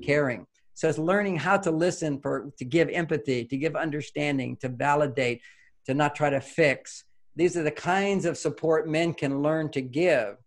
caring. 0.02 0.46
So 0.74 0.90
it's 0.90 0.98
learning 0.98 1.38
how 1.38 1.58
to 1.58 1.72
listen 1.72 2.20
for 2.20 2.52
to 2.58 2.66
give 2.66 2.90
empathy, 2.90 3.46
to 3.46 3.58
give 3.58 3.76
understanding, 3.76 4.58
to 4.58 4.70
validate, 4.70 5.42
to 5.86 5.94
not 5.94 6.16
try 6.16 6.30
to 6.30 6.42
fix. 6.42 7.04
These 7.36 7.56
are 7.58 7.64
the 7.64 7.72
kinds 7.72 8.26
of 8.26 8.38
support 8.38 8.88
men 8.88 9.14
can 9.14 9.42
learn 9.42 9.70
to 9.72 9.82
give 9.82 10.38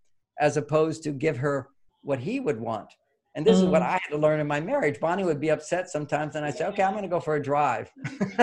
as 0.41 0.57
opposed 0.57 1.03
to 1.05 1.13
give 1.13 1.37
her 1.39 1.69
what 2.03 2.19
he 2.19 2.41
would 2.41 2.61
want. 2.61 2.93
And 3.37 3.47
this 3.47 3.59
mm. 3.59 3.65
is 3.65 3.69
what 3.69 3.83
mm. 3.83 3.87
I 3.87 3.93
had 3.93 4.09
to 4.11 4.17
learn 4.17 4.41
in 4.41 4.47
my 4.47 4.61
marriage. 4.61 4.99
Bonnie 4.99 5.23
would 5.23 5.41
be 5.41 5.51
upset 5.51 5.91
sometimes, 5.91 6.37
and 6.37 6.45
I 6.45 6.51
say, 6.51 6.65
"Okay, 6.69 6.83
I'm 6.83 6.93
going 6.93 7.03
to 7.03 7.09
go 7.09 7.21
for 7.21 7.37
a 7.37 7.43
drive." 7.43 7.93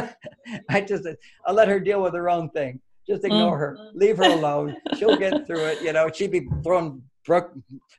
I 0.70 0.82
just, 0.82 1.08
I'll 1.46 1.56
let 1.56 1.68
her 1.68 1.80
deal 1.80 2.02
with 2.02 2.14
her 2.14 2.30
own 2.30 2.52
thing. 2.52 2.80
Just 3.08 3.26
ignore 3.26 3.58
mm. 3.58 3.60
her, 3.60 3.78
leave 3.96 4.18
her 4.18 4.32
alone. 4.32 4.78
She'll 4.98 5.18
get 5.18 5.48
through 5.48 5.66
it. 5.66 5.82
You 5.82 5.94
know, 5.94 6.10
she'd 6.14 6.32
be 6.32 6.48
throwing, 6.64 7.02
broke, 7.26 7.52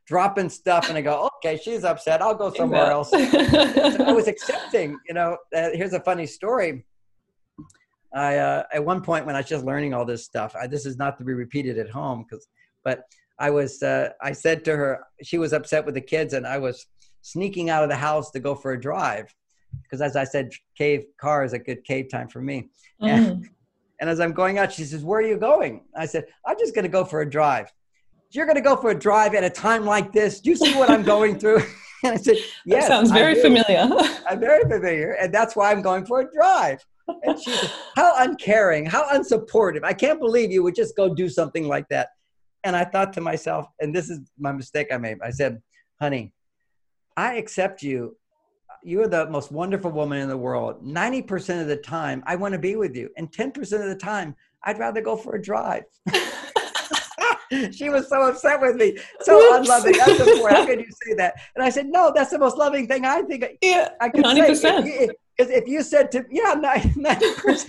dropping 0.06 0.48
stuff, 0.48 0.88
and 0.88 0.96
I 0.96 1.02
go, 1.02 1.28
"Okay, 1.38 1.60
she's 1.62 1.82
upset. 1.82 2.22
I'll 2.22 2.36
go 2.36 2.54
somewhere 2.54 2.86
else." 2.86 3.10
so 3.10 3.18
I 3.18 4.12
was 4.12 4.28
accepting. 4.28 4.96
You 5.08 5.14
know, 5.14 5.36
uh, 5.54 5.70
here's 5.72 5.94
a 5.94 6.00
funny 6.00 6.26
story. 6.26 6.86
I 8.14 8.36
uh, 8.36 8.62
at 8.72 8.84
one 8.84 9.02
point 9.02 9.26
when 9.26 9.34
I 9.34 9.40
was 9.40 9.48
just 9.48 9.64
learning 9.64 9.94
all 9.94 10.04
this 10.04 10.24
stuff, 10.24 10.54
I, 10.54 10.68
this 10.68 10.86
is 10.86 10.96
not 10.96 11.18
to 11.18 11.24
be 11.24 11.32
repeated 11.32 11.76
at 11.76 11.90
home 11.90 12.22
because, 12.22 12.46
but 12.84 13.02
I 13.38 13.50
was, 13.50 13.82
uh, 13.82 14.10
I 14.20 14.32
said 14.32 14.64
to 14.66 14.76
her, 14.76 15.00
she 15.22 15.38
was 15.38 15.52
upset 15.52 15.84
with 15.84 15.94
the 15.94 16.00
kids, 16.00 16.34
and 16.34 16.46
I 16.46 16.58
was 16.58 16.86
sneaking 17.22 17.70
out 17.70 17.82
of 17.82 17.88
the 17.88 17.96
house 17.96 18.30
to 18.32 18.40
go 18.40 18.54
for 18.54 18.72
a 18.72 18.80
drive. 18.80 19.34
Because 19.82 20.00
as 20.00 20.14
I 20.14 20.24
said, 20.24 20.52
cave 20.76 21.04
car 21.20 21.44
is 21.44 21.52
a 21.52 21.58
good 21.58 21.84
cave 21.84 22.08
time 22.10 22.28
for 22.28 22.40
me. 22.40 22.70
Mm. 23.02 23.08
And, 23.08 23.48
and 24.00 24.10
as 24.10 24.20
I'm 24.20 24.32
going 24.32 24.58
out, 24.58 24.72
she 24.72 24.84
says, 24.84 25.04
Where 25.04 25.20
are 25.20 25.26
you 25.26 25.36
going? 25.36 25.84
I 25.96 26.06
said, 26.06 26.26
I'm 26.46 26.58
just 26.58 26.74
going 26.74 26.84
to 26.84 26.90
go 26.90 27.04
for 27.04 27.22
a 27.22 27.30
drive. 27.30 27.72
You're 28.30 28.46
going 28.46 28.56
to 28.56 28.62
go 28.62 28.76
for 28.76 28.90
a 28.90 28.98
drive 28.98 29.34
at 29.34 29.44
a 29.44 29.50
time 29.50 29.84
like 29.84 30.12
this. 30.12 30.40
Do 30.40 30.50
you 30.50 30.56
see 30.56 30.74
what 30.74 30.90
I'm 30.90 31.02
going 31.02 31.38
through? 31.38 31.62
and 32.04 32.12
I 32.12 32.16
said, 32.16 32.36
Yes. 32.64 32.82
That 32.88 32.88
sounds 32.88 33.10
very 33.10 33.40
familiar. 33.40 33.88
I'm 34.28 34.40
very 34.40 34.62
familiar. 34.62 35.12
And 35.12 35.32
that's 35.32 35.56
why 35.56 35.70
I'm 35.72 35.82
going 35.82 36.06
for 36.06 36.20
a 36.20 36.32
drive. 36.32 36.84
And 37.22 37.38
she 37.40 37.50
said, 37.50 37.70
How 37.96 38.14
uncaring, 38.18 38.86
how 38.86 39.08
unsupportive. 39.08 39.84
I 39.84 39.92
can't 39.92 40.20
believe 40.20 40.50
you 40.50 40.62
would 40.62 40.74
just 40.74 40.96
go 40.96 41.14
do 41.14 41.28
something 41.28 41.66
like 41.66 41.88
that. 41.88 42.10
And 42.64 42.74
I 42.74 42.84
thought 42.84 43.12
to 43.14 43.20
myself, 43.20 43.66
and 43.80 43.94
this 43.94 44.08
is 44.08 44.20
my 44.38 44.52
mistake 44.52 44.88
I 44.92 44.96
made. 44.96 45.18
I 45.22 45.30
said, 45.30 45.62
honey, 46.00 46.32
I 47.16 47.34
accept 47.34 47.82
you. 47.82 48.16
You're 48.82 49.08
the 49.08 49.28
most 49.30 49.52
wonderful 49.52 49.90
woman 49.90 50.18
in 50.18 50.28
the 50.28 50.36
world. 50.36 50.84
90% 50.84 51.60
of 51.60 51.68
the 51.68 51.76
time, 51.76 52.22
I 52.26 52.36
want 52.36 52.52
to 52.52 52.58
be 52.58 52.76
with 52.76 52.96
you. 52.96 53.10
And 53.16 53.30
10% 53.30 53.58
of 53.80 53.86
the 53.86 53.96
time, 53.96 54.34
I'd 54.62 54.78
rather 54.78 55.00
go 55.00 55.16
for 55.16 55.36
a 55.36 55.42
drive. 55.42 55.84
she 57.72 57.88
was 57.88 58.08
so 58.08 58.22
upset 58.22 58.60
with 58.60 58.76
me, 58.76 58.98
so 59.20 59.36
Whoops. 59.36 59.68
unloving. 59.68 59.94
How 59.98 60.66
could 60.66 60.80
you 60.80 60.90
say 61.02 61.14
that? 61.14 61.34
And 61.54 61.64
I 61.64 61.70
said, 61.70 61.86
no, 61.86 62.12
that's 62.14 62.30
the 62.30 62.38
most 62.38 62.56
loving 62.56 62.86
thing 62.86 63.04
I 63.04 63.22
think 63.22 63.44
yeah, 63.62 63.90
I 64.00 64.08
could 64.08 64.24
90%. 64.24 64.56
say. 64.56 65.08
If, 65.36 65.50
if 65.50 65.68
you 65.68 65.82
said 65.82 66.10
to, 66.12 66.24
yeah, 66.30 66.54
90%. 66.54 67.66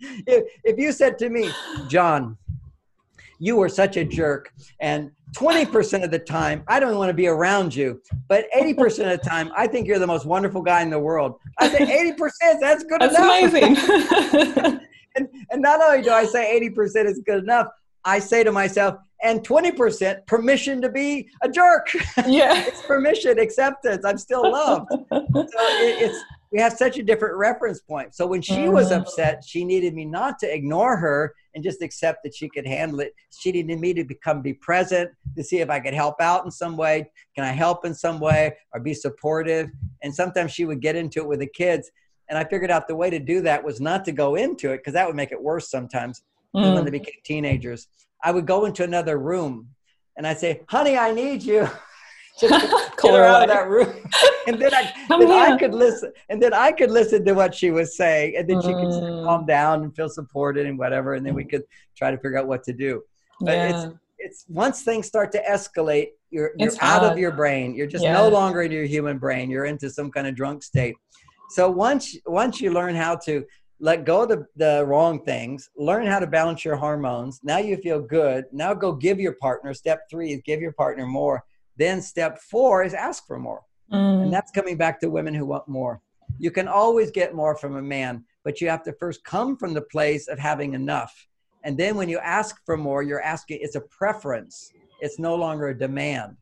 if, 0.00 0.52
if 0.64 0.78
you 0.78 0.92
said 0.92 1.18
to 1.18 1.30
me, 1.30 1.50
John, 1.88 2.36
you 3.38 3.56
were 3.56 3.68
such 3.68 3.96
a 3.96 4.04
jerk. 4.04 4.52
And 4.80 5.10
20% 5.36 6.04
of 6.04 6.10
the 6.10 6.18
time, 6.18 6.62
I 6.68 6.80
don't 6.80 6.96
want 6.96 7.10
to 7.10 7.14
be 7.14 7.26
around 7.26 7.74
you. 7.74 8.00
But 8.28 8.46
80% 8.56 9.12
of 9.12 9.20
the 9.20 9.28
time, 9.28 9.50
I 9.56 9.66
think 9.66 9.86
you're 9.86 9.98
the 9.98 10.06
most 10.06 10.26
wonderful 10.26 10.62
guy 10.62 10.82
in 10.82 10.90
the 10.90 10.98
world. 10.98 11.38
I 11.58 11.68
say 11.68 12.14
80%, 12.16 12.60
that's 12.60 12.84
good 12.84 13.00
that's 13.00 13.16
enough. 13.16 13.52
amazing. 13.52 13.76
and, 15.16 15.28
and 15.50 15.62
not 15.62 15.82
only 15.82 16.02
do 16.02 16.10
I 16.10 16.24
say 16.24 16.60
80% 16.60 17.06
is 17.06 17.20
good 17.26 17.42
enough, 17.42 17.68
I 18.04 18.18
say 18.18 18.44
to 18.44 18.52
myself, 18.52 18.96
and 19.22 19.40
20% 19.40 20.26
permission 20.26 20.82
to 20.82 20.90
be 20.90 21.30
a 21.42 21.48
jerk. 21.48 21.88
Yeah. 22.26 22.62
it's 22.66 22.82
permission, 22.82 23.38
acceptance. 23.38 24.04
I'm 24.04 24.18
still 24.18 24.50
loved. 24.50 24.90
so 24.90 24.98
it, 25.10 26.02
it's 26.02 26.18
we 26.54 26.60
have 26.60 26.72
such 26.72 26.98
a 26.98 27.02
different 27.02 27.36
reference 27.36 27.80
point. 27.80 28.14
So 28.14 28.28
when 28.28 28.40
she 28.40 28.68
was 28.68 28.90
mm-hmm. 28.90 29.00
upset, 29.00 29.42
she 29.44 29.64
needed 29.64 29.92
me 29.92 30.04
not 30.04 30.38
to 30.38 30.54
ignore 30.54 30.96
her 30.96 31.34
and 31.52 31.64
just 31.64 31.82
accept 31.82 32.20
that 32.22 32.32
she 32.32 32.48
could 32.48 32.64
handle 32.64 33.00
it. 33.00 33.12
She 33.36 33.50
needed 33.50 33.80
me 33.80 33.92
to 33.92 34.04
become 34.04 34.40
be 34.40 34.54
present 34.54 35.10
to 35.36 35.42
see 35.42 35.58
if 35.58 35.68
I 35.68 35.80
could 35.80 35.94
help 35.94 36.20
out 36.20 36.44
in 36.44 36.52
some 36.52 36.76
way. 36.76 37.10
Can 37.34 37.44
I 37.44 37.50
help 37.50 37.84
in 37.84 37.92
some 37.92 38.20
way 38.20 38.56
or 38.72 38.78
be 38.78 38.94
supportive? 38.94 39.68
And 40.04 40.14
sometimes 40.14 40.52
she 40.52 40.64
would 40.64 40.80
get 40.80 40.94
into 40.94 41.18
it 41.18 41.26
with 41.26 41.40
the 41.40 41.48
kids. 41.48 41.90
And 42.28 42.38
I 42.38 42.44
figured 42.44 42.70
out 42.70 42.86
the 42.86 42.94
way 42.94 43.10
to 43.10 43.18
do 43.18 43.40
that 43.40 43.64
was 43.64 43.80
not 43.80 44.04
to 44.04 44.12
go 44.12 44.36
into 44.36 44.70
it 44.70 44.76
because 44.76 44.92
that 44.92 45.08
would 45.08 45.16
make 45.16 45.32
it 45.32 45.42
worse 45.42 45.68
sometimes 45.68 46.22
mm. 46.54 46.72
when 46.72 46.84
they 46.84 46.92
became 46.92 47.20
teenagers. 47.24 47.88
I 48.22 48.30
would 48.30 48.46
go 48.46 48.66
into 48.66 48.84
another 48.84 49.18
room 49.18 49.70
and 50.16 50.24
I'd 50.24 50.38
say, 50.38 50.60
honey, 50.68 50.96
I 50.96 51.10
need 51.10 51.42
you. 51.42 51.68
just 52.38 52.52
get 53.02 53.14
her 53.14 53.24
out 53.24 53.42
of 53.42 53.48
that 53.48 53.68
room. 53.68 53.92
and 54.46 54.60
then 54.60 54.74
I, 54.74 54.92
then 55.08 55.30
I 55.30 55.56
could 55.56 55.74
listen, 55.74 56.12
and 56.28 56.42
then 56.42 56.52
I 56.52 56.72
could 56.72 56.90
listen 56.90 57.24
to 57.24 57.32
what 57.32 57.54
she 57.54 57.70
was 57.70 57.96
saying, 57.96 58.36
and 58.36 58.48
then 58.48 58.60
she 58.60 58.68
could 58.68 58.88
mm. 58.88 59.24
calm 59.24 59.46
down 59.46 59.82
and 59.82 59.94
feel 59.94 60.08
supported 60.08 60.66
and 60.66 60.78
whatever, 60.78 61.14
and 61.14 61.24
then 61.24 61.34
we 61.34 61.44
could 61.44 61.64
try 61.96 62.10
to 62.10 62.16
figure 62.16 62.38
out 62.38 62.46
what 62.46 62.64
to 62.64 62.72
do. 62.72 63.02
But 63.40 63.52
yeah. 63.52 63.68
it's 63.68 63.94
it's 64.18 64.44
once 64.48 64.82
things 64.82 65.06
start 65.06 65.32
to 65.32 65.42
escalate, 65.42 66.08
you're 66.30 66.52
you're 66.56 66.68
it's 66.68 66.78
out 66.80 67.00
hard. 67.00 67.12
of 67.12 67.18
your 67.18 67.32
brain. 67.32 67.74
You're 67.74 67.86
just 67.86 68.04
yeah. 68.04 68.14
no 68.14 68.28
longer 68.28 68.62
in 68.62 68.72
your 68.72 68.84
human 68.84 69.18
brain. 69.18 69.50
You're 69.50 69.66
into 69.66 69.90
some 69.90 70.10
kind 70.10 70.26
of 70.26 70.34
drunk 70.34 70.62
state. 70.62 70.96
So 71.50 71.70
once 71.70 72.16
once 72.26 72.60
you 72.60 72.72
learn 72.72 72.94
how 72.94 73.16
to 73.26 73.44
let 73.80 74.04
go 74.04 74.22
of 74.22 74.28
the, 74.28 74.46
the 74.56 74.84
wrong 74.86 75.22
things, 75.24 75.68
learn 75.76 76.06
how 76.06 76.18
to 76.18 76.26
balance 76.26 76.64
your 76.64 76.76
hormones. 76.76 77.40
Now 77.42 77.58
you 77.58 77.76
feel 77.76 78.00
good. 78.00 78.44
Now 78.52 78.72
go 78.72 78.92
give 78.92 79.20
your 79.20 79.34
partner. 79.34 79.74
Step 79.74 80.02
three 80.08 80.32
is 80.32 80.40
give 80.44 80.60
your 80.60 80.72
partner 80.72 81.06
more 81.06 81.44
then 81.76 82.00
step 82.00 82.38
four 82.38 82.84
is 82.84 82.94
ask 82.94 83.26
for 83.26 83.38
more. 83.38 83.62
Mm. 83.92 84.24
And 84.24 84.32
that's 84.32 84.50
coming 84.50 84.76
back 84.76 85.00
to 85.00 85.10
women 85.10 85.34
who 85.34 85.46
want 85.46 85.68
more. 85.68 86.00
You 86.38 86.50
can 86.50 86.68
always 86.68 87.10
get 87.10 87.34
more 87.34 87.56
from 87.56 87.76
a 87.76 87.82
man, 87.82 88.24
but 88.44 88.60
you 88.60 88.68
have 88.68 88.82
to 88.84 88.92
first 88.94 89.24
come 89.24 89.56
from 89.56 89.74
the 89.74 89.82
place 89.82 90.28
of 90.28 90.38
having 90.38 90.74
enough. 90.74 91.14
And 91.64 91.78
then 91.78 91.96
when 91.96 92.08
you 92.08 92.18
ask 92.18 92.56
for 92.66 92.76
more, 92.76 93.02
you're 93.02 93.22
asking, 93.22 93.58
it's 93.62 93.76
a 93.76 93.80
preference, 93.80 94.70
it's 95.00 95.18
no 95.18 95.34
longer 95.34 95.68
a 95.68 95.78
demand. 95.78 96.36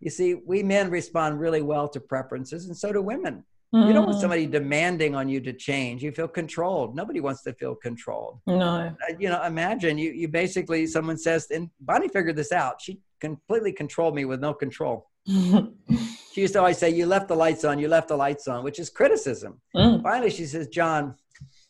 You 0.00 0.10
see, 0.10 0.34
we 0.34 0.62
men 0.62 0.90
respond 0.90 1.40
really 1.40 1.62
well 1.62 1.88
to 1.88 2.00
preferences, 2.00 2.66
and 2.66 2.76
so 2.76 2.92
do 2.92 3.00
women. 3.00 3.44
Mm. 3.74 3.88
You 3.88 3.92
don't 3.92 4.06
want 4.06 4.18
mm. 4.18 4.20
somebody 4.20 4.46
demanding 4.46 5.14
on 5.14 5.28
you 5.28 5.40
to 5.40 5.52
change. 5.52 6.02
You 6.02 6.12
feel 6.12 6.28
controlled. 6.28 6.94
Nobody 6.94 7.20
wants 7.20 7.42
to 7.42 7.52
feel 7.52 7.74
controlled. 7.74 8.40
No. 8.46 8.56
Uh, 8.56 8.92
you 9.18 9.28
know, 9.28 9.42
imagine 9.42 9.98
you, 9.98 10.12
you 10.12 10.28
basically, 10.28 10.86
someone 10.86 11.18
says, 11.18 11.48
and 11.50 11.70
Bonnie 11.80 12.08
figured 12.08 12.36
this 12.36 12.52
out. 12.52 12.80
She 12.80 13.00
completely 13.20 13.72
controlled 13.72 14.14
me 14.14 14.24
with 14.24 14.40
no 14.40 14.54
control. 14.54 15.10
she 15.26 16.40
used 16.40 16.52
to 16.52 16.60
always 16.60 16.78
say, 16.78 16.90
You 16.90 17.06
left 17.06 17.26
the 17.26 17.34
lights 17.34 17.64
on, 17.64 17.78
you 17.80 17.88
left 17.88 18.08
the 18.08 18.16
lights 18.16 18.46
on, 18.46 18.62
which 18.62 18.78
is 18.78 18.88
criticism. 18.88 19.60
Mm. 19.74 20.02
Finally, 20.02 20.30
she 20.30 20.46
says, 20.46 20.68
John, 20.68 21.16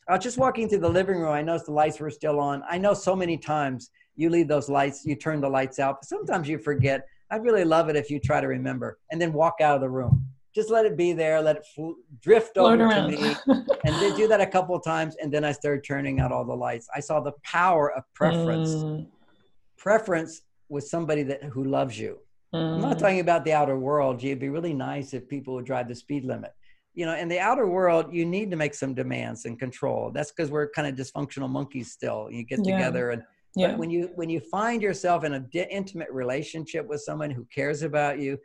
I 0.09 0.15
was 0.15 0.23
just 0.23 0.39
walking 0.39 0.69
through 0.69 0.81
the 0.81 0.89
living 0.89 1.17
room. 1.17 1.33
I 1.33 1.43
noticed 1.43 1.67
the 1.67 1.73
lights 1.73 1.99
were 1.99 2.11
still 2.11 2.39
on. 2.39 2.63
I 2.69 2.79
know 2.79 2.93
so 2.93 3.17
many 3.17 3.39
times 3.39 3.91
you 4.15 4.31
leave 4.31 4.49
those 4.49 4.69
lights, 4.69 5.05
you 5.05 5.17
turn 5.17 5.41
the 5.41 5.49
lights 5.49 5.79
out, 5.79 5.97
but 6.01 6.09
sometimes 6.09 6.49
you 6.49 6.59
forget. 6.59 7.07
I'd 7.31 7.43
really 7.43 7.65
love 7.65 7.89
it 7.89 7.97
if 7.97 8.11
you 8.11 8.21
try 8.21 8.41
to 8.41 8.47
remember 8.47 8.99
and 9.11 9.21
then 9.21 9.33
walk 9.33 9.55
out 9.61 9.75
of 9.75 9.81
the 9.81 9.91
room. 9.91 10.27
Just 10.57 10.71
let 10.71 10.87
it 10.87 10.97
be 10.97 11.13
there, 11.13 11.43
let 11.43 11.57
it 11.57 11.67
fl- 11.67 12.01
drift 12.19 12.55
Float 12.55 12.81
over 12.81 12.85
around. 12.85 13.11
to 13.11 13.21
me. 13.21 13.37
and 13.85 13.95
they 14.01 14.17
do 14.17 14.27
that 14.27 14.41
a 14.41 14.47
couple 14.47 14.75
of 14.75 14.83
times. 14.83 15.15
And 15.21 15.31
then 15.31 15.45
I 15.45 15.53
started 15.53 15.85
turning 15.85 16.19
out 16.19 16.33
all 16.33 16.47
the 16.47 16.57
lights. 16.57 16.89
I 16.97 17.01
saw 17.01 17.21
the 17.21 17.33
power 17.45 17.93
of 17.93 18.05
preference. 18.15 18.71
Mm. 18.71 19.07
Preference 19.77 20.41
with 20.71 20.85
somebody 20.85 21.23
that 21.25 21.45
who 21.45 21.65
loves 21.65 21.99
you. 21.99 22.21
Mm. 22.55 22.77
I'm 22.77 22.81
not 22.81 22.97
mm. 22.97 23.01
talking 23.01 23.21
about 23.21 23.45
the 23.45 23.53
outer 23.53 23.79
world. 23.79 24.19
Gee, 24.19 24.29
it'd 24.29 24.39
be 24.39 24.49
really 24.49 24.73
nice 24.73 25.13
if 25.13 25.29
people 25.29 25.53
would 25.57 25.67
drive 25.67 25.89
the 25.89 25.95
speed 25.95 26.25
limit. 26.25 26.53
You 26.95 27.05
know, 27.05 27.15
in 27.15 27.29
the 27.29 27.39
outer 27.39 27.67
world, 27.67 28.07
you 28.11 28.25
need 28.25 28.51
to 28.51 28.57
make 28.57 28.73
some 28.73 28.95
demands 28.95 29.45
and 29.45 29.59
control. 29.59 30.11
That's 30.11 30.33
because 30.33 30.51
we're 30.51 30.71
kind 30.71 30.89
of 30.89 30.95
dysfunctional 30.95 31.51
monkeys 31.51 31.93
still. 31.93 32.31
You 32.31 32.45
get 32.45 32.61
yeah. 32.65 32.79
together 32.79 33.11
and 33.11 33.23
yeah. 33.55 33.77
when 33.77 33.91
you 33.91 34.11
when 34.15 34.31
you 34.31 34.41
find 34.41 34.81
yourself 34.81 35.23
in 35.25 35.35
a 35.35 35.41
di- 35.41 35.69
intimate 35.71 36.09
relationship 36.11 36.87
with 36.87 37.03
someone 37.03 37.31
who 37.31 37.45
cares 37.55 37.83
about 37.83 38.19
you, 38.19 38.39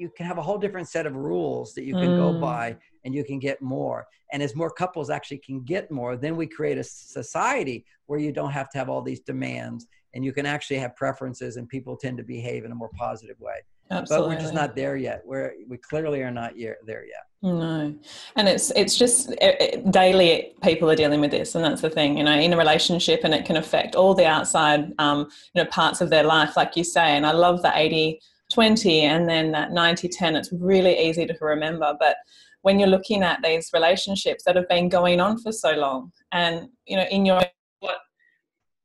you 0.00 0.10
can 0.16 0.26
have 0.26 0.38
a 0.38 0.42
whole 0.42 0.58
different 0.58 0.88
set 0.88 1.06
of 1.06 1.14
rules 1.14 1.74
that 1.74 1.84
you 1.84 1.94
can 1.94 2.08
mm. 2.08 2.16
go 2.16 2.40
by 2.40 2.76
and 3.04 3.14
you 3.14 3.22
can 3.22 3.38
get 3.38 3.60
more. 3.60 4.06
And 4.32 4.42
as 4.42 4.56
more 4.56 4.70
couples 4.70 5.10
actually 5.10 5.38
can 5.38 5.62
get 5.62 5.90
more 5.90 6.16
then 6.16 6.36
we 6.36 6.46
create 6.46 6.78
a 6.78 6.84
society 6.84 7.84
where 8.06 8.18
you 8.18 8.32
don't 8.32 8.50
have 8.50 8.70
to 8.70 8.78
have 8.78 8.88
all 8.88 9.02
these 9.02 9.20
demands 9.20 9.86
and 10.14 10.24
you 10.24 10.32
can 10.32 10.46
actually 10.46 10.78
have 10.78 10.96
preferences 10.96 11.56
and 11.56 11.68
people 11.68 11.96
tend 11.96 12.16
to 12.18 12.24
behave 12.24 12.64
in 12.64 12.72
a 12.72 12.74
more 12.74 12.90
positive 12.96 13.38
way. 13.40 13.60
Absolutely. 13.92 14.28
but 14.28 14.34
we're 14.36 14.40
just 14.40 14.54
not 14.54 14.76
there 14.76 14.96
yet. 14.96 15.22
We're 15.24 15.52
we 15.68 15.76
clearly 15.76 16.22
are 16.22 16.30
not 16.30 16.56
yet 16.56 16.76
there 16.86 17.04
yet. 17.04 17.24
No. 17.42 17.94
And 18.36 18.48
it's 18.48 18.70
it's 18.76 18.96
just 18.96 19.32
it, 19.32 19.56
it, 19.60 19.90
daily 19.90 20.54
people 20.62 20.88
are 20.90 20.94
dealing 20.94 21.20
with 21.20 21.32
this 21.32 21.56
and 21.56 21.64
that's 21.64 21.80
the 21.80 21.90
thing 21.90 22.16
you 22.16 22.24
know 22.24 22.32
in 22.32 22.52
a 22.52 22.56
relationship 22.56 23.22
and 23.24 23.34
it 23.34 23.44
can 23.44 23.56
affect 23.56 23.96
all 23.96 24.14
the 24.14 24.26
outside 24.26 24.92
um, 24.98 25.28
you 25.54 25.62
know 25.62 25.68
parts 25.70 26.00
of 26.00 26.08
their 26.08 26.22
life. 26.22 26.56
Like 26.56 26.76
you 26.76 26.84
say 26.84 27.16
and 27.16 27.26
i 27.26 27.32
love 27.32 27.62
the 27.62 27.72
80 27.76 28.20
20 28.52 29.02
and 29.02 29.28
then 29.28 29.52
that 29.52 29.72
90 29.72 30.08
10 30.08 30.36
it's 30.36 30.52
really 30.52 30.98
easy 30.98 31.26
to 31.26 31.34
remember 31.40 31.94
but 31.98 32.16
when 32.62 32.78
you're 32.78 32.88
looking 32.88 33.22
at 33.22 33.40
these 33.42 33.70
relationships 33.72 34.44
that 34.44 34.56
have 34.56 34.68
been 34.68 34.88
going 34.88 35.20
on 35.20 35.38
for 35.38 35.52
so 35.52 35.72
long 35.72 36.12
and 36.32 36.68
you 36.86 36.96
know 36.96 37.06
in 37.10 37.24
your 37.24 37.40
what 37.80 37.98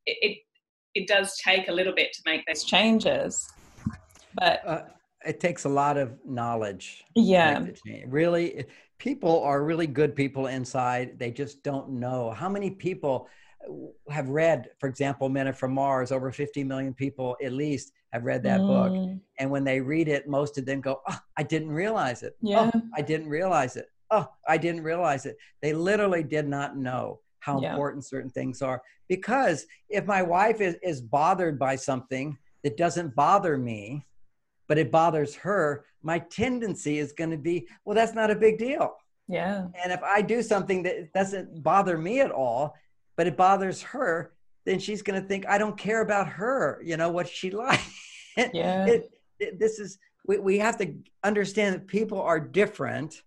it 0.06 0.40
it 0.96 1.08
does 1.08 1.38
take 1.38 1.68
a 1.68 1.72
little 1.72 1.94
bit 1.94 2.14
to 2.14 2.22
make 2.26 2.46
those 2.48 2.64
changes. 2.64 3.52
But 4.34 4.66
uh, 4.66 4.82
it 5.26 5.40
takes 5.40 5.66
a 5.66 5.70
lot 5.70 5.98
of 5.98 6.18
knowledge. 6.26 7.04
Yeah. 7.16 7.66
Really, 8.08 8.66
people 8.98 9.44
are 9.44 9.64
really 9.64 9.88
good 9.88 10.16
people 10.16 10.48
inside. 10.48 11.20
They 11.20 11.32
just 11.32 11.62
don't 11.64 11.92
know. 11.92 12.32
How 12.32 12.50
many 12.50 12.72
people 12.72 13.28
have 14.10 14.30
read, 14.30 14.70
for 14.80 14.88
example, 14.88 15.30
Men 15.30 15.48
Are 15.48 15.54
From 15.54 15.74
Mars? 15.74 16.12
Over 16.12 16.32
50 16.32 16.64
million 16.64 16.94
people 16.94 17.36
at 17.44 17.52
least 17.52 17.92
have 18.14 18.24
read 18.24 18.44
that 18.44 18.62
mm. 18.62 18.68
book. 18.68 19.20
And 19.40 19.52
when 19.52 19.64
they 19.64 19.80
read 19.82 20.08
it, 20.08 20.28
most 20.28 20.58
of 20.58 20.66
them 20.66 20.82
go, 20.82 21.02
Oh, 21.08 21.20
I 21.38 21.44
didn't 21.44 21.72
realize 21.72 22.24
it. 22.24 22.36
Yeah. 22.42 22.72
Oh, 22.74 22.82
I 22.96 23.02
didn't 23.02 23.30
realize 23.30 23.76
it. 23.76 23.88
Oh, 24.12 24.28
I 24.48 24.58
didn't 24.58 24.84
realize 24.84 25.26
it. 25.26 25.38
They 25.62 25.74
literally 25.74 26.24
did 26.24 26.48
not 26.48 26.78
know 26.78 27.20
how 27.40 27.62
yeah. 27.62 27.72
important 27.72 28.06
certain 28.06 28.30
things 28.30 28.62
are. 28.62 28.82
Because 29.08 29.66
if 29.90 30.06
my 30.06 30.22
wife 30.22 30.62
is, 30.62 30.76
is 30.82 31.02
bothered 31.02 31.60
by 31.60 31.76
something 31.76 32.38
that 32.64 32.78
doesn't 32.78 33.16
bother 33.16 33.58
me, 33.58 34.06
but 34.68 34.78
it 34.78 34.92
bothers 34.92 35.36
her, 35.36 35.86
my 36.02 36.20
tendency 36.20 37.00
is 37.00 37.14
going 37.14 37.30
to 37.32 37.38
be, 37.38 37.68
well, 37.84 37.96
that's 37.96 38.14
not 38.14 38.32
a 38.32 38.36
big 38.36 38.58
deal. 38.58 38.96
Yeah. 39.28 39.68
And 39.84 39.92
if 39.92 40.02
I 40.04 40.22
do 40.22 40.42
something 40.42 40.84
that 40.84 41.14
doesn't 41.14 41.64
bother 41.64 41.98
me 41.98 42.22
at 42.22 42.32
all, 42.32 42.76
but 43.16 43.28
it 43.28 43.38
bothers 43.38 43.82
her, 43.82 44.34
then 44.66 44.80
she's 44.80 45.02
going 45.02 45.22
to 45.22 45.28
think 45.28 45.46
I 45.48 45.58
don't 45.58 45.78
care 45.78 46.02
about 46.02 46.28
her. 46.28 46.82
You 46.84 46.98
know 46.98 47.10
what 47.10 47.28
she 47.28 47.52
likes. 47.66 47.84
Yeah. 48.38 48.86
It, 48.86 49.12
it, 49.40 49.60
this 49.60 49.80
is 49.80 49.98
we, 50.28 50.38
we 50.38 50.58
have 50.60 50.78
to 50.78 50.94
understand 51.24 51.76
that 51.76 51.88
people 51.88 52.22
are 52.22 52.40
different, 52.40 53.22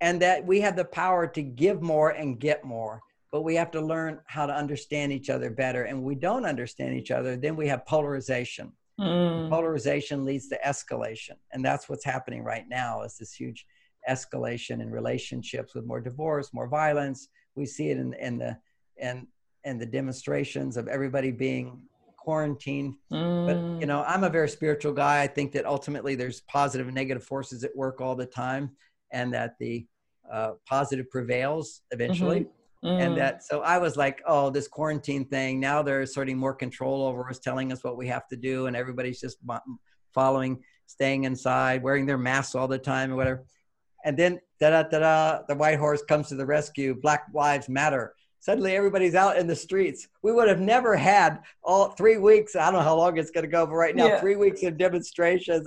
and 0.00 0.20
that 0.20 0.44
we 0.44 0.60
have 0.60 0.76
the 0.76 0.84
power 0.84 1.26
to 1.26 1.42
give 1.42 1.82
more 1.82 2.10
and 2.10 2.38
get 2.38 2.64
more. 2.64 3.00
But 3.32 3.42
we 3.42 3.56
have 3.56 3.70
to 3.72 3.80
learn 3.80 4.20
how 4.26 4.46
to 4.46 4.54
understand 4.54 5.12
each 5.12 5.28
other 5.28 5.50
better. 5.50 5.84
And 5.84 6.04
we 6.04 6.14
don't 6.14 6.44
understand 6.44 6.94
each 6.94 7.10
other, 7.10 7.36
then 7.36 7.56
we 7.56 7.66
have 7.66 7.84
polarization. 7.86 8.72
Mm. 9.00 9.50
Polarization 9.50 10.24
leads 10.24 10.48
to 10.48 10.58
escalation, 10.64 11.36
and 11.52 11.64
that's 11.64 11.88
what's 11.88 12.04
happening 12.04 12.44
right 12.44 12.68
now. 12.68 13.02
Is 13.02 13.16
this 13.18 13.32
huge 13.32 13.66
escalation 14.08 14.80
in 14.80 14.90
relationships 14.90 15.74
with 15.74 15.84
more 15.84 16.00
divorce, 16.00 16.50
more 16.52 16.68
violence? 16.68 17.28
We 17.56 17.66
see 17.66 17.90
it 17.90 17.98
in, 17.98 18.14
in 18.14 18.38
the 18.38 18.56
and 18.98 19.26
and 19.64 19.80
the 19.80 19.86
demonstrations 19.86 20.76
of 20.76 20.88
everybody 20.88 21.30
being 21.30 21.82
quarantined. 22.16 22.94
Mm. 23.12 23.46
But 23.46 23.80
you 23.80 23.86
know, 23.86 24.02
I'm 24.06 24.24
a 24.24 24.30
very 24.30 24.48
spiritual 24.48 24.92
guy. 24.92 25.22
I 25.22 25.26
think 25.26 25.52
that 25.52 25.66
ultimately 25.66 26.14
there's 26.14 26.40
positive 26.42 26.86
and 26.86 26.94
negative 26.94 27.24
forces 27.24 27.64
at 27.64 27.74
work 27.76 28.00
all 28.00 28.14
the 28.14 28.26
time, 28.26 28.70
and 29.12 29.32
that 29.34 29.54
the 29.58 29.86
uh, 30.30 30.52
positive 30.66 31.10
prevails 31.10 31.82
eventually. 31.90 32.40
Mm-hmm. 32.40 32.48
Mm. 32.84 33.06
And 33.06 33.16
that, 33.16 33.42
so 33.42 33.62
I 33.62 33.78
was 33.78 33.96
like, 33.96 34.20
oh, 34.26 34.50
this 34.50 34.68
quarantine 34.68 35.24
thing, 35.24 35.58
now 35.58 35.82
they're 35.82 36.02
asserting 36.02 36.36
more 36.36 36.52
control 36.52 37.06
over 37.06 37.26
us, 37.30 37.38
telling 37.38 37.72
us 37.72 37.82
what 37.82 37.96
we 37.96 38.06
have 38.08 38.28
to 38.28 38.36
do. 38.36 38.66
And 38.66 38.76
everybody's 38.76 39.20
just 39.20 39.38
following, 40.12 40.62
staying 40.84 41.24
inside, 41.24 41.82
wearing 41.82 42.04
their 42.04 42.18
masks 42.18 42.54
all 42.54 42.68
the 42.68 42.78
time 42.78 43.10
or 43.10 43.16
whatever. 43.16 43.46
And 44.04 44.18
then, 44.18 44.38
da 44.60 44.68
da 44.68 44.82
da 44.82 44.98
da, 44.98 45.38
the 45.48 45.54
white 45.54 45.78
horse 45.78 46.02
comes 46.02 46.28
to 46.28 46.34
the 46.34 46.44
rescue. 46.44 46.94
Black 46.94 47.24
Lives 47.32 47.70
Matter. 47.70 48.14
Suddenly, 48.44 48.76
everybody's 48.76 49.14
out 49.14 49.38
in 49.38 49.46
the 49.46 49.56
streets. 49.56 50.06
We 50.20 50.30
would 50.30 50.48
have 50.48 50.60
never 50.60 50.96
had 50.96 51.38
all 51.62 51.92
three 51.92 52.18
weeks. 52.18 52.54
I 52.54 52.66
don't 52.66 52.74
know 52.74 52.80
how 52.82 52.94
long 52.94 53.16
it's 53.16 53.30
going 53.30 53.44
to 53.44 53.50
go, 53.50 53.64
but 53.64 53.72
right 53.72 53.96
now, 53.96 54.06
yeah. 54.06 54.20
three 54.20 54.36
weeks 54.36 54.62
of 54.64 54.76
demonstrations. 54.76 55.66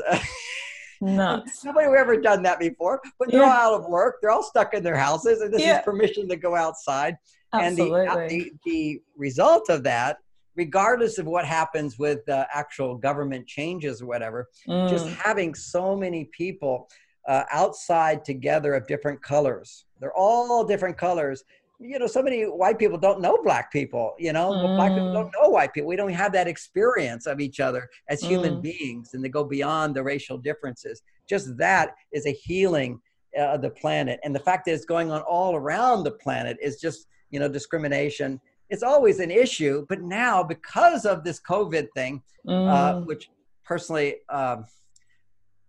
Nuts. 1.02 1.66
Nobody 1.66 1.88
ever 1.88 2.22
done 2.22 2.44
that 2.44 2.60
before, 2.60 3.02
but 3.18 3.32
they're 3.32 3.41
yeah. 3.41 3.48
all 3.48 3.74
out 3.74 3.82
of 3.82 3.90
work. 3.90 4.18
They're 4.22 4.30
all 4.30 4.44
stuck 4.44 4.76
in 4.76 4.84
their 4.84 4.95
houses, 4.95 5.41
and 5.41 5.52
this 5.52 5.64
yeah. 5.64 5.80
is 5.80 5.86
permission 5.86 6.30
to 6.30 6.36
go 6.36 6.56
outside. 6.56 7.18
Absolutely. 7.52 8.06
And 8.06 8.30
the, 8.30 8.30
the, 8.30 8.52
the 8.64 9.02
result 9.18 9.70
of 9.70 9.82
that, 9.86 10.18
regardless 10.56 11.18
of 11.18 11.26
what 11.26 11.45
happens 11.45 11.98
with 11.98 12.24
the 12.28 12.48
actual 12.54 12.95
government 12.95 13.48
changes 13.48 14.04
or 14.04 14.06
whatever, 14.06 14.49
mm. 14.68 14.88
just 14.88 15.08
having 15.08 15.56
so 15.56 15.95
many 15.95 16.26
people 16.26 16.88
uh, 17.28 17.44
outside 17.52 18.24
together 18.24 18.76
of 18.76 18.86
different 18.86 19.20
colors. 19.24 19.86
They're 19.99 20.14
all 20.14 20.64
different 20.64 20.95
colors 20.95 21.44
you 21.80 21.99
know, 21.99 22.08
so 22.08 22.24
many 22.24 22.44
white 22.44 22.80
people 22.80 22.98
don't 22.98 23.22
know 23.22 23.38
black 23.44 23.72
people, 23.72 24.16
you 24.18 24.34
know, 24.34 24.52
mm. 24.52 24.76
black 24.76 24.91
people 24.91 25.14
don't 25.14 25.28
mm. 25.28 25.41
know 25.41 25.49
white 25.49 25.74
people. 25.74 25.88
We 25.88 25.95
don't 25.95 26.10
have 26.10 26.32
that 26.34 26.48
experience 26.48 27.28
of 27.28 27.40
each 27.40 27.60
other 27.60 27.88
as 28.10 28.22
human 28.22 28.56
mm. 28.56 28.62
beings 28.64 29.14
and 29.14 29.24
they 29.24 29.30
go 29.30 29.44
beyond 29.44 29.95
the 29.95 30.04
racial 30.04 30.38
differences. 30.38 31.04
Just 31.30 31.56
that 31.58 31.94
is 32.12 32.26
a 32.26 32.32
healing 32.32 32.99
uh, 33.38 33.44
of 33.44 33.62
the 33.62 33.70
planet. 33.70 34.20
And 34.24 34.34
the 34.34 34.40
fact 34.40 34.66
that 34.66 34.74
it's 34.74 34.86
going 34.86 35.12
on 35.12 35.22
all 35.22 35.56
around 35.56 36.04
the 36.04 36.12
planet 36.12 36.58
is 36.62 36.80
just, 36.80 37.08
you 37.30 37.40
know, 37.40 37.48
discrimination. 37.48 38.41
It's 38.70 38.84
always 38.84 39.20
an 39.20 39.30
issue, 39.30 39.86
but 39.88 40.02
now 40.02 40.44
because 40.44 41.06
of 41.06 41.24
this 41.24 41.40
COVID 41.40 41.90
thing, 41.94 42.24
uh, 42.48 42.52
mm. 42.52 42.70
uh, 42.70 43.02
which 43.02 43.30
personally, 43.64 44.16
um, 44.30 44.66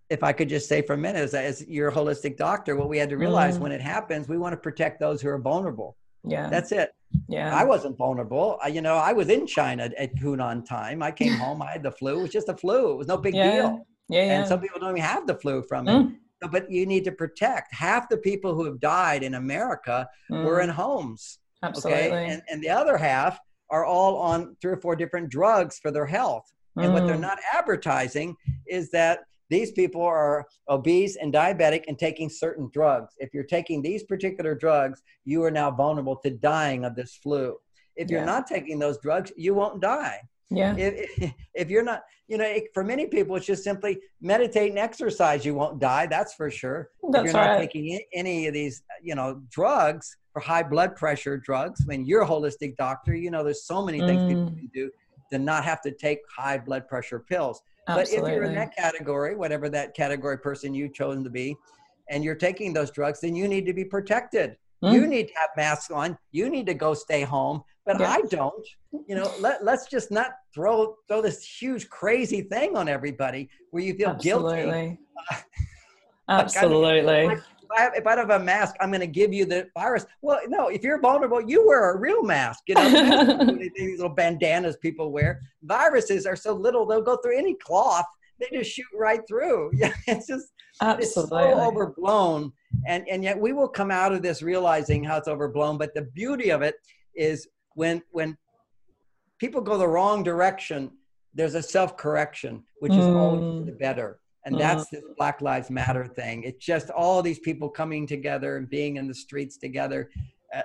if 0.09 0.23
I 0.23 0.33
could 0.33 0.49
just 0.49 0.69
say 0.69 0.81
for 0.81 0.95
a 0.95 0.99
minute, 0.99 1.21
as, 1.21 1.35
as 1.35 1.67
your 1.69 1.93
holistic 1.93 2.39
doctor, 2.39 2.77
what 2.77 2.89
we 2.89 2.97
had 2.97 3.11
to 3.11 3.19
realize 3.19 3.59
mm. 3.59 3.61
when 3.61 3.73
it 3.73 3.83
happens, 3.83 4.27
we 4.27 4.39
want 4.39 4.55
to 4.55 4.57
protect 4.57 5.01
those 5.01 5.21
who 5.21 5.29
are 5.29 5.39
vulnerable. 5.39 5.98
Yeah. 6.25 6.49
That's 6.49 6.73
it. 6.73 6.91
Yeah. 7.29 7.55
I 7.55 7.65
wasn't 7.65 7.97
vulnerable. 7.97 8.59
I, 8.63 8.69
you 8.69 8.81
know, 8.81 8.97
I 8.97 9.13
was 9.13 9.29
in 9.29 9.47
China 9.47 9.91
at 9.99 10.15
Hunan 10.17 10.67
time. 10.67 11.03
I 11.03 11.11
came 11.11 11.33
home, 11.39 11.63
I 11.63 11.73
had 11.73 11.83
the 11.83 11.93
flu. 11.93 12.19
It 12.19 12.23
was 12.23 12.31
just 12.31 12.49
a 12.49 12.57
flu. 12.57 12.93
It 12.93 12.97
was 12.97 13.07
no 13.07 13.17
big 13.17 13.35
yeah. 13.35 13.51
deal. 13.53 13.87
Yeah, 14.09 14.25
yeah. 14.25 14.39
And 14.39 14.49
some 14.49 14.61
people 14.61 14.81
don't 14.81 14.91
even 14.91 15.03
have 15.03 15.27
the 15.27 15.35
flu 15.35 15.63
from 15.63 15.89
it. 15.89 15.93
Mm. 15.93 16.17
So, 16.43 16.49
but 16.49 16.71
you 16.71 16.87
need 16.87 17.05
to 17.05 17.13
protect. 17.13 17.75
Half 17.75 18.09
the 18.09 18.17
people 18.17 18.55
who 18.55 18.65
have 18.65 18.81
died 18.81 19.23
in 19.23 19.35
America 19.35 20.09
mm. 20.31 20.45
were 20.45 20.61
in 20.61 20.69
homes. 20.69 21.39
Absolutely. 21.63 22.07
Okay. 22.07 22.27
And, 22.31 22.43
and 22.49 22.63
the 22.63 22.71
other 22.71 22.97
half 22.97 23.39
are 23.71 23.85
all 23.85 24.17
on 24.17 24.57
three 24.61 24.73
or 24.73 24.81
four 24.81 24.97
different 24.97 25.29
drugs 25.31 25.79
for 25.79 25.91
their 25.91 26.07
health. 26.07 26.45
And 26.77 26.95
what 26.95 27.09
they're 27.09 27.17
mm. 27.17 27.21
not 27.21 27.39
advertising 27.53 28.37
is 28.69 28.89
that 28.91 29.21
these 29.51 29.73
people 29.73 30.03
are 30.03 30.47
obese 30.69 31.17
and 31.17 31.33
diabetic 31.33 31.85
and 31.89 31.99
taking 31.99 32.29
certain 32.29 32.71
drugs. 32.73 33.15
If 33.19 33.33
you're 33.33 33.45
taking 33.45 33.83
these 33.83 34.05
particular 34.05 34.55
drugs, 34.55 35.03
you 35.25 35.43
are 35.45 35.51
now 35.51 35.71
vulnerable 35.71 36.17
to 36.17 36.31
dying 36.31 36.85
of 36.85 36.95
this 36.95 37.15
flu. 37.23 37.57
If 37.97 38.11
you're 38.11 38.21
yeah. 38.21 38.27
not 38.27 38.47
taking 38.47 38.79
those 38.79 38.99
drugs, 38.99 39.33
you 39.37 39.55
won't 39.55 39.81
die. 39.81 40.21
Yeah. 40.51 40.75
If, 40.77 41.33
if 41.55 41.71
you're 41.71 41.83
not, 41.83 42.03
you 42.29 42.39
know, 42.39 42.45
it, 42.45 42.69
for 42.75 42.85
many 42.85 43.07
people, 43.07 43.37
it's 43.37 43.47
just 43.47 43.65
simply 43.65 43.99
meditate 44.21 44.71
and 44.71 44.79
exercise. 44.79 45.45
You 45.45 45.55
won't 45.55 45.81
die. 45.81 46.07
That's 46.07 46.35
for 46.35 46.51
sure. 46.51 46.91
That's 47.11 47.27
if 47.27 47.33
you're 47.33 47.43
right. 47.43 47.53
not 47.53 47.59
taking 47.59 48.01
any 48.13 48.47
of 48.47 48.55
these, 48.55 48.83
you 49.03 49.15
know, 49.15 49.43
drugs 49.51 50.17
for 50.33 50.41
high 50.41 50.63
blood 50.63 50.95
pressure 50.95 51.37
drugs. 51.39 51.81
I 51.83 51.87
mean, 51.87 52.05
you're 52.07 52.23
a 52.23 52.27
holistic 52.27 52.77
doctor. 52.77 53.15
You 53.15 53.31
know, 53.31 53.43
there's 53.43 53.65
so 53.65 53.85
many 53.85 54.01
things 54.01 54.23
mm. 54.23 54.29
people 54.29 54.47
can 54.47 54.71
do 54.73 54.91
to 55.33 55.39
not 55.39 55.65
have 55.65 55.81
to 55.83 55.91
take 55.91 56.21
high 56.35 56.59
blood 56.59 56.89
pressure 56.89 57.21
pills. 57.21 57.61
Absolutely. 57.89 58.21
But 58.21 58.29
if 58.29 58.35
you're 58.35 58.45
in 58.45 58.55
that 58.55 58.77
category, 58.77 59.35
whatever 59.35 59.69
that 59.71 59.95
category 59.95 60.39
person 60.39 60.75
you've 60.75 60.95
chosen 60.95 61.25
to 61.25 61.31
be, 61.31 61.57
and 62.11 62.25
you're 62.25 62.35
taking 62.35 62.73
those 62.73 62.91
drugs, 62.91 63.21
then 63.21 63.35
you 63.35 63.49
need 63.49 63.67
to 63.67 63.73
be 63.73 63.85
protected. 63.85 64.57
Mm. 64.83 64.93
You 64.93 65.07
need 65.07 65.29
to 65.29 65.35
have 65.35 65.51
masks 65.57 65.91
on. 65.91 66.17
You 66.31 66.49
need 66.49 66.67
to 66.67 66.75
go 66.75 66.95
stay 66.95 67.23
home. 67.23 67.63
But 67.85 68.01
yeah. 68.01 68.11
I 68.11 68.23
don't. 68.29 68.67
You 69.07 69.17
know, 69.17 69.33
let, 69.41 69.65
let's 69.65 69.89
just 69.89 70.11
not 70.11 70.33
throw 70.55 70.97
throw 71.09 71.23
this 71.23 71.43
huge 71.43 71.89
crazy 71.89 72.43
thing 72.43 72.77
on 72.77 72.89
everybody 72.89 73.49
where 73.71 73.83
you 73.83 73.95
feel 73.95 74.11
Absolutely. 74.11 74.63
guilty. 74.63 74.99
Absolutely. 76.29 77.03
Like, 77.03 77.39
if 77.39 77.45
I, 77.77 77.83
have, 77.83 77.95
if 77.95 78.07
I 78.07 78.15
don't 78.15 78.29
have 78.29 78.41
a 78.41 78.45
mask, 78.45 78.75
I'm 78.81 78.91
going 78.91 79.01
to 79.01 79.07
give 79.07 79.33
you 79.33 79.45
the 79.45 79.69
virus. 79.75 80.07
Well, 80.23 80.41
no, 80.49 80.69
if 80.69 80.83
you're 80.83 81.01
vulnerable, 81.01 81.41
you 81.41 81.67
wear 81.67 81.93
a 81.93 81.99
real 81.99 82.23
mask. 82.23 82.65
You 82.67 82.75
know, 82.75 83.59
these 83.77 83.99
little 83.99 84.15
bandanas 84.15 84.77
people 84.77 85.13
wear. 85.13 85.41
Viruses 85.63 86.27
are 86.27 86.37
so 86.37 86.55
little, 86.55 86.87
they'll 86.87 87.03
go 87.03 87.17
through 87.19 87.39
any 87.39 87.55
cloth. 87.55 88.07
They 88.41 88.47
just 88.57 88.71
shoot 88.71 88.87
right 88.95 89.21
through. 89.27 89.71
Yeah, 89.75 89.93
it's 90.07 90.27
just 90.27 90.53
Absolutely. 90.81 91.05
it's 91.05 91.15
so 91.15 91.61
overblown. 91.61 92.53
And, 92.87 93.09
and 93.09 93.23
yet 93.23 93.39
we 93.39 93.53
will 93.53 93.69
come 93.69 93.91
out 93.91 94.13
of 94.13 94.23
this 94.23 94.43
realizing 94.43 95.03
how 95.03 95.17
it's 95.17 95.29
overblown. 95.29 95.79
But 95.79 95.95
the 95.95 96.03
beauty 96.03 96.51
of 96.51 96.63
it 96.63 96.77
is 97.15 97.49
when, 97.75 98.03
when 98.11 98.37
people 99.39 99.61
go 99.61 99.77
the 99.77 99.89
wrong 99.89 100.23
direction, 100.23 100.91
there's 101.35 101.55
a 101.55 101.63
self 101.63 101.97
correction, 101.97 102.65
which 102.81 102.93
is 102.93 103.05
mm. 103.05 103.17
always 103.17 103.67
the 103.67 103.73
better 103.73 104.21
and 104.45 104.55
mm-hmm. 104.55 104.63
that's 104.63 104.89
this 104.91 105.03
black 105.17 105.41
lives 105.41 105.71
matter 105.71 106.07
thing. 106.07 106.43
It's 106.45 106.65
just 106.65 106.91
all 106.91 107.23
these 107.23 107.39
people 107.39 107.69
coming 107.69 108.07
together 108.07 108.57
and 108.57 108.69
being 108.69 108.97
in 108.97 109.07
the 109.09 109.15
streets 109.15 109.57
together 109.57 110.11
uh, 110.55 110.63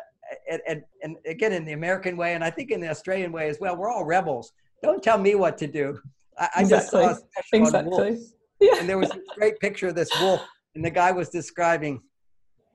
and, 0.50 0.62
and, 0.68 0.84
and 1.04 1.18
again 1.28 1.54
in 1.54 1.66
the 1.66 1.74
american 1.74 2.18
way 2.18 2.34
and 2.34 2.44
i 2.44 2.50
think 2.50 2.72
in 2.72 2.80
the 2.80 2.90
australian 2.90 3.32
way 3.32 3.50
as 3.50 3.60
well 3.60 3.76
we're 3.76 3.92
all 3.92 4.06
rebels. 4.06 4.54
Don't 4.82 5.02
tell 5.02 5.18
me 5.18 5.36
what 5.36 5.58
to 5.60 5.68
do. 5.68 5.98
I, 6.38 6.50
I 6.58 6.64
just 6.66 6.92
saw 6.92 7.12
a 7.12 7.16
special 7.16 7.66
exactly. 7.66 7.80
on 7.80 7.86
wolves 7.86 8.36
yeah. 8.60 8.76
and 8.80 8.90
there 8.90 8.98
was 8.98 9.12
a 9.12 9.20
great 9.36 9.60
picture 9.60 9.88
of 9.88 9.96
this 9.96 10.10
wolf 10.20 10.42
and 10.76 10.84
the 10.84 10.90
guy 10.90 11.12
was 11.12 11.30
describing 11.30 12.02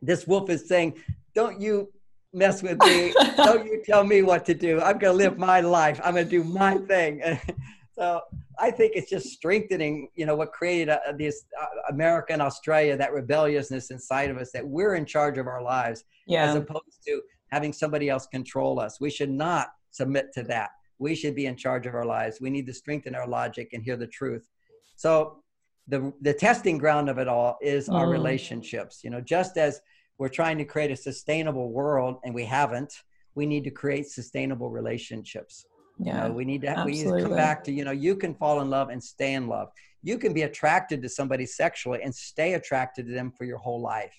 this 0.01 0.27
wolf 0.27 0.49
is 0.51 0.69
saying 0.69 0.95
don't 1.35 1.61
you 1.61 1.89
mess 2.33 2.63
with 2.63 2.79
me. 2.83 3.15
Don't 3.37 3.65
you 3.67 3.83
tell 3.85 4.05
me 4.05 4.23
what 4.23 4.45
to 4.47 4.55
do. 4.55 4.81
I'm 4.81 4.99
going 4.99 5.13
to 5.13 5.25
live 5.25 5.39
my 5.39 5.61
life. 5.61 6.01
I'm 6.05 6.15
going 6.15 6.27
to 6.27 6.31
do 6.31 6.45
my 6.45 6.77
thing 6.77 7.23
so 7.99 8.21
I 8.59 8.71
think 8.71 8.93
it's 8.95 9.11
just 9.11 9.27
strengthening, 9.29 10.09
you 10.15 10.25
know, 10.25 10.37
what 10.37 10.53
created 10.53 10.89
uh, 10.89 10.99
this 11.19 11.45
uh, 11.61 11.67
America 11.91 12.33
and 12.33 12.41
Australia, 12.41 12.97
that 12.97 13.13
rebelliousness 13.13 13.91
inside 13.91 14.31
of 14.31 14.39
us, 14.39 14.53
that 14.53 14.67
we're 14.67 14.95
in 14.95 15.05
charge 15.05 15.37
of 15.37 15.47
our 15.49 15.63
lives, 15.63 16.05
yeah. 16.27 16.45
as 16.49 16.55
opposed 16.55 17.03
to 17.07 17.21
having 17.51 17.73
somebody 17.73 18.09
else 18.09 18.27
control 18.27 18.79
us. 18.79 19.01
We 19.01 19.11
should 19.11 19.31
not 19.31 19.69
submit 19.91 20.33
to 20.35 20.43
that. 20.45 20.71
we 20.99 21.15
should 21.15 21.35
be 21.35 21.47
in 21.47 21.57
charge 21.57 21.87
of 21.87 21.95
our 21.95 22.05
lives. 22.05 22.41
We 22.41 22.51
need 22.51 22.67
to 22.67 22.75
strengthen 22.75 23.15
our 23.15 23.29
logic 23.29 23.71
and 23.73 23.83
hear 23.83 23.97
the 23.97 24.07
truth. 24.07 24.49
So 24.97 25.43
the 25.87 26.13
the 26.21 26.35
testing 26.35 26.77
ground 26.79 27.09
of 27.09 27.19
it 27.19 27.29
all 27.29 27.57
is 27.63 27.89
our 27.89 28.07
mm. 28.07 28.13
relationships. 28.13 29.01
You 29.05 29.11
know, 29.11 29.21
just 29.21 29.57
as 29.57 29.81
we're 30.19 30.29
trying 30.29 30.59
to 30.59 30.65
create 30.65 30.91
a 30.91 30.97
sustainable 30.97 31.71
world 31.71 32.19
and 32.25 32.35
we 32.35 32.45
haven't, 32.45 32.93
we 33.35 33.47
need 33.47 33.65
to 33.65 33.71
create 33.71 34.09
sustainable 34.09 34.71
relationships. 34.71 35.65
Yeah, 35.99 36.23
you 36.23 36.29
know, 36.29 36.35
we 36.35 36.45
need 36.45 36.63
to 36.63 36.69
absolutely. 36.69 36.93
we 36.93 37.11
need 37.13 37.23
to 37.23 37.29
come 37.29 37.37
back 37.37 37.65
to 37.65 37.73
you 37.73 37.85
know 37.85 37.91
you 37.91 38.17
can 38.17 38.35
fall 38.35 38.61
in 38.61 38.71
love 38.71 38.89
and 38.91 39.03
stay 39.03 39.35
in 39.35 39.49
love. 39.49 39.69
You 40.03 40.19
can 40.19 40.33
be 40.33 40.43
attracted 40.43 41.03
to 41.03 41.09
somebody 41.09 41.45
sexually 41.45 42.01
and 42.03 42.15
stay 42.15 42.55
attracted 42.55 43.07
to 43.07 43.13
them 43.13 43.33
for 43.37 43.45
your 43.45 43.59
whole 43.59 43.81
life. 43.81 44.15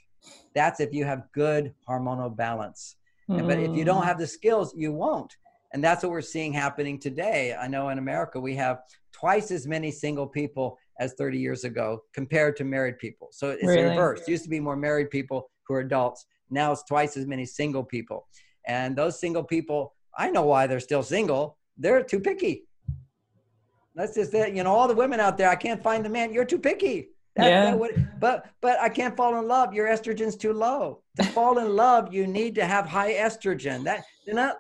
That's 0.54 0.80
if 0.80 0.94
you 0.94 1.06
have 1.06 1.24
good 1.34 1.74
hormonal 1.88 2.36
balance. 2.36 2.96
Mm. 3.30 3.48
But 3.48 3.60
if 3.60 3.76
you 3.76 3.86
don't 3.86 4.02
mm. 4.02 4.06
have 4.06 4.18
the 4.18 4.28
skills, 4.28 4.74
you 4.76 4.92
won't. 4.92 5.34
And 5.74 5.84
that's 5.84 6.04
what 6.04 6.12
we're 6.12 6.22
seeing 6.22 6.52
happening 6.52 7.00
today. 7.00 7.56
I 7.56 7.68
know 7.68 7.90
in 7.90 8.00
America 8.00 8.40
we 8.40 8.56
have 8.56 8.80
twice 9.12 9.52
as 9.52 9.68
many 9.68 9.92
single 9.92 10.28
people 10.28 10.78
as 11.00 11.14
30 11.14 11.38
years 11.38 11.64
ago 11.64 12.02
compared 12.14 12.56
to 12.58 12.64
married 12.64 12.98
people. 12.98 13.30
So 13.32 13.52
it's 13.52 13.64
really? 13.64 13.84
reversed. 13.90 14.24
It 14.28 14.32
used 14.32 14.44
to 14.44 14.50
be 14.50 14.60
more 14.60 14.76
married 14.76 15.10
people 15.10 15.50
who 15.68 15.76
are 15.76 15.80
adults. 15.82 16.26
Now 16.50 16.72
it's 16.72 16.84
twice 16.84 17.16
as 17.18 17.28
many 17.28 17.46
single 17.46 17.84
people. 17.84 18.28
And 18.68 18.96
those 18.96 19.20
single 19.20 19.44
people, 19.44 19.94
I 20.18 20.32
know 20.32 20.44
why 20.44 20.68
they're 20.68 20.80
still 20.80 21.04
single. 21.04 21.58
They're 21.80 22.04
too 22.04 22.20
picky. 22.20 22.66
That's 23.96 24.14
just 24.14 24.34
it. 24.34 24.54
You 24.54 24.64
know, 24.64 24.74
all 24.74 24.88
the 24.88 24.96
women 24.96 25.20
out 25.20 25.38
there, 25.38 25.50
I 25.50 25.56
can't 25.56 25.82
find 25.82 26.06
the 26.06 26.10
man. 26.10 26.34
You're 26.34 26.46
too 26.46 26.60
picky. 26.60 27.10
That, 27.36 27.50
yeah. 27.50 27.66
That 27.66 27.80
would, 27.80 28.10
but 28.20 28.48
but 28.62 28.80
I 28.80 28.90
can't 28.90 29.16
fall 29.16 29.40
in 29.40 29.48
love. 29.48 29.74
Your 29.74 29.88
estrogen's 29.88 30.36
too 30.36 30.54
low. 30.54 31.02
To 31.18 31.24
fall 31.24 31.58
in 31.60 31.76
love, 31.76 32.14
you 32.14 32.28
need 32.28 32.56
to 32.56 32.66
have 32.66 32.86
high 32.86 33.14
estrogen. 33.14 33.84
That 33.84 34.04
you're 34.26 34.36
not 34.36 34.60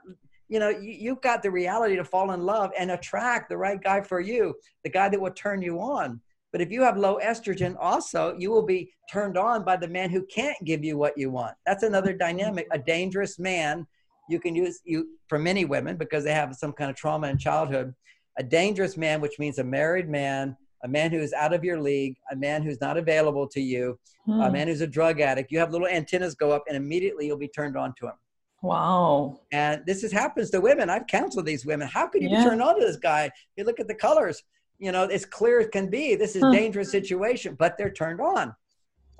you 0.49 0.59
know, 0.59 0.69
you, 0.69 0.91
you've 0.91 1.21
got 1.21 1.41
the 1.41 1.51
reality 1.51 1.95
to 1.95 2.03
fall 2.03 2.31
in 2.31 2.41
love 2.41 2.71
and 2.77 2.91
attract 2.91 3.49
the 3.49 3.57
right 3.57 3.81
guy 3.81 4.01
for 4.01 4.19
you, 4.19 4.55
the 4.83 4.89
guy 4.89 5.07
that 5.07 5.21
will 5.21 5.31
turn 5.31 5.61
you 5.61 5.79
on. 5.79 6.19
But 6.51 6.61
if 6.61 6.71
you 6.71 6.81
have 6.81 6.97
low 6.97 7.19
estrogen, 7.23 7.75
also, 7.79 8.35
you 8.37 8.49
will 8.49 8.65
be 8.65 8.91
turned 9.11 9.37
on 9.37 9.63
by 9.63 9.77
the 9.77 9.87
man 9.87 10.09
who 10.09 10.25
can't 10.25 10.57
give 10.65 10.83
you 10.83 10.97
what 10.97 11.15
you 11.15 11.29
want. 11.29 11.55
That's 11.65 11.83
another 11.83 12.13
dynamic. 12.13 12.67
A 12.71 12.79
dangerous 12.79 13.37
man, 13.37 13.85
you 14.29 14.39
can 14.39 14.55
use 14.55 14.79
you 14.85 15.07
for 15.27 15.39
many 15.39 15.65
women 15.65 15.97
because 15.97 16.23
they 16.23 16.33
have 16.33 16.55
some 16.55 16.71
kind 16.71 16.89
of 16.89 16.95
trauma 16.95 17.27
in 17.27 17.37
childhood. 17.37 17.93
A 18.37 18.43
dangerous 18.43 18.95
man, 18.95 19.19
which 19.19 19.39
means 19.39 19.59
a 19.59 19.63
married 19.63 20.07
man, 20.07 20.55
a 20.83 20.87
man 20.87 21.11
who 21.11 21.19
is 21.19 21.33
out 21.33 21.53
of 21.53 21.63
your 21.63 21.81
league, 21.81 22.15
a 22.31 22.35
man 22.35 22.61
who's 22.61 22.79
not 22.79 22.97
available 22.97 23.47
to 23.47 23.59
you, 23.59 23.99
hmm. 24.25 24.39
a 24.39 24.51
man 24.51 24.67
who's 24.67 24.81
a 24.81 24.87
drug 24.87 25.19
addict. 25.19 25.51
You 25.51 25.59
have 25.59 25.71
little 25.71 25.87
antennas 25.87 26.35
go 26.35 26.51
up, 26.51 26.63
and 26.67 26.77
immediately 26.77 27.25
you'll 27.25 27.37
be 27.37 27.49
turned 27.49 27.75
on 27.75 27.93
to 27.99 28.07
him. 28.07 28.13
Wow. 28.61 29.39
And 29.51 29.83
this 29.85 30.03
is, 30.03 30.11
happens 30.11 30.49
to 30.51 30.61
women. 30.61 30.89
I've 30.89 31.07
counseled 31.07 31.45
these 31.45 31.65
women. 31.65 31.87
How 31.87 32.07
could 32.07 32.21
you 32.21 32.29
yeah. 32.29 32.43
be 32.43 32.49
turned 32.49 32.61
on 32.61 32.79
to 32.79 32.85
this 32.85 32.97
guy? 32.97 33.31
You 33.57 33.63
look 33.63 33.79
at 33.79 33.87
the 33.87 33.95
colors, 33.95 34.43
you 34.77 34.91
know, 34.91 35.03
it's 35.03 35.25
clear 35.25 35.59
as 35.59 35.67
can 35.67 35.89
be. 35.89 36.15
This 36.15 36.35
is 36.35 36.43
huh. 36.43 36.51
dangerous 36.51 36.91
situation, 36.91 37.55
but 37.57 37.77
they're 37.77 37.91
turned 37.91 38.21
on. 38.21 38.53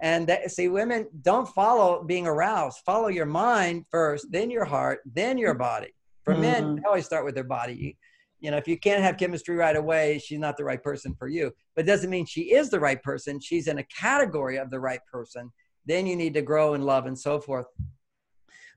And 0.02 0.28
that, 0.28 0.50
see, 0.52 0.70
women 0.70 1.08
don't 1.22 1.48
follow 1.48 2.04
being 2.04 2.26
aroused. 2.26 2.80
Follow 2.86 3.10
your 3.10 3.26
mind 3.26 3.86
first, 3.92 4.28
then 4.32 4.50
your 4.50 4.66
heart, 4.66 5.00
then 5.06 5.38
your 5.38 5.54
body. 5.54 5.94
For 6.24 6.34
mm-hmm. 6.34 6.42
men, 6.42 6.76
they 6.76 6.82
always 6.88 7.06
start 7.06 7.26
with 7.26 7.36
their 7.36 7.44
body. 7.44 7.98
You, 8.40 8.52
know, 8.52 8.58
if 8.58 8.68
you 8.68 8.78
can't 8.78 9.04
have 9.04 9.18
chemistry 9.18 9.56
right 9.56 9.76
away, 9.76 10.20
she's 10.20 10.40
not 10.40 10.56
the 10.56 10.64
right 10.64 10.82
person 10.82 11.16
for 11.20 11.28
you. 11.28 11.52
But 11.76 11.86
doesn't 11.86 12.10
mean 12.10 12.26
she 12.26 12.54
is 12.54 12.70
the 12.70 12.80
right 12.80 13.02
person. 13.04 13.40
She's 13.40 13.68
in 13.68 13.80
a 13.80 13.84
category 13.84 14.58
of 14.58 14.70
the 14.70 14.80
right 14.80 15.02
person. 15.12 15.52
Then 15.86 16.08
you 16.08 16.16
need 16.16 16.34
to 16.36 16.42
grow 16.42 16.76
in 16.76 16.84
love 16.84 17.06
and 17.06 17.18
so 17.18 17.42
forth. 17.42 17.66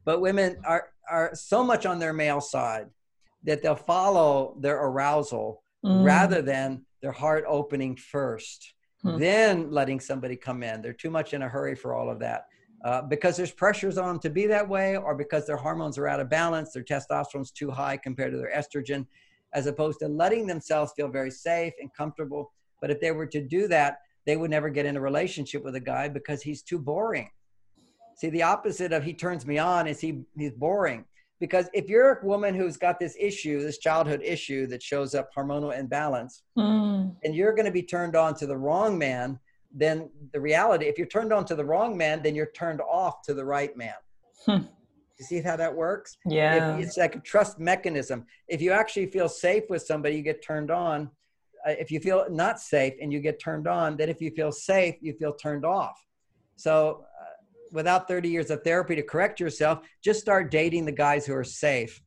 But 0.05 0.21
women 0.21 0.57
are, 0.65 0.89
are 1.09 1.31
so 1.35 1.63
much 1.63 1.87
on 1.87 1.99
their 1.99 2.13
male 2.13 2.41
side 2.41 2.87
that 3.45 3.63
they'll 3.63 3.75
follow 3.77 4.57
their 4.61 4.81
arousal 4.83 5.63
mm. 5.85 6.05
rather 6.05 6.43
than 6.43 6.85
their 7.01 7.13
heart 7.13 7.45
opening 7.47 7.97
first, 7.97 8.75
hmm. 9.03 9.19
then 9.19 9.71
letting 9.71 10.01
somebody 10.01 10.37
come 10.37 10.63
in. 10.63 10.83
They're 10.83 10.93
too 10.93 11.11
much 11.11 11.35
in 11.35 11.43
a 11.43 11.49
hurry 11.49 11.75
for 11.75 11.95
all 11.95 12.11
of 12.11 12.19
that. 12.21 12.47
Uh, 12.85 13.01
because 13.03 13.37
there's 13.37 13.53
pressures 13.53 13.97
on 13.97 14.09
them 14.09 14.19
to 14.19 14.31
be 14.31 14.47
that 14.47 14.69
way, 14.69 14.97
or 14.97 15.15
because 15.15 15.47
their 15.47 15.57
hormones 15.57 15.99
are 15.99 16.09
out 16.09 16.19
of 16.19 16.29
balance, 16.29 16.73
their 16.73 16.83
testosterone's 16.83 17.53
too 17.53 17.71
high 17.71 17.97
compared 17.97 18.33
to 18.33 18.39
their 18.39 18.53
estrogen, 18.53 19.07
as 19.55 19.67
opposed 19.67 20.01
to 20.01 20.09
letting 20.09 20.47
themselves 20.47 20.93
feel 20.97 21.09
very 21.09 21.31
safe 21.31 21.73
and 21.81 21.95
comfortable. 21.95 22.53
But 22.81 22.91
if 22.91 23.01
they 23.01 23.13
were 23.13 23.27
to 23.27 23.41
do 23.41 23.69
that, 23.69 23.99
they 24.27 24.37
would 24.37 24.51
never 24.51 24.69
get 24.69 24.87
in 24.87 24.97
a 24.97 25.01
relationship 25.01 25.63
with 25.63 25.77
a 25.77 25.81
guy 25.81 26.09
because 26.09 26.43
he's 26.43 26.63
too 26.63 26.79
boring. 26.79 27.31
See, 28.17 28.31
the 28.31 28.43
opposite 28.43 28.93
of 28.93 29.05
he 29.05 29.15
turns 29.15 29.47
me 29.47 29.59
on 29.59 29.87
is 29.87 30.01
he 30.01 30.23
he's 30.37 30.53
boring. 30.53 31.05
Because 31.43 31.69
if 31.75 31.89
you're 31.89 32.13
a 32.13 32.25
woman 32.25 32.55
who's 32.55 32.77
got 32.77 33.01
this 33.01 33.17
issue, 33.19 33.61
this 33.61 33.79
childhood 33.79 34.23
issue 34.23 34.69
that 34.69 34.81
shows 34.81 35.13
up 35.13 35.29
hormonal 35.37 35.77
imbalance, 35.77 36.45
mm. 36.57 37.13
and 37.25 37.35
you're 37.35 37.53
going 37.53 37.67
to 37.67 37.73
be 37.73 37.83
turned 37.83 38.15
on 38.15 38.37
to 38.37 38.47
the 38.47 38.57
wrong 38.57 38.97
man, 38.97 39.41
then 39.75 40.09
the 40.33 40.39
reality, 40.41 40.85
if 40.85 40.99
you're 40.99 41.09
turned 41.09 41.33
on 41.33 41.45
to 41.47 41.57
the 41.57 41.65
wrong 41.65 41.97
man, 41.97 42.23
then 42.23 42.37
you're 42.37 42.53
turned 42.53 42.81
off 42.81 43.23
to 43.23 43.35
the 43.35 43.45
right 43.45 43.77
man. 43.77 43.95
Hmm. 44.47 44.67
You 45.19 45.25
see 45.25 45.41
how 45.41 45.57
that 45.57 45.75
works? 45.75 46.17
Yeah. 46.25 46.77
If 46.77 46.87
it's 46.87 46.97
like 46.97 47.17
a 47.17 47.21
trust 47.21 47.59
mechanism. 47.59 48.25
If 48.47 48.63
you 48.63 48.71
actually 48.71 49.07
feel 49.07 49.29
safe 49.29 49.65
with 49.69 49.83
somebody, 49.83 50.15
you 50.15 50.23
get 50.23 50.45
turned 50.45 50.71
on. 50.71 51.11
Uh, 51.67 51.73
if 51.73 51.91
you 51.91 51.99
feel 51.99 52.25
not 52.31 52.61
safe 52.61 52.95
and 53.03 53.13
you 53.13 53.19
get 53.19 53.41
turned 53.41 53.67
on, 53.67 53.97
then 53.97 54.09
if 54.09 54.21
you 54.21 54.31
feel 54.31 54.53
safe, 54.53 54.95
you 55.01 55.13
feel 55.15 55.33
turned 55.33 55.65
off. 55.65 56.01
So 56.55 57.05
without 57.73 58.07
30 58.07 58.29
years 58.29 58.51
of 58.51 58.63
therapy 58.63 58.95
to 58.95 59.03
correct 59.03 59.41
yourself, 59.41 59.81
just 60.05 60.21
start 60.21 60.51
dating 60.51 60.85
the 60.85 60.93
guys 60.93 61.27
who 61.27 61.35
are 61.35 61.45
safe 61.45 62.01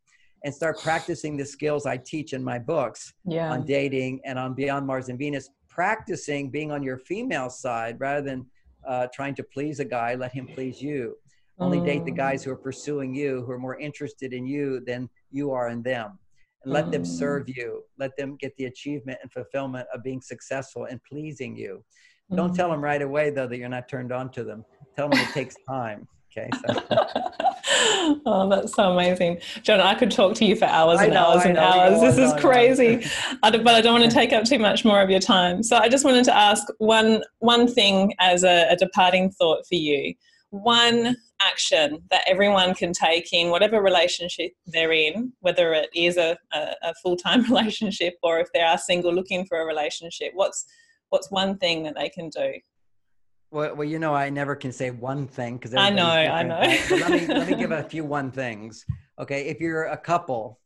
and 0.44 0.54
start 0.54 0.80
practicing 0.82 1.36
the 1.36 1.46
skills 1.46 1.86
I 1.86 1.98
teach 1.98 2.34
in 2.34 2.44
my 2.44 2.60
books 2.60 3.14
yeah. 3.26 3.52
on 3.52 3.66
dating 3.66 4.22
and 4.26 4.38
on 4.38 4.54
Beyond 4.54 4.86
Mars 4.86 5.10
and 5.10 5.18
Venus. 5.18 5.50
Practicing 5.68 6.52
being 6.52 6.72
on 6.72 6.84
your 6.84 7.00
female 7.00 7.50
side 7.50 8.00
rather 8.00 8.22
than 8.22 8.46
uh, 8.88 9.08
trying 9.14 9.36
to 9.36 9.44
please 9.44 9.80
a 9.80 9.86
guy, 9.86 10.14
let 10.16 10.32
him 10.32 10.48
please 10.48 10.82
you. 10.82 11.16
Only 11.58 11.80
mm. 11.80 11.86
date 11.86 12.06
the 12.06 12.12
guys 12.12 12.44
who 12.44 12.52
are 12.52 12.58
pursuing 12.58 13.16
you, 13.16 13.44
who 13.46 13.52
are 13.52 13.60
more 13.60 13.80
interested 13.80 14.34
in 14.34 14.46
you 14.46 14.82
than 14.86 15.10
you 15.32 15.52
are 15.52 15.70
in 15.70 15.82
them. 15.82 16.20
And 16.64 16.72
let 16.72 16.86
mm. 16.86 16.92
them 16.92 17.06
serve 17.06 17.50
you. 17.50 17.84
Let 17.98 18.16
them 18.16 18.38
get 18.40 18.56
the 18.58 18.66
achievement 18.66 19.18
and 19.22 19.32
fulfillment 19.32 19.88
of 19.94 20.04
being 20.04 20.22
successful 20.22 20.86
and 20.86 21.02
pleasing 21.04 21.56
you. 21.56 21.84
Mm. 22.32 22.38
Don't 22.38 22.56
tell 22.56 22.70
them 22.70 22.82
right 22.82 23.02
away, 23.02 23.32
though, 23.32 23.48
that 23.48 23.58
you're 23.58 23.70
not 23.70 23.90
turned 23.90 24.12
on 24.12 24.32
to 24.32 24.44
them 24.44 24.64
tell 24.96 25.10
them 25.10 25.20
it 25.20 25.30
takes 25.30 25.56
time. 25.68 26.08
Okay. 26.38 26.50
So. 26.68 26.84
oh, 28.26 28.50
that's 28.50 28.74
so 28.74 28.92
amazing. 28.92 29.40
John, 29.64 29.80
I 29.80 29.96
could 29.96 30.12
talk 30.12 30.36
to 30.36 30.46
you 30.46 30.56
for 30.56 30.66
hours 30.66 31.00
and 31.00 31.14
know, 31.14 31.28
hours 31.28 31.46
and 31.46 31.58
hours. 31.58 32.02
This 32.02 32.18
is 32.18 32.34
crazy. 32.40 33.06
but 33.42 33.68
I 33.68 33.82
don't 33.82 34.00
want 34.00 34.10
to 34.10 34.16
take 34.16 34.34
up 34.34 34.44
too 34.44 34.60
much 34.60 34.84
more 34.84 35.02
of 35.02 35.10
your 35.10 35.20
time. 35.20 35.64
So 35.64 35.78
I 35.78 35.88
just 35.88 36.04
wanted 36.04 36.26
to 36.26 36.36
ask 36.36 36.66
one 36.80 37.24
one 37.40 37.68
thing 37.68 38.14
as 38.20 38.44
a, 38.44 38.68
a 38.70 38.76
departing 38.76 39.32
thought 39.32 39.66
for 39.68 39.76
you. 39.76 40.14
One 40.50 41.16
action 41.42 42.02
that 42.12 42.24
everyone 42.28 42.74
can 42.74 42.94
take 42.94 43.34
in 43.34 43.50
whatever 43.50 43.82
relationship 43.82 44.52
they're 44.68 44.92
in, 44.92 45.34
whether 45.40 45.74
it 45.74 45.90
is 45.94 46.18
a, 46.18 46.38
a, 46.54 46.76
a 46.84 46.94
full-time 47.04 47.44
relationship 47.50 48.14
or 48.24 48.40
if 48.40 48.48
they 48.54 48.62
are 48.62 48.78
single 48.78 49.14
looking 49.14 49.46
for 49.46 49.62
a 49.62 49.66
relationship. 49.66 50.32
What's 50.34 50.66
what's 51.10 51.32
one 51.32 51.58
thing 51.58 51.84
that 51.84 51.96
they 51.96 52.10
can 52.10 52.30
do? 52.30 52.54
Well, 53.52 53.76
well, 53.76 53.88
you 53.88 54.00
know, 54.00 54.14
I 54.14 54.30
never 54.30 54.56
can 54.56 54.72
say 54.72 54.92
one 54.92 55.28
thing 55.28 55.58
because 55.58 55.74
I 55.74 55.90
know, 55.90 56.08
I 56.08 56.44
know. 56.44 56.60
let 56.60 57.10
me 57.10 57.28
let 57.28 57.48
me 57.48 57.56
give 57.56 57.72
a 57.72 57.84
few 57.90 58.04
one 58.04 58.32
things. 58.32 58.86
Okay, 59.20 59.48
if 59.48 59.60
you're 59.60 59.86
a 59.86 59.98
couple, 59.98 60.60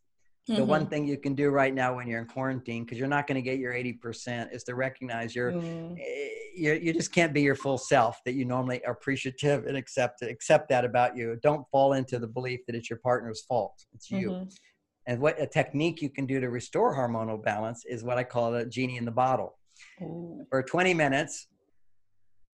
the 0.47 0.55
mm-hmm. 0.55 0.65
one 0.65 0.87
thing 0.87 1.07
you 1.07 1.17
can 1.17 1.35
do 1.35 1.49
right 1.49 1.73
now 1.73 1.95
when 1.95 2.07
you're 2.07 2.19
in 2.19 2.25
quarantine, 2.25 2.83
because 2.83 2.97
you're 2.97 3.07
not 3.07 3.27
going 3.27 3.35
to 3.35 3.41
get 3.41 3.59
your 3.59 3.73
80%, 3.73 4.51
is 4.51 4.63
to 4.63 4.73
recognize 4.73 5.35
you're, 5.35 5.51
mm. 5.51 5.95
you 6.55 6.73
you 6.73 6.91
just 6.91 7.13
can't 7.13 7.33
be 7.33 7.41
your 7.41 7.53
full 7.53 7.77
self 7.77 8.19
that 8.25 8.33
you 8.33 8.45
normally 8.45 8.83
are 8.85 8.93
appreciative 8.93 9.65
and 9.67 9.77
accept 9.77 10.23
accept 10.23 10.69
that 10.69 10.85
about 10.85 11.15
you. 11.15 11.37
Don't 11.43 11.65
fall 11.71 11.93
into 11.93 12.17
the 12.17 12.27
belief 12.27 12.61
that 12.65 12.75
it's 12.75 12.89
your 12.89 12.99
partner's 12.99 13.41
fault. 13.41 13.85
It's 13.93 14.09
you. 14.09 14.31
Mm-hmm. 14.31 14.49
And 15.05 15.21
what 15.21 15.39
a 15.41 15.45
technique 15.45 16.01
you 16.01 16.09
can 16.09 16.25
do 16.25 16.39
to 16.39 16.49
restore 16.49 16.95
hormonal 16.95 17.43
balance 17.43 17.83
is 17.85 18.03
what 18.03 18.17
I 18.17 18.23
call 18.23 18.55
a 18.55 18.65
genie 18.65 18.97
in 18.97 19.05
the 19.05 19.11
bottle. 19.11 19.55
Ooh. 20.01 20.45
For 20.49 20.61
20 20.63 20.93
minutes, 20.93 21.47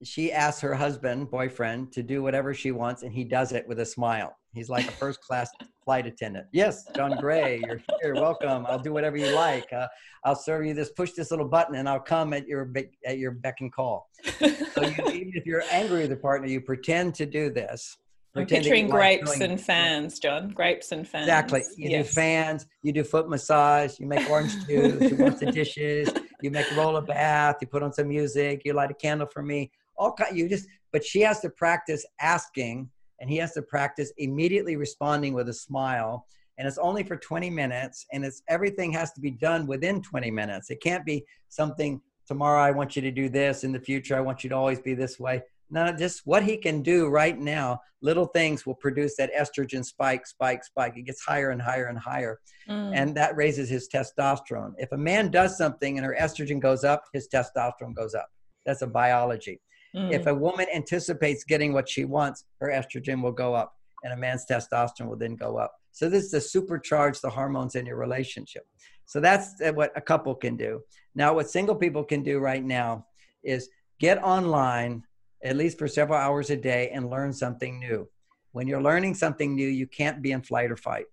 she 0.04 0.32
asks 0.32 0.62
her 0.62 0.76
husband, 0.76 1.30
boyfriend, 1.30 1.92
to 1.94 2.04
do 2.04 2.22
whatever 2.22 2.54
she 2.54 2.72
wants, 2.72 3.04
and 3.04 3.14
he 3.14 3.24
does 3.24 3.52
it 3.52 3.68
with 3.68 3.80
a 3.80 3.86
smile. 3.86 4.38
He's 4.54 4.70
like 4.70 4.88
a 4.88 4.92
first 5.04 5.22
class 5.22 5.50
flight 5.84 6.06
attendant. 6.06 6.48
Yes, 6.52 6.86
John 6.96 7.18
Gray, 7.18 7.62
you're 7.66 7.82
here. 8.02 8.16
Welcome. 8.16 8.66
I'll 8.68 8.80
do 8.80 8.92
whatever 8.92 9.18
you 9.18 9.34
like. 9.34 9.72
Uh, 9.72 9.88
I'll 10.24 10.36
serve 10.36 10.66
you 10.66 10.74
this. 10.74 10.92
Push 10.92 11.14
this 11.14 11.32
little 11.32 11.48
button, 11.48 11.76
and 11.76 11.88
I'll 11.88 12.00
come 12.00 12.34
at 12.34 12.48
your 12.48 12.72
at 13.06 13.18
your 13.18 13.32
beck 13.32 13.56
and 13.62 13.72
call. 13.72 14.10
So 14.40 14.46
you, 14.48 14.56
even 15.14 15.32
if 15.36 15.46
you're 15.46 15.64
angry 15.72 16.02
with 16.02 16.10
the 16.10 16.18
partner, 16.18 16.48
you 16.48 16.62
pretend 16.62 17.16
to 17.16 17.26
do 17.26 17.50
this. 17.50 17.98
I'm 18.38 18.46
picturing 18.46 18.90
grapes 18.90 19.40
and 19.40 19.60
fans, 19.60 20.20
John. 20.20 20.50
Grapes 20.50 20.92
and 20.92 21.08
fans. 21.08 21.24
Exactly. 21.24 21.64
You 21.78 21.90
yes. 21.90 22.08
do 22.08 22.14
fans. 22.14 22.66
You 22.84 22.92
do 22.92 23.06
foot 23.06 23.30
massage. 23.30 23.98
You 23.98 24.08
make 24.08 24.30
orange 24.30 24.54
juice. 24.68 25.10
you 25.10 25.16
wash 25.16 25.36
the 25.36 25.54
dishes. 25.54 26.10
You 26.42 26.52
make 26.52 26.70
a 26.70 26.76
roll 26.76 26.98
a 26.98 27.02
bath. 27.02 27.56
You 27.62 27.68
put 27.68 27.82
on 27.82 27.94
some 27.94 28.10
music. 28.10 28.64
You 28.66 28.74
light 28.74 28.92
a 28.92 28.94
candle 28.94 29.28
for 29.28 29.42
me 29.42 29.72
all 29.98 30.14
kind 30.14 30.38
you 30.38 30.48
just 30.48 30.68
but 30.92 31.04
she 31.04 31.22
has 31.22 31.40
to 31.42 31.50
practice 31.50 32.06
asking 32.22 32.90
and 33.20 33.30
he 33.30 33.38
has 33.38 33.54
to 33.54 33.62
practice 33.62 34.12
immediately 34.18 34.76
responding 34.76 35.34
with 35.34 35.50
a 35.50 35.54
smile 35.54 36.26
and 36.58 36.68
it's 36.68 36.78
only 36.78 37.04
for 37.04 37.18
20 37.18 37.50
minutes 37.50 38.06
and 38.14 38.24
it's 38.24 38.42
everything 38.48 38.92
has 38.94 39.12
to 39.14 39.22
be 39.22 39.32
done 39.32 39.68
within 39.68 40.02
20 40.02 40.32
minutes. 40.32 40.70
It 40.70 40.82
can't 40.82 41.06
be 41.06 41.26
something 41.50 42.02
tomorrow 42.28 42.60
i 42.60 42.72
want 42.72 42.96
you 42.96 43.04
to 43.04 43.12
do 43.12 43.30
this 43.30 43.64
in 43.64 43.72
the 43.72 43.80
future 43.80 44.16
i 44.16 44.20
want 44.20 44.44
you 44.44 44.50
to 44.50 44.56
always 44.56 44.80
be 44.80 44.94
this 44.94 45.20
way. 45.20 45.44
No 45.70 45.92
just 45.92 46.22
what 46.26 46.44
he 46.44 46.58
can 46.58 46.82
do 46.82 47.08
right 47.08 47.38
now 47.38 47.82
little 48.02 48.26
things 48.26 48.66
will 48.66 48.76
produce 48.76 49.16
that 49.18 49.32
estrogen 49.34 49.84
spike 49.86 50.26
spike 50.26 50.64
spike. 50.64 50.94
It 50.96 51.04
gets 51.04 51.24
higher 51.24 51.52
and 51.52 51.62
higher 51.62 51.86
and 51.86 51.98
higher. 51.98 52.40
Mm. 52.70 52.92
and 52.96 53.16
that 53.16 53.36
raises 53.36 53.70
his 53.70 53.88
testosterone. 53.88 54.74
If 54.78 54.92
a 54.92 54.98
man 54.98 55.30
does 55.30 55.56
something 55.56 55.98
and 55.98 56.06
her 56.06 56.18
estrogen 56.20 56.60
goes 56.60 56.84
up 56.84 57.04
his 57.14 57.28
testosterone 57.28 57.94
goes 57.94 58.16
up. 58.16 58.28
That's 58.66 58.82
a 58.82 58.88
biology 58.88 59.62
mm. 59.96 60.12
if 60.12 60.28
a 60.28 60.34
woman 60.34 60.68
anticipates 60.74 61.44
getting 61.44 61.74
what 61.74 61.88
she 61.88 62.06
wants 62.06 62.46
her 62.60 62.70
estrogen 62.70 63.22
will 63.22 63.32
go 63.32 63.54
up 63.54 63.74
and 64.04 64.14
a 64.14 64.18
man's 64.18 64.46
testosterone 64.50 65.08
will 65.08 65.18
then 65.18 65.36
go 65.36 65.58
up 65.58 65.74
so 65.96 66.10
this 66.10 66.34
is 66.34 66.52
to 66.52 66.60
supercharge 66.60 67.22
the 67.22 67.30
hormones 67.30 67.76
in 67.76 67.86
your 67.86 67.96
relationship. 67.96 68.68
So 69.06 69.22
that's 69.22 69.62
what 69.74 69.94
a 69.96 70.02
couple 70.02 70.36
can 70.36 70.58
do. 70.58 70.82
Now, 71.16 71.34
what 71.34 71.50
single 71.50 71.76
people 71.76 72.04
can 72.04 72.22
do 72.22 72.40
right 72.40 72.64
now 72.64 73.06
is 73.46 73.70
get 73.98 74.22
online 74.22 75.04
at 75.42 75.56
least 75.56 75.80
for 75.80 75.88
several 75.88 76.20
hours 76.20 76.50
a 76.50 76.58
day 76.58 76.90
and 76.90 77.10
learn 77.10 77.32
something 77.32 77.80
new. 77.80 78.10
When 78.52 78.68
you're 78.68 78.82
learning 78.82 79.14
something 79.14 79.56
new, 79.56 79.70
you 79.70 79.88
can't 79.88 80.22
be 80.22 80.34
in 80.34 80.42
flight 80.42 80.70
or 80.70 80.76
fight. 80.76 81.06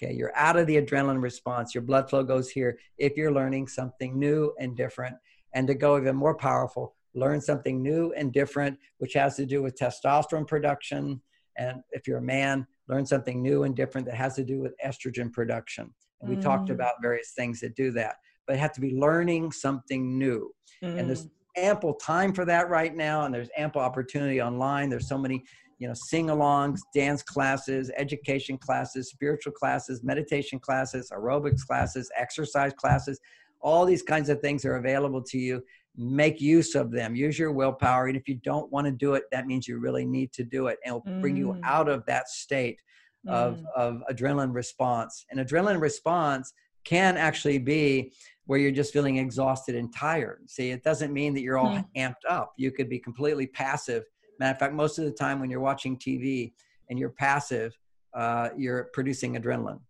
Okay, 0.00 0.14
you're 0.14 0.36
out 0.36 0.56
of 0.56 0.68
the 0.68 0.80
adrenaline 0.80 1.20
response. 1.20 1.74
Your 1.74 1.82
blood 1.82 2.08
flow 2.08 2.22
goes 2.22 2.50
here 2.50 2.78
if 2.98 3.16
you're 3.16 3.32
learning 3.32 3.66
something 3.66 4.16
new 4.16 4.54
and 4.60 4.76
different. 4.76 5.16
And 5.54 5.66
to 5.66 5.74
go 5.74 5.98
even 5.98 6.14
more 6.14 6.36
powerful, 6.36 6.94
learn 7.14 7.40
something 7.40 7.82
new 7.82 8.12
and 8.16 8.32
different, 8.32 8.78
which 8.98 9.14
has 9.14 9.36
to 9.36 9.46
do 9.46 9.62
with 9.62 9.78
testosterone 9.78 10.46
production. 10.46 11.20
And 11.58 11.82
if 11.90 12.06
you're 12.06 12.18
a 12.18 12.22
man, 12.22 12.66
learn 12.88 13.06
something 13.06 13.42
new 13.42 13.64
and 13.64 13.74
different 13.74 14.06
that 14.06 14.16
has 14.16 14.34
to 14.34 14.44
do 14.44 14.60
with 14.60 14.74
estrogen 14.84 15.32
production. 15.32 15.92
And 16.20 16.30
we 16.30 16.36
mm. 16.36 16.42
talked 16.42 16.70
about 16.70 16.94
various 17.02 17.32
things 17.36 17.60
that 17.60 17.74
do 17.74 17.90
that, 17.92 18.16
but 18.46 18.58
have 18.58 18.72
to 18.74 18.80
be 18.80 18.94
learning 18.94 19.52
something 19.52 20.18
new. 20.18 20.52
Mm. 20.82 20.98
And 20.98 21.08
there's 21.08 21.26
mm. 21.26 21.30
ample 21.56 21.94
time 21.94 22.32
for 22.32 22.44
that 22.44 22.68
right 22.68 22.94
now, 22.94 23.24
and 23.24 23.34
there's 23.34 23.50
ample 23.56 23.80
opportunity 23.80 24.40
online. 24.40 24.90
There's 24.90 25.08
so 25.08 25.18
many, 25.18 25.44
you 25.78 25.88
know, 25.88 25.94
sing-alongs, 25.94 26.80
dance 26.94 27.22
classes, 27.22 27.90
education 27.96 28.58
classes, 28.58 29.10
spiritual 29.10 29.52
classes, 29.52 30.02
meditation 30.02 30.58
classes, 30.58 31.10
aerobics 31.10 31.66
classes, 31.66 32.10
exercise 32.16 32.72
classes. 32.74 33.18
All 33.62 33.84
these 33.84 34.02
kinds 34.02 34.28
of 34.28 34.40
things 34.40 34.64
are 34.64 34.76
available 34.76 35.22
to 35.22 35.38
you 35.38 35.62
make 35.96 36.40
use 36.40 36.74
of 36.74 36.90
them 36.90 37.14
use 37.14 37.38
your 37.38 37.52
willpower 37.52 38.06
and 38.06 38.16
if 38.16 38.28
you 38.28 38.36
don't 38.36 38.70
want 38.70 38.86
to 38.86 38.92
do 38.92 39.14
it 39.14 39.24
that 39.32 39.46
means 39.46 39.66
you 39.66 39.78
really 39.78 40.04
need 40.04 40.32
to 40.32 40.44
do 40.44 40.68
it 40.68 40.78
and 40.84 40.94
it'll 40.94 41.12
mm. 41.12 41.20
bring 41.20 41.36
you 41.36 41.48
mm. 41.48 41.60
out 41.64 41.88
of 41.88 42.04
that 42.06 42.28
state 42.28 42.80
of, 43.28 43.58
mm. 43.58 43.64
of 43.76 44.02
adrenaline 44.10 44.54
response 44.54 45.26
and 45.30 45.40
adrenaline 45.40 45.80
response 45.80 46.52
can 46.84 47.16
actually 47.16 47.58
be 47.58 48.12
where 48.46 48.58
you're 48.58 48.70
just 48.70 48.92
feeling 48.92 49.18
exhausted 49.18 49.74
and 49.74 49.94
tired 49.94 50.42
see 50.46 50.70
it 50.70 50.82
doesn't 50.82 51.12
mean 51.12 51.34
that 51.34 51.42
you're 51.42 51.58
all 51.58 51.76
mm. 51.76 51.84
amped 51.96 52.24
up 52.28 52.52
you 52.56 52.70
could 52.70 52.88
be 52.88 52.98
completely 52.98 53.46
passive 53.46 54.04
matter 54.38 54.52
of 54.52 54.58
fact 54.58 54.74
most 54.74 54.98
of 54.98 55.04
the 55.04 55.12
time 55.12 55.40
when 55.40 55.50
you're 55.50 55.60
watching 55.60 55.98
tv 55.98 56.52
and 56.88 56.98
you're 56.98 57.10
passive 57.10 57.76
uh, 58.14 58.48
you're 58.56 58.84
producing 58.92 59.36
adrenaline 59.36 59.80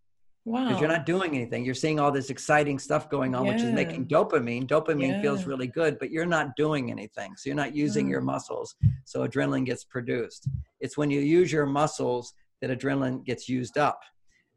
Wow. 0.51 0.67
Because 0.67 0.81
you're 0.81 0.91
not 0.91 1.07
doing 1.07 1.37
anything. 1.37 1.65
You're 1.65 1.75
seeing 1.75 2.01
all 2.01 2.11
this 2.11 2.29
exciting 2.29 2.81
stuff 2.81 3.09
going 3.09 3.37
on, 3.37 3.45
yeah. 3.45 3.53
which 3.53 3.63
is 3.63 3.73
making 3.73 4.09
dopamine. 4.09 4.67
Dopamine 4.67 5.11
yeah. 5.11 5.23
feels 5.23 5.45
really 5.47 5.69
good, 5.69 5.97
but 6.01 6.11
you're 6.11 6.27
not 6.27 6.57
doing 6.57 6.91
anything. 6.91 7.37
So 7.37 7.49
you're 7.49 7.57
not 7.57 7.75
using 7.75 8.07
mm. 8.07 8.11
your 8.11 8.21
muscles. 8.21 8.75
So 9.05 9.27
adrenaline 9.27 9.65
gets 9.65 9.85
produced. 9.85 10.49
It's 10.81 10.97
when 10.99 11.09
you 11.09 11.21
use 11.21 11.53
your 11.53 11.67
muscles 11.67 12.35
that 12.61 12.77
adrenaline 12.77 13.25
gets 13.25 13.49
used 13.49 13.79
up. 13.79 14.01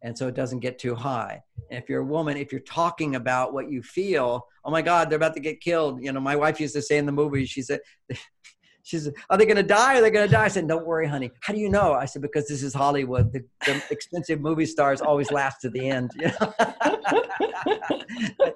And 0.01 0.17
so 0.17 0.27
it 0.27 0.33
doesn't 0.33 0.59
get 0.59 0.79
too 0.79 0.95
high. 0.95 1.41
And 1.69 1.81
if 1.81 1.87
you're 1.87 2.01
a 2.01 2.05
woman, 2.05 2.37
if 2.37 2.51
you're 2.51 2.61
talking 2.61 3.15
about 3.15 3.53
what 3.53 3.69
you 3.69 3.83
feel, 3.83 4.47
oh 4.65 4.71
my 4.71 4.81
God, 4.81 5.09
they're 5.09 5.17
about 5.17 5.35
to 5.35 5.39
get 5.39 5.61
killed. 5.61 6.03
You 6.03 6.11
know, 6.11 6.19
my 6.19 6.35
wife 6.35 6.59
used 6.59 6.73
to 6.73 6.81
say 6.81 6.97
in 6.97 7.05
the 7.05 7.11
movie, 7.11 7.45
she 7.45 7.61
said, 7.61 7.81
she 8.83 8.99
said, 8.99 9.13
Are 9.29 9.37
they 9.37 9.45
going 9.45 9.57
to 9.57 9.63
die? 9.63 9.97
Are 9.97 10.01
they 10.01 10.11
going 10.11 10.27
to 10.27 10.31
die? 10.31 10.43
I 10.43 10.47
said, 10.49 10.67
Don't 10.67 10.85
worry, 10.85 11.07
honey. 11.07 11.31
How 11.41 11.53
do 11.53 11.59
you 11.59 11.69
know? 11.69 11.93
I 11.93 12.05
said, 12.05 12.21
Because 12.21 12.47
this 12.47 12.61
is 12.61 12.73
Hollywood. 12.73 13.31
The, 13.31 13.43
the 13.65 13.81
expensive 13.89 14.41
movie 14.41 14.65
stars 14.65 15.01
always 15.01 15.31
last 15.31 15.61
to 15.61 15.69
the 15.69 15.89
end. 15.89 16.11
You, 16.19 16.27
know? 16.27 16.53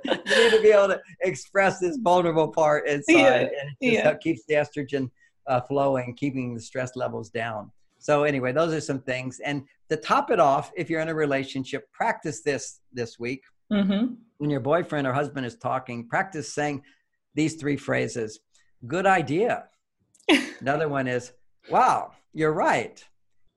you 0.03 0.43
need 0.43 0.51
to 0.51 0.59
be 0.61 0.69
able 0.69 0.89
to 0.89 1.01
express 1.21 1.79
this 1.79 1.97
vulnerable 1.97 2.49
part 2.49 2.87
inside. 2.87 3.13
Yeah. 3.13 3.35
And 3.35 3.71
it 3.81 3.93
just 3.93 4.05
yeah. 4.05 4.13
keeps 4.15 4.45
the 4.47 4.55
estrogen 4.55 5.09
uh, 5.47 5.61
flowing, 5.61 6.13
keeping 6.15 6.53
the 6.53 6.61
stress 6.61 6.95
levels 6.95 7.29
down. 7.29 7.71
So, 7.97 8.23
anyway, 8.23 8.51
those 8.51 8.73
are 8.73 8.81
some 8.81 9.01
things. 9.01 9.39
And 9.39 9.63
to 9.89 9.97
top 9.97 10.29
it 10.29 10.39
off, 10.39 10.71
if 10.75 10.89
you're 10.89 11.01
in 11.01 11.09
a 11.09 11.15
relationship, 11.15 11.91
practice 11.91 12.41
this 12.41 12.79
this 12.93 13.17
week. 13.17 13.43
Mm-hmm. 13.71 14.13
When 14.37 14.49
your 14.49 14.59
boyfriend 14.59 15.07
or 15.07 15.13
husband 15.13 15.45
is 15.45 15.55
talking, 15.55 16.07
practice 16.07 16.53
saying 16.53 16.83
these 17.33 17.55
three 17.55 17.77
phrases 17.77 18.39
Good 18.85 19.07
idea 19.07 19.65
another 20.59 20.89
one 20.89 21.07
is, 21.07 21.31
wow, 21.69 22.11
you're 22.33 22.53
right. 22.53 23.03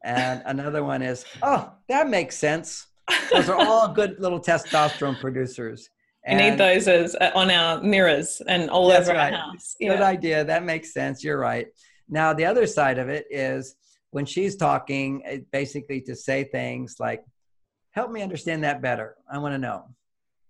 And 0.05 0.43
another 0.47 0.83
one 0.85 1.03
is, 1.03 1.25
oh, 1.43 1.73
that 1.89 2.09
makes 2.09 2.37
sense. 2.37 2.87
Those 3.33 3.49
are 3.49 3.57
all 3.57 3.89
good 3.89 4.19
little 4.19 4.41
testosterone 4.41 5.21
producers. 5.21 5.91
And 6.25 6.39
we 6.39 6.51
need 6.51 6.59
those 6.59 6.87
as 6.87 7.15
uh, 7.17 7.31
on 7.35 7.51
our 7.51 7.83
mirrors 7.83 8.43
and 8.47 8.71
all 8.71 8.91
over 8.91 9.13
right. 9.13 9.33
our 9.33 9.39
house. 9.39 9.75
Yeah. 9.81 9.91
Good 9.95 10.03
idea. 10.03 10.45
That 10.45 10.65
makes 10.65 10.93
sense. 10.93 11.25
You're 11.25 11.39
right. 11.39 11.67
Now, 12.09 12.33
the 12.33 12.45
other 12.45 12.67
side 12.67 12.99
of 12.99 13.09
it 13.09 13.27
is 13.31 13.75
when 14.11 14.27
she's 14.27 14.57
talking, 14.57 15.45
basically 15.53 16.01
to 16.03 16.15
say 16.15 16.45
things 16.45 16.97
like, 16.99 17.25
help 17.93 18.11
me 18.11 18.23
understand 18.23 18.65
that 18.65 18.83
better. 18.83 19.17
I 19.33 19.39
want 19.39 19.55
to 19.55 19.59
know. 19.59 19.85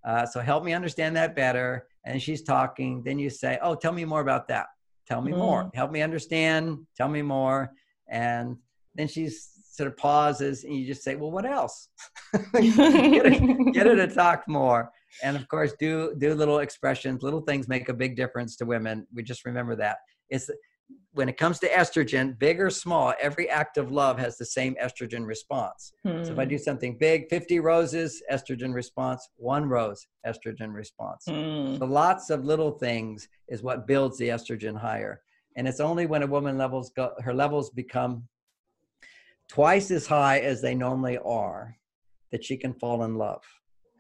Uh, 0.05 0.27
so 0.27 0.41
help 0.41 0.65
me 0.65 0.73
understand 0.73 1.17
that 1.17 1.37
better. 1.37 1.87
And 2.05 2.21
she's 2.21 2.43
talking. 2.43 3.03
Then 3.05 3.19
you 3.19 3.31
say, 3.31 3.59
oh, 3.63 3.75
tell 3.75 3.93
me 3.93 4.05
more 4.05 4.21
about 4.21 4.49
that 4.49 4.67
tell 5.07 5.23
me 5.23 5.33
mm. 5.33 5.39
more 5.39 5.71
help 5.75 5.91
me 5.91 6.03
understand. 6.03 6.79
Tell 6.97 7.09
me 7.09 7.23
more. 7.23 7.71
And 8.09 8.57
then 8.95 9.09
she 9.09 9.29
sort 9.29 9.87
of 9.87 9.97
pauses 9.97 10.65
and 10.65 10.75
you 10.75 10.87
just 10.87 11.03
say 11.03 11.17
well 11.17 11.31
what 11.31 11.47
else? 11.47 11.89
Get, 12.55 13.27
her, 13.27 13.71
get 13.73 13.87
her 13.87 13.97
to 13.97 14.07
talk 14.15 14.45
more. 14.47 14.91
And 15.23 15.37
of 15.37 15.49
course 15.49 15.73
do 15.79 16.15
do 16.19 16.35
little 16.35 16.61
expressions. 16.61 17.23
Little 17.23 17.41
things 17.41 17.69
make 17.69 17.89
a 17.89 17.95
big 17.95 18.17
difference 18.17 18.57
to 18.57 18.65
women. 18.65 19.07
We 19.15 19.23
just 19.23 19.45
remember 19.45 19.77
that. 19.77 19.99
It's 20.29 20.49
when 21.13 21.29
it 21.29 21.37
comes 21.37 21.59
to 21.59 21.69
estrogen, 21.69 22.39
big 22.39 22.61
or 22.61 22.71
small, 22.71 23.13
every 23.21 23.49
act 23.51 23.79
of 23.79 23.91
love 23.91 24.19
has 24.19 24.37
the 24.37 24.45
same 24.45 24.77
estrogen 24.81 25.27
response. 25.27 25.93
Hmm. 26.05 26.23
So 26.23 26.33
if 26.33 26.39
I 26.39 26.45
hmm. 26.45 26.51
do 26.51 26.59
something 26.59 26.97
big, 26.99 27.29
50 27.29 27.59
roses, 27.61 28.23
estrogen 28.31 28.73
response, 28.73 29.29
one 29.37 29.69
rose, 29.69 30.07
estrogen 30.27 30.73
response. 30.73 31.25
Hmm. 31.29 31.77
So 31.79 31.85
lots 31.85 32.31
of 32.31 32.45
little 32.45 32.71
things 32.73 33.29
is 33.49 33.63
what 33.63 33.87
builds 33.89 34.19
the 34.19 34.29
estrogen 34.29 34.79
higher. 34.79 35.21
And 35.57 35.67
it's 35.67 35.81
only 35.81 36.07
when 36.07 36.23
a 36.23 36.29
woman 36.29 36.57
levels 36.57 36.93
go, 36.95 37.13
her 37.21 37.35
levels 37.35 37.71
become 37.71 38.29
twice 39.49 39.91
as 39.91 40.07
high 40.07 40.39
as 40.39 40.63
they 40.63 40.77
normally 40.77 41.19
are 41.19 41.77
that 42.31 42.45
she 42.45 42.57
can 42.57 42.73
fall 42.73 43.03
in 43.03 43.17
love. 43.17 43.43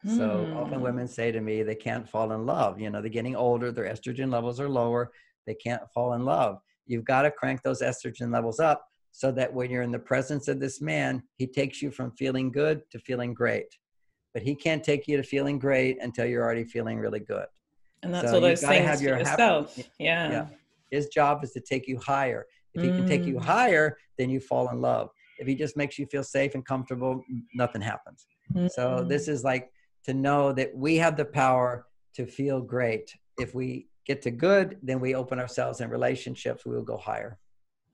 Hmm. 0.02 0.16
So 0.16 0.54
often 0.56 0.78
hmm. 0.78 0.84
women 0.84 1.08
say 1.08 1.32
to 1.32 1.40
me 1.40 1.64
they 1.64 1.74
can't 1.74 2.08
fall 2.08 2.30
in 2.30 2.46
love. 2.46 2.80
You 2.80 2.90
know, 2.90 3.00
they're 3.00 3.10
getting 3.10 3.34
older, 3.34 3.72
their 3.72 3.92
estrogen 3.92 4.30
levels 4.30 4.60
are 4.60 4.68
lower, 4.68 5.10
they 5.44 5.54
can't 5.54 5.82
fall 5.92 6.12
in 6.12 6.24
love 6.24 6.60
You've 6.86 7.04
got 7.04 7.22
to 7.22 7.30
crank 7.30 7.62
those 7.62 7.82
estrogen 7.82 8.32
levels 8.32 8.60
up 8.60 8.84
so 9.12 9.32
that 9.32 9.52
when 9.52 9.70
you're 9.70 9.82
in 9.82 9.92
the 9.92 9.98
presence 9.98 10.48
of 10.48 10.60
this 10.60 10.80
man, 10.80 11.22
he 11.36 11.46
takes 11.46 11.82
you 11.82 11.90
from 11.90 12.12
feeling 12.12 12.50
good 12.50 12.82
to 12.90 12.98
feeling 12.98 13.34
great. 13.34 13.66
But 14.32 14.42
he 14.42 14.54
can't 14.54 14.84
take 14.84 15.08
you 15.08 15.16
to 15.16 15.22
feeling 15.22 15.58
great 15.58 15.98
until 16.00 16.26
you're 16.26 16.44
already 16.44 16.64
feeling 16.64 16.98
really 16.98 17.20
good. 17.20 17.46
And 18.02 18.14
that's 18.14 18.28
so 18.28 18.36
all 18.36 18.40
those 18.40 18.60
things 18.60 18.86
have 18.86 19.02
your 19.02 19.18
yourself. 19.18 19.76
Happy, 19.76 19.88
yeah. 19.98 20.30
yeah. 20.30 20.46
His 20.90 21.08
job 21.08 21.44
is 21.44 21.52
to 21.52 21.60
take 21.60 21.86
you 21.86 21.98
higher. 21.98 22.46
If 22.74 22.82
he 22.82 22.88
mm. 22.88 22.96
can 22.98 23.08
take 23.08 23.24
you 23.24 23.34
mm. 23.34 23.44
higher, 23.44 23.96
then 24.18 24.30
you 24.30 24.40
fall 24.40 24.68
in 24.70 24.80
love. 24.80 25.10
If 25.38 25.46
he 25.46 25.54
just 25.54 25.76
makes 25.76 25.98
you 25.98 26.06
feel 26.06 26.22
safe 26.22 26.54
and 26.54 26.64
comfortable, 26.64 27.22
nothing 27.54 27.82
happens. 27.82 28.26
Mm. 28.54 28.70
So 28.70 29.04
this 29.06 29.28
is 29.28 29.42
like 29.44 29.70
to 30.04 30.14
know 30.14 30.52
that 30.52 30.74
we 30.74 30.96
have 30.96 31.16
the 31.16 31.24
power 31.24 31.86
to 32.14 32.26
feel 32.26 32.60
great 32.60 33.12
if 33.38 33.54
we 33.54 33.88
get 34.06 34.22
to 34.22 34.30
good, 34.30 34.78
then 34.82 35.00
we 35.00 35.14
open 35.14 35.38
ourselves 35.38 35.80
in 35.80 35.90
relationships, 35.90 36.64
we 36.64 36.74
will 36.74 36.84
go 36.84 36.96
higher. 36.96 37.38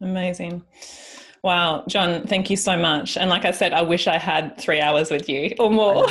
Amazing. 0.00 0.64
Wow, 1.42 1.84
John, 1.88 2.26
thank 2.26 2.50
you 2.50 2.56
so 2.56 2.76
much. 2.76 3.16
And 3.16 3.30
like 3.30 3.44
I 3.44 3.50
said, 3.50 3.72
I 3.72 3.82
wish 3.82 4.08
I 4.08 4.18
had 4.18 4.58
three 4.58 4.80
hours 4.80 5.10
with 5.10 5.28
you 5.28 5.54
or 5.58 5.70
more. 5.70 6.06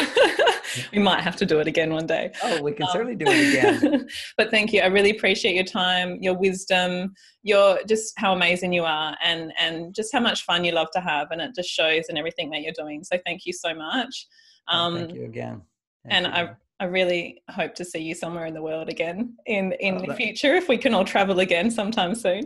we 0.93 0.99
might 0.99 1.21
have 1.21 1.35
to 1.37 1.45
do 1.45 1.59
it 1.59 1.67
again 1.67 1.91
one 1.91 2.07
day. 2.07 2.31
Oh, 2.43 2.61
we 2.61 2.71
can 2.71 2.85
um, 2.85 2.89
certainly 2.91 3.15
do 3.15 3.25
it 3.27 3.81
again. 3.81 4.07
but 4.37 4.49
thank 4.51 4.71
you. 4.71 4.81
I 4.81 4.87
really 4.87 5.11
appreciate 5.11 5.55
your 5.55 5.65
time, 5.65 6.17
your 6.21 6.35
wisdom, 6.35 7.13
your 7.43 7.79
just 7.87 8.13
how 8.17 8.33
amazing 8.33 8.73
you 8.73 8.83
are 8.83 9.15
and 9.23 9.51
and 9.59 9.93
just 9.93 10.13
how 10.13 10.19
much 10.19 10.43
fun 10.43 10.63
you 10.63 10.71
love 10.71 10.87
to 10.93 11.01
have 11.01 11.27
and 11.31 11.41
it 11.41 11.51
just 11.55 11.69
shows 11.69 12.05
in 12.09 12.17
everything 12.17 12.49
that 12.51 12.61
you're 12.61 12.73
doing. 12.73 13.03
So 13.03 13.17
thank 13.25 13.45
you 13.45 13.53
so 13.53 13.73
much. 13.73 14.27
Um, 14.67 14.93
oh, 14.93 14.97
thank 14.97 15.11
um, 15.11 15.17
you 15.17 15.25
again. 15.25 15.61
Thank 16.03 16.13
and 16.13 16.25
you. 16.27 16.31
I 16.31 16.55
I 16.79 16.85
really 16.85 17.41
hope 17.49 17.73
to 17.75 17.85
see 17.85 17.99
you 17.99 18.13
somewhere 18.13 18.45
in 18.45 18.53
the 18.53 18.61
world 18.61 18.89
again 18.89 19.37
in 19.45 19.71
in 19.79 19.95
oh, 19.95 20.05
the 20.07 20.13
future 20.13 20.55
if 20.55 20.67
we 20.67 20.77
can 20.77 20.93
all 20.93 21.05
travel 21.05 21.39
again 21.39 21.71
sometime 21.71 22.13
soon. 22.15 22.43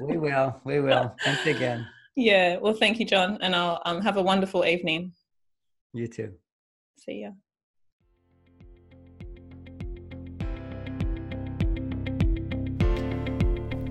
we 0.00 0.18
will. 0.26 0.60
We 0.64 0.80
will. 0.80 1.14
Thanks 1.24 1.46
again. 1.46 1.86
Yeah. 2.14 2.58
Well, 2.58 2.74
thank 2.74 3.00
you, 3.00 3.06
John, 3.06 3.38
and 3.40 3.56
I'll 3.56 3.80
um, 3.86 4.02
have 4.02 4.18
a 4.18 4.22
wonderful 4.22 4.66
evening. 4.66 5.12
You 5.94 6.08
too. 6.08 6.32
See 6.98 7.22
ya. 7.22 7.30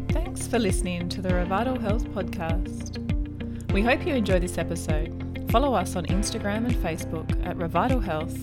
Thanks 0.10 0.48
for 0.48 0.60
listening 0.60 1.10
to 1.10 1.22
the 1.22 1.30
Revital 1.30 1.82
Health 1.82 2.06
Podcast. 2.10 3.00
We 3.72 3.82
hope 3.82 4.06
you 4.06 4.14
enjoy 4.14 4.40
this 4.40 4.60
episode. 4.60 5.48
Follow 5.50 5.74
us 5.74 5.96
on 5.96 6.06
Instagram 6.08 6.66
and 6.66 6.76
Facebook 6.76 7.30
at 7.46 7.58
Revital 7.58 8.04
Health, 8.04 8.38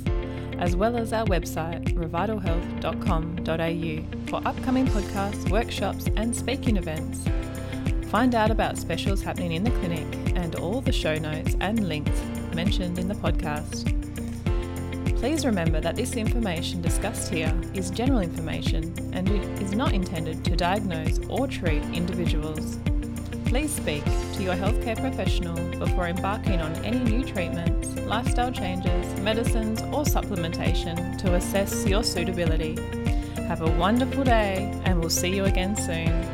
as 0.61 0.77
well 0.77 0.97
as 0.97 1.13
our 1.13 1.25
website, 1.27 1.93
revitalhealth.com.au, 1.95 4.31
for 4.31 4.47
upcoming 4.47 4.87
podcasts, 4.87 5.51
workshops, 5.51 6.07
and 6.17 6.37
speaking 6.37 6.77
events. 6.77 7.25
Find 8.11 8.35
out 8.35 8.51
about 8.51 8.77
specials 8.77 9.23
happening 9.23 9.53
in 9.53 9.65
the 9.65 9.71
clinic 9.71 10.07
and 10.37 10.55
all 10.57 10.81
the 10.81 10.93
show 10.93 11.17
notes 11.17 11.57
and 11.61 11.89
links 11.89 12.21
mentioned 12.55 12.99
in 12.99 13.09
the 13.09 13.15
podcast. 13.15 13.97
Please 15.19 15.45
remember 15.45 15.81
that 15.81 15.97
this 15.97 16.15
information 16.15 16.81
discussed 16.81 17.33
here 17.33 17.55
is 17.75 17.91
general 17.91 18.21
information 18.21 18.95
and 19.13 19.29
it 19.29 19.63
is 19.63 19.73
not 19.73 19.93
intended 19.93 20.45
to 20.45 20.57
diagnose 20.57 21.19
or 21.29 21.47
treat 21.47 21.83
individuals. 21.95 22.79
Please 23.51 23.75
speak 23.75 24.05
to 24.05 24.45
your 24.45 24.55
healthcare 24.55 24.97
professional 24.97 25.57
before 25.77 26.07
embarking 26.07 26.61
on 26.61 26.73
any 26.85 27.01
new 27.01 27.25
treatments, 27.25 27.97
lifestyle 27.97 28.53
changes, 28.53 29.21
medicines, 29.23 29.83
or 29.83 30.05
supplementation 30.05 31.19
to 31.19 31.35
assess 31.35 31.85
your 31.85 32.05
suitability. 32.05 32.79
Have 33.49 33.63
a 33.63 33.71
wonderful 33.73 34.23
day, 34.23 34.73
and 34.85 35.01
we'll 35.01 35.11
see 35.11 35.35
you 35.35 35.47
again 35.47 35.75
soon. 35.75 36.30